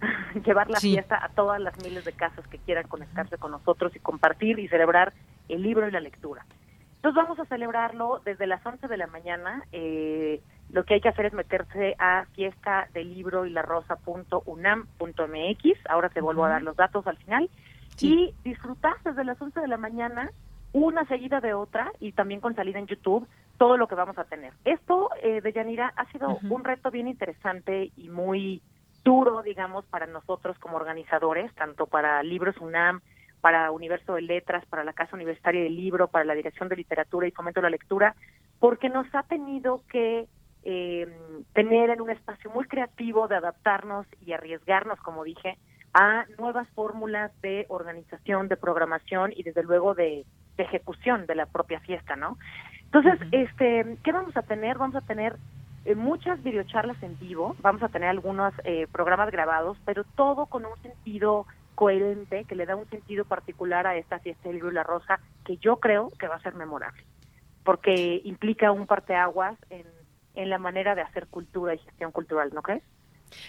Llevar 0.46 0.70
la 0.70 0.80
fiesta 0.80 1.22
a 1.22 1.28
todas 1.30 1.60
las 1.60 1.76
miles 1.82 2.04
de 2.04 2.12
casas 2.12 2.46
que 2.48 2.58
quieran 2.58 2.86
conectarse 2.88 3.38
con 3.38 3.50
nosotros 3.50 3.94
y 3.96 3.98
compartir 3.98 4.58
y 4.58 4.68
celebrar 4.68 5.12
el 5.48 5.62
libro 5.62 5.88
y 5.88 5.90
la 5.90 6.00
lectura. 6.00 6.44
Entonces 6.96 7.16
vamos 7.16 7.38
a 7.38 7.46
celebrarlo 7.46 8.20
desde 8.24 8.46
las 8.46 8.64
11 8.64 8.88
de 8.88 8.96
la 8.96 9.06
mañana. 9.06 9.64
Eh, 9.72 10.40
lo 10.70 10.84
que 10.84 10.94
hay 10.94 11.00
que 11.00 11.08
hacer 11.08 11.26
es 11.26 11.32
meterse 11.32 11.96
a 11.98 12.26
fiesta 12.34 12.88
del 12.92 13.12
libro 13.12 13.46
y 13.46 13.50
la 13.50 13.62
rosa.unam.mx 13.62 15.86
ahora 15.88 16.08
te 16.10 16.20
vuelvo 16.20 16.44
a 16.44 16.50
dar 16.50 16.62
los 16.62 16.76
datos 16.76 17.06
al 17.06 17.16
final 17.16 17.50
y 18.00 18.34
disfrutar 18.44 18.94
desde 19.04 19.24
las 19.24 19.40
11 19.40 19.60
de 19.60 19.68
la 19.68 19.76
mañana 19.76 20.30
una 20.72 21.04
seguida 21.06 21.40
de 21.40 21.54
otra 21.54 21.92
y 21.98 22.12
también 22.12 22.40
con 22.40 22.54
salida 22.54 22.78
en 22.78 22.86
YouTube 22.86 23.26
todo 23.58 23.76
lo 23.76 23.88
que 23.88 23.94
vamos 23.94 24.16
a 24.18 24.24
tener. 24.24 24.52
Esto, 24.64 25.10
eh, 25.22 25.40
de 25.40 25.52
Yanira, 25.52 25.92
ha 25.96 26.10
sido 26.12 26.38
un 26.48 26.64
reto 26.64 26.90
bien 26.90 27.08
interesante 27.08 27.90
y 27.96 28.08
muy 28.08 28.62
duro, 29.04 29.42
digamos, 29.42 29.84
para 29.86 30.06
nosotros 30.06 30.58
como 30.58 30.76
organizadores, 30.76 31.52
tanto 31.54 31.86
para 31.86 32.22
Libros 32.22 32.56
UNAM, 32.58 33.00
para 33.40 33.70
Universo 33.70 34.14
de 34.14 34.22
Letras, 34.22 34.64
para 34.66 34.84
la 34.84 34.92
Casa 34.92 35.16
Universitaria 35.16 35.62
del 35.62 35.76
Libro, 35.76 36.08
para 36.08 36.24
la 36.24 36.34
Dirección 36.34 36.68
de 36.68 36.76
Literatura 36.76 37.26
y 37.26 37.32
Fomento 37.32 37.60
de 37.60 37.64
la 37.64 37.70
Lectura, 37.70 38.14
porque 38.58 38.88
nos 38.88 39.06
ha 39.14 39.22
tenido 39.24 39.82
que 39.90 40.26
eh, 40.62 41.06
tener 41.54 41.90
en 41.90 42.00
un 42.00 42.10
espacio 42.10 42.50
muy 42.50 42.66
creativo 42.66 43.28
de 43.28 43.36
adaptarnos 43.36 44.06
y 44.24 44.32
arriesgarnos, 44.32 44.98
como 45.00 45.24
dije, 45.24 45.58
a 45.94 46.24
nuevas 46.38 46.68
fórmulas 46.68 47.32
de 47.42 47.66
organización, 47.68 48.48
de 48.48 48.56
programación 48.56 49.32
y 49.34 49.42
desde 49.42 49.62
luego 49.62 49.94
de, 49.94 50.24
ejecución 50.58 51.24
de 51.24 51.34
la 51.34 51.46
propia 51.46 51.80
fiesta, 51.80 52.16
¿no? 52.16 52.36
Entonces, 52.84 53.18
este, 53.32 53.96
¿qué 54.04 54.12
vamos 54.12 54.36
a 54.36 54.42
tener? 54.42 54.76
Vamos 54.76 54.94
a 54.94 55.00
tener 55.00 55.36
eh, 55.86 55.94
muchas 55.94 56.42
videocharlas 56.42 57.02
en 57.02 57.18
vivo, 57.18 57.56
vamos 57.62 57.82
a 57.82 57.88
tener 57.88 58.10
algunos 58.10 58.52
eh, 58.64 58.86
programas 58.92 59.30
grabados, 59.30 59.78
pero 59.86 60.04
todo 60.04 60.46
con 60.46 60.66
un 60.66 60.76
sentido 60.82 61.46
coherente 61.74 62.44
que 62.44 62.56
le 62.56 62.66
da 62.66 62.76
un 62.76 62.88
sentido 62.90 63.24
particular 63.24 63.86
a 63.86 63.96
esta 63.96 64.18
fiesta 64.18 64.48
del 64.48 64.56
libro 64.56 64.70
y 64.70 64.74
la 64.74 64.82
rosa 64.82 65.18
que 65.46 65.56
yo 65.56 65.76
creo 65.76 66.10
que 66.18 66.28
va 66.28 66.34
a 66.34 66.42
ser 66.42 66.54
memorable, 66.54 67.02
porque 67.64 68.20
implica 68.24 68.70
un 68.70 68.86
parteaguas 68.86 69.56
en, 69.70 69.86
en 70.34 70.50
la 70.50 70.58
manera 70.58 70.94
de 70.94 71.00
hacer 71.00 71.26
cultura 71.28 71.74
y 71.74 71.78
gestión 71.78 72.12
cultural, 72.12 72.50
¿no 72.52 72.60
crees? 72.60 72.82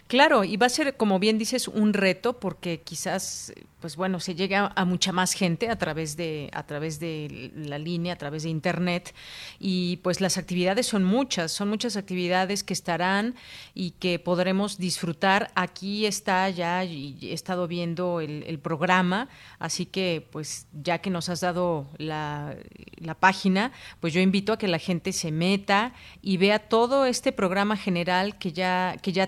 Claro, 0.07 0.43
y 0.43 0.57
va 0.57 0.65
a 0.65 0.69
ser, 0.69 0.95
como 0.97 1.19
bien 1.19 1.37
dices, 1.37 1.67
un 1.67 1.93
reto 1.93 2.39
porque 2.39 2.81
quizás, 2.81 3.53
pues 3.79 3.95
bueno, 3.95 4.19
se 4.19 4.35
llega 4.35 4.71
a 4.75 4.85
mucha 4.85 5.11
más 5.11 5.33
gente 5.33 5.69
a 5.69 5.77
través 5.77 6.17
de 6.17 6.49
a 6.53 6.65
través 6.65 6.99
de 6.99 7.51
la 7.55 7.79
línea, 7.79 8.13
a 8.13 8.17
través 8.17 8.43
de 8.43 8.49
internet 8.49 9.13
y 9.59 9.97
pues 9.97 10.21
las 10.21 10.37
actividades 10.37 10.85
son 10.85 11.03
muchas, 11.03 11.51
son 11.51 11.69
muchas 11.69 11.97
actividades 11.97 12.63
que 12.63 12.73
estarán 12.73 13.35
y 13.73 13.91
que 13.91 14.19
podremos 14.19 14.77
disfrutar. 14.77 15.51
Aquí 15.55 16.05
está 16.05 16.49
ya 16.49 16.83
y 16.83 17.17
he 17.21 17.33
estado 17.33 17.67
viendo 17.67 18.19
el, 18.19 18.59
programa, 18.61 19.29
así 19.59 19.85
que 19.85 20.27
pues 20.31 20.67
ya 20.73 20.99
que 20.99 21.09
nos 21.09 21.29
has 21.29 21.41
dado 21.41 21.87
la, 21.97 22.55
la 22.97 23.15
página, 23.15 23.71
pues 23.99 24.13
yo 24.13 24.19
invito 24.19 24.53
a 24.53 24.57
que 24.57 24.67
la 24.67 24.77
gente 24.77 25.13
se 25.13 25.31
meta 25.31 25.93
y 26.21 26.37
vea 26.37 26.59
todo 26.59 27.05
este 27.05 27.31
programa 27.31 27.77
general 27.77 28.37
que 28.37 28.51
ya 28.51 28.97
que 29.01 29.11
ya 29.13 29.27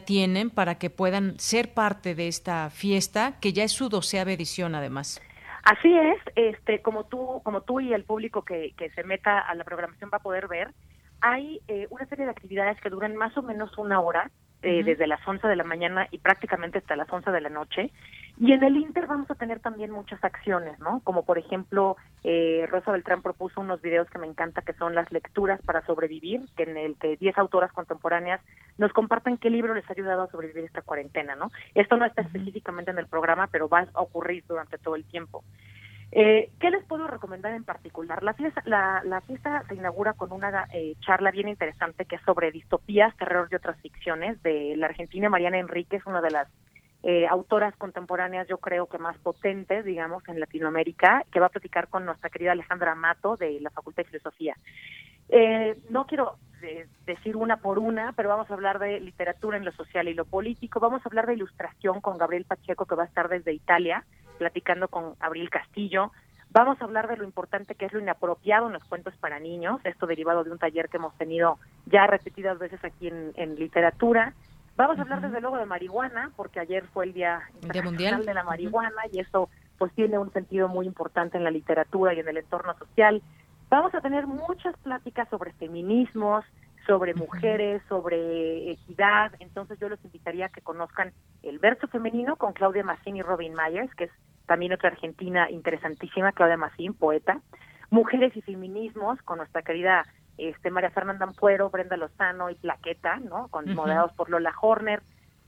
para 0.50 0.76
que 0.76 0.90
puedan 0.90 1.40
ser 1.40 1.74
parte 1.74 2.16
de 2.16 2.28
esta 2.28 2.70
fiesta, 2.70 3.34
que 3.42 3.54
ya 3.54 3.64
es 3.64 3.72
su 3.72 3.90
doceava 3.90 4.32
edición 4.32 4.76
además. 4.76 5.22
Así 5.64 5.96
es, 5.96 6.18
este, 6.36 6.82
como 6.82 7.06
tú, 7.06 7.42
como 7.44 7.62
tú 7.62 7.80
y 7.80 7.94
el 7.94 8.04
público 8.04 8.44
que, 8.44 8.74
que 8.78 8.90
se 8.92 9.04
meta 9.04 9.40
a 9.40 9.56
la 9.56 9.64
programación 9.64 10.10
va 10.14 10.18
a 10.18 10.24
poder 10.24 10.48
ver, 10.48 10.72
hay 11.22 11.62
eh, 11.70 11.88
una 11.90 12.06
serie 12.08 12.26
de 12.26 12.32
actividades 12.32 12.80
que 12.82 12.90
duran 12.90 13.16
más 13.16 13.38
o 13.38 13.42
menos 13.42 13.78
una 13.78 14.02
hora, 14.02 14.30
eh, 14.66 14.82
desde 14.82 15.08
las 15.08 15.20
11 15.28 15.46
de 15.46 15.58
la 15.58 15.66
mañana 15.66 16.08
y 16.10 16.20
prácticamente 16.20 16.78
hasta 16.78 16.96
las 16.96 17.12
11 17.12 17.32
de 17.32 17.42
la 17.42 17.50
noche. 17.50 17.92
Y 18.38 18.52
en 18.52 18.64
el 18.64 18.78
Inter 18.78 19.06
vamos 19.06 19.30
a 19.30 19.36
tener 19.36 19.60
también 19.60 19.92
muchas 19.92 20.24
acciones, 20.24 20.80
¿no? 20.80 21.02
Como 21.04 21.24
por 21.24 21.38
ejemplo, 21.38 21.98
eh, 22.24 22.66
Rosa 22.70 22.92
Beltrán 22.92 23.22
propuso 23.22 23.62
unos 23.62 23.82
videos 23.82 24.10
que 24.10 24.18
me 24.18 24.26
encanta, 24.26 24.64
que 24.64 24.74
son 24.74 24.96
las 24.96 25.12
lecturas 25.12 25.62
para 25.62 25.86
sobrevivir, 25.86 26.42
que 26.58 26.64
en 26.64 26.78
el 26.78 26.96
que 26.96 27.16
10 27.18 27.38
autoras 27.38 27.72
contemporáneas 27.72 28.42
nos 28.78 28.92
comparten 28.92 29.38
qué 29.38 29.52
libro 29.52 29.76
les 29.76 29.88
ha 29.88 29.94
ayudado 29.94 30.24
a 30.24 30.32
sobrevivir 30.32 30.66
esta 30.66 30.82
cuarentena, 30.82 31.36
¿no? 31.36 31.52
Esto 31.76 31.96
no 31.96 32.06
está 32.06 32.24
específicamente 32.24 32.90
en 32.90 32.98
el 32.98 33.08
programa, 33.08 33.48
pero 33.48 33.70
va 33.70 33.88
a 33.94 34.02
ocurrir 34.02 34.44
durante 34.48 34.80
todo 34.80 34.96
el 34.96 35.06
tiempo. 35.06 35.44
Eh, 36.12 36.52
¿Qué 36.60 36.70
les 36.70 36.84
puedo 36.86 37.08
recomendar 37.08 37.54
en 37.54 37.64
particular? 37.64 38.24
La 38.24 38.34
fiesta, 38.34 38.62
la, 38.66 39.22
fiesta 39.22 39.64
se 39.68 39.76
inaugura 39.76 40.14
con 40.14 40.32
una 40.32 40.68
eh, 40.72 40.96
charla 41.00 41.32
bien 41.32 41.50
interesante 41.50 42.06
que 42.06 42.18
es 42.18 42.22
sobre 42.22 42.52
distopías, 42.52 43.16
terror 43.18 43.48
y 43.52 43.56
otras 43.56 43.80
ficciones 43.82 44.42
de 44.44 44.76
la 44.78 44.88
argentina 44.88 45.30
Mariana 45.30 45.58
Enríquez, 45.58 46.06
una 46.06 46.22
de 46.22 46.30
las 46.30 46.48
eh, 47.04 47.28
autoras 47.28 47.76
contemporáneas, 47.76 48.48
yo 48.48 48.58
creo 48.58 48.88
que 48.88 48.98
más 48.98 49.18
potentes, 49.18 49.86
digamos, 49.86 50.28
en 50.28 50.40
Latinoamérica, 50.40 51.26
que 51.32 51.40
va 51.40 51.48
a 51.48 51.50
platicar 51.50 51.88
con 51.90 52.06
nuestra 52.06 52.30
querida 52.30 52.54
Alejandra 52.54 52.96
Mato 52.96 53.36
de 53.36 53.60
la 53.60 53.70
Facultad 53.70 54.04
de 54.04 54.10
Filosofía. 54.10 54.56
no 55.90 56.06
quiero 56.06 56.38
decir 57.06 57.36
una 57.36 57.58
por 57.58 57.80
una, 57.80 58.14
pero 58.14 58.30
vamos 58.30 58.50
a 58.50 58.54
hablar 58.54 58.80
de 58.80 59.00
literatura 59.00 59.58
en 59.58 59.66
lo 59.66 59.72
social 59.74 60.08
y 60.08 60.14
lo 60.14 60.26
político, 60.26 60.80
vamos 60.80 61.02
a 61.06 61.10
hablar 61.10 61.28
de 61.28 61.34
ilustración 61.34 62.02
con 62.02 62.18
Gabriel 62.18 62.46
Pacheco, 62.46 62.86
que 62.86 62.96
va 62.96 63.04
a 63.04 63.08
estar 63.08 63.28
desde 63.28 63.54
Italia, 63.54 64.06
platicando 64.38 64.88
con 64.88 65.16
Abril 65.20 65.50
Castillo. 65.50 66.12
Vamos 66.52 66.80
a 66.80 66.86
hablar 66.86 67.08
de 67.08 67.18
lo 67.18 67.24
importante 67.24 67.74
que 67.74 67.86
es 67.86 67.94
lo 67.94 68.00
inapropiado 68.00 68.68
en 68.68 68.74
los 68.74 68.84
cuentos 68.84 69.16
para 69.18 69.40
niños, 69.40 69.82
esto 69.84 70.06
derivado 70.06 70.44
de 70.44 70.52
un 70.52 70.60
taller 70.60 70.88
que 70.88 70.98
hemos 70.98 71.18
tenido 71.18 71.58
ya 71.88 72.06
repetidas 72.06 72.60
veces 72.60 72.84
aquí 72.84 73.08
en, 73.08 73.56
literatura. 73.56 74.34
Vamos 74.76 74.98
a 74.98 75.02
hablar 75.04 75.22
desde 75.22 75.40
luego 75.40 75.58
de 75.58 75.66
marihuana, 75.66 76.32
porque 76.36 76.60
ayer 76.60 76.86
fue 76.88 77.06
el 77.06 77.14
Día 77.14 77.42
Internacional 77.62 78.26
de 78.26 78.34
la 78.34 78.44
Marihuana 78.44 79.02
y 79.12 79.20
eso 79.20 79.50
pues 79.78 79.94
tiene 79.94 80.18
un 80.18 80.32
sentido 80.34 80.68
muy 80.68 80.88
importante 80.88 81.38
en 81.38 81.44
la 81.44 81.52
literatura 81.52 82.14
y 82.14 82.20
en 82.20 82.28
el 82.28 82.38
entorno 82.38 82.76
social. 82.78 83.22
Vamos 83.70 83.94
a 83.94 84.02
tener 84.02 84.26
muchas 84.28 84.76
pláticas 84.78 85.30
sobre 85.30 85.54
feminismos, 85.54 86.46
sobre 86.88 87.14
mujeres, 87.14 87.82
sobre 87.88 88.72
equidad. 88.72 89.32
Entonces 89.40 89.80
yo 89.80 89.90
los 89.90 90.04
invitaría 90.04 90.48
a 90.48 90.50
que 90.50 90.62
conozcan 90.62 91.12
el 91.44 91.60
verso 91.60 91.88
femenino 91.88 92.36
con 92.36 92.54
Claudia 92.54 92.84
Massín 92.84 93.16
y 93.16 93.22
Robin 93.22 93.54
Myers, 93.54 93.94
que 93.96 94.06
es 94.06 94.12
también 94.48 94.74
otra 94.74 94.90
argentina 94.90 95.50
interesantísima, 95.50 96.32
Claudia 96.32 96.58
Massín, 96.58 96.94
poeta. 96.94 97.42
Mujeres 97.90 98.36
y 98.36 98.42
feminismos 98.42 99.22
con 99.22 99.38
nuestra 99.38 99.62
querida 99.62 100.04
este, 100.38 100.72
María 100.72 100.92
Fernanda 100.92 101.26
Ampuero, 101.26 101.70
Brenda 101.70 101.98
Lozano 101.98 102.50
y 102.50 102.56
Plaqueta, 102.56 103.18
¿no? 103.18 103.48
Con, 103.50 103.74
moderados 103.74 104.14
por 104.14 104.30
Lola 104.30 104.54
Horner. 104.62 105.02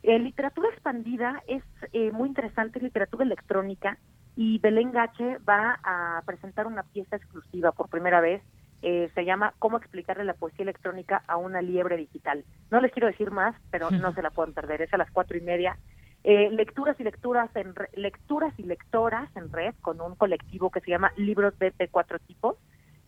Eh, 0.03 0.19
literatura 0.19 0.69
expandida 0.69 1.41
es 1.47 1.63
eh, 1.93 2.11
muy 2.11 2.29
interesante, 2.29 2.79
literatura 2.79 3.25
electrónica, 3.25 3.97
y 4.35 4.59
Belén 4.59 4.91
Gache 4.91 5.37
va 5.47 5.79
a 5.83 6.21
presentar 6.25 6.67
una 6.67 6.83
pieza 6.83 7.15
exclusiva 7.15 7.71
por 7.71 7.89
primera 7.89 8.19
vez 8.19 8.41
eh, 8.87 9.09
se 9.15 9.25
llama 9.25 9.55
Cómo 9.57 9.77
explicarle 9.77 10.23
la 10.25 10.35
poesía 10.35 10.61
electrónica 10.61 11.23
a 11.27 11.37
una 11.37 11.59
liebre 11.59 11.97
digital. 11.97 12.45
No 12.69 12.79
les 12.81 12.91
quiero 12.91 13.07
decir 13.07 13.31
más, 13.31 13.55
pero 13.71 13.89
no 13.89 14.13
se 14.13 14.21
la 14.21 14.29
pueden 14.29 14.53
perder. 14.53 14.83
Es 14.83 14.93
a 14.93 14.97
las 14.97 15.09
cuatro 15.09 15.35
y 15.35 15.41
media. 15.41 15.79
Eh, 16.23 16.51
lecturas 16.51 16.95
y 16.99 17.03
lecturas 17.03 17.49
en 17.55 17.73
lecturas 17.95 18.53
y 18.57 18.63
lectoras 18.63 19.27
en 19.35 19.51
red 19.51 19.73
con 19.81 20.01
un 20.01 20.15
colectivo 20.15 20.69
que 20.69 20.81
se 20.81 20.91
llama 20.91 21.11
Libros 21.17 21.57
de 21.57 21.71
Cuatro 21.89 22.19
Tipos. 22.19 22.57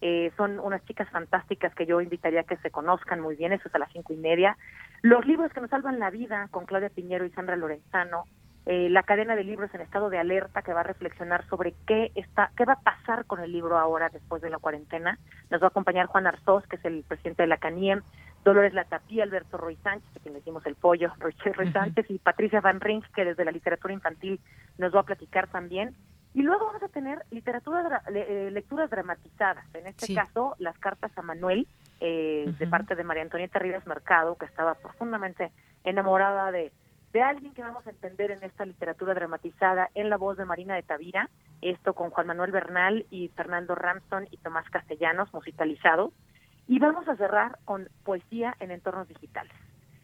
Eh, 0.01 0.31
son 0.37 0.59
unas 0.59 0.83
chicas 0.85 1.09
fantásticas 1.09 1.73
que 1.73 1.85
yo 1.85 2.01
invitaría 2.01 2.41
a 2.41 2.43
que 2.43 2.57
se 2.57 2.69
conozcan 2.69 3.19
muy 3.19 3.35
bien, 3.35 3.53
eso 3.53 3.67
es 3.67 3.75
a 3.75 3.79
las 3.79 3.91
cinco 3.91 4.13
y 4.13 4.17
media. 4.17 4.57
Los 5.01 5.25
libros 5.25 5.51
que 5.51 5.61
nos 5.61 5.69
salvan 5.69 5.99
la 5.99 6.09
vida 6.09 6.47
con 6.51 6.65
Claudia 6.65 6.89
Piñero 6.89 7.25
y 7.25 7.31
Sandra 7.31 7.55
Lorenzano, 7.55 8.25
eh, 8.69 8.89
la 8.89 9.03
cadena 9.03 9.35
de 9.37 9.45
libros 9.45 9.73
en 9.73 9.79
estado 9.79 10.09
de 10.09 10.19
alerta 10.19 10.61
que 10.61 10.73
va 10.73 10.81
a 10.81 10.83
reflexionar 10.83 11.47
sobre 11.47 11.73
qué 11.87 12.11
está, 12.15 12.51
qué 12.57 12.65
va 12.65 12.73
a 12.73 12.81
pasar 12.81 13.25
con 13.25 13.39
el 13.39 13.51
libro 13.51 13.77
ahora 13.77 14.09
después 14.09 14.41
de 14.41 14.49
la 14.49 14.57
cuarentena. 14.57 15.17
Nos 15.49 15.61
va 15.61 15.67
a 15.67 15.69
acompañar 15.69 16.07
Juan 16.07 16.27
Arzós, 16.27 16.67
que 16.67 16.75
es 16.75 16.83
el 16.83 17.03
presidente 17.07 17.43
de 17.43 17.47
la 17.47 17.57
CANIEM, 17.57 18.01
Dolores 18.43 18.73
Latapía, 18.73 19.23
Alberto 19.23 19.57
Roy 19.57 19.77
Sánchez, 19.77 20.09
a 20.15 20.19
quien 20.19 20.33
le 20.33 20.41
dimos 20.41 20.65
el 20.65 20.75
pollo, 20.75 21.13
Roy 21.19 21.71
Sánchez, 21.71 22.07
y 22.09 22.19
Patricia 22.19 22.59
Van 22.59 22.81
Rink, 22.81 23.05
que 23.15 23.23
desde 23.23 23.45
la 23.45 23.51
literatura 23.51 23.93
infantil 23.93 24.39
nos 24.77 24.93
va 24.93 24.99
a 24.99 25.05
platicar 25.05 25.47
también. 25.47 25.95
Y 26.33 26.43
luego 26.43 26.67
vamos 26.67 26.83
a 26.83 26.89
tener 26.89 27.23
literatura, 27.31 28.03
eh, 28.13 28.49
lecturas 28.51 28.89
dramatizadas. 28.89 29.65
En 29.73 29.87
este 29.87 30.13
caso, 30.13 30.55
las 30.59 30.77
cartas 30.77 31.11
a 31.17 31.21
Manuel, 31.21 31.67
eh, 31.99 32.53
de 32.59 32.67
parte 32.67 32.95
de 32.95 33.03
María 33.03 33.23
Antonieta 33.23 33.59
Rivas 33.59 33.87
Mercado, 33.87 34.35
que 34.35 34.45
estaba 34.45 34.75
profundamente 34.75 35.51
enamorada 35.83 36.51
de 36.51 36.71
de 37.13 37.21
alguien 37.21 37.53
que 37.53 37.61
vamos 37.61 37.85
a 37.87 37.89
entender 37.89 38.31
en 38.31 38.43
esta 38.43 38.65
literatura 38.65 39.13
dramatizada 39.13 39.89
en 39.95 40.09
la 40.09 40.17
voz 40.17 40.37
de 40.37 40.45
Marina 40.45 40.75
de 40.75 40.83
Tavira, 40.83 41.29
esto 41.61 41.93
con 41.93 42.09
Juan 42.09 42.27
Manuel 42.27 42.51
Bernal 42.51 43.05
y 43.09 43.29
Fernando 43.29 43.75
Ramston 43.75 44.27
y 44.29 44.37
Tomás 44.37 44.69
Castellanos 44.69 45.33
musicalizados, 45.33 46.13
y 46.67 46.79
vamos 46.79 47.07
a 47.07 47.15
cerrar 47.15 47.59
con 47.65 47.89
poesía 48.03 48.55
en 48.59 48.71
entornos 48.71 49.07
digitales. 49.07 49.53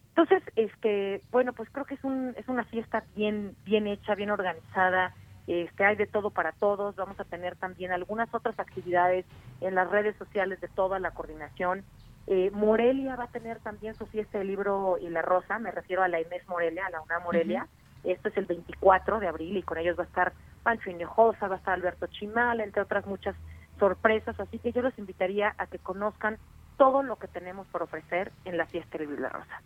Entonces, 0.10 0.44
este, 0.56 1.22
bueno, 1.32 1.54
pues 1.54 1.70
creo 1.72 1.86
que 1.86 1.96
es 1.96 2.04
un 2.04 2.34
es 2.38 2.48
una 2.48 2.64
fiesta 2.66 3.04
bien 3.16 3.56
bien 3.66 3.88
hecha, 3.88 4.16
bien 4.16 4.32
organizada, 4.32 5.14
este 5.48 5.84
hay 5.84 5.96
de 5.96 6.08
todo 6.08 6.30
para 6.30 6.54
todos, 6.54 6.96
vamos 6.96 7.20
a 7.20 7.26
tener 7.26 7.56
también 7.56 7.92
algunas 7.92 8.34
otras 8.34 8.58
actividades 8.60 9.26
en 9.62 9.76
las 9.76 9.90
redes 9.90 10.16
sociales 10.18 10.62
de 10.62 10.68
toda 10.70 11.00
la 11.00 11.12
coordinación 11.12 11.84
eh, 12.26 12.52
Morelia 12.52 13.16
va 13.16 13.26
a 13.26 13.32
tener 13.32 13.60
también 13.60 13.96
su 13.96 14.06
fiesta 14.06 14.38
del 14.38 14.48
libro 14.48 14.98
y 15.00 15.10
la 15.10 15.22
rosa, 15.22 15.60
me 15.60 15.72
refiero 15.72 16.04
a 16.04 16.08
la 16.08 16.22
Inés 16.22 16.48
Morelia, 16.48 16.86
a 16.86 16.90
la 16.90 17.02
UNA 17.02 17.20
Morelia. 17.20 17.68
Esto 18.04 18.30
es 18.30 18.38
el 18.38 18.46
24 18.46 19.20
de 19.20 19.28
abril 19.28 19.58
y 19.58 19.64
con 19.64 19.78
ellos 19.78 19.98
va 19.98 20.04
a 20.04 20.08
estar 20.08 20.34
Pancho 20.62 20.90
Hinojosa, 20.90 21.48
va 21.48 21.56
a 21.56 21.58
estar 21.58 21.74
Alberto 21.74 22.08
Chimal, 22.08 22.62
entre 22.62 22.82
otras 22.82 23.06
muchas 23.06 23.36
sorpresas. 23.78 24.40
Así 24.40 24.60
que 24.60 24.72
yo 24.72 24.82
los 24.82 24.98
invitaría 24.98 25.54
a 25.58 25.68
que 25.68 25.80
conozcan 25.80 26.38
todo 26.78 27.04
lo 27.04 27.18
que 27.18 27.28
tenemos 27.28 27.68
por 27.68 27.84
ofrecer 27.84 28.32
en 28.46 28.58
la 28.58 28.66
fiesta 28.68 28.98
del 28.98 29.08
libro 29.08 29.20
y 29.20 29.24
la 29.24 29.30
rosa. 29.30 29.62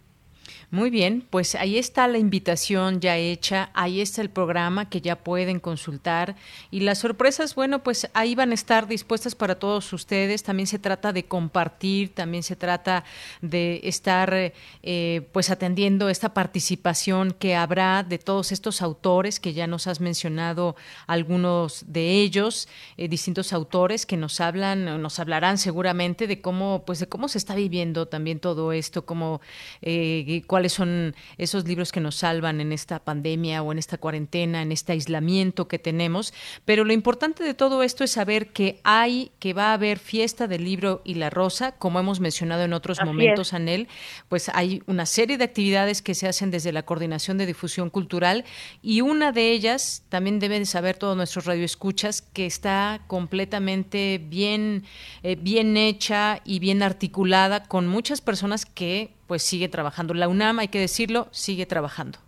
Muy 0.70 0.90
bien, 0.90 1.26
pues 1.30 1.56
ahí 1.56 1.78
está 1.78 2.10
la 2.10 2.18
invitación 2.18 3.00
ya 3.00 3.16
hecha, 3.16 3.70
ahí 3.74 4.02
está 4.02 4.22
el 4.22 4.30
programa 4.30 4.90
que 4.90 5.00
ya 5.00 5.16
pueden 5.16 5.62
consultar 5.62 6.36
y 6.72 6.82
las 6.82 6.98
sorpresas, 6.98 7.56
bueno, 7.56 7.84
pues 7.84 8.10
ahí 8.14 8.36
van 8.36 8.52
a 8.52 8.54
estar 8.54 8.86
dispuestas 8.86 9.34
para 9.34 9.56
todos 9.56 9.94
ustedes. 9.94 10.44
También 10.44 10.68
se 10.68 10.78
trata 10.78 11.14
de 11.14 11.24
compartir, 11.24 12.14
también 12.14 12.44
se 12.44 12.58
trata 12.58 13.06
de 13.42 13.80
estar 13.84 14.54
eh, 14.84 15.22
pues 15.32 15.52
atendiendo 15.52 16.10
esta 16.10 16.34
participación 16.34 17.32
que 17.32 17.56
habrá 17.56 18.04
de 18.04 18.18
todos 18.18 18.52
estos 18.52 18.82
autores 18.82 19.40
que 19.40 19.54
ya 19.54 19.68
nos 19.68 19.88
has 19.88 20.02
mencionado 20.02 20.76
algunos 21.08 21.86
de 21.88 22.20
ellos, 22.20 22.68
eh, 22.98 23.08
distintos 23.08 23.54
autores 23.54 24.06
que 24.06 24.18
nos 24.18 24.42
hablan, 24.42 25.02
nos 25.02 25.18
hablarán 25.20 25.60
seguramente 25.60 26.28
de 26.28 26.42
cómo 26.42 26.84
pues 26.86 27.00
de 27.00 27.08
cómo 27.08 27.30
se 27.30 27.38
está 27.38 27.56
viviendo 27.56 28.10
también 28.10 28.42
todo 28.42 28.74
esto, 28.74 29.06
cómo 29.06 29.40
eh, 29.82 30.44
cuáles 30.58 30.74
son 30.74 31.16
esos 31.38 31.68
libros 31.68 31.92
que 31.92 32.00
nos 32.00 32.16
salvan 32.16 32.60
en 32.62 32.72
esta 32.72 32.98
pandemia 32.98 33.62
o 33.62 33.72
en 33.72 33.78
esta 33.78 34.00
cuarentena, 34.00 34.64
en 34.64 34.72
este 34.72 34.94
aislamiento 34.94 35.68
que 35.68 35.78
tenemos. 35.78 36.34
Pero 36.66 36.84
lo 36.84 36.94
importante 36.94 37.44
de 37.44 37.54
todo 37.54 37.84
esto 37.84 38.04
es 38.04 38.10
saber 38.10 38.48
que 38.48 38.80
hay, 38.84 39.30
que 39.38 39.54
va 39.54 39.70
a 39.70 39.74
haber 39.74 40.00
fiesta 40.00 40.48
del 40.48 40.64
libro 40.64 41.04
y 41.06 41.14
la 41.14 41.30
rosa, 41.30 41.74
como 41.74 42.00
hemos 42.00 42.20
mencionado 42.20 42.64
en 42.64 42.74
otros 42.74 42.98
momentos, 43.06 43.54
Anel, 43.54 43.88
pues 44.30 44.50
hay 44.50 44.82
una 44.88 45.06
serie 45.06 45.38
de 45.38 45.44
actividades 45.44 46.02
que 46.02 46.16
se 46.16 46.28
hacen 46.28 46.50
desde 46.50 46.72
la 46.72 46.82
Coordinación 46.82 47.38
de 47.38 47.46
Difusión 47.46 47.92
Cultural 47.92 48.44
y 48.82 49.02
una 49.02 49.32
de 49.32 49.52
ellas, 49.52 50.06
también 50.10 50.40
deben 50.40 50.66
saber 50.66 50.98
todos 50.98 51.16
nuestros 51.16 51.46
radioescuchas, 51.46 52.24
que 52.24 52.48
está 52.48 53.02
completamente 53.06 54.20
bien, 54.28 54.86
eh, 55.22 55.36
bien 55.40 55.78
hecha 55.78 56.42
y 56.46 56.58
bien 56.58 56.82
articulada 56.82 57.66
con 57.66 57.86
muchas 57.86 58.22
personas 58.22 58.66
que 58.66 59.17
pues 59.28 59.44
sigue 59.44 59.68
trabajando. 59.68 60.14
La 60.14 60.28
UNAM, 60.28 60.60
hay 60.60 60.70
que 60.70 60.80
decirlo, 60.80 61.28
sigue 61.32 61.66
trabajando. 61.66 62.20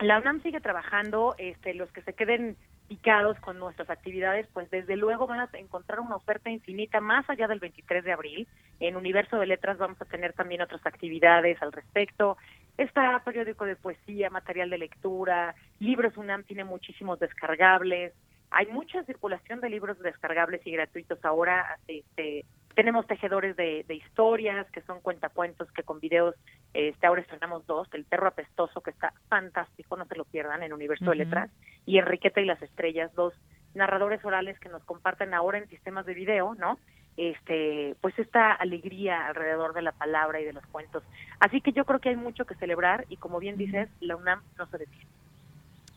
La 0.00 0.18
UNAM 0.18 0.42
sigue 0.42 0.60
trabajando, 0.60 1.34
este, 1.38 1.74
los 1.74 1.90
que 1.92 2.02
se 2.02 2.14
queden 2.14 2.56
picados 2.88 3.38
con 3.40 3.58
nuestras 3.58 3.90
actividades, 3.90 4.48
pues 4.54 4.70
desde 4.70 4.96
luego 4.96 5.26
van 5.26 5.40
a 5.40 5.50
encontrar 5.52 6.00
una 6.00 6.16
oferta 6.16 6.50
infinita 6.50 7.00
más 7.00 7.28
allá 7.28 7.46
del 7.46 7.60
23 7.60 8.02
de 8.02 8.12
abril. 8.12 8.48
En 8.80 8.96
Universo 8.96 9.38
de 9.38 9.46
Letras 9.46 9.76
vamos 9.76 10.00
a 10.00 10.06
tener 10.06 10.32
también 10.32 10.62
otras 10.62 10.84
actividades 10.86 11.60
al 11.60 11.72
respecto. 11.72 12.38
Está 12.78 13.20
periódico 13.24 13.66
de 13.66 13.76
poesía, 13.76 14.30
material 14.30 14.70
de 14.70 14.78
lectura, 14.78 15.54
libros 15.80 16.16
UNAM 16.16 16.44
tiene 16.44 16.64
muchísimos 16.64 17.18
descargables. 17.20 18.14
Hay 18.50 18.66
mucha 18.68 19.04
circulación 19.04 19.60
de 19.60 19.68
libros 19.68 19.98
descargables 19.98 20.66
y 20.66 20.70
gratuitos 20.70 21.22
ahora. 21.24 21.78
Este, 21.86 22.46
tenemos 22.78 23.08
tejedores 23.08 23.56
de, 23.56 23.84
historias, 23.88 24.70
que 24.70 24.82
son 24.82 25.00
cuentacuentos, 25.00 25.68
que 25.72 25.82
con 25.82 25.98
videos, 25.98 26.36
este, 26.74 27.08
ahora 27.08 27.22
estrenamos 27.22 27.66
dos, 27.66 27.88
El 27.92 28.04
perro 28.04 28.28
apestoso, 28.28 28.82
que 28.82 28.90
está 28.90 29.12
fantástico, 29.28 29.96
no 29.96 30.04
se 30.04 30.14
lo 30.14 30.24
pierdan, 30.24 30.62
en 30.62 30.72
Universo 30.72 31.10
de 31.10 31.16
Letras, 31.16 31.50
y 31.86 31.98
Enriqueta 31.98 32.40
y 32.40 32.44
las 32.44 32.62
estrellas, 32.62 33.12
dos 33.16 33.34
narradores 33.74 34.24
orales 34.24 34.60
que 34.60 34.68
nos 34.68 34.84
comparten 34.84 35.34
ahora 35.34 35.58
en 35.58 35.68
sistemas 35.68 36.06
de 36.06 36.14
video, 36.14 36.54
¿no? 36.54 36.78
Este, 37.16 37.96
pues 38.00 38.16
esta 38.16 38.52
alegría 38.52 39.26
alrededor 39.26 39.74
de 39.74 39.82
la 39.82 39.90
palabra 39.90 40.40
y 40.40 40.44
de 40.44 40.52
los 40.52 40.64
cuentos. 40.66 41.02
Así 41.40 41.60
que 41.60 41.72
yo 41.72 41.84
creo 41.84 41.98
que 41.98 42.10
hay 42.10 42.16
mucho 42.16 42.44
que 42.44 42.54
celebrar 42.54 43.06
y 43.08 43.16
como 43.16 43.40
bien 43.40 43.56
dices, 43.56 43.88
la 43.98 44.14
UNAM 44.14 44.44
no 44.56 44.66
se 44.66 44.78
detiene. 44.78 45.17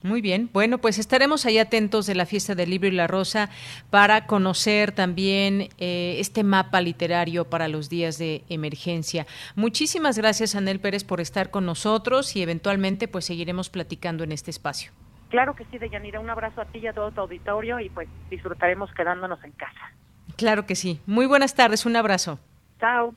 Muy 0.03 0.21
bien, 0.21 0.49
bueno, 0.51 0.79
pues 0.79 0.97
estaremos 0.97 1.45
ahí 1.45 1.59
atentos 1.59 2.07
de 2.07 2.15
la 2.15 2.25
fiesta 2.25 2.55
del 2.55 2.71
libro 2.71 2.87
y 2.87 2.91
la 2.91 3.05
rosa 3.05 3.51
para 3.91 4.25
conocer 4.25 4.93
también 4.93 5.69
eh, 5.77 6.15
este 6.17 6.43
mapa 6.43 6.81
literario 6.81 7.45
para 7.45 7.67
los 7.67 7.87
días 7.87 8.17
de 8.17 8.43
emergencia. 8.49 9.27
Muchísimas 9.55 10.17
gracias, 10.17 10.55
Anel 10.55 10.79
Pérez, 10.79 11.03
por 11.03 11.21
estar 11.21 11.51
con 11.51 11.67
nosotros 11.67 12.35
y 12.35 12.41
eventualmente 12.41 13.07
pues 13.07 13.25
seguiremos 13.25 13.69
platicando 13.69 14.23
en 14.23 14.31
este 14.31 14.49
espacio. 14.49 14.91
Claro 15.29 15.55
que 15.55 15.65
sí, 15.65 15.77
Deyanira, 15.77 16.19
un 16.19 16.31
abrazo 16.31 16.61
a 16.61 16.65
ti 16.65 16.79
y 16.79 16.87
a 16.87 16.93
todo 16.93 17.11
tu 17.11 17.21
auditorio 17.21 17.79
y 17.79 17.89
pues 17.89 18.09
disfrutaremos 18.31 18.91
quedándonos 18.95 19.43
en 19.43 19.51
casa. 19.51 19.93
Claro 20.35 20.65
que 20.65 20.75
sí. 20.75 20.99
Muy 21.05 21.27
buenas 21.27 21.53
tardes, 21.53 21.85
un 21.85 21.95
abrazo. 21.95 22.39
Chao. 22.79 23.13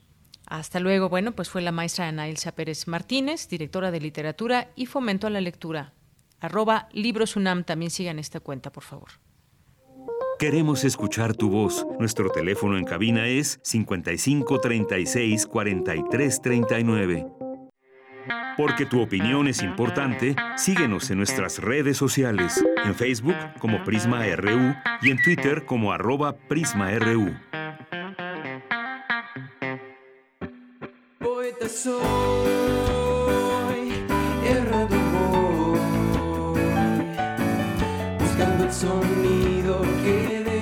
Hasta 0.47 0.81
luego. 0.81 1.09
Bueno, 1.09 1.33
pues 1.33 1.49
fue 1.49 1.63
la 1.63 1.73
maestra 1.73 2.09
Ana 2.09 2.29
Elsa 2.29 2.53
Pérez 2.53 2.87
Martínez, 2.87 3.49
directora 3.49 3.91
de 3.91 4.01
literatura 4.01 4.69
y 4.77 4.85
fomento 4.85 5.27
a 5.27 5.31
la 5.31 5.41
lectura 5.41 5.95
arroba 6.45 6.89
librosunam. 6.93 7.65
También 7.65 7.91
sigan 7.91 8.19
esta 8.19 8.41
cuenta, 8.41 8.71
por 8.71 8.85
favor. 8.85 9.09
Queremos 10.39 10.85
escuchar 10.85 11.35
tu 11.35 11.49
voz. 11.49 11.87
Nuestro 11.99 12.31
teléfono 12.31 12.77
en 12.77 12.85
cabina 12.85 13.27
es 13.29 13.61
55 13.63 14.61
36 14.61 15.47
43 15.47 16.43
39. 16.43 17.27
Porque 18.57 18.87
tu 18.87 19.01
opinión 19.01 19.49
es 19.49 19.63
importante, 19.63 20.37
síguenos 20.57 21.11
en 21.11 21.19
nuestras 21.19 21.59
redes 21.59 21.97
sociales, 21.97 22.65
en 22.85 22.95
Facebook 22.95 23.37
como 23.59 23.83
Prisma 23.85 24.25
RU 24.37 24.75
y 25.03 25.11
en 25.11 25.23
Twitter 25.23 25.65
como 25.67 25.93
arroba 25.93 26.37
PrismaRU. 26.37 27.35
Sonido 38.75 39.81
que 40.03 40.41
la. 40.41 40.55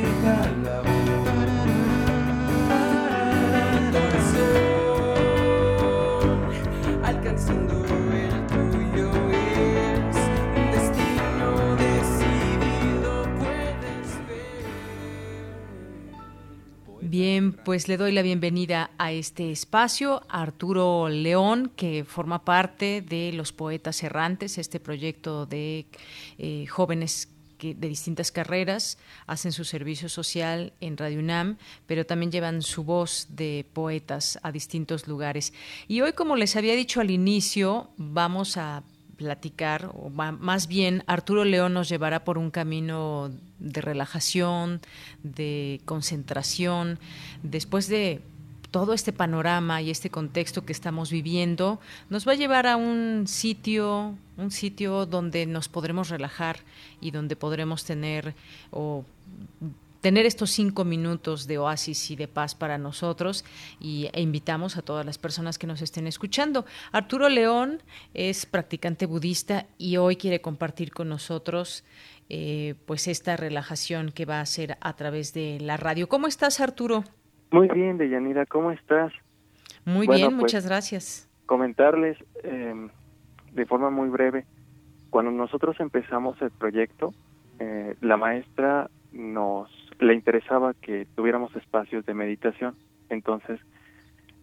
Bien, 17.01 17.52
pues 17.52 17.89
le 17.89 17.98
doy 17.98 18.10
la 18.12 18.22
bienvenida 18.22 18.90
a 18.97 19.12
este 19.12 19.51
espacio 19.51 20.22
a 20.30 20.40
Arturo 20.40 21.10
León, 21.10 21.70
que 21.76 22.05
forma 22.05 22.43
parte 22.43 23.02
de 23.02 23.32
los 23.34 23.52
Poetas 23.52 24.02
Errantes, 24.02 24.56
este 24.56 24.80
proyecto 24.80 25.44
de 25.44 25.86
eh, 26.39 26.66
jóvenes 26.68 27.28
de 27.62 27.89
distintas 27.89 28.32
carreras 28.32 28.98
hacen 29.26 29.52
su 29.52 29.64
servicio 29.64 30.09
social 30.09 30.72
en 30.80 30.97
Radio 30.97 31.20
UNAM, 31.20 31.59
pero 31.86 32.05
también 32.05 32.32
llevan 32.32 32.62
su 32.62 32.84
voz 32.84 33.28
de 33.30 33.64
poetas 33.72 34.39
a 34.43 34.52
distintos 34.52 35.06
lugares. 35.06 35.52
Y 35.89 36.01
hoy, 36.01 36.12
como 36.12 36.36
les 36.36 36.56
había 36.56 36.74
dicho 36.74 37.01
al 37.01 37.10
inicio, 37.10 37.90
vamos 37.97 38.56
a 38.56 38.82
platicar, 39.16 39.90
o 39.94 40.10
más 40.10 40.66
bien 40.66 41.05
Arturo 41.06 41.44
León 41.44 41.74
nos 41.74 41.89
llevará 41.89 42.24
por 42.24 42.39
un 42.39 42.51
camino 42.51 43.30
de 43.59 43.80
relajación, 43.80 44.80
de 45.22 45.80
concentración, 45.84 46.98
después 47.43 47.86
de 47.86 48.20
todo 48.72 48.94
este 48.94 49.12
panorama 49.12 49.82
y 49.82 49.90
este 49.90 50.10
contexto 50.10 50.64
que 50.64 50.72
estamos 50.72 51.12
viviendo 51.12 51.78
nos 52.10 52.26
va 52.26 52.32
a 52.32 52.36
llevar 52.36 52.66
a 52.66 52.76
un 52.76 53.28
sitio, 53.28 54.16
un 54.36 54.50
sitio 54.50 55.06
donde 55.06 55.46
nos 55.46 55.68
podremos 55.68 56.08
relajar 56.08 56.56
y 57.00 57.12
donde 57.12 57.36
podremos 57.36 57.84
tener 57.84 58.34
o 58.72 59.04
tener 60.00 60.26
estos 60.26 60.50
cinco 60.50 60.84
minutos 60.84 61.46
de 61.46 61.58
oasis 61.58 62.10
y 62.10 62.16
de 62.16 62.26
paz 62.26 62.56
para 62.56 62.76
nosotros 62.76 63.44
y, 63.78 64.08
e 64.12 64.20
invitamos 64.22 64.76
a 64.76 64.82
todas 64.82 65.06
las 65.06 65.18
personas 65.18 65.58
que 65.58 65.68
nos 65.68 65.80
estén 65.80 66.06
escuchando. 66.08 66.64
Arturo 66.90 67.28
León 67.28 67.82
es 68.14 68.46
practicante 68.46 69.06
budista 69.06 69.66
y 69.78 69.98
hoy 69.98 70.16
quiere 70.16 70.40
compartir 70.40 70.92
con 70.92 71.08
nosotros 71.08 71.84
eh, 72.30 72.74
pues 72.86 73.06
esta 73.06 73.36
relajación 73.36 74.10
que 74.10 74.24
va 74.24 74.38
a 74.38 74.42
hacer 74.42 74.78
a 74.80 74.96
través 74.96 75.34
de 75.34 75.60
la 75.60 75.76
radio. 75.76 76.08
¿Cómo 76.08 76.26
estás, 76.26 76.58
Arturo? 76.58 77.04
Muy 77.52 77.68
bien, 77.68 77.98
Deyanira, 77.98 78.46
¿cómo 78.46 78.72
estás? 78.72 79.12
Muy 79.84 80.06
bien, 80.06 80.30
pues, 80.30 80.36
muchas 80.36 80.66
gracias. 80.66 81.30
Comentarles 81.46 82.16
eh, 82.42 82.88
de 83.52 83.66
forma 83.66 83.90
muy 83.90 84.08
breve, 84.08 84.46
cuando 85.10 85.30
nosotros 85.30 85.78
empezamos 85.78 86.40
el 86.40 86.50
proyecto, 86.50 87.12
eh, 87.58 87.94
la 88.00 88.16
maestra 88.16 88.88
nos 89.12 89.68
le 90.00 90.14
interesaba 90.14 90.72
que 90.74 91.06
tuviéramos 91.14 91.54
espacios 91.54 92.06
de 92.06 92.14
meditación, 92.14 92.74
entonces 93.10 93.60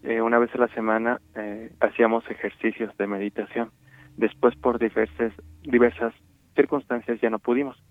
eh, 0.03 0.21
una 0.21 0.39
vez 0.39 0.53
a 0.55 0.59
la 0.59 0.67
semana 0.69 1.19
eh, 1.35 1.71
hacíamos 1.79 2.29
ejercicios 2.29 2.95
de 2.97 3.07
meditación. 3.07 3.71
Después 4.15 4.55
por 4.55 4.79
diversas 4.79 5.33
diversas 5.63 6.13
circunstancias 6.55 7.19
ya 7.21 7.29
no 7.29 7.39
pudimos. 7.39 7.81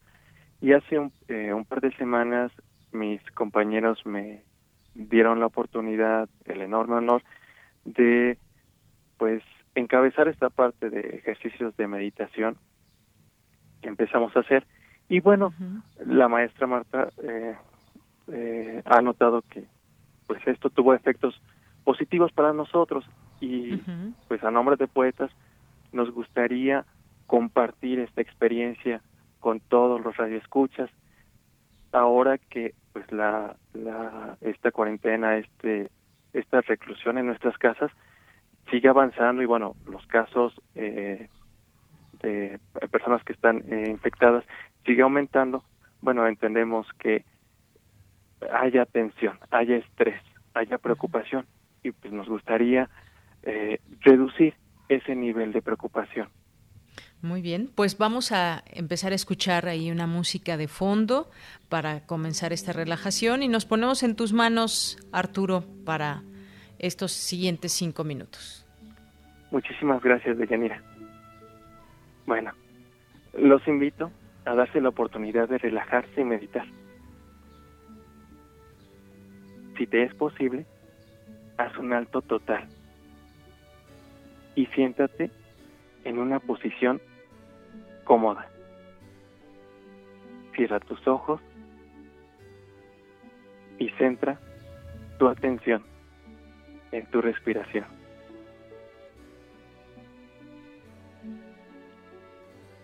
Y 0.61 0.73
hace 0.73 0.99
un, 0.99 1.13
eh, 1.29 1.53
un 1.53 1.65
par 1.65 1.81
de 1.81 1.93
semanas 1.97 2.51
mis 2.93 3.21
compañeros 3.33 4.05
me 4.07 4.43
dieron 4.99 5.39
la 5.39 5.47
oportunidad, 5.47 6.29
el 6.45 6.61
enorme 6.61 6.97
honor 6.97 7.23
de 7.85 8.37
pues 9.17 9.43
encabezar 9.75 10.29
esta 10.29 10.51
parte 10.51 10.91
de 10.91 11.01
ejercicios 11.01 11.77
de 11.77 11.87
meditación 11.87 12.57
que 13.81 13.89
empezamos 13.89 14.37
a 14.37 14.41
hacer. 14.41 14.67
Y 15.09 15.21
bueno 15.21 15.55
la 16.05 16.29
maestra 16.29 16.67
Marta 16.67 17.09
eh, 17.23 17.57
eh, 18.33 18.83
ha 18.85 19.01
notado 19.01 19.43
que 19.43 19.65
pues 20.27 20.47
esto 20.47 20.69
tuvo 20.69 20.95
efectos 20.95 21.41
positivos 21.85 22.33
para 22.33 22.53
nosotros 22.53 23.09
y 23.41 23.77
pues 24.27 24.43
a 24.43 24.51
nombre 24.51 24.77
de 24.77 24.89
poetas 24.89 25.31
nos 25.93 26.11
gustaría 26.11 26.85
compartir 27.27 28.01
esta 28.01 28.21
experiencia 28.21 29.01
con 29.39 29.61
todos 29.61 30.05
los 30.05 30.17
radioescuchas. 30.17 30.91
Ahora 31.93 32.37
que 32.37 32.75
pues 32.99 33.13
la, 33.13 33.57
la 33.75 34.37
esta 34.41 34.73
cuarentena 34.73 35.37
este 35.37 35.89
esta 36.33 36.61
reclusión 36.63 37.17
en 37.19 37.27
nuestras 37.27 37.57
casas 37.59 37.93
sigue 38.71 38.89
avanzando 38.89 39.41
y 39.41 39.47
bueno 39.47 39.77
los 39.87 40.05
casos 40.07 40.53
eh, 40.75 41.29
de 42.23 42.59
personas 42.91 43.23
que 43.23 43.33
están 43.33 43.63
eh, 43.71 43.85
infectadas 43.89 44.45
sigue 44.85 45.03
aumentando 45.03 45.63
bueno 46.01 46.27
entendemos 46.27 46.87
que 46.99 47.25
haya 48.53 48.85
tensión 48.85 49.39
haya 49.51 49.77
estrés 49.77 50.21
haya 50.55 50.79
preocupación 50.79 51.47
y 51.85 51.93
pues 51.93 52.13
nos 52.13 52.29
gustaría 52.29 52.91
eh, 53.45 53.79
reducir 54.01 54.55
ese 54.89 55.15
nivel 55.15 55.53
de 55.53 55.63
preocupación. 55.63 56.29
Muy 57.21 57.43
bien, 57.43 57.69
pues 57.75 57.99
vamos 57.99 58.31
a 58.31 58.63
empezar 58.73 59.11
a 59.11 59.17
escuchar 59.17 59.67
ahí 59.67 59.91
una 59.91 60.07
música 60.07 60.57
de 60.57 60.69
fondo 60.69 61.29
para 61.69 62.07
comenzar 62.07 62.53
esta 62.53 62.73
relajación 62.73 63.43
y 63.43 63.49
nos 63.49 63.67
ponemos 63.67 64.05
en 64.05 64.15
tus 64.15 64.33
manos, 64.33 64.97
Arturo, 65.11 65.65
para 65.85 66.23
estos 66.79 67.11
siguientes 67.11 67.73
cinco 67.73 68.05
minutos. 68.05 68.65
Muchísimas 69.51 70.01
gracias, 70.01 70.39
Deyanira. 70.39 70.81
Bueno, 72.25 72.53
los 73.37 73.67
invito 73.67 74.13
a 74.45 74.55
darse 74.55 74.81
la 74.81 74.91
oportunidad 74.91 75.49
de 75.49 75.59
relajarse 75.59 76.21
y 76.21 76.25
meditar. 76.25 76.67
Si 79.77 79.89
te 79.89 80.05
es 80.05 80.15
posible, 80.15 80.67
haz 81.57 81.77
un 81.79 81.93
alto 81.93 82.23
total 82.23 82.69
y 84.55 84.67
siéntate 84.67 85.33
en 86.05 86.19
una 86.19 86.39
posición 86.39 87.01
cómoda. 88.09 88.49
Cierra 90.57 90.81
tus 90.81 91.07
ojos 91.07 91.43
y 93.79 93.91
centra 93.91 94.41
tu 95.19 95.29
atención 95.29 95.85
en 96.91 97.05
tu 97.11 97.21
respiración. 97.21 97.85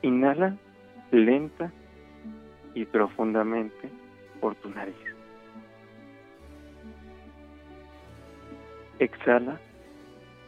Inhala 0.03 0.57
lenta 1.11 1.73
y 2.75 2.85
profundamente 2.85 3.89
por 4.43 4.55
tu 4.57 4.69
nariz. 4.69 4.95
Exhala 8.99 9.59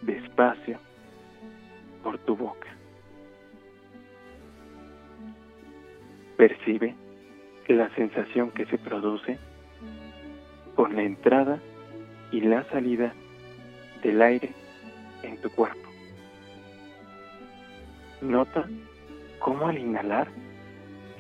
despacio 0.03 0.79
por 2.03 2.19
tu 2.19 2.37
boca. 2.37 2.76
Percibe 6.37 6.95
la 7.69 7.89
sensación 7.95 8.51
que 8.51 8.67
se 8.67 8.79
produce 8.79 9.39
con 10.75 10.95
la 10.95 11.03
entrada 11.03 11.61
y 12.31 12.41
la 12.43 12.65
salida 12.71 13.13
del 14.03 14.23
aire 14.23 14.53
en 15.23 15.41
tu 15.41 15.51
cuerpo. 15.51 15.89
Nota 18.21 18.69
cómo 19.39 19.69
al 19.69 19.79
inhalar 19.79 20.29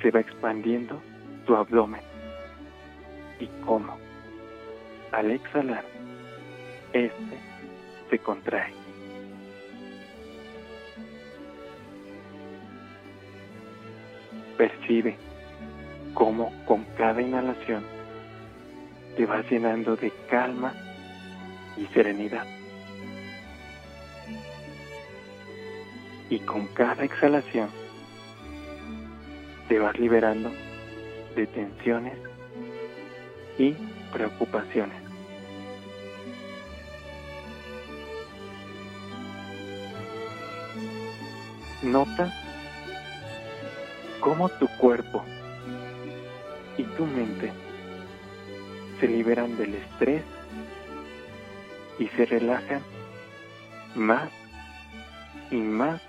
se 0.02 0.10
va 0.10 0.20
expandiendo 0.20 1.01
tu 1.47 1.56
abdomen 1.56 2.01
y 3.40 3.47
cómo 3.64 3.97
al 5.12 5.30
exhalar 5.30 5.84
este 6.93 7.38
se 8.10 8.18
contrae. 8.18 8.85
Percibe 14.57 15.16
cómo 16.15 16.51
con 16.65 16.85
cada 16.97 17.20
inhalación 17.20 17.85
te 19.16 19.27
vas 19.27 19.45
llenando 19.51 19.97
de 19.97 20.12
calma 20.31 20.73
y 21.77 21.87
serenidad. 21.93 22.47
Y 26.31 26.39
con 26.41 26.66
cada 26.69 27.05
exhalación 27.05 27.69
te 29.69 29.78
vas 29.78 29.99
liberando 29.99 30.51
de 31.35 31.47
tensiones 31.47 32.19
y 33.59 33.74
preocupaciones. 34.12 34.97
Nota 41.83 42.45
cómo 44.27 44.48
tu 44.48 44.66
cuerpo 44.66 45.24
y 46.77 46.82
tu 46.82 47.07
mente 47.07 47.53
se 48.98 49.07
liberan 49.07 49.57
del 49.57 49.77
estrés 49.77 50.24
y 52.01 52.09
se 52.09 52.27
relajan 52.27 52.82
más 53.94 54.28
y 55.53 55.59
más 55.59 56.03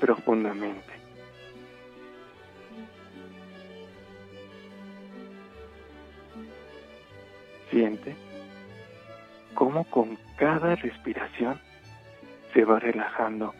profundamente. 0.00 0.92
Siente 7.70 8.16
cómo 9.54 9.84
con 9.84 10.18
cada 10.36 10.74
respiración 10.74 11.60
se 12.52 12.64
va 12.64 12.80
relajando 12.80 13.54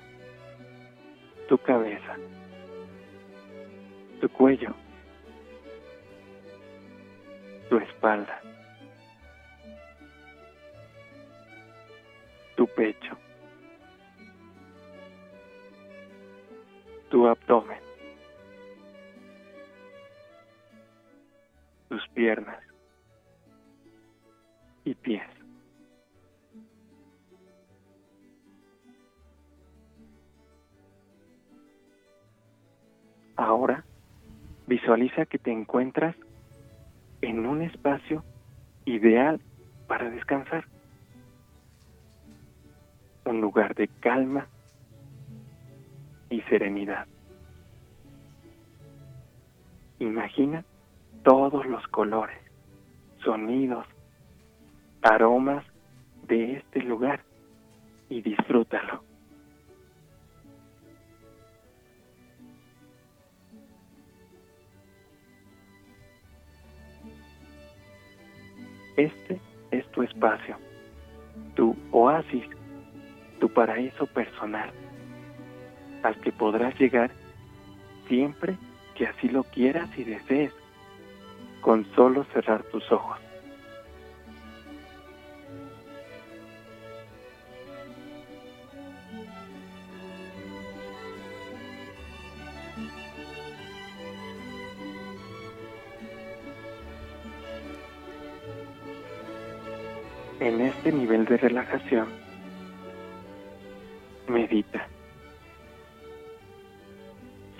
tu 1.48 1.56
cabeza, 1.58 2.16
tu 4.20 4.28
cuello, 4.28 4.74
tu 7.70 7.78
espalda, 7.78 8.40
tu 12.54 12.66
pecho, 12.66 13.16
tu 17.08 17.26
abdomen, 17.26 17.80
tus 21.88 22.06
piernas 22.10 22.62
y 24.84 24.94
pies. 24.94 25.22
Ahora 33.36 33.82
visualiza 34.70 35.26
que 35.26 35.38
te 35.38 35.50
encuentras 35.50 36.14
en 37.22 37.44
un 37.44 37.60
espacio 37.60 38.24
ideal 38.84 39.40
para 39.88 40.08
descansar. 40.08 40.64
Un 43.24 43.40
lugar 43.40 43.74
de 43.74 43.88
calma 43.88 44.46
y 46.30 46.40
serenidad. 46.42 47.08
Imagina 49.98 50.64
todos 51.24 51.66
los 51.66 51.84
colores, 51.88 52.38
sonidos, 53.24 53.84
aromas 55.02 55.66
de 56.28 56.58
este 56.58 56.80
lugar 56.82 57.24
y 58.08 58.22
disfrútalo. 58.22 59.09
Este 69.00 69.40
es 69.70 69.90
tu 69.92 70.02
espacio, 70.02 70.58
tu 71.54 71.74
oasis, 71.90 72.44
tu 73.38 73.48
paraíso 73.48 74.04
personal, 74.04 74.70
al 76.02 76.20
que 76.20 76.30
podrás 76.32 76.78
llegar 76.78 77.10
siempre 78.08 78.58
que 78.94 79.06
así 79.06 79.30
lo 79.30 79.44
quieras 79.44 79.88
y 79.96 80.04
desees, 80.04 80.52
con 81.62 81.86
solo 81.94 82.24
cerrar 82.34 82.62
tus 82.64 82.92
ojos. 82.92 83.18
En 100.40 100.62
este 100.62 100.90
nivel 100.90 101.26
de 101.26 101.36
relajación, 101.36 102.08
medita. 104.26 104.86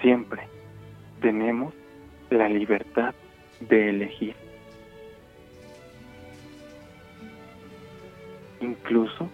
Siempre 0.00 0.42
tenemos 1.20 1.74
la 2.30 2.48
libertad 2.48 3.14
de 3.60 3.90
elegir. 3.90 4.34
Incluso 8.60 9.28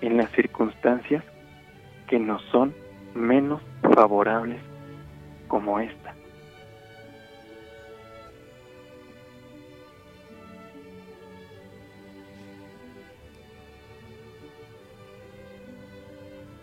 en 0.00 0.16
las 0.16 0.30
circunstancias 0.32 1.22
que 2.08 2.18
nos 2.18 2.42
son 2.44 2.74
menos 3.14 3.60
favorables 3.82 4.60
como 5.48 5.80
esta. 5.80 6.05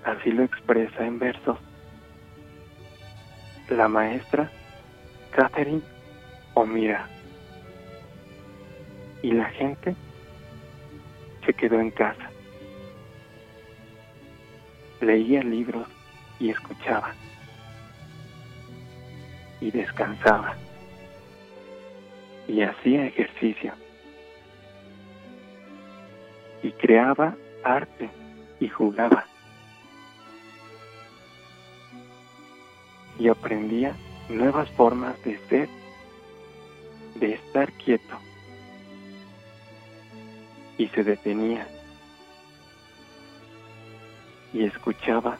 Así 0.05 0.31
lo 0.31 0.43
expresa 0.43 1.05
en 1.05 1.19
versos 1.19 1.57
la 3.69 3.87
maestra 3.87 4.51
Catherine 5.31 5.81
O'Mira. 6.53 7.07
Y 9.21 9.31
la 9.31 9.45
gente 9.45 9.95
se 11.45 11.53
quedó 11.53 11.79
en 11.79 11.91
casa. 11.91 12.29
leía 15.01 15.43
libros 15.43 15.85
y 16.39 16.49
escuchaba. 16.49 17.13
Y 19.59 19.69
descansaba. 19.71 20.55
Y 22.47 22.61
hacía 22.61 23.05
ejercicio. 23.07 23.73
Y 26.61 26.71
creaba 26.71 27.35
arte 27.63 28.09
y 28.61 28.69
jugaba. 28.69 29.25
Y 33.23 33.29
aprendía 33.29 33.95
nuevas 34.27 34.69
formas 34.71 35.15
de 35.23 35.37
ser, 35.47 35.69
de 37.15 37.35
estar 37.35 37.71
quieto. 37.71 38.17
Y 40.77 40.89
se 40.89 41.05
detenía 41.05 41.65
y 44.51 44.65
escuchaba 44.65 45.37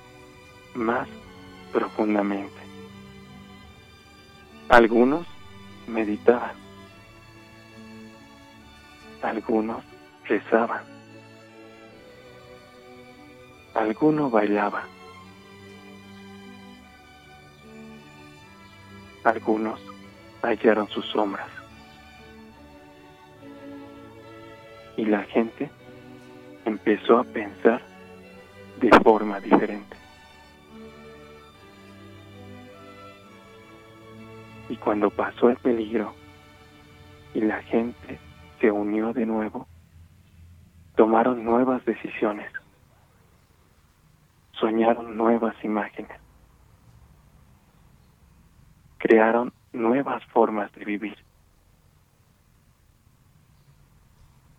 más 0.76 1.10
profundamente. 1.74 2.62
Algunos 4.70 5.28
meditaban, 5.86 6.56
algunos 9.22 9.84
rezaban, 10.24 10.86
algunos 13.74 14.32
bailaban, 14.32 14.86
algunos 19.24 19.80
hallaron 20.42 20.88
sus 20.90 21.06
sombras. 21.08 21.48
Y 24.98 25.06
la 25.06 25.24
gente 25.24 25.70
empezó 26.66 27.20
a 27.20 27.24
pensar 27.24 27.82
de 28.80 28.90
forma 29.00 29.40
diferente. 29.40 29.98
Y 34.70 34.78
cuando 34.78 35.10
pasó 35.10 35.50
el 35.50 35.58
peligro 35.58 36.14
y 37.34 37.42
la 37.42 37.62
gente 37.64 38.20
se 38.60 38.72
unió 38.72 39.14
de 39.14 39.26
nuevo, 39.26 39.68
tomaron 40.96 41.44
nuevas 41.44 41.84
decisiones, 41.86 42.52
soñaron 44.54 45.18
nuevas 45.18 45.56
imágenes, 45.64 46.20
crearon 49.04 49.52
nuevas 49.74 50.24
formas 50.28 50.72
de 50.72 50.86
vivir 50.86 51.18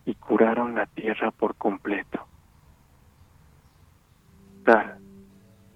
y 0.05 0.13
curaron 0.13 0.75
la 0.75 0.85
tierra 0.85 1.31
por 1.31 1.55
completo 1.55 2.27
tal 4.63 4.99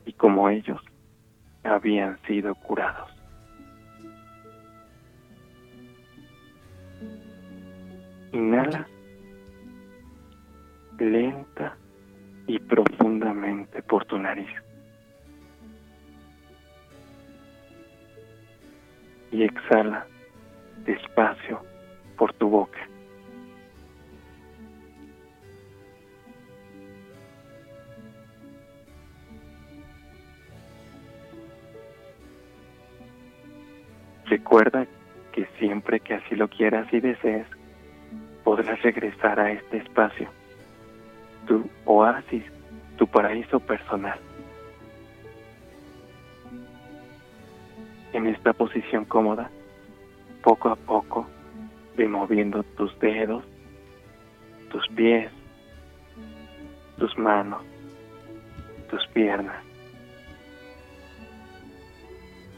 y 0.05 0.13
como 0.13 0.49
ellos 0.49 0.79
habían 1.63 2.19
sido 2.27 2.53
curados. 2.53 3.09
Inhala 8.33 8.87
lenta 10.99 11.75
y 12.45 12.59
profundamente 12.59 13.81
por 13.81 14.05
tu 14.05 14.19
nariz. 14.19 14.68
Y 19.31 19.43
exhala 19.43 20.05
despacio 20.85 21.61
por 22.17 22.33
tu 22.33 22.49
boca. 22.49 22.79
Recuerda 34.25 34.85
que 35.31 35.47
siempre 35.57 35.99
que 35.99 36.13
así 36.13 36.35
lo 36.35 36.47
quieras 36.47 36.87
y 36.93 36.99
desees, 36.99 37.47
podrás 38.43 38.81
regresar 38.83 39.39
a 39.39 39.51
este 39.51 39.77
espacio, 39.77 40.29
tu 41.47 41.67
oasis, 41.85 42.43
tu 42.97 43.07
paraíso 43.07 43.59
personal. 43.59 44.19
En 48.13 48.25
esta 48.25 48.53
posición 48.53 49.05
cómoda, 49.05 49.51
poco 50.43 50.69
a 50.69 50.75
poco, 50.75 51.27
ve 51.95 52.07
moviendo 52.07 52.63
tus 52.63 52.97
dedos, 52.99 53.43
tus 54.71 54.87
pies, 54.89 55.31
tus 56.97 57.17
manos, 57.17 57.61
tus 58.89 59.05
piernas. 59.07 59.63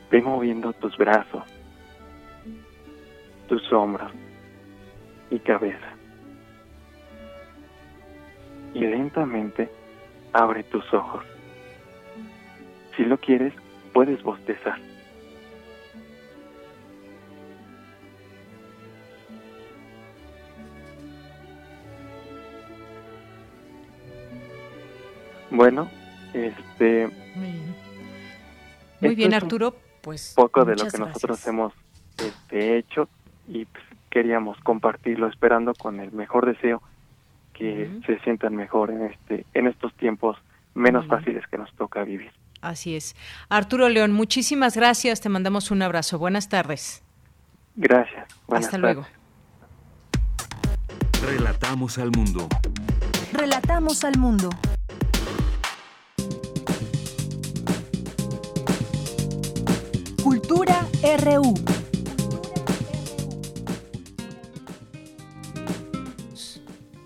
Ve 0.09 0.21
moviendo 0.21 0.73
tus 0.73 0.95
brazos, 0.97 1.43
tus 3.47 3.71
hombros 3.73 4.11
y 5.29 5.39
cabeza. 5.39 5.95
Y 8.73 8.81
lentamente 8.81 9.69
abre 10.33 10.63
tus 10.63 10.93
ojos. 10.93 11.25
Si 12.95 13.03
lo 13.03 13.17
quieres, 13.17 13.53
puedes 13.93 14.21
bostezar. 14.23 14.90
Bueno, 25.51 25.89
este... 26.33 27.09
Muy 28.99 29.15
bien, 29.15 29.33
Arturo. 29.33 29.75
Pues 30.01 30.33
poco 30.35 30.65
de 30.65 30.75
lo 30.75 30.87
que 30.87 30.97
nosotros 30.97 31.45
hemos 31.45 31.73
este, 32.17 32.77
hecho 32.77 33.07
y 33.47 33.65
pues, 33.65 33.83
queríamos 34.09 34.57
compartirlo 34.61 35.27
esperando 35.27 35.73
con 35.75 35.99
el 35.99 36.11
mejor 36.11 36.47
deseo 36.47 36.81
que 37.53 37.89
se 38.07 38.17
sientan 38.19 38.55
mejor 38.55 38.89
en 38.89 39.03
este 39.03 39.45
en 39.53 39.67
estos 39.67 39.93
tiempos 39.93 40.37
menos 40.73 41.05
fáciles 41.05 41.45
que 41.47 41.59
nos 41.59 41.71
toca 41.75 42.03
vivir. 42.03 42.31
Así 42.61 42.95
es. 42.95 43.15
Arturo 43.49 43.89
León, 43.89 44.11
muchísimas 44.11 44.75
gracias, 44.75 45.21
te 45.21 45.29
mandamos 45.29 45.69
un 45.69 45.81
abrazo. 45.81 46.17
Buenas 46.17 46.49
tardes. 46.49 47.03
Gracias. 47.75 48.27
Hasta 48.49 48.77
luego. 48.77 49.05
Relatamos 51.23 51.97
al 51.97 52.11
mundo. 52.11 52.47
Relatamos 53.33 54.03
al 54.03 54.17
mundo. 54.17 54.49
RU. 61.03 61.55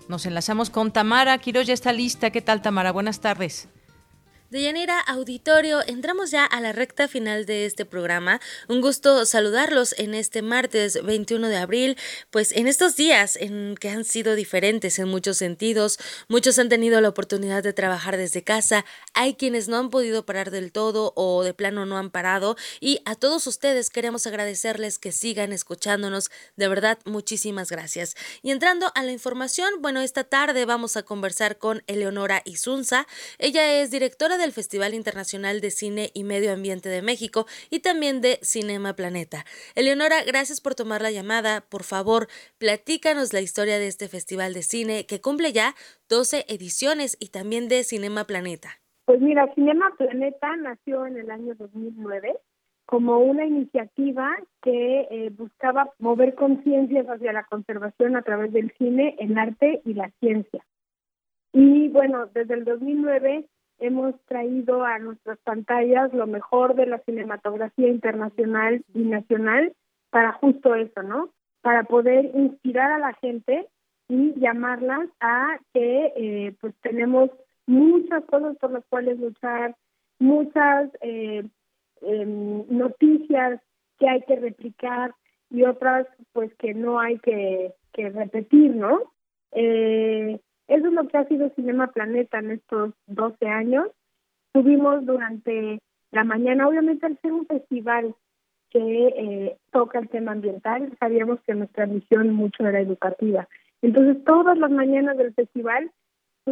Nos 0.08 0.26
enlazamos 0.26 0.70
con 0.70 0.92
Tamara. 0.92 1.38
Quiroz 1.38 1.66
ya 1.66 1.74
está 1.74 1.92
lista. 1.92 2.30
¿Qué 2.30 2.40
tal, 2.42 2.62
Tamara? 2.62 2.92
Buenas 2.92 3.20
tardes. 3.20 3.68
Deyanira 4.48 5.00
Auditorio, 5.00 5.82
entramos 5.88 6.30
ya 6.30 6.44
a 6.44 6.60
la 6.60 6.70
recta 6.70 7.08
final 7.08 7.46
de 7.46 7.66
este 7.66 7.84
programa. 7.84 8.40
Un 8.68 8.80
gusto 8.80 9.26
saludarlos 9.26 9.92
en 9.98 10.14
este 10.14 10.40
martes 10.40 11.02
21 11.02 11.48
de 11.48 11.56
abril, 11.56 11.98
pues 12.30 12.52
en 12.52 12.68
estos 12.68 12.94
días 12.94 13.34
en 13.34 13.74
que 13.74 13.88
han 13.88 14.04
sido 14.04 14.36
diferentes 14.36 15.00
en 15.00 15.08
muchos 15.08 15.38
sentidos, 15.38 15.98
muchos 16.28 16.60
han 16.60 16.68
tenido 16.68 17.00
la 17.00 17.08
oportunidad 17.08 17.64
de 17.64 17.72
trabajar 17.72 18.16
desde 18.16 18.44
casa, 18.44 18.84
hay 19.14 19.34
quienes 19.34 19.66
no 19.66 19.78
han 19.78 19.90
podido 19.90 20.24
parar 20.24 20.52
del 20.52 20.70
todo 20.70 21.12
o 21.16 21.42
de 21.42 21.52
plano 21.52 21.84
no 21.84 21.98
han 21.98 22.10
parado. 22.10 22.56
Y 22.78 23.00
a 23.04 23.16
todos 23.16 23.48
ustedes 23.48 23.90
queremos 23.90 24.28
agradecerles 24.28 25.00
que 25.00 25.10
sigan 25.10 25.52
escuchándonos, 25.52 26.30
de 26.54 26.68
verdad 26.68 26.98
muchísimas 27.04 27.68
gracias. 27.68 28.14
Y 28.42 28.52
entrando 28.52 28.92
a 28.94 29.02
la 29.02 29.10
información, 29.10 29.68
bueno, 29.80 30.02
esta 30.02 30.22
tarde 30.22 30.66
vamos 30.66 30.96
a 30.96 31.02
conversar 31.02 31.58
con 31.58 31.82
Eleonora 31.88 32.42
Isunza, 32.44 33.08
ella 33.38 33.82
es 33.82 33.90
directora 33.90 34.35
del 34.38 34.52
Festival 34.52 34.94
Internacional 34.94 35.60
de 35.60 35.70
Cine 35.70 36.10
y 36.14 36.24
Medio 36.24 36.52
Ambiente 36.52 36.88
de 36.88 37.02
México 37.02 37.46
y 37.70 37.80
también 37.80 38.20
de 38.20 38.38
Cinema 38.42 38.94
Planeta. 38.94 39.44
Eleonora, 39.74 40.16
gracias 40.26 40.60
por 40.60 40.74
tomar 40.74 41.02
la 41.02 41.10
llamada. 41.10 41.62
Por 41.68 41.82
favor, 41.82 42.28
platícanos 42.58 43.32
la 43.32 43.40
historia 43.40 43.78
de 43.78 43.86
este 43.86 44.08
festival 44.08 44.54
de 44.54 44.62
cine 44.62 45.06
que 45.06 45.20
cumple 45.20 45.52
ya 45.52 45.74
12 46.08 46.44
ediciones 46.48 47.16
y 47.20 47.28
también 47.28 47.68
de 47.68 47.84
Cinema 47.84 48.24
Planeta. 48.24 48.70
Pues 49.04 49.20
mira, 49.20 49.52
Cinema 49.54 49.94
Planeta 49.96 50.56
nació 50.56 51.06
en 51.06 51.16
el 51.16 51.30
año 51.30 51.54
2009 51.54 52.36
como 52.86 53.18
una 53.18 53.44
iniciativa 53.44 54.36
que 54.62 55.08
eh, 55.10 55.30
buscaba 55.30 55.92
mover 55.98 56.34
conciencias 56.34 57.06
hacia 57.06 57.32
la 57.32 57.44
conservación 57.44 58.16
a 58.16 58.22
través 58.22 58.52
del 58.52 58.72
cine, 58.78 59.16
el 59.18 59.36
arte 59.36 59.82
y 59.84 59.94
la 59.94 60.10
ciencia. 60.20 60.64
Y 61.52 61.88
bueno, 61.88 62.26
desde 62.26 62.54
el 62.54 62.64
2009 62.64 63.48
hemos 63.78 64.14
traído 64.26 64.84
a 64.84 64.98
nuestras 64.98 65.38
pantallas 65.38 66.12
lo 66.12 66.26
mejor 66.26 66.74
de 66.74 66.86
la 66.86 66.98
cinematografía 67.00 67.88
internacional 67.88 68.84
y 68.94 69.00
nacional 69.00 69.74
para 70.10 70.32
justo 70.32 70.74
eso, 70.74 71.02
¿no? 71.02 71.30
Para 71.62 71.84
poder 71.84 72.30
inspirar 72.34 72.92
a 72.92 72.98
la 72.98 73.12
gente 73.14 73.68
y 74.08 74.38
llamarlas 74.38 75.08
a 75.20 75.58
que 75.74 76.12
eh, 76.16 76.54
pues 76.60 76.74
tenemos 76.80 77.30
muchas 77.66 78.24
cosas 78.24 78.56
por 78.58 78.70
las 78.70 78.84
cuales 78.86 79.18
luchar, 79.18 79.76
muchas 80.18 80.90
eh, 81.00 81.44
em, 82.02 82.64
noticias 82.68 83.60
que 83.98 84.08
hay 84.08 84.22
que 84.22 84.36
replicar 84.36 85.14
y 85.50 85.64
otras 85.64 86.06
pues 86.32 86.54
que 86.54 86.74
no 86.74 87.00
hay 87.00 87.18
que, 87.18 87.74
que 87.92 88.10
repetir, 88.10 88.74
¿no? 88.74 89.12
Eh, 89.52 90.40
eso 90.68 90.86
es 90.88 90.92
lo 90.92 91.06
que 91.08 91.18
ha 91.18 91.28
sido 91.28 91.50
Cinema 91.54 91.88
Planeta 91.88 92.38
en 92.38 92.52
estos 92.52 92.92
12 93.06 93.46
años. 93.46 93.88
Tuvimos 94.52 95.04
durante 95.04 95.80
la 96.10 96.24
mañana, 96.24 96.68
obviamente 96.68 97.06
al 97.06 97.18
ser 97.20 97.32
un 97.32 97.46
festival 97.46 98.14
que 98.70 99.08
eh, 99.08 99.56
toca 99.70 99.98
el 99.98 100.08
tema 100.08 100.32
ambiental, 100.32 100.92
sabíamos 100.98 101.40
que 101.42 101.54
nuestra 101.54 101.86
misión 101.86 102.32
mucho 102.32 102.66
era 102.66 102.80
educativa. 102.80 103.48
Entonces 103.82 104.24
todas 104.24 104.58
las 104.58 104.70
mañanas 104.70 105.16
del 105.16 105.34
festival 105.34 105.90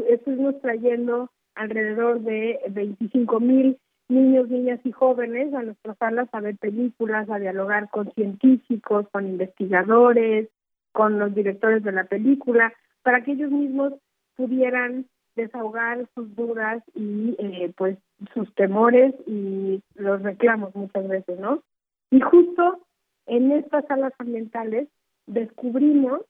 estuvimos 0.08 0.60
trayendo 0.60 1.30
alrededor 1.54 2.20
de 2.20 2.60
25 2.70 3.40
mil 3.40 3.78
niños, 4.08 4.48
niñas 4.48 4.80
y 4.84 4.92
jóvenes 4.92 5.54
a 5.54 5.62
nuestras 5.62 5.96
salas 5.98 6.28
a 6.32 6.40
ver 6.40 6.56
películas, 6.58 7.28
a 7.30 7.38
dialogar 7.38 7.88
con 7.90 8.12
científicos, 8.12 9.06
con 9.10 9.26
investigadores, 9.26 10.48
con 10.92 11.18
los 11.18 11.34
directores 11.34 11.82
de 11.82 11.92
la 11.92 12.04
película, 12.04 12.72
para 13.02 13.24
que 13.24 13.32
ellos 13.32 13.50
mismos 13.50 13.94
pudieran 14.36 15.06
desahogar 15.36 16.08
sus 16.14 16.34
dudas 16.36 16.82
y 16.94 17.34
eh, 17.38 17.72
pues 17.76 17.98
sus 18.32 18.52
temores 18.54 19.14
y 19.26 19.82
los 19.94 20.22
reclamos 20.22 20.74
muchas 20.74 21.08
veces, 21.08 21.38
¿no? 21.38 21.62
Y 22.10 22.20
justo 22.20 22.80
en 23.26 23.52
estas 23.52 23.84
salas 23.86 24.12
ambientales 24.18 24.88
descubrimos 25.26 26.20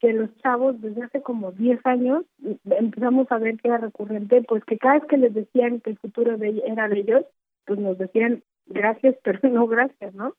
que 0.00 0.12
los 0.12 0.36
chavos 0.38 0.80
desde 0.80 1.04
hace 1.04 1.22
como 1.22 1.52
10 1.52 1.80
años 1.86 2.24
empezamos 2.64 3.30
a 3.30 3.38
ver 3.38 3.56
que 3.56 3.68
era 3.68 3.78
recurrente, 3.78 4.42
pues 4.42 4.64
que 4.64 4.76
cada 4.76 4.94
vez 4.94 5.04
que 5.08 5.16
les 5.16 5.32
decían 5.32 5.80
que 5.80 5.90
el 5.90 5.98
futuro 5.98 6.36
de, 6.36 6.60
era 6.66 6.88
de 6.88 7.00
ellos, 7.00 7.24
pues 7.64 7.78
nos 7.78 7.96
decían 7.98 8.42
gracias, 8.66 9.16
pero 9.24 9.38
no 9.48 9.66
gracias, 9.66 10.12
¿no? 10.14 10.34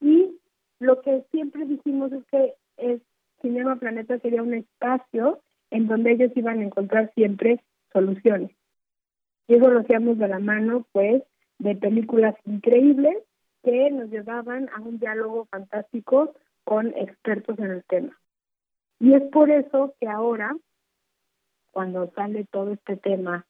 Y 0.00 0.38
lo 0.80 1.00
que 1.02 1.24
siempre 1.30 1.66
dijimos 1.66 2.10
es 2.12 2.24
que 2.30 2.54
el 2.78 3.02
Cinema 3.42 3.76
Planeta 3.76 4.18
sería 4.18 4.42
un 4.42 4.54
espacio 4.54 5.40
en 5.72 5.88
donde 5.88 6.12
ellos 6.12 6.30
iban 6.36 6.60
a 6.60 6.64
encontrar 6.64 7.10
siempre 7.14 7.60
soluciones. 7.92 8.50
Y 9.48 9.54
eso 9.54 9.68
lo 9.68 9.80
hacíamos 9.80 10.18
de 10.18 10.28
la 10.28 10.38
mano, 10.38 10.86
pues, 10.92 11.22
de 11.58 11.74
películas 11.74 12.34
increíbles 12.44 13.16
que 13.62 13.90
nos 13.90 14.10
llevaban 14.10 14.68
a 14.74 14.80
un 14.80 14.98
diálogo 14.98 15.46
fantástico 15.46 16.34
con 16.64 16.88
expertos 16.88 17.58
en 17.58 17.70
el 17.70 17.84
tema. 17.84 18.18
Y 19.00 19.14
es 19.14 19.22
por 19.32 19.50
eso 19.50 19.94
que 19.98 20.08
ahora, 20.08 20.54
cuando 21.70 22.10
sale 22.14 22.46
todo 22.50 22.72
este 22.72 22.96
tema 22.96 23.46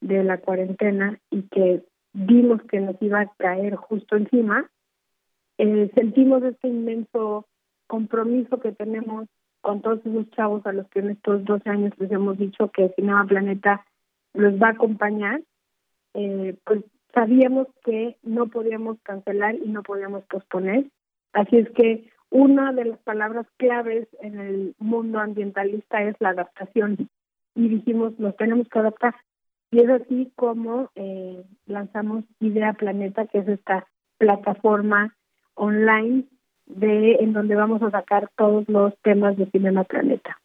de 0.00 0.22
la 0.24 0.38
cuarentena 0.38 1.18
y 1.30 1.42
que 1.42 1.82
vimos 2.12 2.62
que 2.64 2.80
nos 2.80 3.00
iba 3.00 3.20
a 3.20 3.32
caer 3.38 3.76
justo 3.76 4.16
encima, 4.16 4.70
eh, 5.58 5.90
sentimos 5.94 6.42
este 6.42 6.68
inmenso 6.68 7.46
compromiso 7.86 8.60
que 8.60 8.72
tenemos 8.72 9.28
con 9.62 9.80
todos 9.80 10.04
esos 10.04 10.28
chavos 10.32 10.66
a 10.66 10.72
los 10.72 10.86
que 10.88 10.98
en 10.98 11.10
estos 11.10 11.44
dos 11.44 11.62
años 11.66 11.92
les 11.98 12.10
hemos 12.12 12.36
dicho 12.36 12.70
que 12.70 12.92
Cinema 12.96 13.24
Planeta 13.24 13.86
los 14.34 14.60
va 14.60 14.68
a 14.68 14.72
acompañar, 14.72 15.40
eh, 16.14 16.56
pues 16.64 16.84
sabíamos 17.14 17.68
que 17.84 18.16
no 18.22 18.48
podíamos 18.48 18.98
cancelar 19.02 19.54
y 19.54 19.68
no 19.68 19.82
podíamos 19.82 20.24
posponer. 20.24 20.86
Así 21.32 21.56
es 21.56 21.70
que 21.70 22.10
una 22.30 22.72
de 22.72 22.86
las 22.86 22.98
palabras 23.00 23.46
claves 23.56 24.08
en 24.20 24.40
el 24.40 24.74
mundo 24.78 25.20
ambientalista 25.20 26.02
es 26.02 26.16
la 26.18 26.30
adaptación 26.30 27.08
y 27.54 27.68
dijimos, 27.68 28.18
nos 28.18 28.36
tenemos 28.36 28.68
que 28.68 28.78
adaptar. 28.78 29.14
Y 29.70 29.80
es 29.80 29.88
así 29.88 30.32
como 30.36 30.90
eh, 30.94 31.44
lanzamos 31.66 32.24
Idea 32.40 32.72
Planeta, 32.74 33.26
que 33.26 33.38
es 33.38 33.48
esta 33.48 33.86
plataforma 34.18 35.14
online 35.54 36.24
de 36.76 37.16
en 37.20 37.32
donde 37.32 37.54
vamos 37.54 37.82
a 37.82 37.90
sacar 37.90 38.30
todos 38.36 38.68
los 38.68 38.92
temas 39.02 39.36
de 39.36 39.46
Cinema 39.46 39.84
Planeta. 39.84 40.38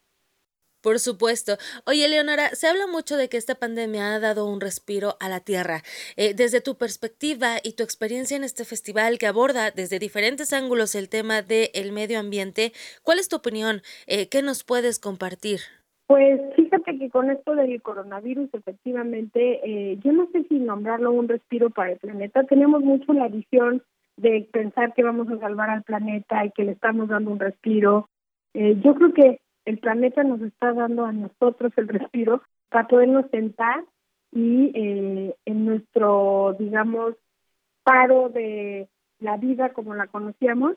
Por 0.84 0.98
supuesto. 0.98 1.56
Oye, 1.86 2.06
Leonora, 2.10 2.50
se 2.50 2.66
habla 2.66 2.86
mucho 2.86 3.16
de 3.16 3.30
que 3.30 3.38
esta 3.38 3.54
pandemia 3.54 4.14
ha 4.14 4.20
dado 4.20 4.46
un 4.46 4.60
respiro 4.60 5.16
a 5.18 5.30
la 5.30 5.40
Tierra. 5.40 5.80
Eh, 6.16 6.34
desde 6.34 6.60
tu 6.60 6.76
perspectiva 6.76 7.56
y 7.62 7.72
tu 7.72 7.82
experiencia 7.82 8.36
en 8.36 8.44
este 8.44 8.66
festival 8.66 9.16
que 9.16 9.26
aborda 9.26 9.70
desde 9.70 9.98
diferentes 9.98 10.52
ángulos 10.52 10.94
el 10.94 11.08
tema 11.08 11.40
del 11.40 11.92
medio 11.92 12.18
ambiente, 12.18 12.72
¿cuál 13.02 13.18
es 13.18 13.30
tu 13.30 13.36
opinión? 13.36 13.80
Eh, 14.06 14.28
¿Qué 14.28 14.42
nos 14.42 14.62
puedes 14.62 14.98
compartir? 14.98 15.60
Pues 16.06 16.38
fíjate 16.74 16.98
que 16.98 17.10
con 17.10 17.30
esto 17.30 17.54
del 17.54 17.80
coronavirus, 17.82 18.52
efectivamente, 18.52 19.60
eh, 19.64 19.98
yo 20.02 20.12
no 20.12 20.28
sé 20.32 20.44
si 20.48 20.58
nombrarlo 20.58 21.12
un 21.12 21.28
respiro 21.28 21.70
para 21.70 21.92
el 21.92 21.98
planeta. 21.98 22.44
Tenemos 22.44 22.82
mucho 22.82 23.12
la 23.12 23.28
visión 23.28 23.82
de 24.16 24.48
pensar 24.52 24.94
que 24.94 25.02
vamos 25.02 25.28
a 25.30 25.38
salvar 25.38 25.70
al 25.70 25.82
planeta 25.82 26.44
y 26.44 26.50
que 26.50 26.64
le 26.64 26.72
estamos 26.72 27.08
dando 27.08 27.30
un 27.30 27.38
respiro. 27.38 28.08
Eh, 28.54 28.76
yo 28.82 28.94
creo 28.94 29.12
que 29.12 29.40
el 29.64 29.78
planeta 29.78 30.22
nos 30.24 30.40
está 30.42 30.72
dando 30.72 31.04
a 31.04 31.12
nosotros 31.12 31.72
el 31.76 31.88
respiro 31.88 32.42
para 32.68 32.86
podernos 32.88 33.26
sentar 33.30 33.84
y 34.32 34.72
eh, 34.74 35.34
en 35.44 35.64
nuestro, 35.64 36.56
digamos, 36.58 37.14
paro 37.82 38.28
de 38.28 38.88
la 39.20 39.36
vida 39.36 39.72
como 39.72 39.94
la 39.94 40.06
conocíamos, 40.06 40.76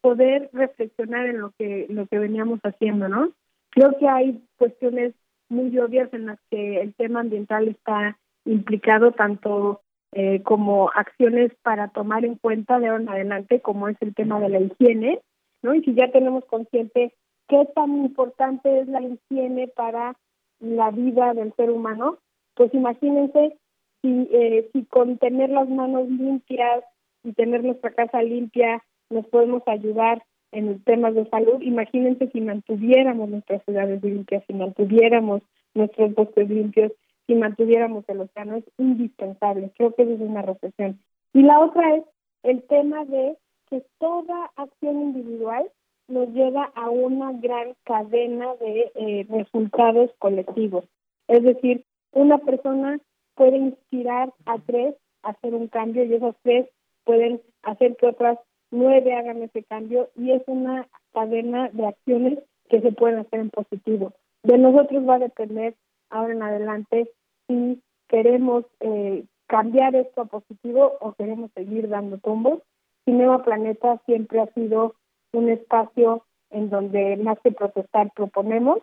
poder 0.00 0.50
reflexionar 0.52 1.26
en 1.26 1.40
lo 1.40 1.50
que 1.58 1.86
lo 1.88 2.06
que 2.06 2.18
veníamos 2.18 2.60
haciendo, 2.60 3.08
¿no? 3.08 3.32
Creo 3.70 3.96
que 3.98 4.08
hay 4.08 4.42
cuestiones 4.56 5.14
muy 5.50 5.76
obvias 5.78 6.12
en 6.14 6.26
las 6.26 6.38
que 6.50 6.80
el 6.80 6.94
tema 6.94 7.20
ambiental 7.20 7.68
está 7.68 8.18
implicado 8.44 9.12
tanto 9.12 9.82
eh, 10.12 10.42
como 10.42 10.90
acciones 10.90 11.52
para 11.62 11.88
tomar 11.88 12.24
en 12.24 12.36
cuenta 12.36 12.78
de 12.78 12.88
ahora 12.88 13.02
en 13.02 13.08
adelante, 13.08 13.60
como 13.60 13.88
es 13.88 13.96
el 14.00 14.14
tema 14.14 14.40
de 14.40 14.48
la 14.48 14.60
higiene, 14.60 15.20
¿no? 15.62 15.74
Y 15.74 15.82
si 15.82 15.94
ya 15.94 16.10
tenemos 16.10 16.44
consciente 16.46 17.14
qué 17.48 17.68
tan 17.74 18.04
importante 18.04 18.80
es 18.80 18.88
la 18.88 19.02
higiene 19.02 19.68
para 19.68 20.16
la 20.60 20.90
vida 20.90 21.34
del 21.34 21.52
ser 21.54 21.70
humano, 21.70 22.18
pues 22.54 22.72
imagínense 22.74 23.56
si, 24.02 24.28
eh, 24.32 24.68
si 24.72 24.84
con 24.84 25.18
tener 25.18 25.50
las 25.50 25.68
manos 25.68 26.08
limpias 26.08 26.84
y 27.22 27.32
tener 27.32 27.64
nuestra 27.64 27.92
casa 27.92 28.22
limpia 28.22 28.82
nos 29.10 29.26
podemos 29.26 29.62
ayudar 29.66 30.22
en 30.52 30.82
temas 30.82 31.14
de 31.14 31.28
salud, 31.28 31.60
imagínense 31.60 32.28
si 32.28 32.40
mantuviéramos 32.40 33.28
nuestras 33.28 33.64
ciudades 33.64 34.02
limpias, 34.02 34.42
si 34.46 34.54
mantuviéramos 34.54 35.42
nuestros 35.74 36.14
bosques 36.14 36.48
limpios 36.48 36.92
si 37.30 37.36
mantuviéramos 37.36 38.04
el 38.08 38.22
océano. 38.22 38.56
Es 38.56 38.64
indispensable. 38.76 39.70
Creo 39.76 39.94
que 39.94 40.02
es 40.02 40.20
una 40.20 40.42
reflexión. 40.42 40.98
Y 41.32 41.42
la 41.42 41.60
otra 41.60 41.94
es 41.94 42.04
el 42.42 42.62
tema 42.64 43.04
de 43.04 43.36
que 43.68 43.84
toda 43.98 44.50
acción 44.56 45.00
individual 45.00 45.70
nos 46.08 46.28
lleva 46.30 46.72
a 46.74 46.90
una 46.90 47.30
gran 47.34 47.74
cadena 47.84 48.56
de 48.56 48.90
eh, 48.96 49.26
resultados 49.30 50.10
colectivos. 50.18 50.84
Es 51.28 51.44
decir, 51.44 51.84
una 52.10 52.38
persona 52.38 52.98
puede 53.36 53.58
inspirar 53.58 54.32
a 54.46 54.58
tres 54.58 54.96
a 55.22 55.30
hacer 55.30 55.54
un 55.54 55.68
cambio 55.68 56.02
y 56.02 56.14
esas 56.14 56.34
tres 56.42 56.68
pueden 57.04 57.40
hacer 57.62 57.96
que 57.96 58.08
otras 58.08 58.40
nueve 58.70 59.14
hagan 59.14 59.42
ese 59.42 59.62
cambio 59.64 60.10
y 60.16 60.32
es 60.32 60.42
una 60.46 60.86
cadena 61.12 61.68
de 61.72 61.86
acciones 61.86 62.38
que 62.68 62.80
se 62.80 62.92
pueden 62.92 63.18
hacer 63.18 63.40
en 63.40 63.50
positivo. 63.50 64.12
De 64.42 64.58
nosotros 64.58 65.06
va 65.08 65.16
a 65.16 65.20
depender 65.20 65.74
ahora 66.08 66.32
en 66.32 66.42
adelante 66.42 67.10
si 67.46 67.82
queremos 68.08 68.64
eh, 68.80 69.24
cambiar 69.46 69.94
esto 69.96 70.22
a 70.22 70.26
positivo 70.26 70.92
o 71.00 71.12
queremos 71.14 71.50
seguir 71.54 71.88
dando 71.88 72.18
tumbos. 72.18 72.60
Cinema 73.04 73.42
Planeta 73.42 74.00
siempre 74.06 74.40
ha 74.40 74.46
sido 74.54 74.94
un 75.32 75.48
espacio 75.48 76.24
en 76.50 76.70
donde 76.70 77.16
más 77.16 77.38
que 77.40 77.52
protestar 77.52 78.10
proponemos 78.14 78.78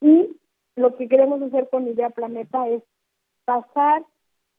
y 0.00 0.36
lo 0.76 0.96
que 0.96 1.08
queremos 1.08 1.42
hacer 1.42 1.68
con 1.68 1.86
Idea 1.86 2.10
Planeta 2.10 2.68
es 2.68 2.82
pasar 3.44 4.04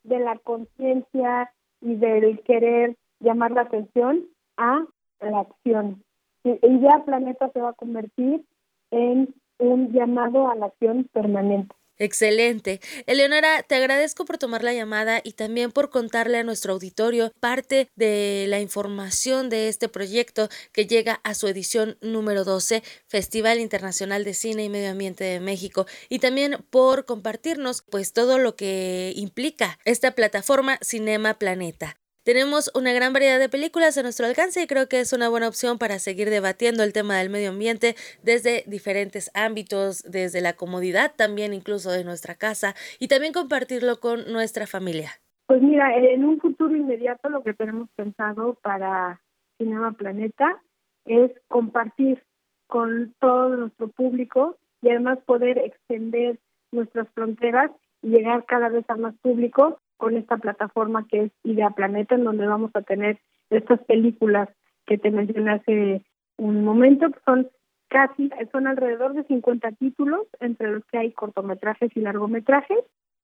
de 0.04 0.20
la 0.20 0.38
conciencia 0.40 1.52
y 1.82 1.96
del 1.96 2.42
querer 2.42 2.98
llamar 3.20 3.52
la 3.52 3.62
atención 3.62 4.26
a 4.58 4.86
la 5.22 5.40
acción. 5.40 6.04
Idea 6.44 7.04
Planeta 7.06 7.50
se 7.54 7.62
va 7.62 7.70
a 7.70 7.74
convertir 7.74 8.46
en 8.92 9.34
un 9.60 9.92
llamado 9.92 10.50
a 10.50 10.56
la 10.56 10.68
acción 10.68 11.10
permanente. 11.14 11.74
Excelente. 11.98 12.82
Eleonora, 13.06 13.62
te 13.64 13.76
agradezco 13.76 14.26
por 14.26 14.40
tomar 14.40 14.64
la 14.64 14.74
llamada 14.74 15.22
y 15.24 15.34
también 15.34 15.72
por 15.72 15.92
contarle 15.92 16.40
a 16.40 16.44
nuestro 16.44 16.74
auditorio 16.74 17.32
parte 17.40 17.88
de 17.96 18.46
la 18.50 18.60
información 18.60 19.50
de 19.50 19.68
este 19.68 19.90
proyecto 19.90 20.50
que 20.72 20.88
llega 20.88 21.22
a 21.24 21.36
su 21.36 21.48
edición 21.48 21.98
número 22.02 22.46
12, 22.46 22.82
Festival 23.08 23.60
Internacional 23.60 24.24
de 24.24 24.34
Cine 24.34 24.64
y 24.64 24.70
Medio 24.70 24.90
Ambiente 24.90 25.24
de 25.24 25.40
México, 25.40 25.86
y 26.10 26.18
también 26.18 26.66
por 26.72 27.06
compartirnos 27.06 27.84
pues 27.84 28.12
todo 28.12 28.40
lo 28.40 28.56
que 28.56 29.14
implica 29.16 29.78
esta 29.86 30.12
plataforma 30.12 30.80
Cinema 30.82 31.36
Planeta. 31.36 32.03
Tenemos 32.24 32.72
una 32.74 32.94
gran 32.94 33.12
variedad 33.12 33.38
de 33.38 33.50
películas 33.50 33.98
a 33.98 34.02
nuestro 34.02 34.26
alcance 34.26 34.62
y 34.62 34.68
creo 34.68 34.88
que 34.88 35.02
es 35.02 35.12
una 35.12 35.28
buena 35.28 35.50
opción 35.50 35.78
para 35.78 36.00
seguir 36.00 36.30
debatiendo 36.30 36.82
el 36.82 36.94
tema 36.94 37.18
del 37.18 37.30
medio 37.30 37.50
ambiente 37.50 37.96
desde 38.24 38.64
diferentes 38.66 39.30
ámbitos, 39.34 40.04
desde 40.10 40.40
la 40.40 40.54
comodidad 40.54 41.12
también 41.18 41.54
incluso 41.54 41.92
de 41.92 42.06
nuestra 42.06 42.36
casa 42.36 42.76
y 42.98 43.10
también 43.10 43.34
compartirlo 43.34 44.00
con 44.00 44.32
nuestra 44.32 44.68
familia. 44.68 45.10
Pues 45.48 45.62
mira, 45.62 45.94
en 45.98 46.24
un 46.24 46.40
futuro 46.40 46.74
inmediato 46.74 47.28
lo 47.28 47.44
que 47.44 47.54
tenemos 47.54 47.90
pensado 47.98 48.54
para 48.62 49.20
Cinema 49.58 49.92
Planeta 49.92 50.62
es 51.04 51.30
compartir 51.50 52.24
con 52.68 53.14
todo 53.20 53.50
nuestro 53.58 53.90
público 53.90 54.56
y 54.82 54.92
además 54.92 55.20
poder 55.26 55.58
extender 55.58 56.40
nuestras 56.72 57.10
fronteras 57.10 57.70
y 58.02 58.12
llegar 58.12 58.46
cada 58.46 58.70
vez 58.70 58.86
a 58.88 58.96
más 58.96 59.14
público 59.18 59.82
con 59.98 60.18
esta 60.18 60.38
plataforma 60.38 61.08
que 61.08 61.24
es 61.24 61.32
Idea 61.44 61.70
Planeta, 61.72 62.16
en 62.16 62.24
donde 62.24 62.48
vamos 62.48 62.72
a 62.74 62.82
tener 62.82 63.20
estas 63.50 63.80
películas 63.86 64.50
que 64.86 64.98
te 64.98 65.12
mencioné 65.12 65.52
hace 65.52 66.06
un 66.38 66.64
momento, 66.64 67.10
que 67.12 67.20
son 67.26 67.50
casi, 67.88 68.30
son 68.52 68.68
alrededor 68.68 69.14
de 69.14 69.24
50 69.24 69.72
títulos, 69.74 70.28
entre 70.40 70.72
los 70.72 70.84
que 70.86 70.98
hay 70.98 71.12
cortometrajes 71.12 71.92
y 71.96 72.02
largometrajes, 72.02 72.80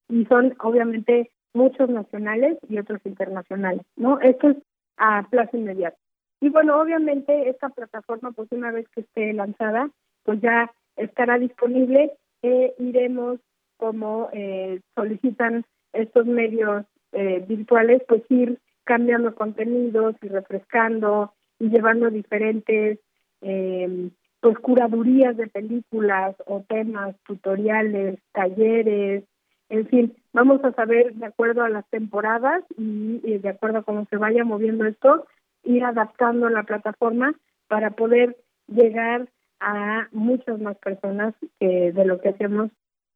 y 0.07 0.25
son 0.25 0.55
obviamente 0.59 1.31
muchos 1.53 1.89
nacionales 1.89 2.57
y 2.67 2.77
otros 2.77 3.01
internacionales, 3.05 3.85
¿no? 3.95 4.19
Esto 4.19 4.49
es 4.49 4.57
a 4.97 5.27
plazo 5.29 5.57
inmediato. 5.57 5.97
Y 6.41 6.49
bueno, 6.49 6.79
obviamente 6.79 7.49
esta 7.49 7.69
plataforma, 7.69 8.31
pues 8.31 8.47
una 8.51 8.71
vez 8.71 8.87
que 8.89 9.01
esté 9.01 9.33
lanzada, 9.33 9.89
pues 10.23 10.39
ya 10.41 10.71
estará 10.95 11.37
disponible, 11.37 12.13
e 12.41 12.73
iremos 12.77 13.39
como 13.77 14.29
eh, 14.33 14.81
solicitan 14.95 15.65
estos 15.93 16.25
medios 16.25 16.85
eh, 17.11 17.43
virtuales, 17.47 18.01
pues 18.07 18.23
ir 18.29 18.59
cambiando 18.83 19.33
contenidos 19.35 20.15
y 20.21 20.27
refrescando 20.27 21.33
y 21.59 21.69
llevando 21.69 22.09
diferentes 22.09 22.99
eh, 23.41 24.09
pues 24.41 24.57
curadurías 24.59 25.35
de 25.37 25.47
películas 25.47 26.35
o 26.45 26.63
temas, 26.67 27.15
tutoriales, 27.25 28.19
talleres, 28.31 29.23
en 29.69 29.87
fin, 29.87 30.15
vamos 30.33 30.63
a 30.63 30.73
saber 30.73 31.13
de 31.13 31.27
acuerdo 31.27 31.61
a 31.63 31.69
las 31.69 31.87
temporadas 31.89 32.63
y, 32.75 33.37
de 33.37 33.49
acuerdo 33.49 33.79
a 33.79 33.83
cómo 33.83 34.05
se 34.09 34.17
vaya 34.17 34.43
moviendo 34.43 34.85
esto, 34.85 35.27
ir 35.63 35.83
adaptando 35.83 36.49
la 36.49 36.63
plataforma 36.63 37.35
para 37.67 37.91
poder 37.91 38.35
llegar 38.67 39.29
a 39.59 40.07
muchas 40.11 40.59
más 40.59 40.75
personas 40.77 41.35
que 41.59 41.91
de 41.91 42.05
lo 42.05 42.19
que 42.19 42.29
hacemos 42.29 42.71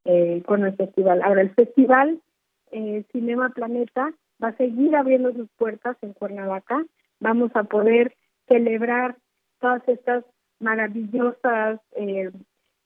eh, 0.05 0.43
con 0.45 0.63
el 0.63 0.75
festival. 0.75 1.23
Ahora, 1.23 1.41
el 1.41 1.55
festival 1.55 2.21
eh, 2.73 3.05
Cinema 3.11 3.49
Planeta 3.49 4.13
va 4.43 4.49
a 4.49 4.57
seguir 4.57 4.95
abriendo 4.95 5.31
sus 5.33 5.49
puertas 5.57 5.95
en 6.01 6.13
Cuernavaca. 6.13 6.83
Vamos 7.19 7.51
a 7.55 7.63
poder 7.63 8.15
celebrar 8.47 9.15
todas 9.59 9.87
estas 9.87 10.25
maravillosas 10.59 11.79
eh, 11.95 12.31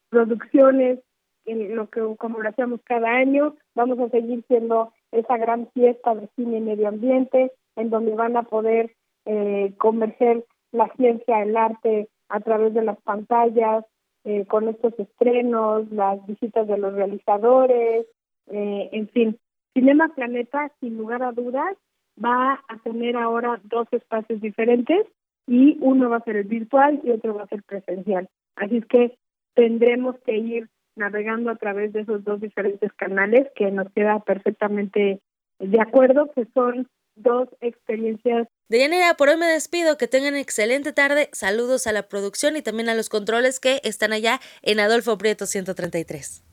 producciones, 0.10 1.00
en 1.46 1.76
lo 1.76 1.90
que 1.90 2.02
como 2.18 2.40
lo 2.40 2.50
hacemos 2.50 2.82
cada 2.84 3.10
año. 3.10 3.56
Vamos 3.74 4.00
a 4.00 4.10
seguir 4.10 4.44
siendo 4.48 4.92
esa 5.12 5.38
gran 5.38 5.70
fiesta 5.72 6.14
de 6.14 6.30
cine 6.36 6.58
y 6.58 6.62
medio 6.62 6.88
ambiente, 6.90 7.52
en 7.76 7.90
donde 7.90 8.14
van 8.14 8.36
a 8.36 8.44
poder 8.44 8.94
eh, 9.26 9.74
converger 9.78 10.46
la 10.72 10.90
ciencia, 10.98 11.42
el 11.42 11.56
arte 11.56 12.10
a 12.30 12.40
través 12.42 12.74
de 12.74 12.84
las 12.84 13.02
pantallas, 13.02 13.86
eh, 14.26 14.46
con 14.46 14.68
estos 14.68 14.94
estrenos, 15.00 15.90
las 15.92 16.26
visitas 16.28 16.68
de 16.68 16.78
los 16.78 16.94
realizadores, 16.94 18.06
eh, 18.48 18.90
en 18.92 19.08
fin, 19.10 19.40
Cinema 19.78 20.10
Planeta, 20.16 20.72
sin 20.80 20.98
lugar 20.98 21.22
a 21.22 21.34
dudas, 21.34 21.78
va 22.18 22.64
a 22.68 22.78
tener 22.80 23.16
ahora 23.16 23.62
dos 23.66 23.88
espacios 23.92 24.42
diferentes 24.42 25.06
y 25.46 25.78
uno 25.82 26.10
va 26.10 26.18
a 26.18 26.24
ser 26.24 26.38
el 26.38 26.46
virtual 26.46 27.00
y 27.04 27.12
otro 27.12 27.36
va 27.36 27.44
a 27.44 27.48
ser 27.48 27.62
presencial. 27.62 28.28
Así 28.56 28.78
es 28.78 28.86
que 28.88 29.20
tendremos 29.54 30.16
que 30.26 30.36
ir 30.36 30.68
navegando 30.96 31.52
a 31.52 31.58
través 31.58 31.94
de 31.94 32.02
esos 32.02 32.24
dos 32.24 32.42
diferentes 32.42 32.92
canales 32.94 33.50
que 33.56 33.70
nos 33.70 33.88
queda 33.94 34.20
perfectamente 34.22 35.22
de 35.60 35.80
acuerdo, 35.80 36.32
que 36.32 36.48
son 36.56 36.88
dos 37.16 37.48
experiencias. 37.62 38.48
De 38.70 38.80
Yanira, 38.80 39.14
por 39.14 39.30
hoy 39.30 39.38
me 39.38 39.46
despido, 39.46 39.96
que 39.96 40.08
tengan 40.08 40.36
excelente 40.36 40.92
tarde, 40.92 41.30
saludos 41.34 41.86
a 41.86 41.92
la 41.92 42.08
producción 42.08 42.58
y 42.58 42.64
también 42.64 42.90
a 42.90 42.96
los 42.96 43.10
controles 43.10 43.60
que 43.60 43.80
están 43.84 44.12
allá 44.12 44.40
en 44.64 44.80
Adolfo 44.80 45.20
Prieto 45.20 45.46
133. 45.46 46.47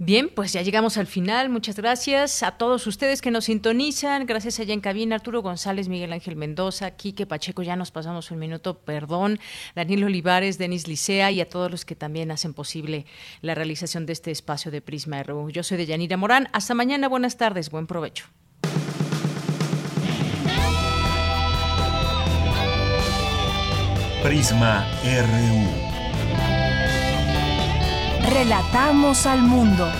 Bien, 0.00 0.30
pues 0.32 0.52
ya 0.52 0.62
llegamos 0.62 0.96
al 0.96 1.08
final. 1.08 1.48
Muchas 1.48 1.74
gracias 1.74 2.44
a 2.44 2.52
todos 2.52 2.86
ustedes 2.86 3.20
que 3.20 3.32
nos 3.32 3.46
sintonizan. 3.46 4.26
Gracias 4.26 4.60
allá 4.60 4.72
en 4.72 4.80
cabina, 4.80 5.16
Arturo 5.16 5.42
González, 5.42 5.88
Miguel 5.88 6.12
Ángel 6.12 6.36
Mendoza, 6.36 6.92
Quique 6.92 7.26
Pacheco, 7.26 7.64
ya 7.64 7.74
nos 7.74 7.90
pasamos 7.90 8.30
un 8.30 8.38
minuto, 8.38 8.78
perdón, 8.78 9.40
Daniel 9.74 10.04
Olivares, 10.04 10.56
Denis 10.56 10.86
Licea 10.86 11.32
y 11.32 11.40
a 11.40 11.48
todos 11.48 11.68
los 11.68 11.84
que 11.84 11.96
también 11.96 12.30
hacen 12.30 12.54
posible 12.54 13.06
la 13.40 13.56
realización 13.56 14.06
de 14.06 14.12
este 14.12 14.30
espacio 14.30 14.70
de 14.70 14.80
Prisma 14.80 15.20
RU. 15.24 15.50
Yo 15.50 15.64
soy 15.64 15.78
de 15.78 15.86
Yanira 15.86 16.16
Morán. 16.16 16.48
Hasta 16.52 16.74
mañana, 16.74 17.08
buenas 17.08 17.36
tardes, 17.36 17.68
buen 17.68 17.88
provecho. 17.88 18.26
Prisma 24.22 24.86
RU. 25.02 25.87
Relatamos 28.30 29.24
al 29.24 29.40
mundo. 29.40 29.90